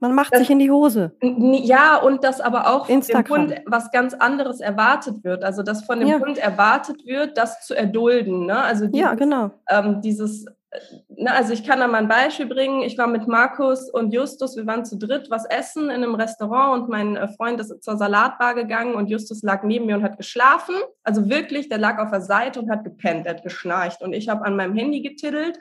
[0.00, 1.16] Man macht Das- sich in die Hose.
[1.20, 3.38] ja und dass aber auch von dem Instagram.
[3.48, 5.42] Hund was ganz anderes erwartet wird.
[5.42, 6.20] Also dass von dem Ja.
[6.20, 8.46] Hund erwartet wird, das zu erdulden.
[8.46, 8.56] Ne?
[8.62, 9.50] Also Ja, dieses, genau.
[9.68, 12.82] ähm, dieses, äh, ne, also ich kann da mal ein Beispiel bringen.
[12.82, 16.82] Ich war mit Markus und Justus, wir waren zu dritt was essen in einem Restaurant
[16.82, 20.16] und mein äh, Freund ist zur Salatbar gegangen und Justus lag neben mir und hat
[20.16, 20.74] geschlafen.
[21.02, 24.28] Also wirklich, der lag auf der Seite und hat gepennt, der hat geschnarcht und ich
[24.28, 25.58] habe an meinem Handy getittelt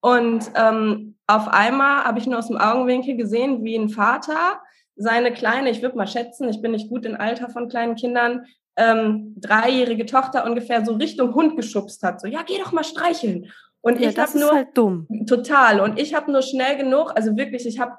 [0.00, 4.60] und ähm, auf einmal habe ich nur aus dem Augenwinkel gesehen, wie ein Vater
[4.96, 8.46] seine kleine, ich würde mal schätzen, ich bin nicht gut im Alter von kleinen Kindern,
[8.76, 12.20] ähm, dreijährige Tochter ungefähr so Richtung Hund geschubst hat.
[12.20, 13.50] So, ja, geh doch mal streicheln.
[13.82, 15.06] Und Ja, ich habe nur halt dumm.
[15.26, 17.92] total und ich habe nur schnell genug, also wirklich, ich habe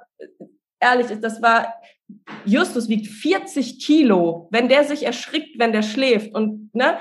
[0.80, 1.74] ehrlich, das war
[2.46, 6.98] Justus wiegt 40 Kilo, wenn der sich erschrickt, wenn der schläft und ne,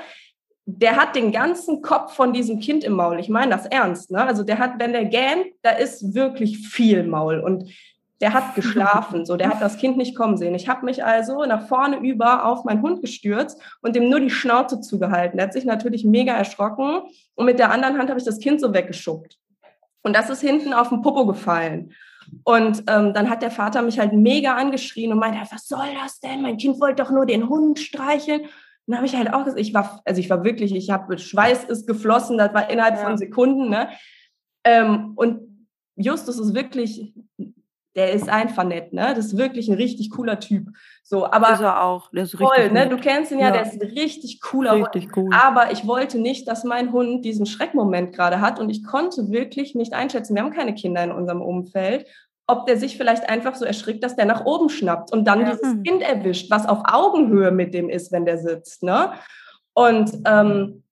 [0.66, 3.18] der hat den ganzen Kopf von diesem Kind im Maul.
[3.18, 4.22] Ich meine das ernst, ne?
[4.24, 7.70] Also der hat, wenn der gähnt, da ist wirklich viel Maul und
[8.20, 10.54] der hat geschlafen, so der hat das Kind nicht kommen sehen.
[10.54, 14.30] Ich habe mich also nach vorne über auf meinen Hund gestürzt und dem nur die
[14.30, 15.38] Schnauze zugehalten.
[15.38, 17.02] Der hat sich natürlich mega erschrocken
[17.34, 19.38] und mit der anderen Hand habe ich das Kind so weggeschuckt.
[20.02, 21.92] Und das ist hinten auf den Popo gefallen.
[22.44, 26.20] Und ähm, dann hat der Vater mich halt mega angeschrien und meinte, was soll das
[26.20, 26.42] denn?
[26.42, 28.42] Mein Kind wollte doch nur den Hund streicheln.
[28.86, 31.64] Dann habe ich halt auch gesagt, ich war, also ich war wirklich, ich habe Schweiß
[31.64, 33.04] ist geflossen, das war innerhalb Ja.
[33.04, 33.68] von Sekunden.
[33.70, 33.88] Ne?
[34.64, 35.66] Ähm, und
[35.96, 37.12] Justus ist wirklich,
[37.96, 39.14] der ist einfach nett, ne?
[39.16, 40.68] Das ist wirklich ein richtig cooler Typ.
[41.02, 42.10] So, aber ist er auch.
[42.12, 42.88] Der ist voll, richtig ne?
[42.88, 43.52] Du kennst ihn ja, Ja.
[43.52, 44.94] der ist ein richtig cooler Hund.
[44.94, 45.28] Richtig cool.
[45.34, 49.74] Aber ich wollte nicht, dass mein Hund diesen Schreckmoment gerade hat und ich konnte wirklich
[49.74, 50.34] nicht einschätzen.
[50.36, 52.06] Wir haben keine Kinder in unserem Umfeld,
[52.46, 55.50] ob der sich vielleicht einfach so erschrickt, dass der nach oben schnappt und dann Ja.
[55.50, 55.82] dieses Mhm.
[55.82, 58.82] Kind erwischt, was auf Augenhöhe mit dem ist, wenn der sitzt.
[58.84, 59.12] Ne?
[59.74, 60.84] Und ähm,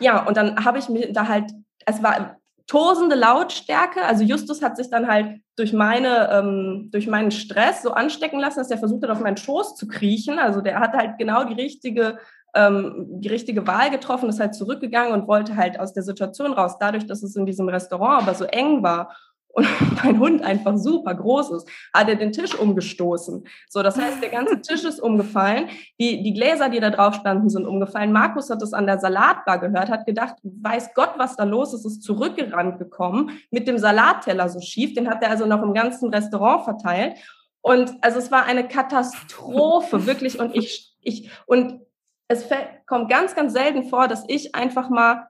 [0.00, 1.50] ja, und dann habe ich mir da halt,
[1.86, 2.36] es war
[2.66, 4.04] tosende Lautstärke.
[4.04, 8.58] Also Justus hat sich dann halt durch meine, ähm, durch meinen Stress so anstecken lassen,
[8.58, 10.38] dass er versucht hat, auf meinen Schoß zu kriechen.
[10.38, 12.18] Also der hat halt genau die richtige,
[12.54, 16.78] ähm, die richtige Wahl getroffen, ist halt zurückgegangen und wollte halt aus der Situation raus.
[16.78, 19.16] Dadurch, dass es in diesem Restaurant aber so eng war
[19.56, 19.66] und
[20.04, 23.44] mein Hund einfach super groß ist, hat er den Tisch umgestoßen.
[23.68, 25.68] So, das heißt, der ganze Tisch ist umgefallen.
[25.98, 28.12] Die, die Gläser, die da drauf standen, sind umgefallen.
[28.12, 31.86] Markus hat das an der Salatbar gehört, hat gedacht, weiß Gott, was da los ist,
[31.86, 34.92] ist zurückgerannt gekommen mit dem Salatteller so schief.
[34.92, 37.16] Den hat er also noch im ganzen Restaurant verteilt.
[37.62, 40.38] Und also es war eine Katastrophe, wirklich.
[40.38, 41.80] Und ich, ich, und
[42.28, 45.28] es fällt, kommt ganz, ganz selten vor, dass ich einfach mal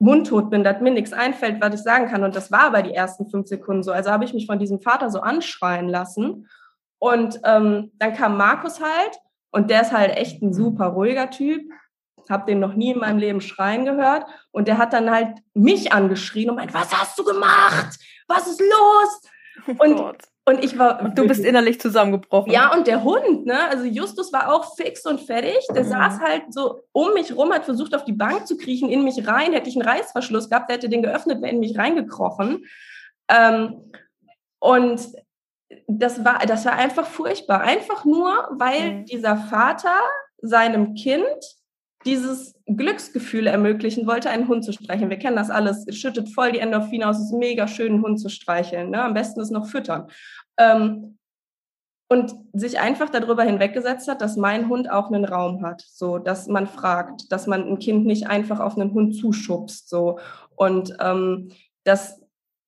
[0.00, 2.24] mundtot bin, dass mir nichts einfällt, was ich sagen kann.
[2.24, 3.92] Und das war bei die ersten fünf Sekunden so.
[3.92, 6.48] Also habe ich mich von diesem Vater so anschreien lassen.
[6.98, 9.18] Und ähm, dann kam Markus halt
[9.52, 11.62] und der ist halt echt ein super ruhiger Typ.
[12.28, 14.24] Hab den noch nie in meinem Leben schreien gehört.
[14.52, 17.98] Und der hat dann halt mich angeschrien und meint, was hast du gemacht?
[18.26, 19.20] Was ist los?
[19.78, 20.18] Und, Gott.
[20.46, 21.00] und ich war.
[21.02, 22.52] Und du bist innerlich zusammengebrochen.
[22.52, 23.68] Ja, und der Hund, ne?
[23.68, 25.58] Also Justus war auch fix und fertig.
[25.74, 25.88] Der Mhm.
[25.88, 29.26] saß halt so um mich rum, hat versucht, auf die Bank zu kriechen, in mich
[29.26, 29.52] rein.
[29.52, 32.64] Hätte ich einen Reißverschluss gehabt, der hätte den geöffnet, wäre in mich reingekrochen.
[33.28, 33.92] Ähm,
[34.58, 35.00] und
[35.86, 37.60] das war, das war einfach furchtbar.
[37.60, 39.04] Einfach nur, weil Mhm.
[39.06, 39.94] dieser Vater
[40.42, 41.26] seinem Kind
[42.04, 45.10] dieses Glücksgefühl ermöglichen wollte, einen Hund zu streicheln.
[45.10, 45.86] Wir kennen das alles.
[45.86, 47.18] Es schüttet voll die Endorphine aus.
[47.18, 48.90] Es ist mega schön, einen Hund zu streicheln.
[48.90, 49.02] Ne?
[49.02, 50.06] Am besten ist noch füttern.
[50.56, 51.18] Ähm,
[52.08, 56.48] und sich einfach darüber hinweggesetzt hat, dass mein Hund auch einen Raum hat, so dass
[56.48, 60.18] man fragt, dass man ein Kind nicht einfach auf einen Hund zuschubst, so
[60.56, 61.52] und ähm,
[61.84, 62.20] dass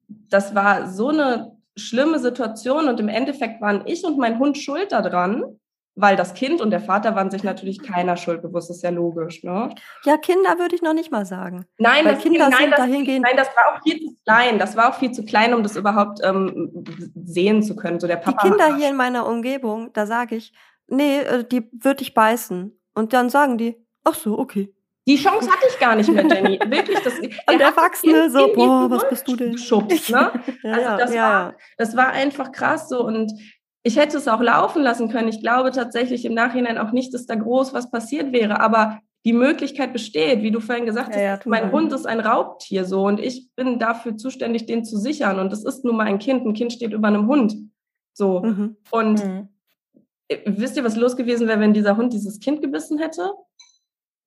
[0.07, 4.93] das war so eine schlimme Situation und im Endeffekt waren ich und mein Hund schuld
[4.93, 5.59] daran,
[5.95, 9.43] weil das Kind und der Vater waren sich natürlich keiner schuld bewusst, ist ja logisch,
[9.45, 9.69] ne?
[10.05, 11.67] Ja, Kinder würde ich noch nicht mal sagen.
[11.79, 14.59] Nein, Weil das Kinder nein, sind das, dahingehend- Nein, das war auch viel zu klein.
[14.59, 16.85] Das war auch viel zu klein, um das überhaupt ähm,
[17.25, 18.01] sehen zu können.
[18.01, 18.49] So der Die Papa.
[18.49, 20.53] Kinder hier in meiner Umgebung, da sage ich,
[20.89, 22.73] nee, äh, die würde ich beißen.
[22.95, 24.75] Und dann sagen die, ach so, okay.
[25.07, 26.61] Die Chance hatte ich gar nicht mehr, Jenny.
[26.65, 27.19] Wirklich, das.
[27.19, 29.53] Und der hat Erwachsene so, boah, was bist du denn?
[29.53, 30.31] Geschubst, ne?
[30.62, 31.55] Ja, Also das ja, war-.
[31.77, 33.33] Das war einfach krass so und
[33.83, 35.28] ich hätte es auch laufen lassen können.
[35.28, 39.33] Ich glaube tatsächlich im Nachhinein auch nicht, dass da groß was passiert wäre, aber die
[39.33, 41.70] Möglichkeit besteht, wie du vorhin gesagt Ja, ja, hast, mein.
[41.73, 45.65] Hund ist ein Raubtier so und ich bin dafür zuständig, den zu sichern und es
[45.65, 46.44] ist nun mal ein Kind.
[46.44, 47.55] Ein Kind steht über einem Hund.
[48.15, 48.41] So.
[48.41, 48.77] Mhm.
[48.91, 49.49] Und Mhm.
[50.44, 53.31] wisst ihr, was los gewesen wäre, wenn dieser Hund dieses Kind gebissen hätte?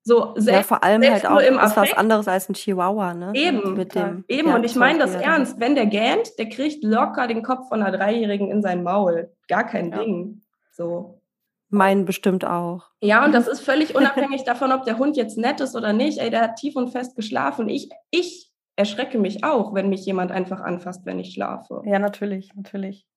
[0.08, 2.54] So, Ja, selbst, vor allem selbst halt nur auch, im ist was anderes als ein
[2.54, 3.32] Chihuahua, ne?
[3.34, 5.60] Eben, Mit dem, Eben, ja, und ich meine das ernst.
[5.60, 9.32] Wenn der gähnt, der kriegt locker den Kopf von einer Dreijährigen in sein Maul.
[9.48, 9.98] Gar kein Ja.
[9.98, 10.44] Ding.
[10.72, 11.22] So.
[11.70, 12.84] Mein bestimmt auch.
[13.02, 16.20] Ja, und das ist völlig unabhängig davon, ob der Hund jetzt nett ist oder nicht.
[16.20, 17.68] Ey, der hat tief und fest geschlafen.
[17.68, 21.82] Ich, ich erschrecke mich auch, wenn mich jemand einfach anfasst, wenn ich schlafe.
[21.86, 23.08] Ja, natürlich, natürlich.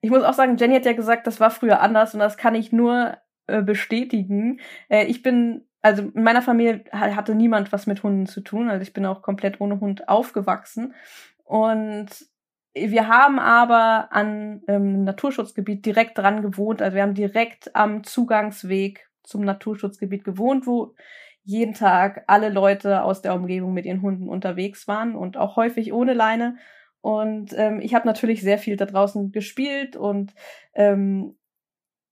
[0.00, 2.54] Ich muss auch sagen, Jenny hat ja gesagt, das war früher anders und das kann
[2.54, 4.60] ich nur äh, bestätigen.
[4.88, 8.70] Äh, ich bin, also in meiner Familie ha- hatte niemand was mit Hunden zu tun.
[8.70, 10.94] Also ich bin auch komplett ohne Hund aufgewachsen.
[11.44, 12.08] Und
[12.74, 16.80] wir haben aber an ähm, Naturschutzgebiet direkt dran gewohnt.
[16.80, 20.94] Also wir haben direkt am Zugangsweg zum Naturschutzgebiet gewohnt, wo
[21.44, 25.92] jeden Tag alle Leute aus der Umgebung mit ihren Hunden unterwegs waren und auch häufig
[25.92, 26.56] ohne Leine.
[27.00, 30.34] Und ähm, ich habe natürlich sehr viel da draußen gespielt und
[30.74, 31.36] ähm,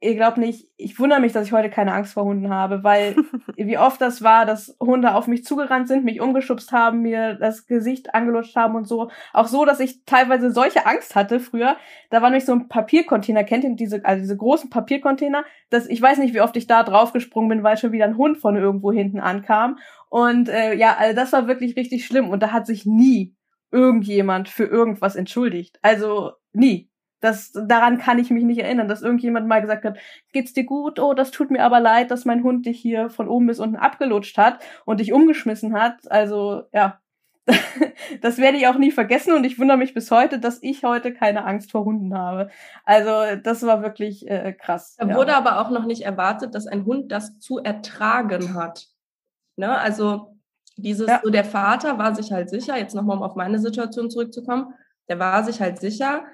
[0.02, 3.16] ihr glaubt nicht, ich wundere mich, dass ich heute keine Angst vor Hunden habe, weil
[3.56, 7.66] wie oft das war, dass Hunde auf mich zugerannt sind, mich umgeschubst haben, mir das
[7.66, 9.10] Gesicht angelutscht haben und so.
[9.32, 11.76] Auch so, dass ich teilweise solche Angst hatte früher.
[12.08, 16.00] Da war nämlich so ein Papiercontainer, kennt ihr diese, also diese großen Papiercontainer, dass ich
[16.00, 18.92] weiß nicht, wie oft ich da draufgesprungen bin, weil schon wieder ein Hund von irgendwo
[18.92, 19.78] hinten ankam.
[20.08, 22.30] Und äh, ja, also das war wirklich richtig schlimm.
[22.30, 23.36] Und da hat sich nie
[23.70, 25.78] irgendjemand für irgendwas entschuldigt.
[25.82, 26.89] Also nie.
[27.20, 29.98] Das, daran kann ich mich nicht erinnern, dass irgendjemand mal gesagt hat,
[30.32, 30.98] geht's dir gut?
[30.98, 33.76] Oh, das tut mir aber leid, dass mein Hund dich hier von oben bis unten
[33.76, 36.10] abgelutscht hat und dich umgeschmissen hat.
[36.10, 37.00] Also, ja.
[38.20, 41.12] das werde ich auch nie vergessen und ich wundere mich bis heute, dass ich heute
[41.12, 42.50] keine Angst vor Hunden habe.
[42.84, 44.96] Also, das war wirklich äh, krass.
[44.98, 45.14] Da ja.
[45.16, 48.86] wurde aber auch noch nicht erwartet, dass ein Hund das zu ertragen hat.
[49.56, 49.78] Ne?
[49.78, 50.36] Also
[50.76, 51.20] dieses, Ja.
[51.22, 54.74] so der Vater war sich halt sicher, jetzt nochmal um auf meine Situation zurückzukommen,
[55.08, 56.24] der war sich halt sicher,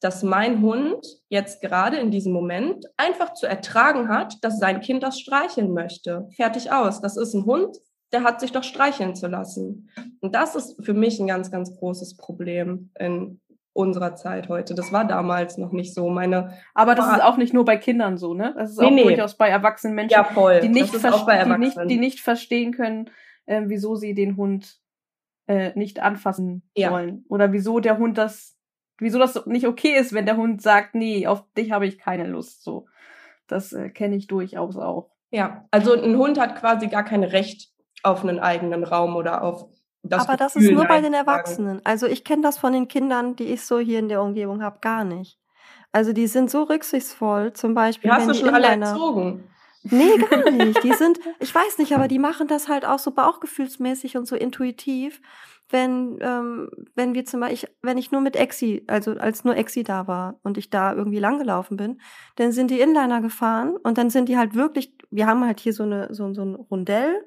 [0.00, 5.02] dass mein Hund jetzt gerade in diesem Moment einfach zu ertragen hat, dass sein Kind
[5.02, 6.28] das streicheln möchte.
[6.36, 7.00] Fertig aus.
[7.00, 7.76] Das ist ein Hund,
[8.12, 9.90] der hat sich doch streicheln zu lassen.
[10.20, 13.40] Und das ist für mich ein ganz, ganz großes Problem in
[13.74, 14.74] unserer Zeit heute.
[14.74, 16.08] Das war damals noch nicht so.
[16.08, 18.54] Meine, aber das ist auch nicht nur bei Kindern so, ne?
[18.56, 19.02] Das ist Nee, auch nee.
[19.04, 20.14] durchaus bei erwachsenen Menschen.
[20.14, 23.10] ja voll, die nicht, die, nicht, die nicht verstehen können,
[23.46, 24.78] äh, wieso sie den Hund
[25.46, 26.90] äh, nicht anfassen Ja.
[26.90, 27.24] sollen.
[27.28, 28.56] Oder wieso der Hund das,
[28.98, 32.26] wieso das nicht okay ist, wenn der Hund sagt, nee, auf dich habe ich keine
[32.26, 32.62] Lust.
[32.62, 32.86] So.
[33.46, 35.10] Das äh, kenne ich durchaus auch.
[35.30, 37.70] Ja, also ein Hund hat quasi gar kein Recht
[38.02, 39.66] auf einen eigenen Raum oder auf
[40.02, 41.12] das Aber das ist Gefühl, nur bei den.
[41.12, 41.80] Erwachsenen.
[41.84, 44.78] Also ich kenne das von den Kindern, die ich so hier in der Umgebung habe,
[44.80, 45.38] gar nicht.
[45.92, 49.44] Also die sind so rücksichtsvoll, zum Beispiel, Die hast wenn du schon alle erzogen.
[49.82, 50.82] Nee, gar nicht.
[50.82, 54.36] Die sind, ich weiß nicht, aber die machen das halt auch so bauchgefühlsmäßig und so
[54.36, 55.20] intuitiv.
[55.70, 59.82] Wenn, ähm, wenn wir zum Beispiel, wenn ich nur mit Exi, also als nur Exi
[59.82, 62.00] da war und ich da irgendwie langgelaufen bin,
[62.36, 65.72] dann sind die Inliner gefahren und dann sind die halt wirklich, wir haben halt hier
[65.72, 67.22] so eine, so, so ein Rondell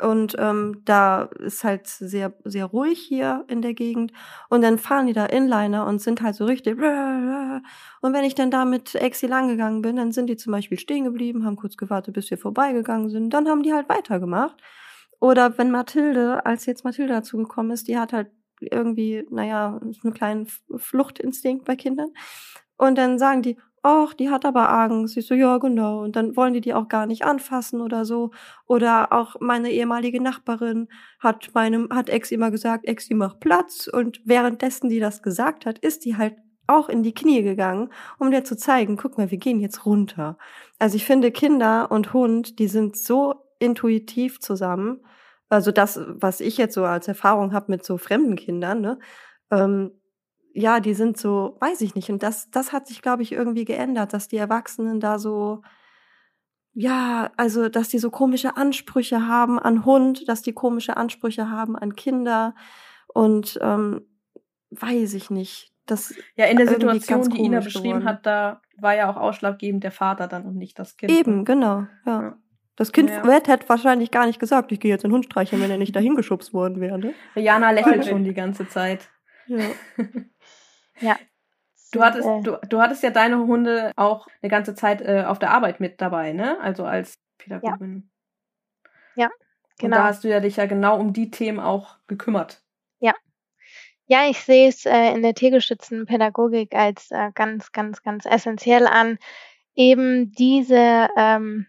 [0.00, 4.12] und ähm, da ist halt sehr, sehr ruhig hier in der Gegend.
[4.48, 6.78] Und dann fahren die da Inliner und sind halt so richtig.
[6.78, 11.04] Und wenn ich dann da mit Exi langgegangen bin, dann sind die zum Beispiel stehen
[11.04, 13.30] geblieben, haben kurz gewartet, bis wir vorbeigegangen sind.
[13.30, 14.56] Dann haben die halt weitergemacht.
[15.20, 18.30] Oder wenn Mathilde, als jetzt Mathilde dazugekommen ist, die hat halt
[18.60, 22.12] irgendwie, naja, einen kleinen Fluchtinstinkt bei Kindern.
[22.76, 25.16] Und dann sagen die, ach, die hat aber Angst.
[25.16, 26.02] Ich so, ja, genau.
[26.02, 28.30] Und dann wollen die die auch gar nicht anfassen oder so.
[28.66, 30.88] Oder auch meine ehemalige Nachbarin
[31.20, 33.88] hat meinem, hat Ex immer gesagt, Exi mach Platz.
[33.88, 38.30] Und währenddessen die das gesagt hat, ist die halt auch in die Knie gegangen, um
[38.30, 40.36] dir zu zeigen, guck mal, wir gehen jetzt runter.
[40.78, 45.00] Also ich finde, Kinder und Hund, die sind so intuitiv zusammen.
[45.48, 48.98] Also das, was ich jetzt so als Erfahrung habe mit so fremden Kindern, ne?
[49.50, 49.92] Ähm,
[50.52, 52.10] ja, die sind so, weiß ich nicht.
[52.10, 55.62] Und das, das hat sich, glaube ich, irgendwie geändert, dass die Erwachsenen da so,
[56.72, 61.76] ja, also, dass die so komische Ansprüche haben an Hund, dass die komische Ansprüche haben
[61.76, 62.54] an Kinder.
[63.14, 64.06] Und ähm,
[64.70, 65.72] weiß ich nicht.
[65.86, 68.04] Das ja, in der Situation, die Ina beschrieben geworden.
[68.04, 71.10] hat, da war ja auch ausschlaggebend der Vater dann und nicht das Kind.
[71.10, 72.22] Eben, genau, ja.
[72.22, 72.38] ja.
[72.78, 73.28] Das Kind ja.
[73.28, 76.14] hätte wahrscheinlich gar nicht gesagt, ich gehe jetzt den Hund streicheln, wenn er nicht dahin
[76.14, 76.96] geschubst worden wäre.
[76.96, 77.12] Ne?
[77.34, 79.10] Jana lächelt schon die ganze Zeit.
[79.46, 79.64] Ja.
[81.00, 81.16] ja.
[81.90, 82.40] Du hattest, äh.
[82.40, 86.00] du, du hattest ja deine Hunde auch eine ganze Zeit äh, auf der Arbeit mit
[86.00, 86.60] dabei, ne?
[86.60, 88.08] Also als Pädagogin.
[89.16, 89.30] Ja, ja
[89.80, 89.96] genau.
[89.96, 92.62] Und da hast du ja dich ja genau um die Themen auch gekümmert.
[93.00, 93.14] Ja.
[94.06, 98.86] Ja, ich sehe es äh, in der tiergestützten Pädagogik als äh, ganz, ganz, ganz essentiell
[98.86, 99.18] an,
[99.74, 101.66] eben diese ähm,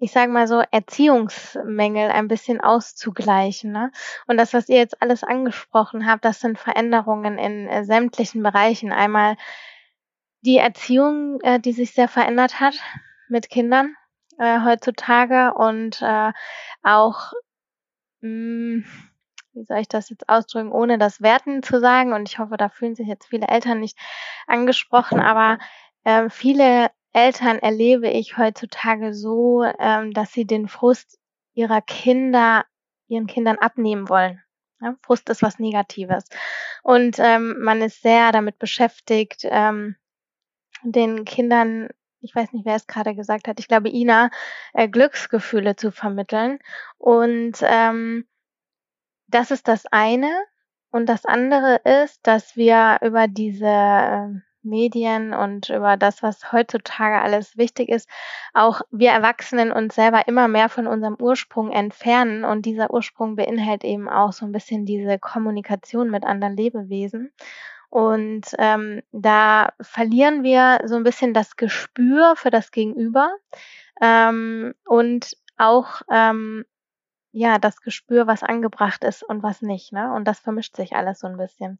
[0.00, 3.70] ich sage mal so, Erziehungsmängel ein bisschen auszugleichen.
[3.70, 3.92] Ne?
[4.26, 8.92] Und das, was ihr jetzt alles angesprochen habt, das sind Veränderungen in äh, sämtlichen Bereichen.
[8.92, 9.36] Einmal
[10.40, 12.74] die Erziehung, äh, die sich sehr verändert hat
[13.28, 13.94] mit Kindern
[14.38, 16.32] äh, heutzutage und äh,
[16.82, 17.32] auch,
[18.22, 18.84] mh, hm,
[19.52, 22.14] wie soll ich das jetzt ausdrücken, ohne das Werten zu sagen.
[22.14, 23.98] Und ich hoffe, da fühlen sich jetzt viele Eltern nicht
[24.46, 25.58] angesprochen, aber
[26.04, 31.18] äh, viele Eltern erlebe ich heutzutage so, ähm, dass sie den Frust
[31.54, 32.64] ihrer Kinder
[33.10, 34.42] ihren Kindern abnehmen wollen.
[34.80, 36.24] Ja, Frust ist was Negatives.
[36.82, 39.96] Und ähm, man ist sehr damit beschäftigt, ähm,
[40.82, 41.88] den Kindern,
[42.20, 44.30] ich weiß nicht, wer es gerade gesagt hat, ich glaube Ina,
[44.72, 46.60] äh, Glücksgefühle zu vermitteln.
[46.96, 48.26] Und ähm,
[49.26, 50.30] das ist das eine.
[50.90, 57.20] Und das andere ist, dass wir über diese äh, Medien und über das, was heutzutage
[57.20, 58.08] alles wichtig ist,
[58.54, 62.44] auch wir Erwachsenen uns selber immer mehr von unserem Ursprung entfernen.
[62.44, 67.32] Und dieser Ursprung beinhaltet eben auch so ein bisschen diese Kommunikation mit anderen Lebewesen.
[67.90, 73.34] Und ähm, da verlieren wir so ein bisschen das Gespür für das Gegenüber
[74.00, 76.64] ähm, und auch ähm,
[77.32, 80.12] ja, das Gespür, was angebracht ist und was nicht, ne?
[80.12, 81.78] Und das vermischt sich alles so ein bisschen.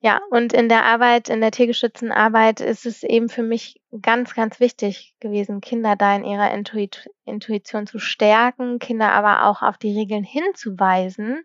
[0.00, 4.34] Ja, und in der Arbeit, in der tiergeschützten Arbeit ist es eben für mich ganz,
[4.34, 9.78] ganz wichtig gewesen, Kinder da in ihrer Intuit Intuition zu stärken, Kinder aber auch auf
[9.78, 11.44] die Regeln hinzuweisen,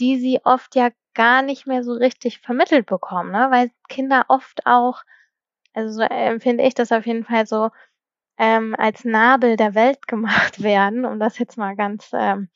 [0.00, 3.48] die sie oft ja gar nicht mehr so richtig vermittelt bekommen, ne?
[3.50, 5.02] Weil Kinder oft auch,
[5.74, 7.70] also so empfinde ich das auf jeden Fall so,
[8.38, 12.48] ähm, als Nabel der Welt gemacht werden, um das jetzt mal ganz ähm,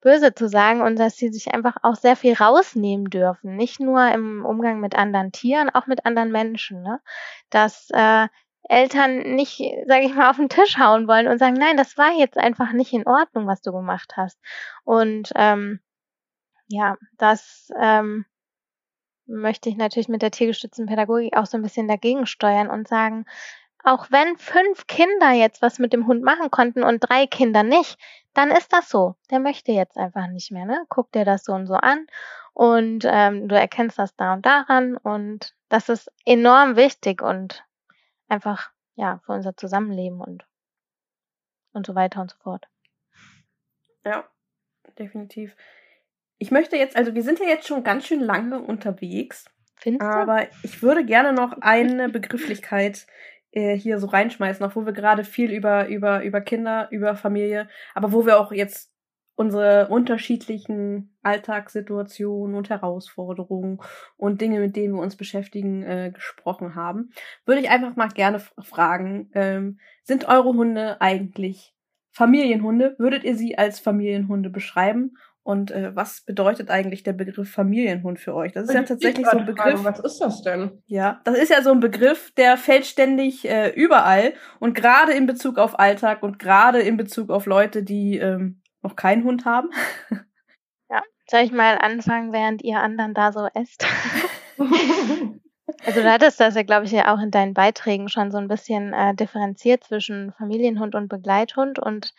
[0.00, 4.10] böse zu sagen, und dass sie sich einfach auch sehr viel rausnehmen dürfen, nicht nur
[4.12, 7.00] im Umgang mit anderen Tieren, auch mit anderen Menschen, ne?
[7.50, 8.26] dass äh,
[8.68, 12.12] Eltern nicht, sage ich mal, auf den Tisch hauen wollen und sagen, nein, das war
[12.12, 14.38] jetzt einfach nicht in Ordnung, was du gemacht hast.
[14.84, 15.80] Und ähm,
[16.68, 18.24] ja, das ähm,
[19.26, 23.24] möchte ich natürlich mit der tiergestützten Pädagogik auch so ein bisschen dagegen steuern und sagen,
[23.84, 27.98] auch wenn fünf Kinder jetzt was mit dem Hund machen konnten und drei Kinder nicht,
[28.34, 29.16] dann ist das so.
[29.30, 30.84] Der möchte jetzt einfach nicht mehr, ne?
[30.88, 32.06] Guck dir das so und so an
[32.54, 37.64] und ähm, du erkennst das da und daran und das ist enorm wichtig und
[38.28, 40.44] einfach ja für unser Zusammenleben und
[41.72, 42.68] und so weiter und so fort.
[44.04, 44.24] Ja,
[44.98, 45.56] definitiv.
[46.38, 49.46] Ich möchte jetzt, also wir sind ja jetzt schon ganz schön lange unterwegs.
[49.76, 50.16] Findest du?
[50.16, 53.06] Aber ich würde gerne noch eine Begrifflichkeit
[53.52, 57.68] äh, hier so reinschmeißen, auch wo wir gerade viel über, über, über Kinder, über Familie,
[57.94, 58.90] aber wo wir auch jetzt
[59.34, 63.80] unsere unterschiedlichen Alltagssituationen und Herausforderungen
[64.16, 67.10] und Dinge, mit denen wir uns beschäftigen, äh, gesprochen haben,
[67.46, 71.74] würde ich einfach mal gerne fragen, ähm, sind eure Hunde eigentlich
[72.10, 72.94] Familienhunde?
[72.98, 75.16] Würdet ihr sie als Familienhunde beschreiben?
[75.44, 78.52] Und äh, was bedeutet eigentlich der Begriff Familienhund für euch?
[78.52, 79.80] Das ist ja tatsächlich so ein Begriff.
[79.80, 80.82] Fragen, was ist das denn?
[80.86, 85.26] Ja, das ist ja so ein Begriff, der fällt ständig äh, überall und gerade in
[85.26, 89.70] Bezug auf Alltag und gerade in Bezug auf Leute, die ähm, noch keinen Hund haben.
[90.90, 93.84] Ja, soll ich mal anfangen, während ihr anderen da so esst?
[94.58, 98.48] also du hattest das ja, glaube ich, ja auch in deinen Beiträgen schon so ein
[98.48, 102.14] bisschen äh, differenziert zwischen Familienhund und Begleithund und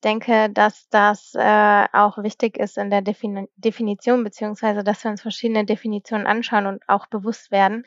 [0.00, 5.10] ich denke, dass das äh, auch wichtig ist in der Defin Definition, beziehungsweise dass wir
[5.10, 7.84] uns verschiedene Definitionen anschauen und auch bewusst werden.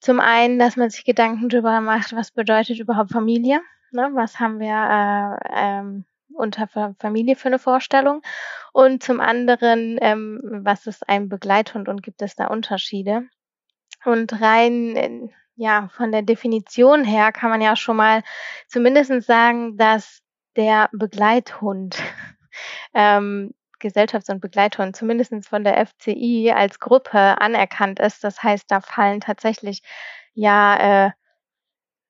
[0.00, 3.60] Zum einen, dass man sich Gedanken darüber macht, was bedeutet überhaupt Familie?
[3.92, 4.10] Ne?
[4.14, 6.66] Was haben wir äh, ähm, unter
[6.98, 8.22] Familie für eine Vorstellung?
[8.72, 13.22] Und zum anderen, ähm, was ist ein Begleithund und gibt es da Unterschiede?
[14.04, 18.24] Und rein ja, von der Definition her kann man ja schon mal
[18.66, 20.25] zumindest sagen, dass
[20.56, 21.98] der Begleithund,
[22.94, 28.24] ähm, Gesellschafts- und Begleithund, zumindest von der FCI als Gruppe anerkannt ist.
[28.24, 29.82] Das heißt, da fallen tatsächlich
[30.32, 31.10] ja äh,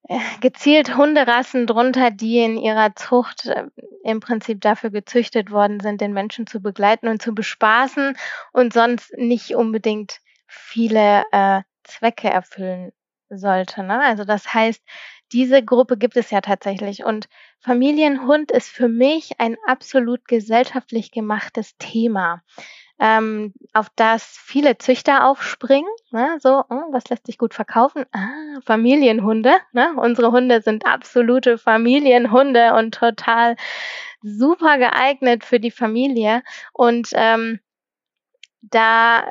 [0.41, 3.65] gezielt Hunderassen drunter, die in ihrer Zucht äh,
[4.05, 8.16] im Prinzip dafür gezüchtet worden sind, den Menschen zu begleiten und zu bespaßen
[8.52, 12.92] und sonst nicht unbedingt viele äh, Zwecke erfüllen
[13.28, 13.83] sollte.
[13.83, 14.00] Ne?
[14.00, 14.83] Also das heißt,
[15.33, 17.05] diese Gruppe gibt es ja tatsächlich.
[17.05, 17.28] Und
[17.60, 22.43] Familienhund ist für mich ein absolut gesellschaftlich gemachtes Thema,
[22.99, 25.91] ähm, auf das viele Züchter aufspringen.
[26.10, 26.39] Ne?
[26.41, 28.05] So, oh, was lässt sich gut verkaufen?
[28.12, 29.52] Ah, Familienhunde.
[29.73, 29.94] Ne?
[29.97, 33.57] Unsere Hunde sind absolute Familienhunde und total
[34.23, 36.43] super geeignet für die Familie.
[36.73, 37.60] Und ähm,
[38.62, 39.25] da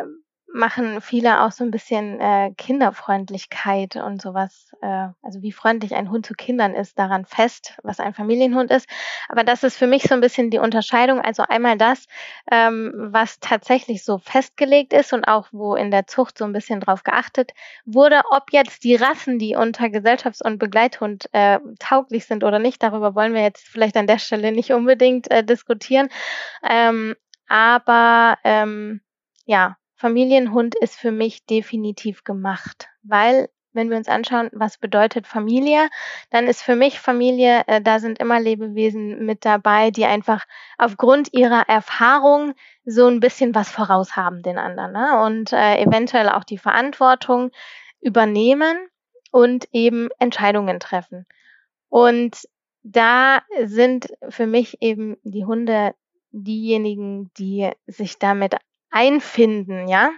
[0.55, 6.09] machen viele auch so ein bisschen äh, Kinderfreundlichkeit und sowas, äh, also wie freundlich ein
[6.09, 8.87] Hund zu Kindern ist, daran fest, was ein Familienhund ist.
[9.27, 11.19] Aber das ist für mich so ein bisschen die Unterscheidung.
[11.19, 12.05] Also einmal das,
[12.49, 16.79] ähm, was tatsächlich so festgelegt ist und auch wo in der Zucht so ein bisschen
[16.79, 17.51] drauf geachtet
[17.85, 22.81] wurde, ob jetzt die Rassen, die unter Gesellschafts- und Begleithund äh, tauglich sind oder nicht,
[22.81, 26.07] darüber wollen wir jetzt vielleicht an der Stelle nicht unbedingt äh, diskutieren.
[26.63, 27.15] Ähm,
[27.47, 29.01] aber ähm,
[29.45, 35.89] ja, Familienhund ist für mich definitiv gemacht, weil wenn wir uns anschauen, was bedeutet Familie,
[36.31, 40.45] dann ist für mich Familie, äh, da sind immer Lebewesen mit dabei, die einfach
[40.77, 42.53] aufgrund ihrer Erfahrung
[42.85, 45.21] so ein bisschen was voraus haben den anderen ne?
[45.23, 47.51] und äh, eventuell auch die Verantwortung
[47.99, 48.77] übernehmen
[49.31, 51.25] und eben Entscheidungen treffen.
[51.89, 52.47] Und
[52.83, 55.93] da sind für mich eben die Hunde
[56.31, 58.55] diejenigen, die sich damit
[58.95, 60.11] einfinden, ja.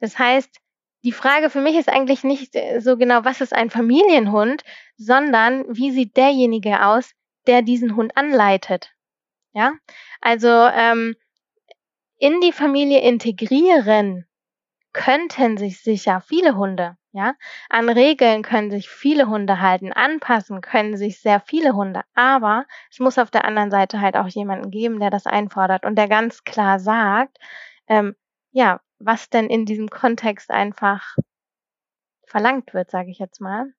[0.00, 0.58] Das heißt,
[1.04, 4.64] die Frage für mich ist eigentlich nicht äh, so genau, was ist ein Familienhund,
[4.96, 7.12] sondern wie sieht derjenige aus,
[7.46, 8.92] der diesen Hund anleitet.
[9.52, 9.74] Ja,
[10.20, 11.14] also ähm,
[12.18, 14.26] in die Familie integrieren
[14.92, 16.96] könnten sich sicher viele Hunde.
[17.12, 17.34] Ja,
[17.68, 22.98] an Regeln können sich viele Hunde halten, anpassen können sich sehr viele Hunde, aber es
[22.98, 26.42] muss auf der anderen Seite halt auch jemanden geben, der das einfordert und der ganz
[26.42, 27.38] klar sagt,
[27.88, 28.16] ähm,
[28.50, 31.16] ja, was denn in diesem Kontext einfach
[32.26, 33.72] verlangt wird, sage ich jetzt mal.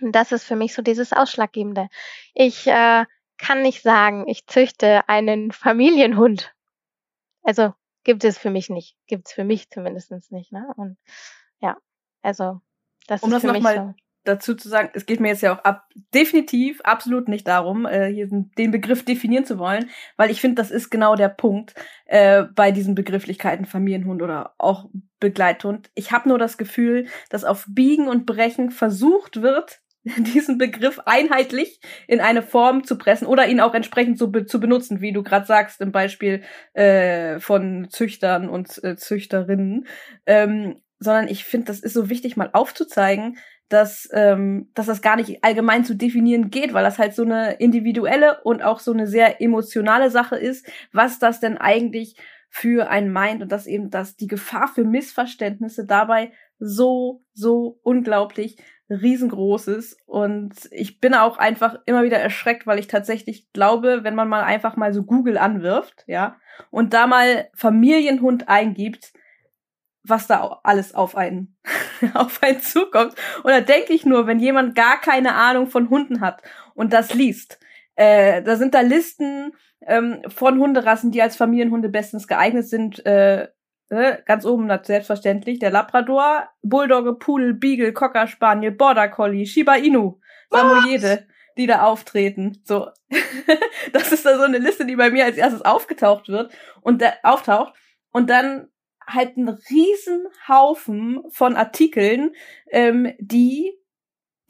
[0.00, 1.88] Und das ist für mich so dieses Ausschlaggebende.
[2.34, 3.04] Ich äh,
[3.38, 6.54] kann nicht sagen, ich züchte einen Familienhund.
[7.42, 8.96] Also gibt es für mich nicht.
[9.06, 10.52] Gibt es für mich zumindestens nicht.
[10.52, 10.72] Ne?
[10.76, 10.96] Und
[11.60, 11.76] ja,
[12.22, 12.60] also
[13.06, 15.54] das um ist das für mich so dazu zu sagen, es geht mir jetzt ja
[15.54, 20.40] auch ab, definitiv absolut nicht darum, äh, hier den Begriff definieren zu wollen, weil ich
[20.40, 21.74] finde, das ist genau der Punkt
[22.06, 24.88] äh, bei diesen Begrifflichkeiten Familienhund oder auch
[25.20, 25.90] Begleithund.
[25.94, 29.80] Ich habe nur das Gefühl, dass auf Biegen und Brechen versucht wird,
[30.18, 34.60] diesen Begriff einheitlich in eine Form zu pressen oder ihn auch entsprechend so be zu
[34.60, 36.42] benutzen, wie du gerade sagst im Beispiel
[36.74, 39.86] äh, von Züchtern und äh, Züchterinnen.
[40.26, 43.38] Ähm, sondern ich finde, das ist so wichtig, mal aufzuzeigen,
[43.74, 47.54] dass, ähm, dass das gar nicht allgemein zu definieren geht, weil das halt so eine
[47.54, 52.16] individuelle und auch so eine sehr emotionale Sache ist, was das denn eigentlich
[52.48, 56.30] für einen meint und dass eben dass die Gefahr für Missverständnisse dabei
[56.60, 58.56] so, so unglaublich
[58.88, 59.98] riesengroß ist.
[60.06, 64.44] Und ich bin auch einfach immer wieder erschreckt, weil ich tatsächlich glaube, wenn man mal
[64.44, 66.36] einfach mal so Google anwirft, ja,
[66.70, 69.12] und da mal Familienhund eingibt,
[70.04, 71.56] was da alles auf einen,
[72.14, 73.14] auf einen zukommt.
[73.42, 76.42] Und da denke ich nur, wenn jemand gar keine Ahnung von Hunden hat
[76.74, 77.58] und das liest,
[77.96, 79.52] äh, da sind da Listen
[79.86, 83.04] ähm, von Hunderassen, die als Familienhunde bestens geeignet sind.
[83.06, 83.48] Äh,
[83.90, 90.20] äh, ganz oben selbstverständlich der Labrador, Bulldogge, Pudel, Beagle, Cocker Spaniel, Border Collie, Shiba Inu,
[90.50, 91.26] Samoyede,
[91.56, 92.60] die da auftreten.
[92.64, 92.88] So,
[93.92, 97.18] das ist da so eine Liste, die bei mir als erstes aufgetaucht wird und der
[97.22, 97.74] auftaucht
[98.10, 98.68] und dann
[99.06, 102.32] halt ein Riesenhaufen von Artikeln,
[102.70, 103.72] ähm, die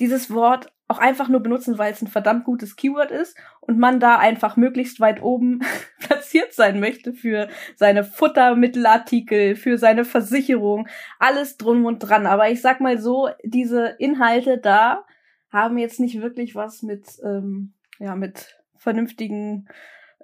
[0.01, 4.01] dieses Wort auch einfach nur benutzen, weil es ein verdammt gutes Keyword ist und man
[4.01, 5.61] da einfach möglichst weit oben
[5.99, 12.27] platziert sein möchte für seine Futtermittelartikel, für seine Versicherung, alles drum und dran.
[12.27, 15.05] Aber ich sag mal so, diese Inhalte da
[15.51, 19.69] haben jetzt nicht wirklich was mit, ähm, ja, mit vernünftigen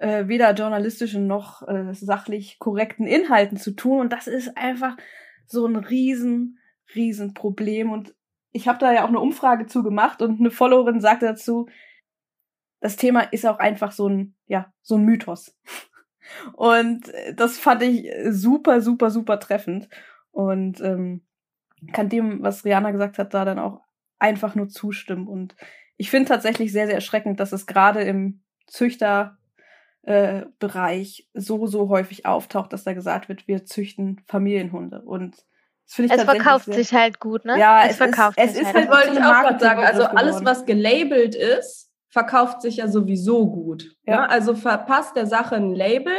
[0.01, 3.99] äh, weder journalistischen noch äh, sachlich korrekten Inhalten zu tun.
[3.99, 4.97] Und das ist einfach
[5.45, 6.59] so ein riesen,
[6.95, 7.91] riesen Problem.
[7.91, 8.15] Und
[8.51, 11.67] ich habe da ja auch eine Umfrage zu gemacht und eine Followerin sagte dazu,
[12.79, 15.55] das Thema ist auch einfach so ein, ja, so ein Mythos.
[16.53, 19.89] Und das fand ich super, super, super treffend.
[20.31, 21.21] Und ähm,
[21.93, 23.81] kann dem, was Rihanna gesagt hat, da dann auch
[24.17, 25.27] einfach nur zustimmen.
[25.27, 25.55] Und
[25.97, 29.37] ich finde tatsächlich sehr, sehr erschreckend, dass es gerade im Züchter
[30.03, 35.01] äh, Bereich so, so häufig auftaucht, dass da gesagt wird, wir züchten Familienhunde.
[35.01, 35.37] Und
[35.85, 37.59] das finde ich es verkauft sehr, sich halt gut, ne?
[37.59, 39.83] Ja, es, es verkauft ist, sich es ist halt, halt wollte ich auch gerade sagen.
[39.83, 43.95] Also alles, was gelabelt ist, verkauft sich ja sowieso gut.
[44.05, 44.13] Ja.
[44.13, 44.25] ja.
[44.25, 46.13] Also verpasst der Sache ein Label,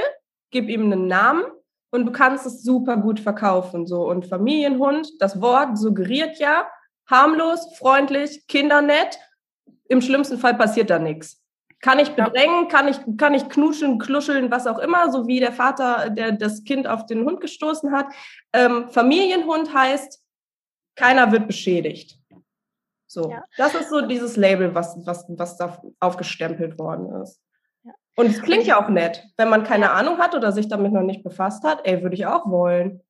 [0.51, 1.45] gib ihm einen Namen
[1.91, 3.87] und du kannst es super gut verkaufen.
[3.87, 4.09] So.
[4.09, 6.69] Und Familienhund, das Wort suggeriert ja,
[7.11, 9.19] harmlos, freundlich, kindernett.
[9.89, 11.42] Im schlimmsten Fall passiert da nichts.
[11.83, 15.53] Kann ich bedrängen, kann ich, kann ich knuscheln, kluscheln, was auch immer, so wie der
[15.53, 18.07] Vater, der das Kind auf den Hund gestoßen hat.
[18.53, 20.23] Ähm, Familienhund heißt,
[20.95, 22.19] keiner wird beschädigt.
[23.09, 23.43] So, ja.
[23.59, 27.43] das ist so dieses Label, was, was, was da aufgestempelt worden ist.
[27.85, 27.93] Ja.
[28.17, 31.03] Und es klingt ja auch nett, wenn man keine Ahnung hat oder sich damit noch
[31.03, 31.85] nicht befasst hat.
[31.85, 33.03] Ey, würde ich auch wollen.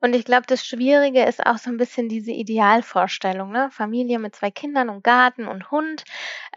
[0.00, 3.68] Und ich glaube, das Schwierige ist auch so ein bisschen diese Idealvorstellung, ne?
[3.70, 6.04] Familie mit zwei Kindern und Garten und Hund.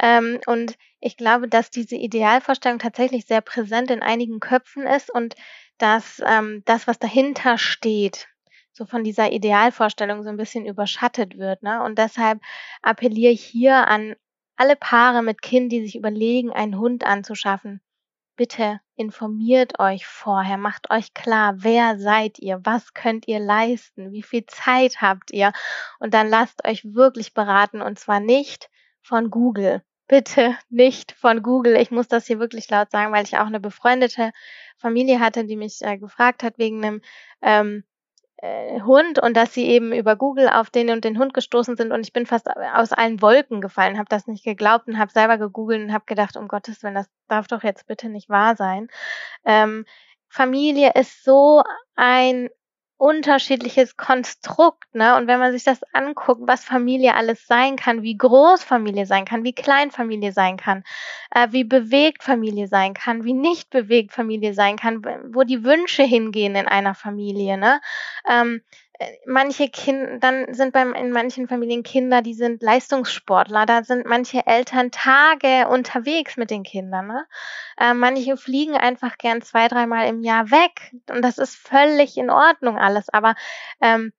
[0.01, 5.35] Ähm, und ich glaube, dass diese Idealvorstellung tatsächlich sehr präsent in einigen Köpfen ist und
[5.77, 8.27] dass ähm, das, was dahinter steht,
[8.71, 11.63] so von dieser Idealvorstellung so ein bisschen überschattet wird.
[11.63, 11.83] Ne?
[11.83, 12.41] Und deshalb
[12.81, 14.15] appelliere ich hier an
[14.57, 17.81] alle Paare mit Kind, die sich überlegen, einen Hund anzuschaffen.
[18.37, 24.23] Bitte informiert euch vorher, macht euch klar, wer seid ihr, was könnt ihr leisten, wie
[24.23, 25.51] viel Zeit habt ihr
[25.99, 28.69] und dann lasst euch wirklich beraten und zwar nicht
[29.01, 29.83] von Google.
[30.07, 31.75] Bitte nicht von Google.
[31.77, 34.31] Ich muss das hier wirklich laut sagen, weil ich auch eine befreundete
[34.77, 37.01] Familie hatte, die mich äh, gefragt hat wegen einem
[37.41, 37.94] ähm, äh,
[38.41, 42.01] Hund und dass sie eben über Google auf den und den Hund gestoßen sind und
[42.01, 45.81] ich bin fast aus allen Wolken gefallen, habe das nicht geglaubt und habe selber gegoogelt
[45.81, 48.89] und habe gedacht, um Gottes Willen, das darf doch jetzt bitte nicht wahr sein.
[49.45, 49.85] Ähm,
[50.27, 51.63] Familie ist so
[51.95, 52.49] ein
[52.97, 55.15] unterschiedliches Konstrukt, ne?
[55.17, 59.25] Und wenn man sich das anguckt, was Familie alles sein kann, wie groß Familie sein
[59.25, 60.83] kann, wie klein Familie sein kann,
[61.31, 66.03] äh, wie bewegt Familie sein kann, wie nicht bewegt Familie sein kann, wo die Wünsche
[66.03, 67.81] hingehen in einer Familie, ne?
[68.29, 68.84] Ähm, äh,
[69.25, 74.45] manche Kinder, dann sind beim, in manchen Familien Kinder, die sind Leistungssportler, da sind manche
[74.45, 77.25] Eltern Tage unterwegs mit den Kindern, ne?
[77.77, 82.29] Äh, manche fliegen einfach gern zwei, dreimal im Jahr weg und das ist völlig in
[82.29, 83.35] Ordnung alles, aber
[83.81, 84.13] ähm,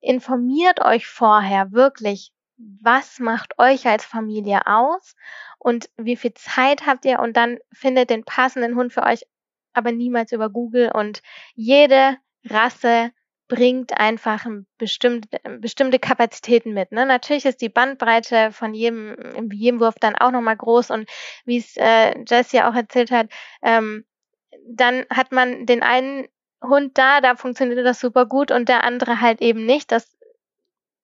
[0.00, 5.14] informiert euch vorher wirklich, was macht euch als Familie aus
[5.58, 9.26] und wie viel Zeit habt ihr und dann findet den passenden Hund für euch,
[9.74, 11.22] aber niemals über Google und
[11.54, 13.12] jede Rasse
[13.52, 14.46] bringt einfach
[14.78, 15.26] bestimmt,
[15.60, 16.90] bestimmte Kapazitäten mit.
[16.90, 17.04] Ne?
[17.04, 19.14] Natürlich ist die Bandbreite von jedem,
[19.52, 21.06] jedem Wurf dann auch nochmal groß und
[21.44, 23.28] wie es äh, Jess ja auch erzählt hat,
[23.60, 24.06] ähm,
[24.66, 26.28] dann hat man den einen
[26.62, 29.92] Hund da, da funktioniert das super gut und der andere halt eben nicht.
[29.92, 30.16] Das,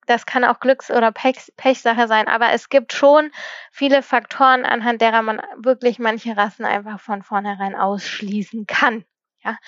[0.07, 3.31] das kann auch Glücks- oder Pech, Pechsache sein, aber es gibt schon
[3.71, 9.05] viele Faktoren, anhand derer man wirklich manche Rassen einfach von vornherein ausschließen kann.
[9.45, 9.59] Ja.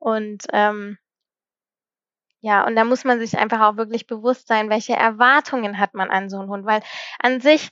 [0.00, 0.98] Und ähm,
[2.40, 6.10] ja, und da muss man sich einfach auch wirklich bewusst sein, welche Erwartungen hat man
[6.10, 6.82] an so einen Hund, weil
[7.18, 7.70] an sich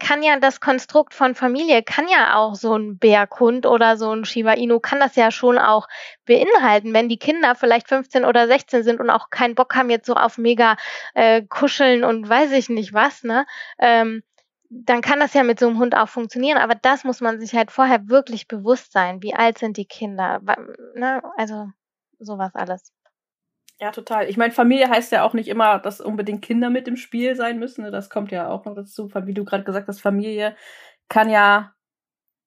[0.00, 4.24] kann ja das Konstrukt von Familie, kann ja auch so ein Berghund oder so ein
[4.24, 5.86] Shiba Inu, kann das ja schon auch
[6.24, 10.06] beinhalten, wenn die Kinder vielleicht 15 oder 16 sind und auch keinen Bock haben jetzt
[10.06, 10.76] so auf mega
[11.14, 13.46] äh, kuscheln und weiß ich nicht was, ne?
[13.78, 14.22] Ähm,
[14.70, 17.54] dann kann das ja mit so einem Hund auch funktionieren, aber das muss man sich
[17.54, 19.22] halt vorher wirklich bewusst sein.
[19.22, 20.40] Wie alt sind die Kinder?
[20.94, 21.22] Ne?
[21.36, 21.68] Also
[22.18, 22.95] sowas alles.
[23.78, 24.28] Ja, total.
[24.28, 27.58] Ich meine, Familie heißt ja auch nicht immer, dass unbedingt Kinder mit im Spiel sein
[27.58, 27.84] müssen.
[27.84, 27.90] Ne?
[27.90, 29.10] Das kommt ja auch noch dazu.
[29.24, 30.56] Wie du gerade gesagt hast, Familie
[31.08, 31.74] kann ja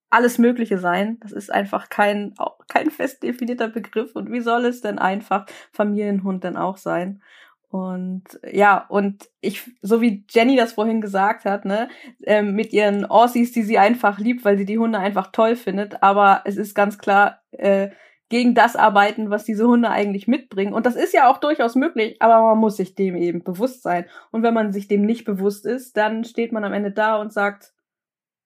[0.09, 1.19] alles Mögliche sein.
[1.21, 2.33] Das ist einfach kein,
[2.67, 4.15] kein fest definierter Begriff.
[4.15, 7.21] Und wie soll es denn einfach Familienhund denn auch sein?
[7.69, 11.87] Und ja, und ich, so wie Jenny das vorhin gesagt hat, ne,
[12.23, 16.01] ähm, mit ihren Aussies, die sie einfach liebt, weil sie die Hunde einfach toll findet,
[16.01, 17.89] aber es ist ganz klar, äh,
[18.29, 20.73] gegen das arbeiten, was diese Hunde eigentlich mitbringen.
[20.73, 24.05] Und das ist ja auch durchaus möglich, aber man muss sich dem eben bewusst sein.
[24.31, 27.33] Und wenn man sich dem nicht bewusst ist, dann steht man am Ende da und
[27.33, 27.73] sagt,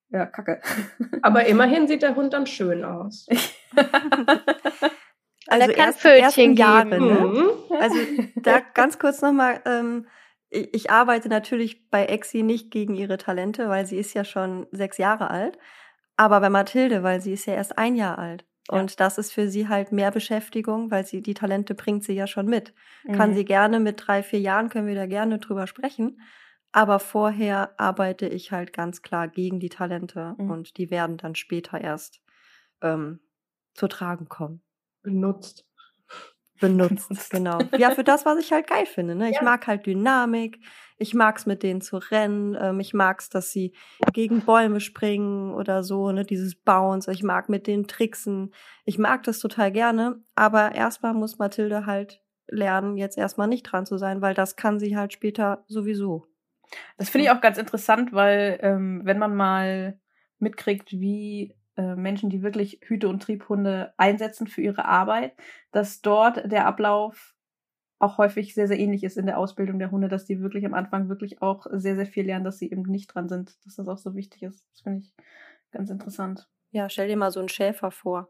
[0.10, 0.62] ja, kacke.
[1.22, 3.28] Aber immerhin sieht der Hund dann schön aus.
[5.48, 7.20] also er kann Pfötchen Jahre, ne?
[7.20, 7.50] Mhm.
[7.80, 7.98] Also
[8.36, 10.06] da ganz kurz nochmal, ähm,
[10.50, 14.68] ich, ich arbeite natürlich bei Exi nicht gegen ihre Talente, weil sie ist ja schon
[14.72, 15.58] sechs Jahre alt.
[16.16, 18.46] Aber bei Mathilde, weil sie ist ja erst ein Jahr alt.
[18.70, 22.28] Und das ist für sie halt mehr Beschäftigung, weil sie die Talente bringt sie ja
[22.28, 22.74] schon mit.
[23.04, 23.14] Mhm.
[23.14, 26.22] Kann sie gerne mit drei, vier Jahren, können wir da gerne drüber sprechen.
[26.72, 30.50] Aber vorher arbeite ich halt ganz klar gegen die Talente mhm.
[30.50, 32.22] und die werden dann später erst
[32.82, 33.20] ähm,
[33.74, 34.64] zu tragen kommen.
[35.04, 35.68] Benutzt.
[36.64, 37.60] Benutzt, genau.
[37.78, 39.16] Ja, für das, was ich halt geil finde.
[39.16, 39.30] Ne?
[39.30, 39.44] Ich ja.
[39.44, 40.60] mag halt Dynamik,
[40.98, 42.58] ich mag's mit denen zu rennen.
[42.58, 43.74] Ähm, ich mag's, dass sie
[44.14, 47.12] gegen Bäume springen oder so, ne, dieses Bounce.
[47.12, 48.54] Ich mag mit denen tricksen.
[48.86, 50.24] Ich mag das total gerne.
[50.36, 54.80] Aber erstmal muss Mathilde halt lernen, jetzt erstmal nicht dran zu sein, weil das kann
[54.80, 56.28] sie halt später sowieso.
[56.98, 60.00] Das finde ich auch ganz interessant, weil ähm, wenn man mal
[60.40, 65.34] mitkriegt, wie äh, Menschen, die wirklich Hüte- und Triebhunde einsetzen für ihre Arbeit,
[65.72, 67.36] dass dort der Ablauf
[68.00, 70.74] auch häufig sehr, sehr ähnlich ist in der Ausbildung der Hunde, dass die wirklich am
[70.74, 73.88] Anfang wirklich auch sehr, sehr viel lernen, dass sie eben nicht dran sind, dass das
[73.88, 74.66] auch so wichtig ist.
[74.72, 75.14] Das finde ich
[75.72, 76.50] ganz interessant.
[76.72, 78.30] Ja, stell dir mal so einen Schäfer vor.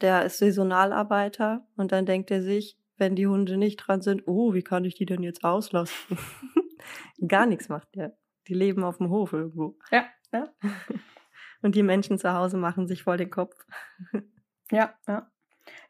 [0.00, 4.54] Der ist Saisonalarbeiter und dann denkt er sich, wenn die Hunde nicht dran sind, oh,
[4.54, 6.18] wie kann ich die denn jetzt auslassen?
[7.28, 8.16] Gar nichts macht der.
[8.48, 9.76] Die leben auf dem Hof irgendwo.
[9.90, 10.48] Ja, ja.
[11.62, 13.54] Und die Menschen zu Hause machen sich voll den Kopf.
[14.72, 15.28] Ja, ja.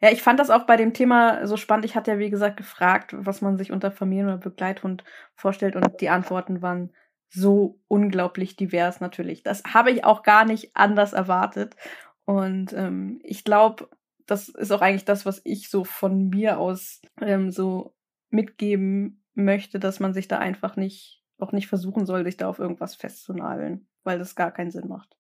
[0.01, 1.85] Ja, ich fand das auch bei dem Thema so spannend.
[1.85, 6.01] Ich hatte ja, wie gesagt, gefragt, was man sich unter Familien- oder Begleithund vorstellt und
[6.01, 6.91] die Antworten waren
[7.29, 9.43] so unglaublich divers natürlich.
[9.43, 11.77] Das habe ich auch gar nicht anders erwartet.
[12.25, 13.89] Und ähm, ich glaube,
[14.27, 17.95] das ist auch eigentlich das, was ich so von mir aus ähm, so
[18.31, 22.59] mitgeben möchte, dass man sich da einfach nicht, auch nicht versuchen soll, sich da auf
[22.59, 25.20] irgendwas festzunageln, weil das gar keinen Sinn macht.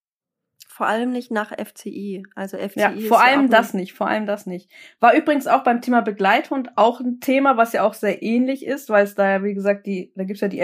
[0.72, 2.22] Vor allem nicht nach FCI.
[2.36, 4.70] Also FCI ja, vor allem ja das nicht, vor allem das nicht.
[5.00, 8.88] War übrigens auch beim Thema Begleithund auch ein Thema, was ja auch sehr ähnlich ist,
[8.88, 10.60] weil es da ja, wie gesagt, die, da gibt's ja die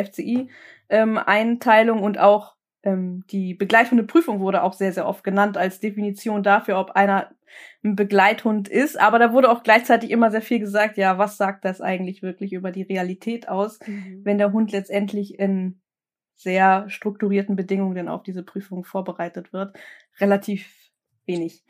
[0.88, 2.54] FCI-Einteilung ähm, und auch
[2.84, 7.32] ähm, die Begleithundeprüfung wurde auch sehr, sehr oft genannt als Definition dafür, ob einer
[7.82, 8.98] ein Begleithund ist.
[9.00, 12.52] Aber da wurde auch gleichzeitig immer sehr viel gesagt, ja, was sagt das eigentlich wirklich
[12.52, 14.20] über die Realität aus, Mhm.
[14.22, 15.80] wenn der Hund letztendlich in
[16.36, 19.76] sehr strukturierten Bedingungen dann auf diese Prüfung vorbereitet wird.
[20.20, 20.68] Relativ
[21.26, 21.64] wenig.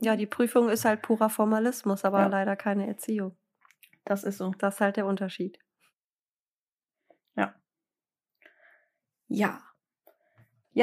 [0.00, 2.26] Ja, die Prüfung ist halt purer Formalismus, aber Ja.
[2.28, 3.36] leider keine Erziehung.
[4.04, 4.52] Das ist so.
[4.58, 5.58] Das ist halt der Unterschied.
[7.36, 7.56] Ja.
[9.30, 9.60] Ja,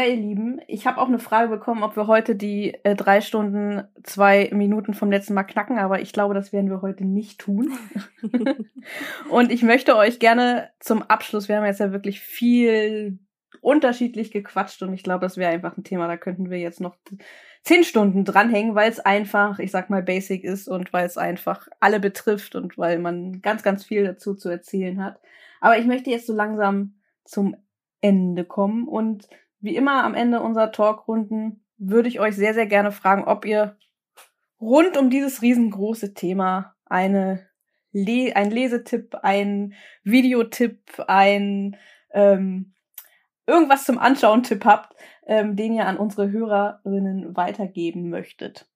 [0.02, 3.84] ihr Lieben, ich habe auch eine Frage bekommen, ob wir heute die äh, drei Stunden,
[4.02, 7.72] zwei Minuten vom letzten Mal knacken, aber ich glaube, das werden wir heute nicht tun.
[9.30, 13.20] und ich möchte euch gerne zum Abschluss, wir haben jetzt ja wirklich viel
[13.62, 16.98] unterschiedlich gequatscht und ich glaube, das wäre einfach ein Thema, da könnten wir jetzt noch
[17.62, 21.68] zehn Stunden dranhängen, weil es einfach, ich sag mal, basic ist und weil es einfach
[21.80, 25.20] alle betrifft und weil man ganz, ganz viel dazu zu erzählen hat.
[25.62, 27.56] Aber ich möchte jetzt so langsam zum
[28.02, 29.30] Ende kommen und
[29.64, 33.78] wie immer am Ende unserer Talkrunden würde ich euch sehr, sehr gerne fragen, ob ihr
[34.60, 37.48] rund um dieses riesengroße Thema eine
[37.92, 41.78] Le ein Lesetipp, ein Videotipp, ein
[42.12, 42.74] ähm,
[43.46, 44.96] irgendwas zum Anschauen-Tipp habt,
[45.28, 48.68] ähm, den ihr an unsere Hörerinnen weitergeben möchtet.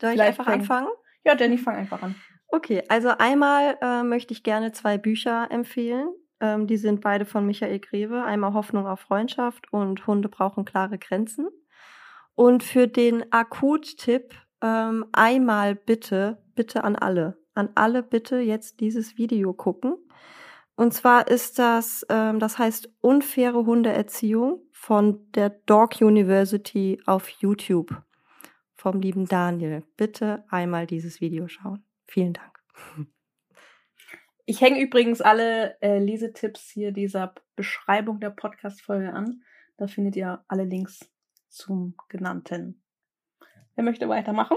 [0.00, 0.88] Soll ich Vielleicht einfach fängt- anfangen?
[1.24, 2.14] Ja, Jenny, fang einfach an.
[2.48, 6.08] Okay, also einmal äh, möchte ich gerne zwei Bücher empfehlen.
[6.40, 8.24] Ähm, die sind beide von Michael Greve.
[8.24, 11.48] Einmal Hoffnung auf Freundschaft und Hunde brauchen klare Grenzen.
[12.34, 19.16] Und für den Akut-Tipp ähm, einmal bitte, bitte an alle, an alle bitte jetzt dieses
[19.18, 19.96] Video gucken.
[20.76, 28.02] Und zwar ist das, ähm, das heißt unfaire Hundeerziehung von der Dog University auf YouTube
[28.76, 29.82] vom lieben Daniel.
[29.98, 31.84] Bitte einmal dieses Video schauen.
[32.06, 32.58] Vielen Dank.
[34.50, 39.44] Ich hänge übrigens alle äh, Lesetipps hier dieser Beschreibung der Podcast-Folge an.
[39.76, 41.08] Da findet ihr alle Links
[41.48, 42.82] zum genannten.
[43.76, 44.56] Wer möchte weitermachen?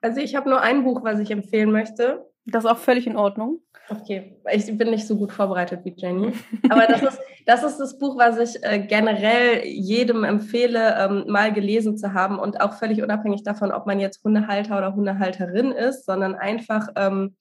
[0.00, 2.28] Also ich habe nur ein Buch, was ich empfehlen möchte.
[2.44, 3.60] Das ist auch völlig in Ordnung.
[3.88, 6.32] Okay, ich bin nicht so gut vorbereitet wie Jenny.
[6.68, 11.52] Aber das ist das, ist das Buch, was ich äh, generell jedem empfehle, ähm, mal
[11.52, 16.06] gelesen zu haben und auch völlig unabhängig davon, ob man jetzt Hundehalter oder Hundehalterin ist,
[16.06, 17.36] sondern einfach ähm,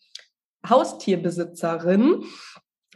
[0.68, 2.24] Haustierbesitzerin.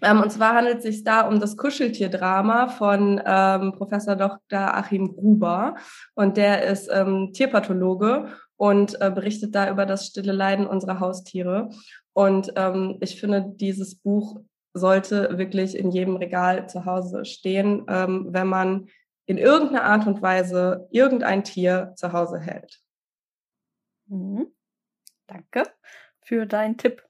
[0.02, 4.76] Ähm, und zwar handelt es sich da um das Kuscheltierdrama von ähm, Professor Dr.
[4.76, 5.76] Achim Gruber.
[6.16, 8.27] Und der ist ähm, Tierpathologe
[8.58, 11.69] und äh, berichtet da über das stille Leiden unserer Haustiere.
[12.14, 14.42] Und ähm, ich finde, dieses Buch
[14.74, 18.88] sollte wirklich in jedem Regal zu Hause stehen, ähm, wenn man
[19.26, 22.82] in irgendeiner Art und Weise irgendein Tier zu Hause hält.
[24.08, 24.48] Mhm.
[25.27, 25.64] Danke
[26.22, 27.05] für deinen Tipp.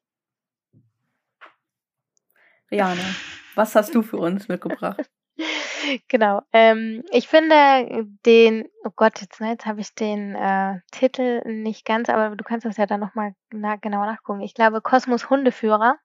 [2.71, 3.03] Rihanna,
[3.55, 5.09] was hast du für uns mitgebracht?
[6.07, 6.41] Genau.
[6.53, 11.85] Ähm, ich finde den, oh Gott, jetzt, ne, jetzt habe ich den äh, Titel nicht
[11.85, 14.41] ganz, aber du kannst das ja dann nochmal na, genauer nachgucken.
[14.41, 15.97] Ich glaube, Kosmos Hundeführer.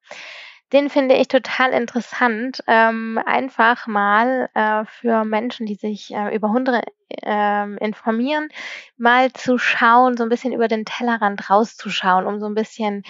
[0.72, 2.62] Den finde ich total interessant.
[2.66, 6.82] Ähm, einfach mal äh, für Menschen, die sich äh, über Hunde
[7.22, 8.48] ähm, informieren,
[8.96, 13.02] mal zu schauen, so ein bisschen über den Tellerrand rauszuschauen, um so ein bisschen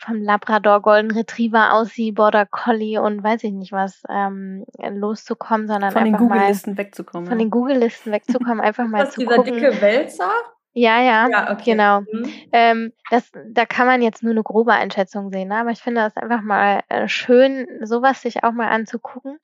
[0.00, 5.92] vom Labrador, Golden Retriever, Aussie, Border Collie und weiß ich nicht was ähm, loszukommen, sondern
[5.92, 7.28] Von den einfach mal Google-Listen wegzukommen.
[7.28, 7.44] von ja.
[7.44, 9.54] den Google-Listen wegzukommen, einfach mal Das zu dieser gucken.
[9.54, 10.30] dicke Wälzer?
[10.72, 11.72] Ja, ja, Ja, okay.
[11.72, 12.00] genau.
[12.00, 12.32] Mhm.
[12.52, 15.56] Ähm, das, da kann man jetzt nur eine grobe Einschätzung sehen, ne?
[15.56, 19.38] aber ich finde das einfach mal äh, schön, sowas sich auch mal anzugucken.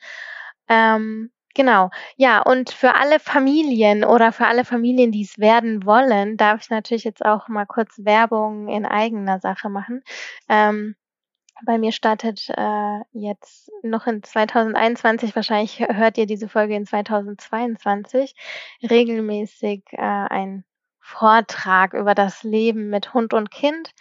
[0.68, 1.88] Ähm, Genau.
[2.18, 6.68] Ja, und für alle Familien oder für alle Familien, die es werden wollen, darf ich
[6.68, 10.02] natürlich jetzt auch mal kurz Werbung in eigener Sache machen.
[10.50, 10.96] Ähm,
[11.64, 18.34] bei mir startet äh, jetzt noch in 2021, wahrscheinlich hört ihr diese Folge in 2022,
[18.82, 20.64] regelmäßig äh, ein
[21.00, 23.92] Vortrag über das Leben mit Hund und Kind,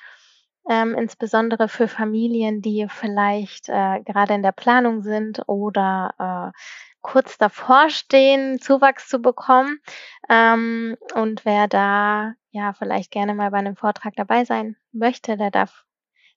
[0.69, 6.59] ähm, insbesondere für Familien, die vielleicht äh, gerade in der Planung sind oder äh,
[7.05, 9.79] kurz davor stehen, Zuwachs zu bekommen.
[10.27, 15.51] Ähm, und wer da ja vielleicht gerne mal bei einem Vortrag dabei sein möchte, der
[15.51, 15.85] darf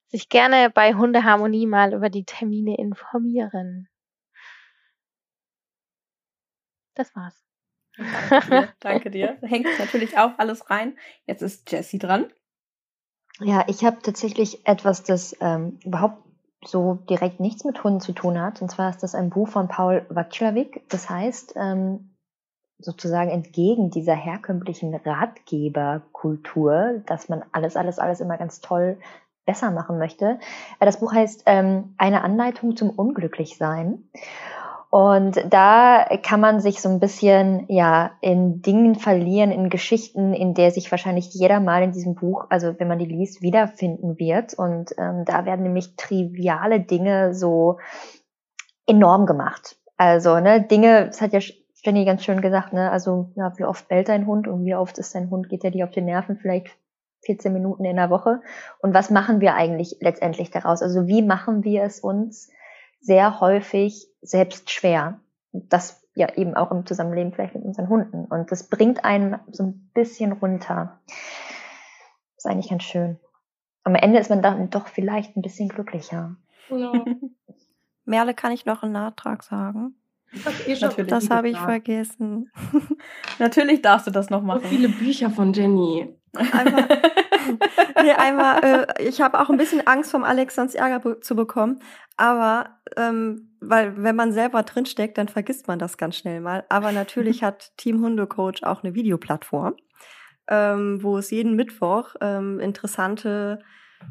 [0.05, 3.89] sich gerne bei Hundeharmonie mal über die Termine informieren.
[6.93, 7.43] Das war's.
[7.97, 8.73] Danke dir.
[8.79, 9.37] Danke dir.
[9.41, 10.99] Hängt natürlich auch alles rein.
[11.25, 12.31] Jetzt ist Jessie dran.
[13.39, 16.28] Ja, ich habe tatsächlich etwas, das ähm, überhaupt
[16.65, 18.61] so direkt nichts mit Hunden zu tun hat.
[18.61, 20.83] Und zwar ist das ein Buch von Paul Watzlawick.
[20.89, 22.15] Das heißt, ähm,
[22.79, 28.97] sozusagen entgegen dieser herkömmlichen Ratgeberkultur, dass man alles, alles, alles immer ganz toll
[29.45, 30.39] besser machen möchte.
[30.79, 34.09] Äh, das Buch heißt ähm, Eine Anleitung zum Unglücklichsein.
[34.91, 40.55] Und da kann man sich so ein bisschen ja in Dingen verlieren, in Geschichten, in
[40.55, 44.55] der sich wahrscheinlich jeder mal in diesem Buch, also wenn man die liest, wiederfinden wird.
[44.55, 47.77] Und ähm, da werden nämlich triviale Dinge so
[48.87, 49.77] enorm gemacht.
[49.95, 51.39] Also ne, Dinge, das hat ja
[51.83, 54.97] Jenny ganz schön gesagt, ne, also ja, wie oft bellt dein Hund und wie oft
[54.97, 56.69] ist dein Hund, geht er dir auf die Nerven, vielleicht
[57.25, 58.41] 14 Minuten in der Woche.
[58.81, 60.81] Und was machen wir eigentlich letztendlich daraus?
[60.81, 62.49] Also wie machen wir es uns
[63.01, 65.19] sehr häufig selbst schwer?
[65.51, 68.25] Das ja eben auch im Zusammenleben vielleicht mit unseren Hunden.
[68.25, 70.99] Und das bringt einen so ein bisschen runter.
[72.37, 73.19] ist eigentlich ganz schön.
[73.83, 76.35] Am Ende ist man dann doch vielleicht ein bisschen glücklicher.
[76.69, 76.91] Ja.
[78.05, 79.95] Merle, kann ich noch einen Nachtrag sagen?
[81.07, 82.51] Das habe ich vergessen.
[83.39, 84.61] Natürlich darfst du das noch machen.
[84.63, 86.15] So viele Bücher von Jenny.
[86.33, 86.87] Einmal,
[88.03, 91.79] nee, einmal äh, ich habe auch ein bisschen Angst vom Alex sonst Ärger zu bekommen,
[92.17, 96.65] aber ähm, weil wenn man selber drinsteckt, dann vergisst man das ganz schnell mal.
[96.69, 99.75] Aber natürlich hat Team Hundecoach auch eine Videoplattform,
[100.47, 103.59] ähm, wo es jeden Mittwoch ähm, interessante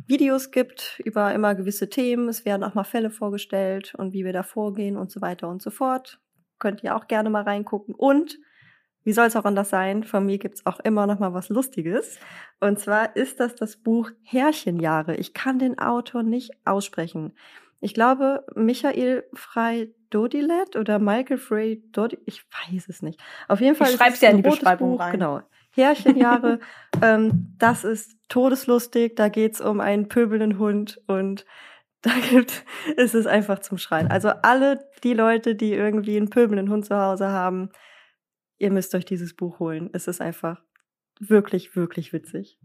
[0.07, 2.29] Videos gibt über immer gewisse Themen.
[2.29, 5.63] Es werden auch mal Fälle vorgestellt und wie wir da vorgehen und so weiter und
[5.63, 6.21] so fort.
[6.59, 7.95] Könnt ihr auch gerne mal reingucken.
[7.95, 8.39] Und
[9.05, 10.05] wie soll es auch anders sein?
[10.05, 12.19] Von mir gibt's auch immer noch mal was Lustiges.
[12.61, 15.17] Und zwar ist das das Buch Herrchenjahre.
[15.17, 17.33] Ich kann den Autor nicht aussprechen.
[17.81, 23.21] Ich glaube, Michael Frey Dodilet oder Michael Frey Dodilet, ich weiß es nicht.
[23.47, 25.13] Auf jeden Fall ich schreib's ja in die Beschreibung Buch, rein.
[25.13, 25.43] Genau.
[25.79, 26.61] Herrchenjahre,
[27.03, 29.17] ähm, das ist todeslustig.
[29.17, 31.47] Da geht's um einen pöbelnden Hund und
[32.03, 32.65] da gibt,
[32.97, 34.09] ist es einfach zum Schreien.
[34.09, 37.71] Also alle die Leute, die irgendwie einen pöbelnden Hund zu Hause haben,
[38.59, 39.91] ihr müsst euch dieses Buch holen.
[39.93, 40.63] Es ist einfach
[41.19, 42.59] wirklich, wirklich witzig.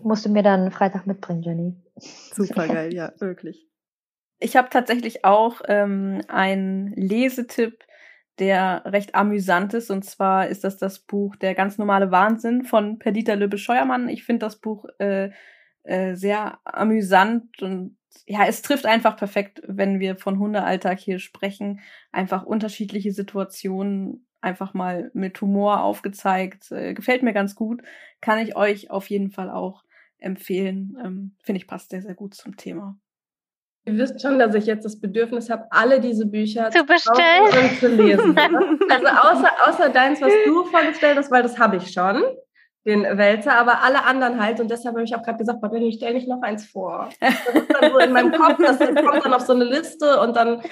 [0.00, 1.76] Musst du mir dann Freitag mitbringen, Jenny.
[1.96, 3.68] Super geil, ja, wirklich.
[4.40, 7.84] Ich habe tatsächlich auch ähm, einen Lesetipp,
[8.38, 9.90] der recht amüsant ist.
[9.90, 14.08] Und zwar ist das das Buch Der ganz normale Wahnsinn von Perdita Löbe-Scheuermann.
[14.08, 15.30] Ich finde das Buch äh,
[15.84, 17.96] äh, sehr amüsant und
[18.26, 21.80] ja, es trifft einfach perfekt, wenn wir von Hundealltag hier sprechen.
[22.12, 26.70] Einfach unterschiedliche Situationen einfach mal mit Humor aufgezeigt.
[26.72, 27.82] Äh, gefällt mir ganz gut.
[28.20, 29.84] Kann ich euch auf jeden Fall auch
[30.18, 30.96] empfehlen.
[31.02, 32.98] Ähm, Finde ich passt sehr, sehr gut zum Thema.
[33.84, 37.78] Ihr wisst schon, dass ich jetzt das Bedürfnis habe, alle diese Bücher zu bestellen und
[37.80, 38.34] zu lesen.
[38.52, 38.78] Ne?
[38.90, 42.22] also außer, außer deins, was du vorgestellt hast, weil das habe ich schon,
[42.84, 44.60] den Wälzer, aber alle anderen halt.
[44.60, 47.08] Und deshalb habe ich auch gerade gesagt, Benny, ich stelle nicht noch eins vor.
[47.20, 50.36] Das ist dann so in meinem Kopf, das kommt dann auf so eine Liste und
[50.36, 50.62] dann,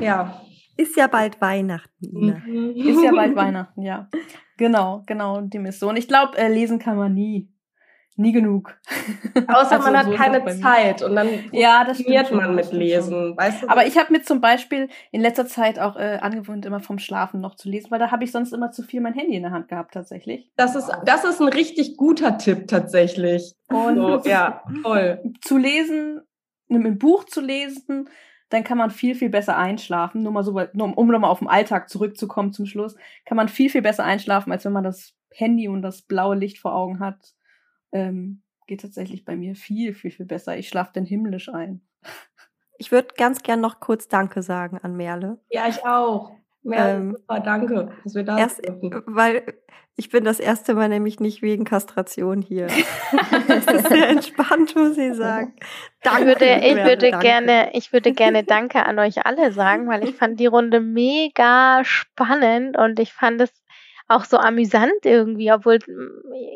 [0.00, 0.40] ja.
[0.76, 2.42] Ist ja bald Weihnachten, Ina.
[2.46, 2.72] Mhm.
[2.74, 4.08] Ist ja bald Weihnachten, ja.
[4.56, 5.88] Genau, genau, dem ist so.
[5.88, 7.48] Und ich glaube, äh, lesen kann man nie.
[8.16, 8.78] Nie genug.
[9.48, 13.36] Außer also, man hat so keine Zeit und dann ja, das stimmt man mit Lesen.
[13.36, 13.68] Weißt du?
[13.68, 17.40] Aber ich habe mir zum Beispiel in letzter Zeit auch äh, angewöhnt, immer vom Schlafen
[17.40, 19.50] noch zu lesen, weil da habe ich sonst immer zu viel mein Handy in der
[19.50, 20.48] Hand gehabt tatsächlich.
[20.56, 23.54] Das ist, das ist ein richtig guter Tipp tatsächlich.
[23.68, 25.20] Und so, ja, toll.
[25.40, 26.20] Zu lesen,
[26.70, 28.08] ein Buch zu lesen,
[28.48, 30.22] dann kann man viel, viel besser einschlafen.
[30.22, 32.94] Nur mal so, nur, um nochmal auf den Alltag zurückzukommen zum Schluss,
[33.24, 36.58] kann man viel, viel besser einschlafen, als wenn man das Handy und das blaue Licht
[36.58, 37.33] vor Augen hat.
[37.94, 40.56] Ähm, geht tatsächlich bei mir viel, viel, viel besser.
[40.58, 41.80] Ich schlafe dann himmlisch ein.
[42.76, 45.38] Ich würde ganz gern noch kurz Danke sagen an Merle.
[45.48, 46.32] Ja, ich auch.
[46.64, 49.02] Ja, ähm, super, danke, dass wir da erst, dürfen.
[49.06, 49.42] Weil
[49.96, 52.66] ich bin das erste Mal nämlich nicht wegen Kastration hier.
[53.48, 55.54] das ist sehr entspannt, muss ich sagen.
[56.02, 56.20] Danke.
[56.20, 57.26] Ich würde, ich würde danke.
[57.26, 61.84] gerne, ich würde gerne Danke an euch alle sagen, weil ich fand die Runde mega
[61.84, 63.52] spannend und ich fand es
[64.06, 65.78] auch so amüsant irgendwie, obwohl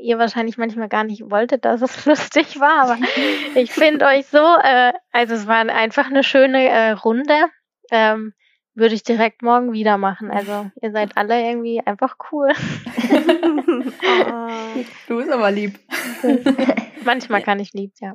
[0.03, 2.83] ihr wahrscheinlich manchmal gar nicht wolltet, dass es lustig war.
[2.83, 2.99] Aber
[3.55, 7.35] ich finde euch so, äh, also es war einfach eine schöne äh, Runde.
[7.91, 8.35] Ähm,
[8.75, 10.31] würde ich direkt morgen wieder machen.
[10.31, 12.53] Also ihr seid alle irgendwie einfach cool.
[15.09, 15.81] du bist aber lieb.
[17.05, 18.13] Manchmal kann ich lieb, ja.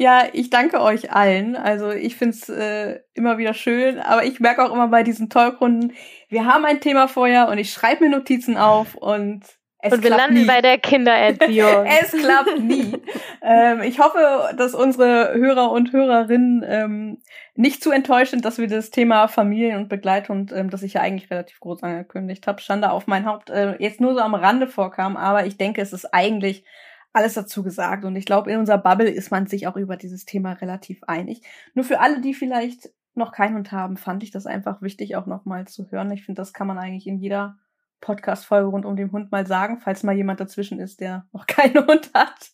[0.00, 1.56] Ja, ich danke euch allen.
[1.56, 5.92] Also ich find's äh, immer wieder schön, aber ich merke auch immer bei diesen Talkrunden,
[6.30, 9.44] wir haben ein Thema vorher und ich schreibe mir Notizen auf und
[9.82, 10.44] es und wir landen nie.
[10.46, 11.84] bei der Kindererziehung.
[12.02, 12.94] es klappt nie.
[13.42, 17.18] ähm, ich hoffe, dass unsere Hörer und Hörerinnen ähm,
[17.54, 21.02] nicht zu enttäuscht sind, dass wir das Thema Familien und Begleitung, ähm, das ich ja
[21.02, 24.66] eigentlich relativ groß angekündigt habe, Schande auf mein Haupt, äh, jetzt nur so am Rande
[24.66, 25.18] vorkam.
[25.18, 26.64] Aber ich denke, es ist eigentlich
[27.12, 28.04] alles dazu gesagt.
[28.04, 31.42] Und ich glaube, in unserer Bubble ist man sich auch über dieses Thema relativ einig.
[31.74, 35.26] Nur für alle, die vielleicht noch keinen Hund haben, fand ich das einfach wichtig, auch
[35.26, 36.10] nochmal zu hören.
[36.12, 37.56] Ich finde, das kann man eigentlich in jeder
[38.00, 41.86] Podcast-Folge rund um den Hund mal sagen, falls mal jemand dazwischen ist, der noch keinen
[41.86, 42.50] Hund hat.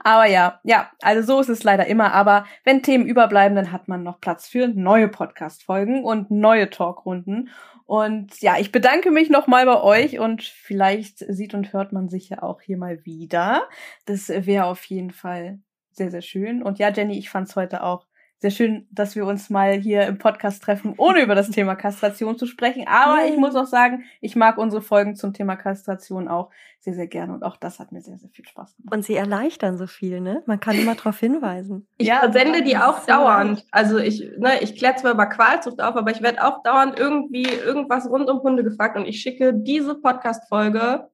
[0.00, 2.12] Aber ja, ja, also so ist es leider immer.
[2.12, 7.50] Aber wenn Themen überbleiben, dann hat man noch Platz für neue Podcast-Folgen und neue Talkrunden.
[7.92, 12.30] Und ja, ich bedanke mich nochmal bei euch und vielleicht sieht und hört man sich
[12.30, 13.68] ja auch hier mal wieder.
[14.06, 16.62] Das wäre auf jeden Fall sehr, sehr schön.
[16.62, 18.06] Und ja, Jenny, ich fand es heute auch
[18.42, 22.36] sehr schön, dass wir uns mal hier im Podcast treffen, ohne über das Thema Kastration
[22.36, 22.88] zu sprechen.
[22.88, 27.06] Aber ich muss auch sagen, ich mag unsere Folgen zum Thema Kastration auch sehr, sehr
[27.06, 27.34] gerne.
[27.34, 28.92] Und auch das hat mir sehr, sehr viel Spaß gemacht.
[28.92, 30.42] Und sie erleichtern so viel, ne?
[30.46, 31.86] Man kann immer darauf hinweisen.
[31.98, 33.64] Ich ja, versende die auch dauernd.
[33.70, 37.46] Also ich, ne, ich kläre zwar über Qualzucht auf, aber ich werde auch dauernd irgendwie
[37.46, 41.08] irgendwas rund um Hunde gefragt und ich schicke diese Podcast-Folge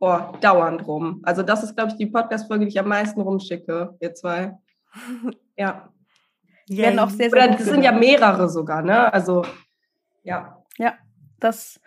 [0.00, 1.20] oh, dauernd rum.
[1.22, 4.58] Also das ist, glaube ich, die Podcast-Folge, die ich am meisten rumschicke, ihr zwei.
[5.56, 5.90] Ja.
[6.70, 9.12] Die werden auch sehr, sehr Oder das sind ja mehrere sogar, ne?
[9.12, 9.44] Also,
[10.22, 10.62] ja.
[10.78, 10.94] Ja,
[11.40, 11.80] das,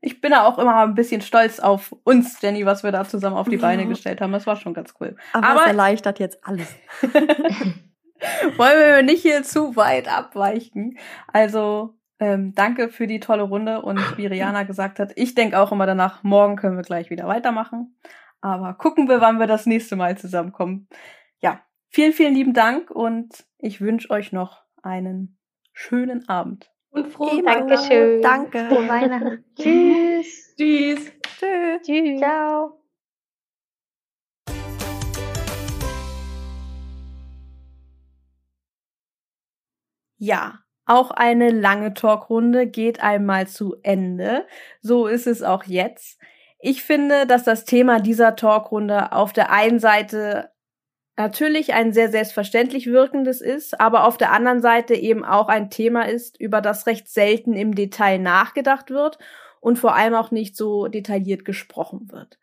[0.00, 3.36] ich bin da auch immer ein bisschen stolz auf uns, Jenny, was wir da zusammen
[3.36, 4.32] auf die Beine gestellt haben.
[4.32, 5.14] Das war schon ganz cool.
[5.34, 6.74] Aber, Aber es erleichtert jetzt alles.
[8.56, 10.98] wollen wir nicht hier zu weit abweichen.
[11.26, 15.72] Also, ähm, danke für die tolle Runde und wie Rihanna gesagt hat, ich denke auch
[15.72, 17.96] immer danach, morgen können wir gleich wieder weitermachen.
[18.42, 20.88] Aber gucken wir, wann wir das nächste Mal zusammenkommen.
[21.92, 25.40] Vielen, vielen lieben Dank und ich wünsche euch noch einen
[25.72, 26.70] schönen Abend.
[26.90, 28.22] Und frohe Dankeschön.
[28.22, 28.68] Danke.
[28.68, 29.44] Frohe Weihnachten.
[29.60, 30.54] Tschüss.
[30.56, 31.12] Tschüss.
[31.36, 31.82] Tschüss.
[31.82, 32.20] Tschüss.
[32.20, 32.80] Ciao.
[40.16, 44.46] Ja, auch eine lange Talkrunde geht einmal zu Ende.
[44.80, 46.20] So ist es auch jetzt.
[46.60, 50.52] Ich finde, dass das Thema dieser Talkrunde auf der einen Seite
[51.20, 56.08] natürlich ein sehr selbstverständlich wirkendes ist, aber auf der anderen Seite eben auch ein Thema
[56.08, 59.18] ist, über das recht selten im Detail nachgedacht wird
[59.60, 62.38] und vor allem auch nicht so detailliert gesprochen wird.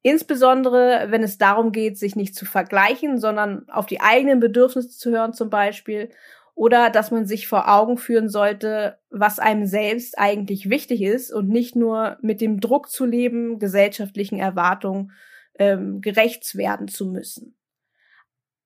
[0.00, 5.10] Insbesondere, wenn es darum geht, sich nicht zu vergleichen, sondern auf die eigenen Bedürfnisse zu
[5.10, 6.08] hören zum Beispiel
[6.54, 11.50] oder dass man sich vor Augen führen sollte, was einem selbst eigentlich wichtig ist und
[11.50, 15.12] nicht nur mit dem Druck zu leben, gesellschaftlichen Erwartungen
[15.58, 17.54] ähm, gerecht werden zu müssen.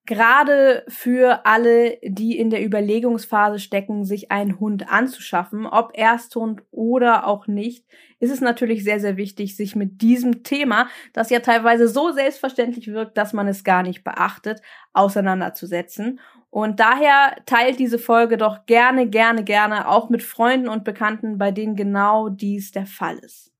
[0.06, 7.26] Gerade für alle, die in der Überlegungsphase stecken, sich einen Hund anzuschaffen, ob Ersthund oder
[7.26, 7.84] auch nicht,
[8.20, 12.86] ist es natürlich sehr, sehr wichtig, sich mit diesem Thema, das ja teilweise so selbstverständlich
[12.86, 14.62] wirkt, dass man es gar nicht beachtet,
[14.92, 16.20] auseinanderzusetzen.
[16.50, 21.50] Und daher teilt diese Folge doch gerne, gerne, gerne auch mit Freunden und Bekannten, bei
[21.50, 23.55] denen genau dies der Fall ist.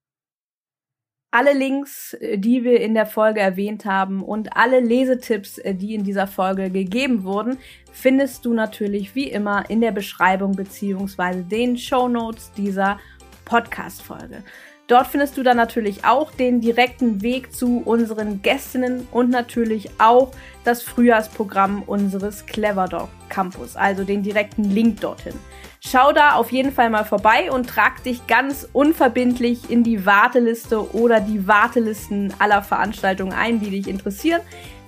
[1.29, 5.93] Alle Links, äh, die wir in der Folge erwähnt haben und alle Lesetipps, äh, die
[5.93, 7.57] in dieser Folge gegeben wurden,
[7.91, 12.99] findest du natürlich wie immer in der Beschreibung beziehungsweise den Show Notes dieser
[13.43, 14.43] Podcast-Folge.
[14.87, 20.31] Dort findest du dann natürlich auch den direkten Weg zu unseren Gästinnen und natürlich auch
[20.63, 25.33] das Frühjahrsprogramm unseres Clever Dog Campus, also den direkten Link dorthin.
[25.79, 30.93] Schau da auf jeden Fall mal vorbei und trag dich ganz unverbindlich in die Warteliste
[30.95, 34.41] oder die Wartelisten aller Veranstaltungen ein, die dich interessieren.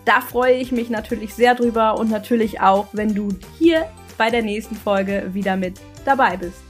[0.06, 3.88] Da freue ich mich natürlich sehr drüber und natürlich auch, wenn du hier
[4.18, 6.68] bei der nächsten Folge wieder mit dabei bist.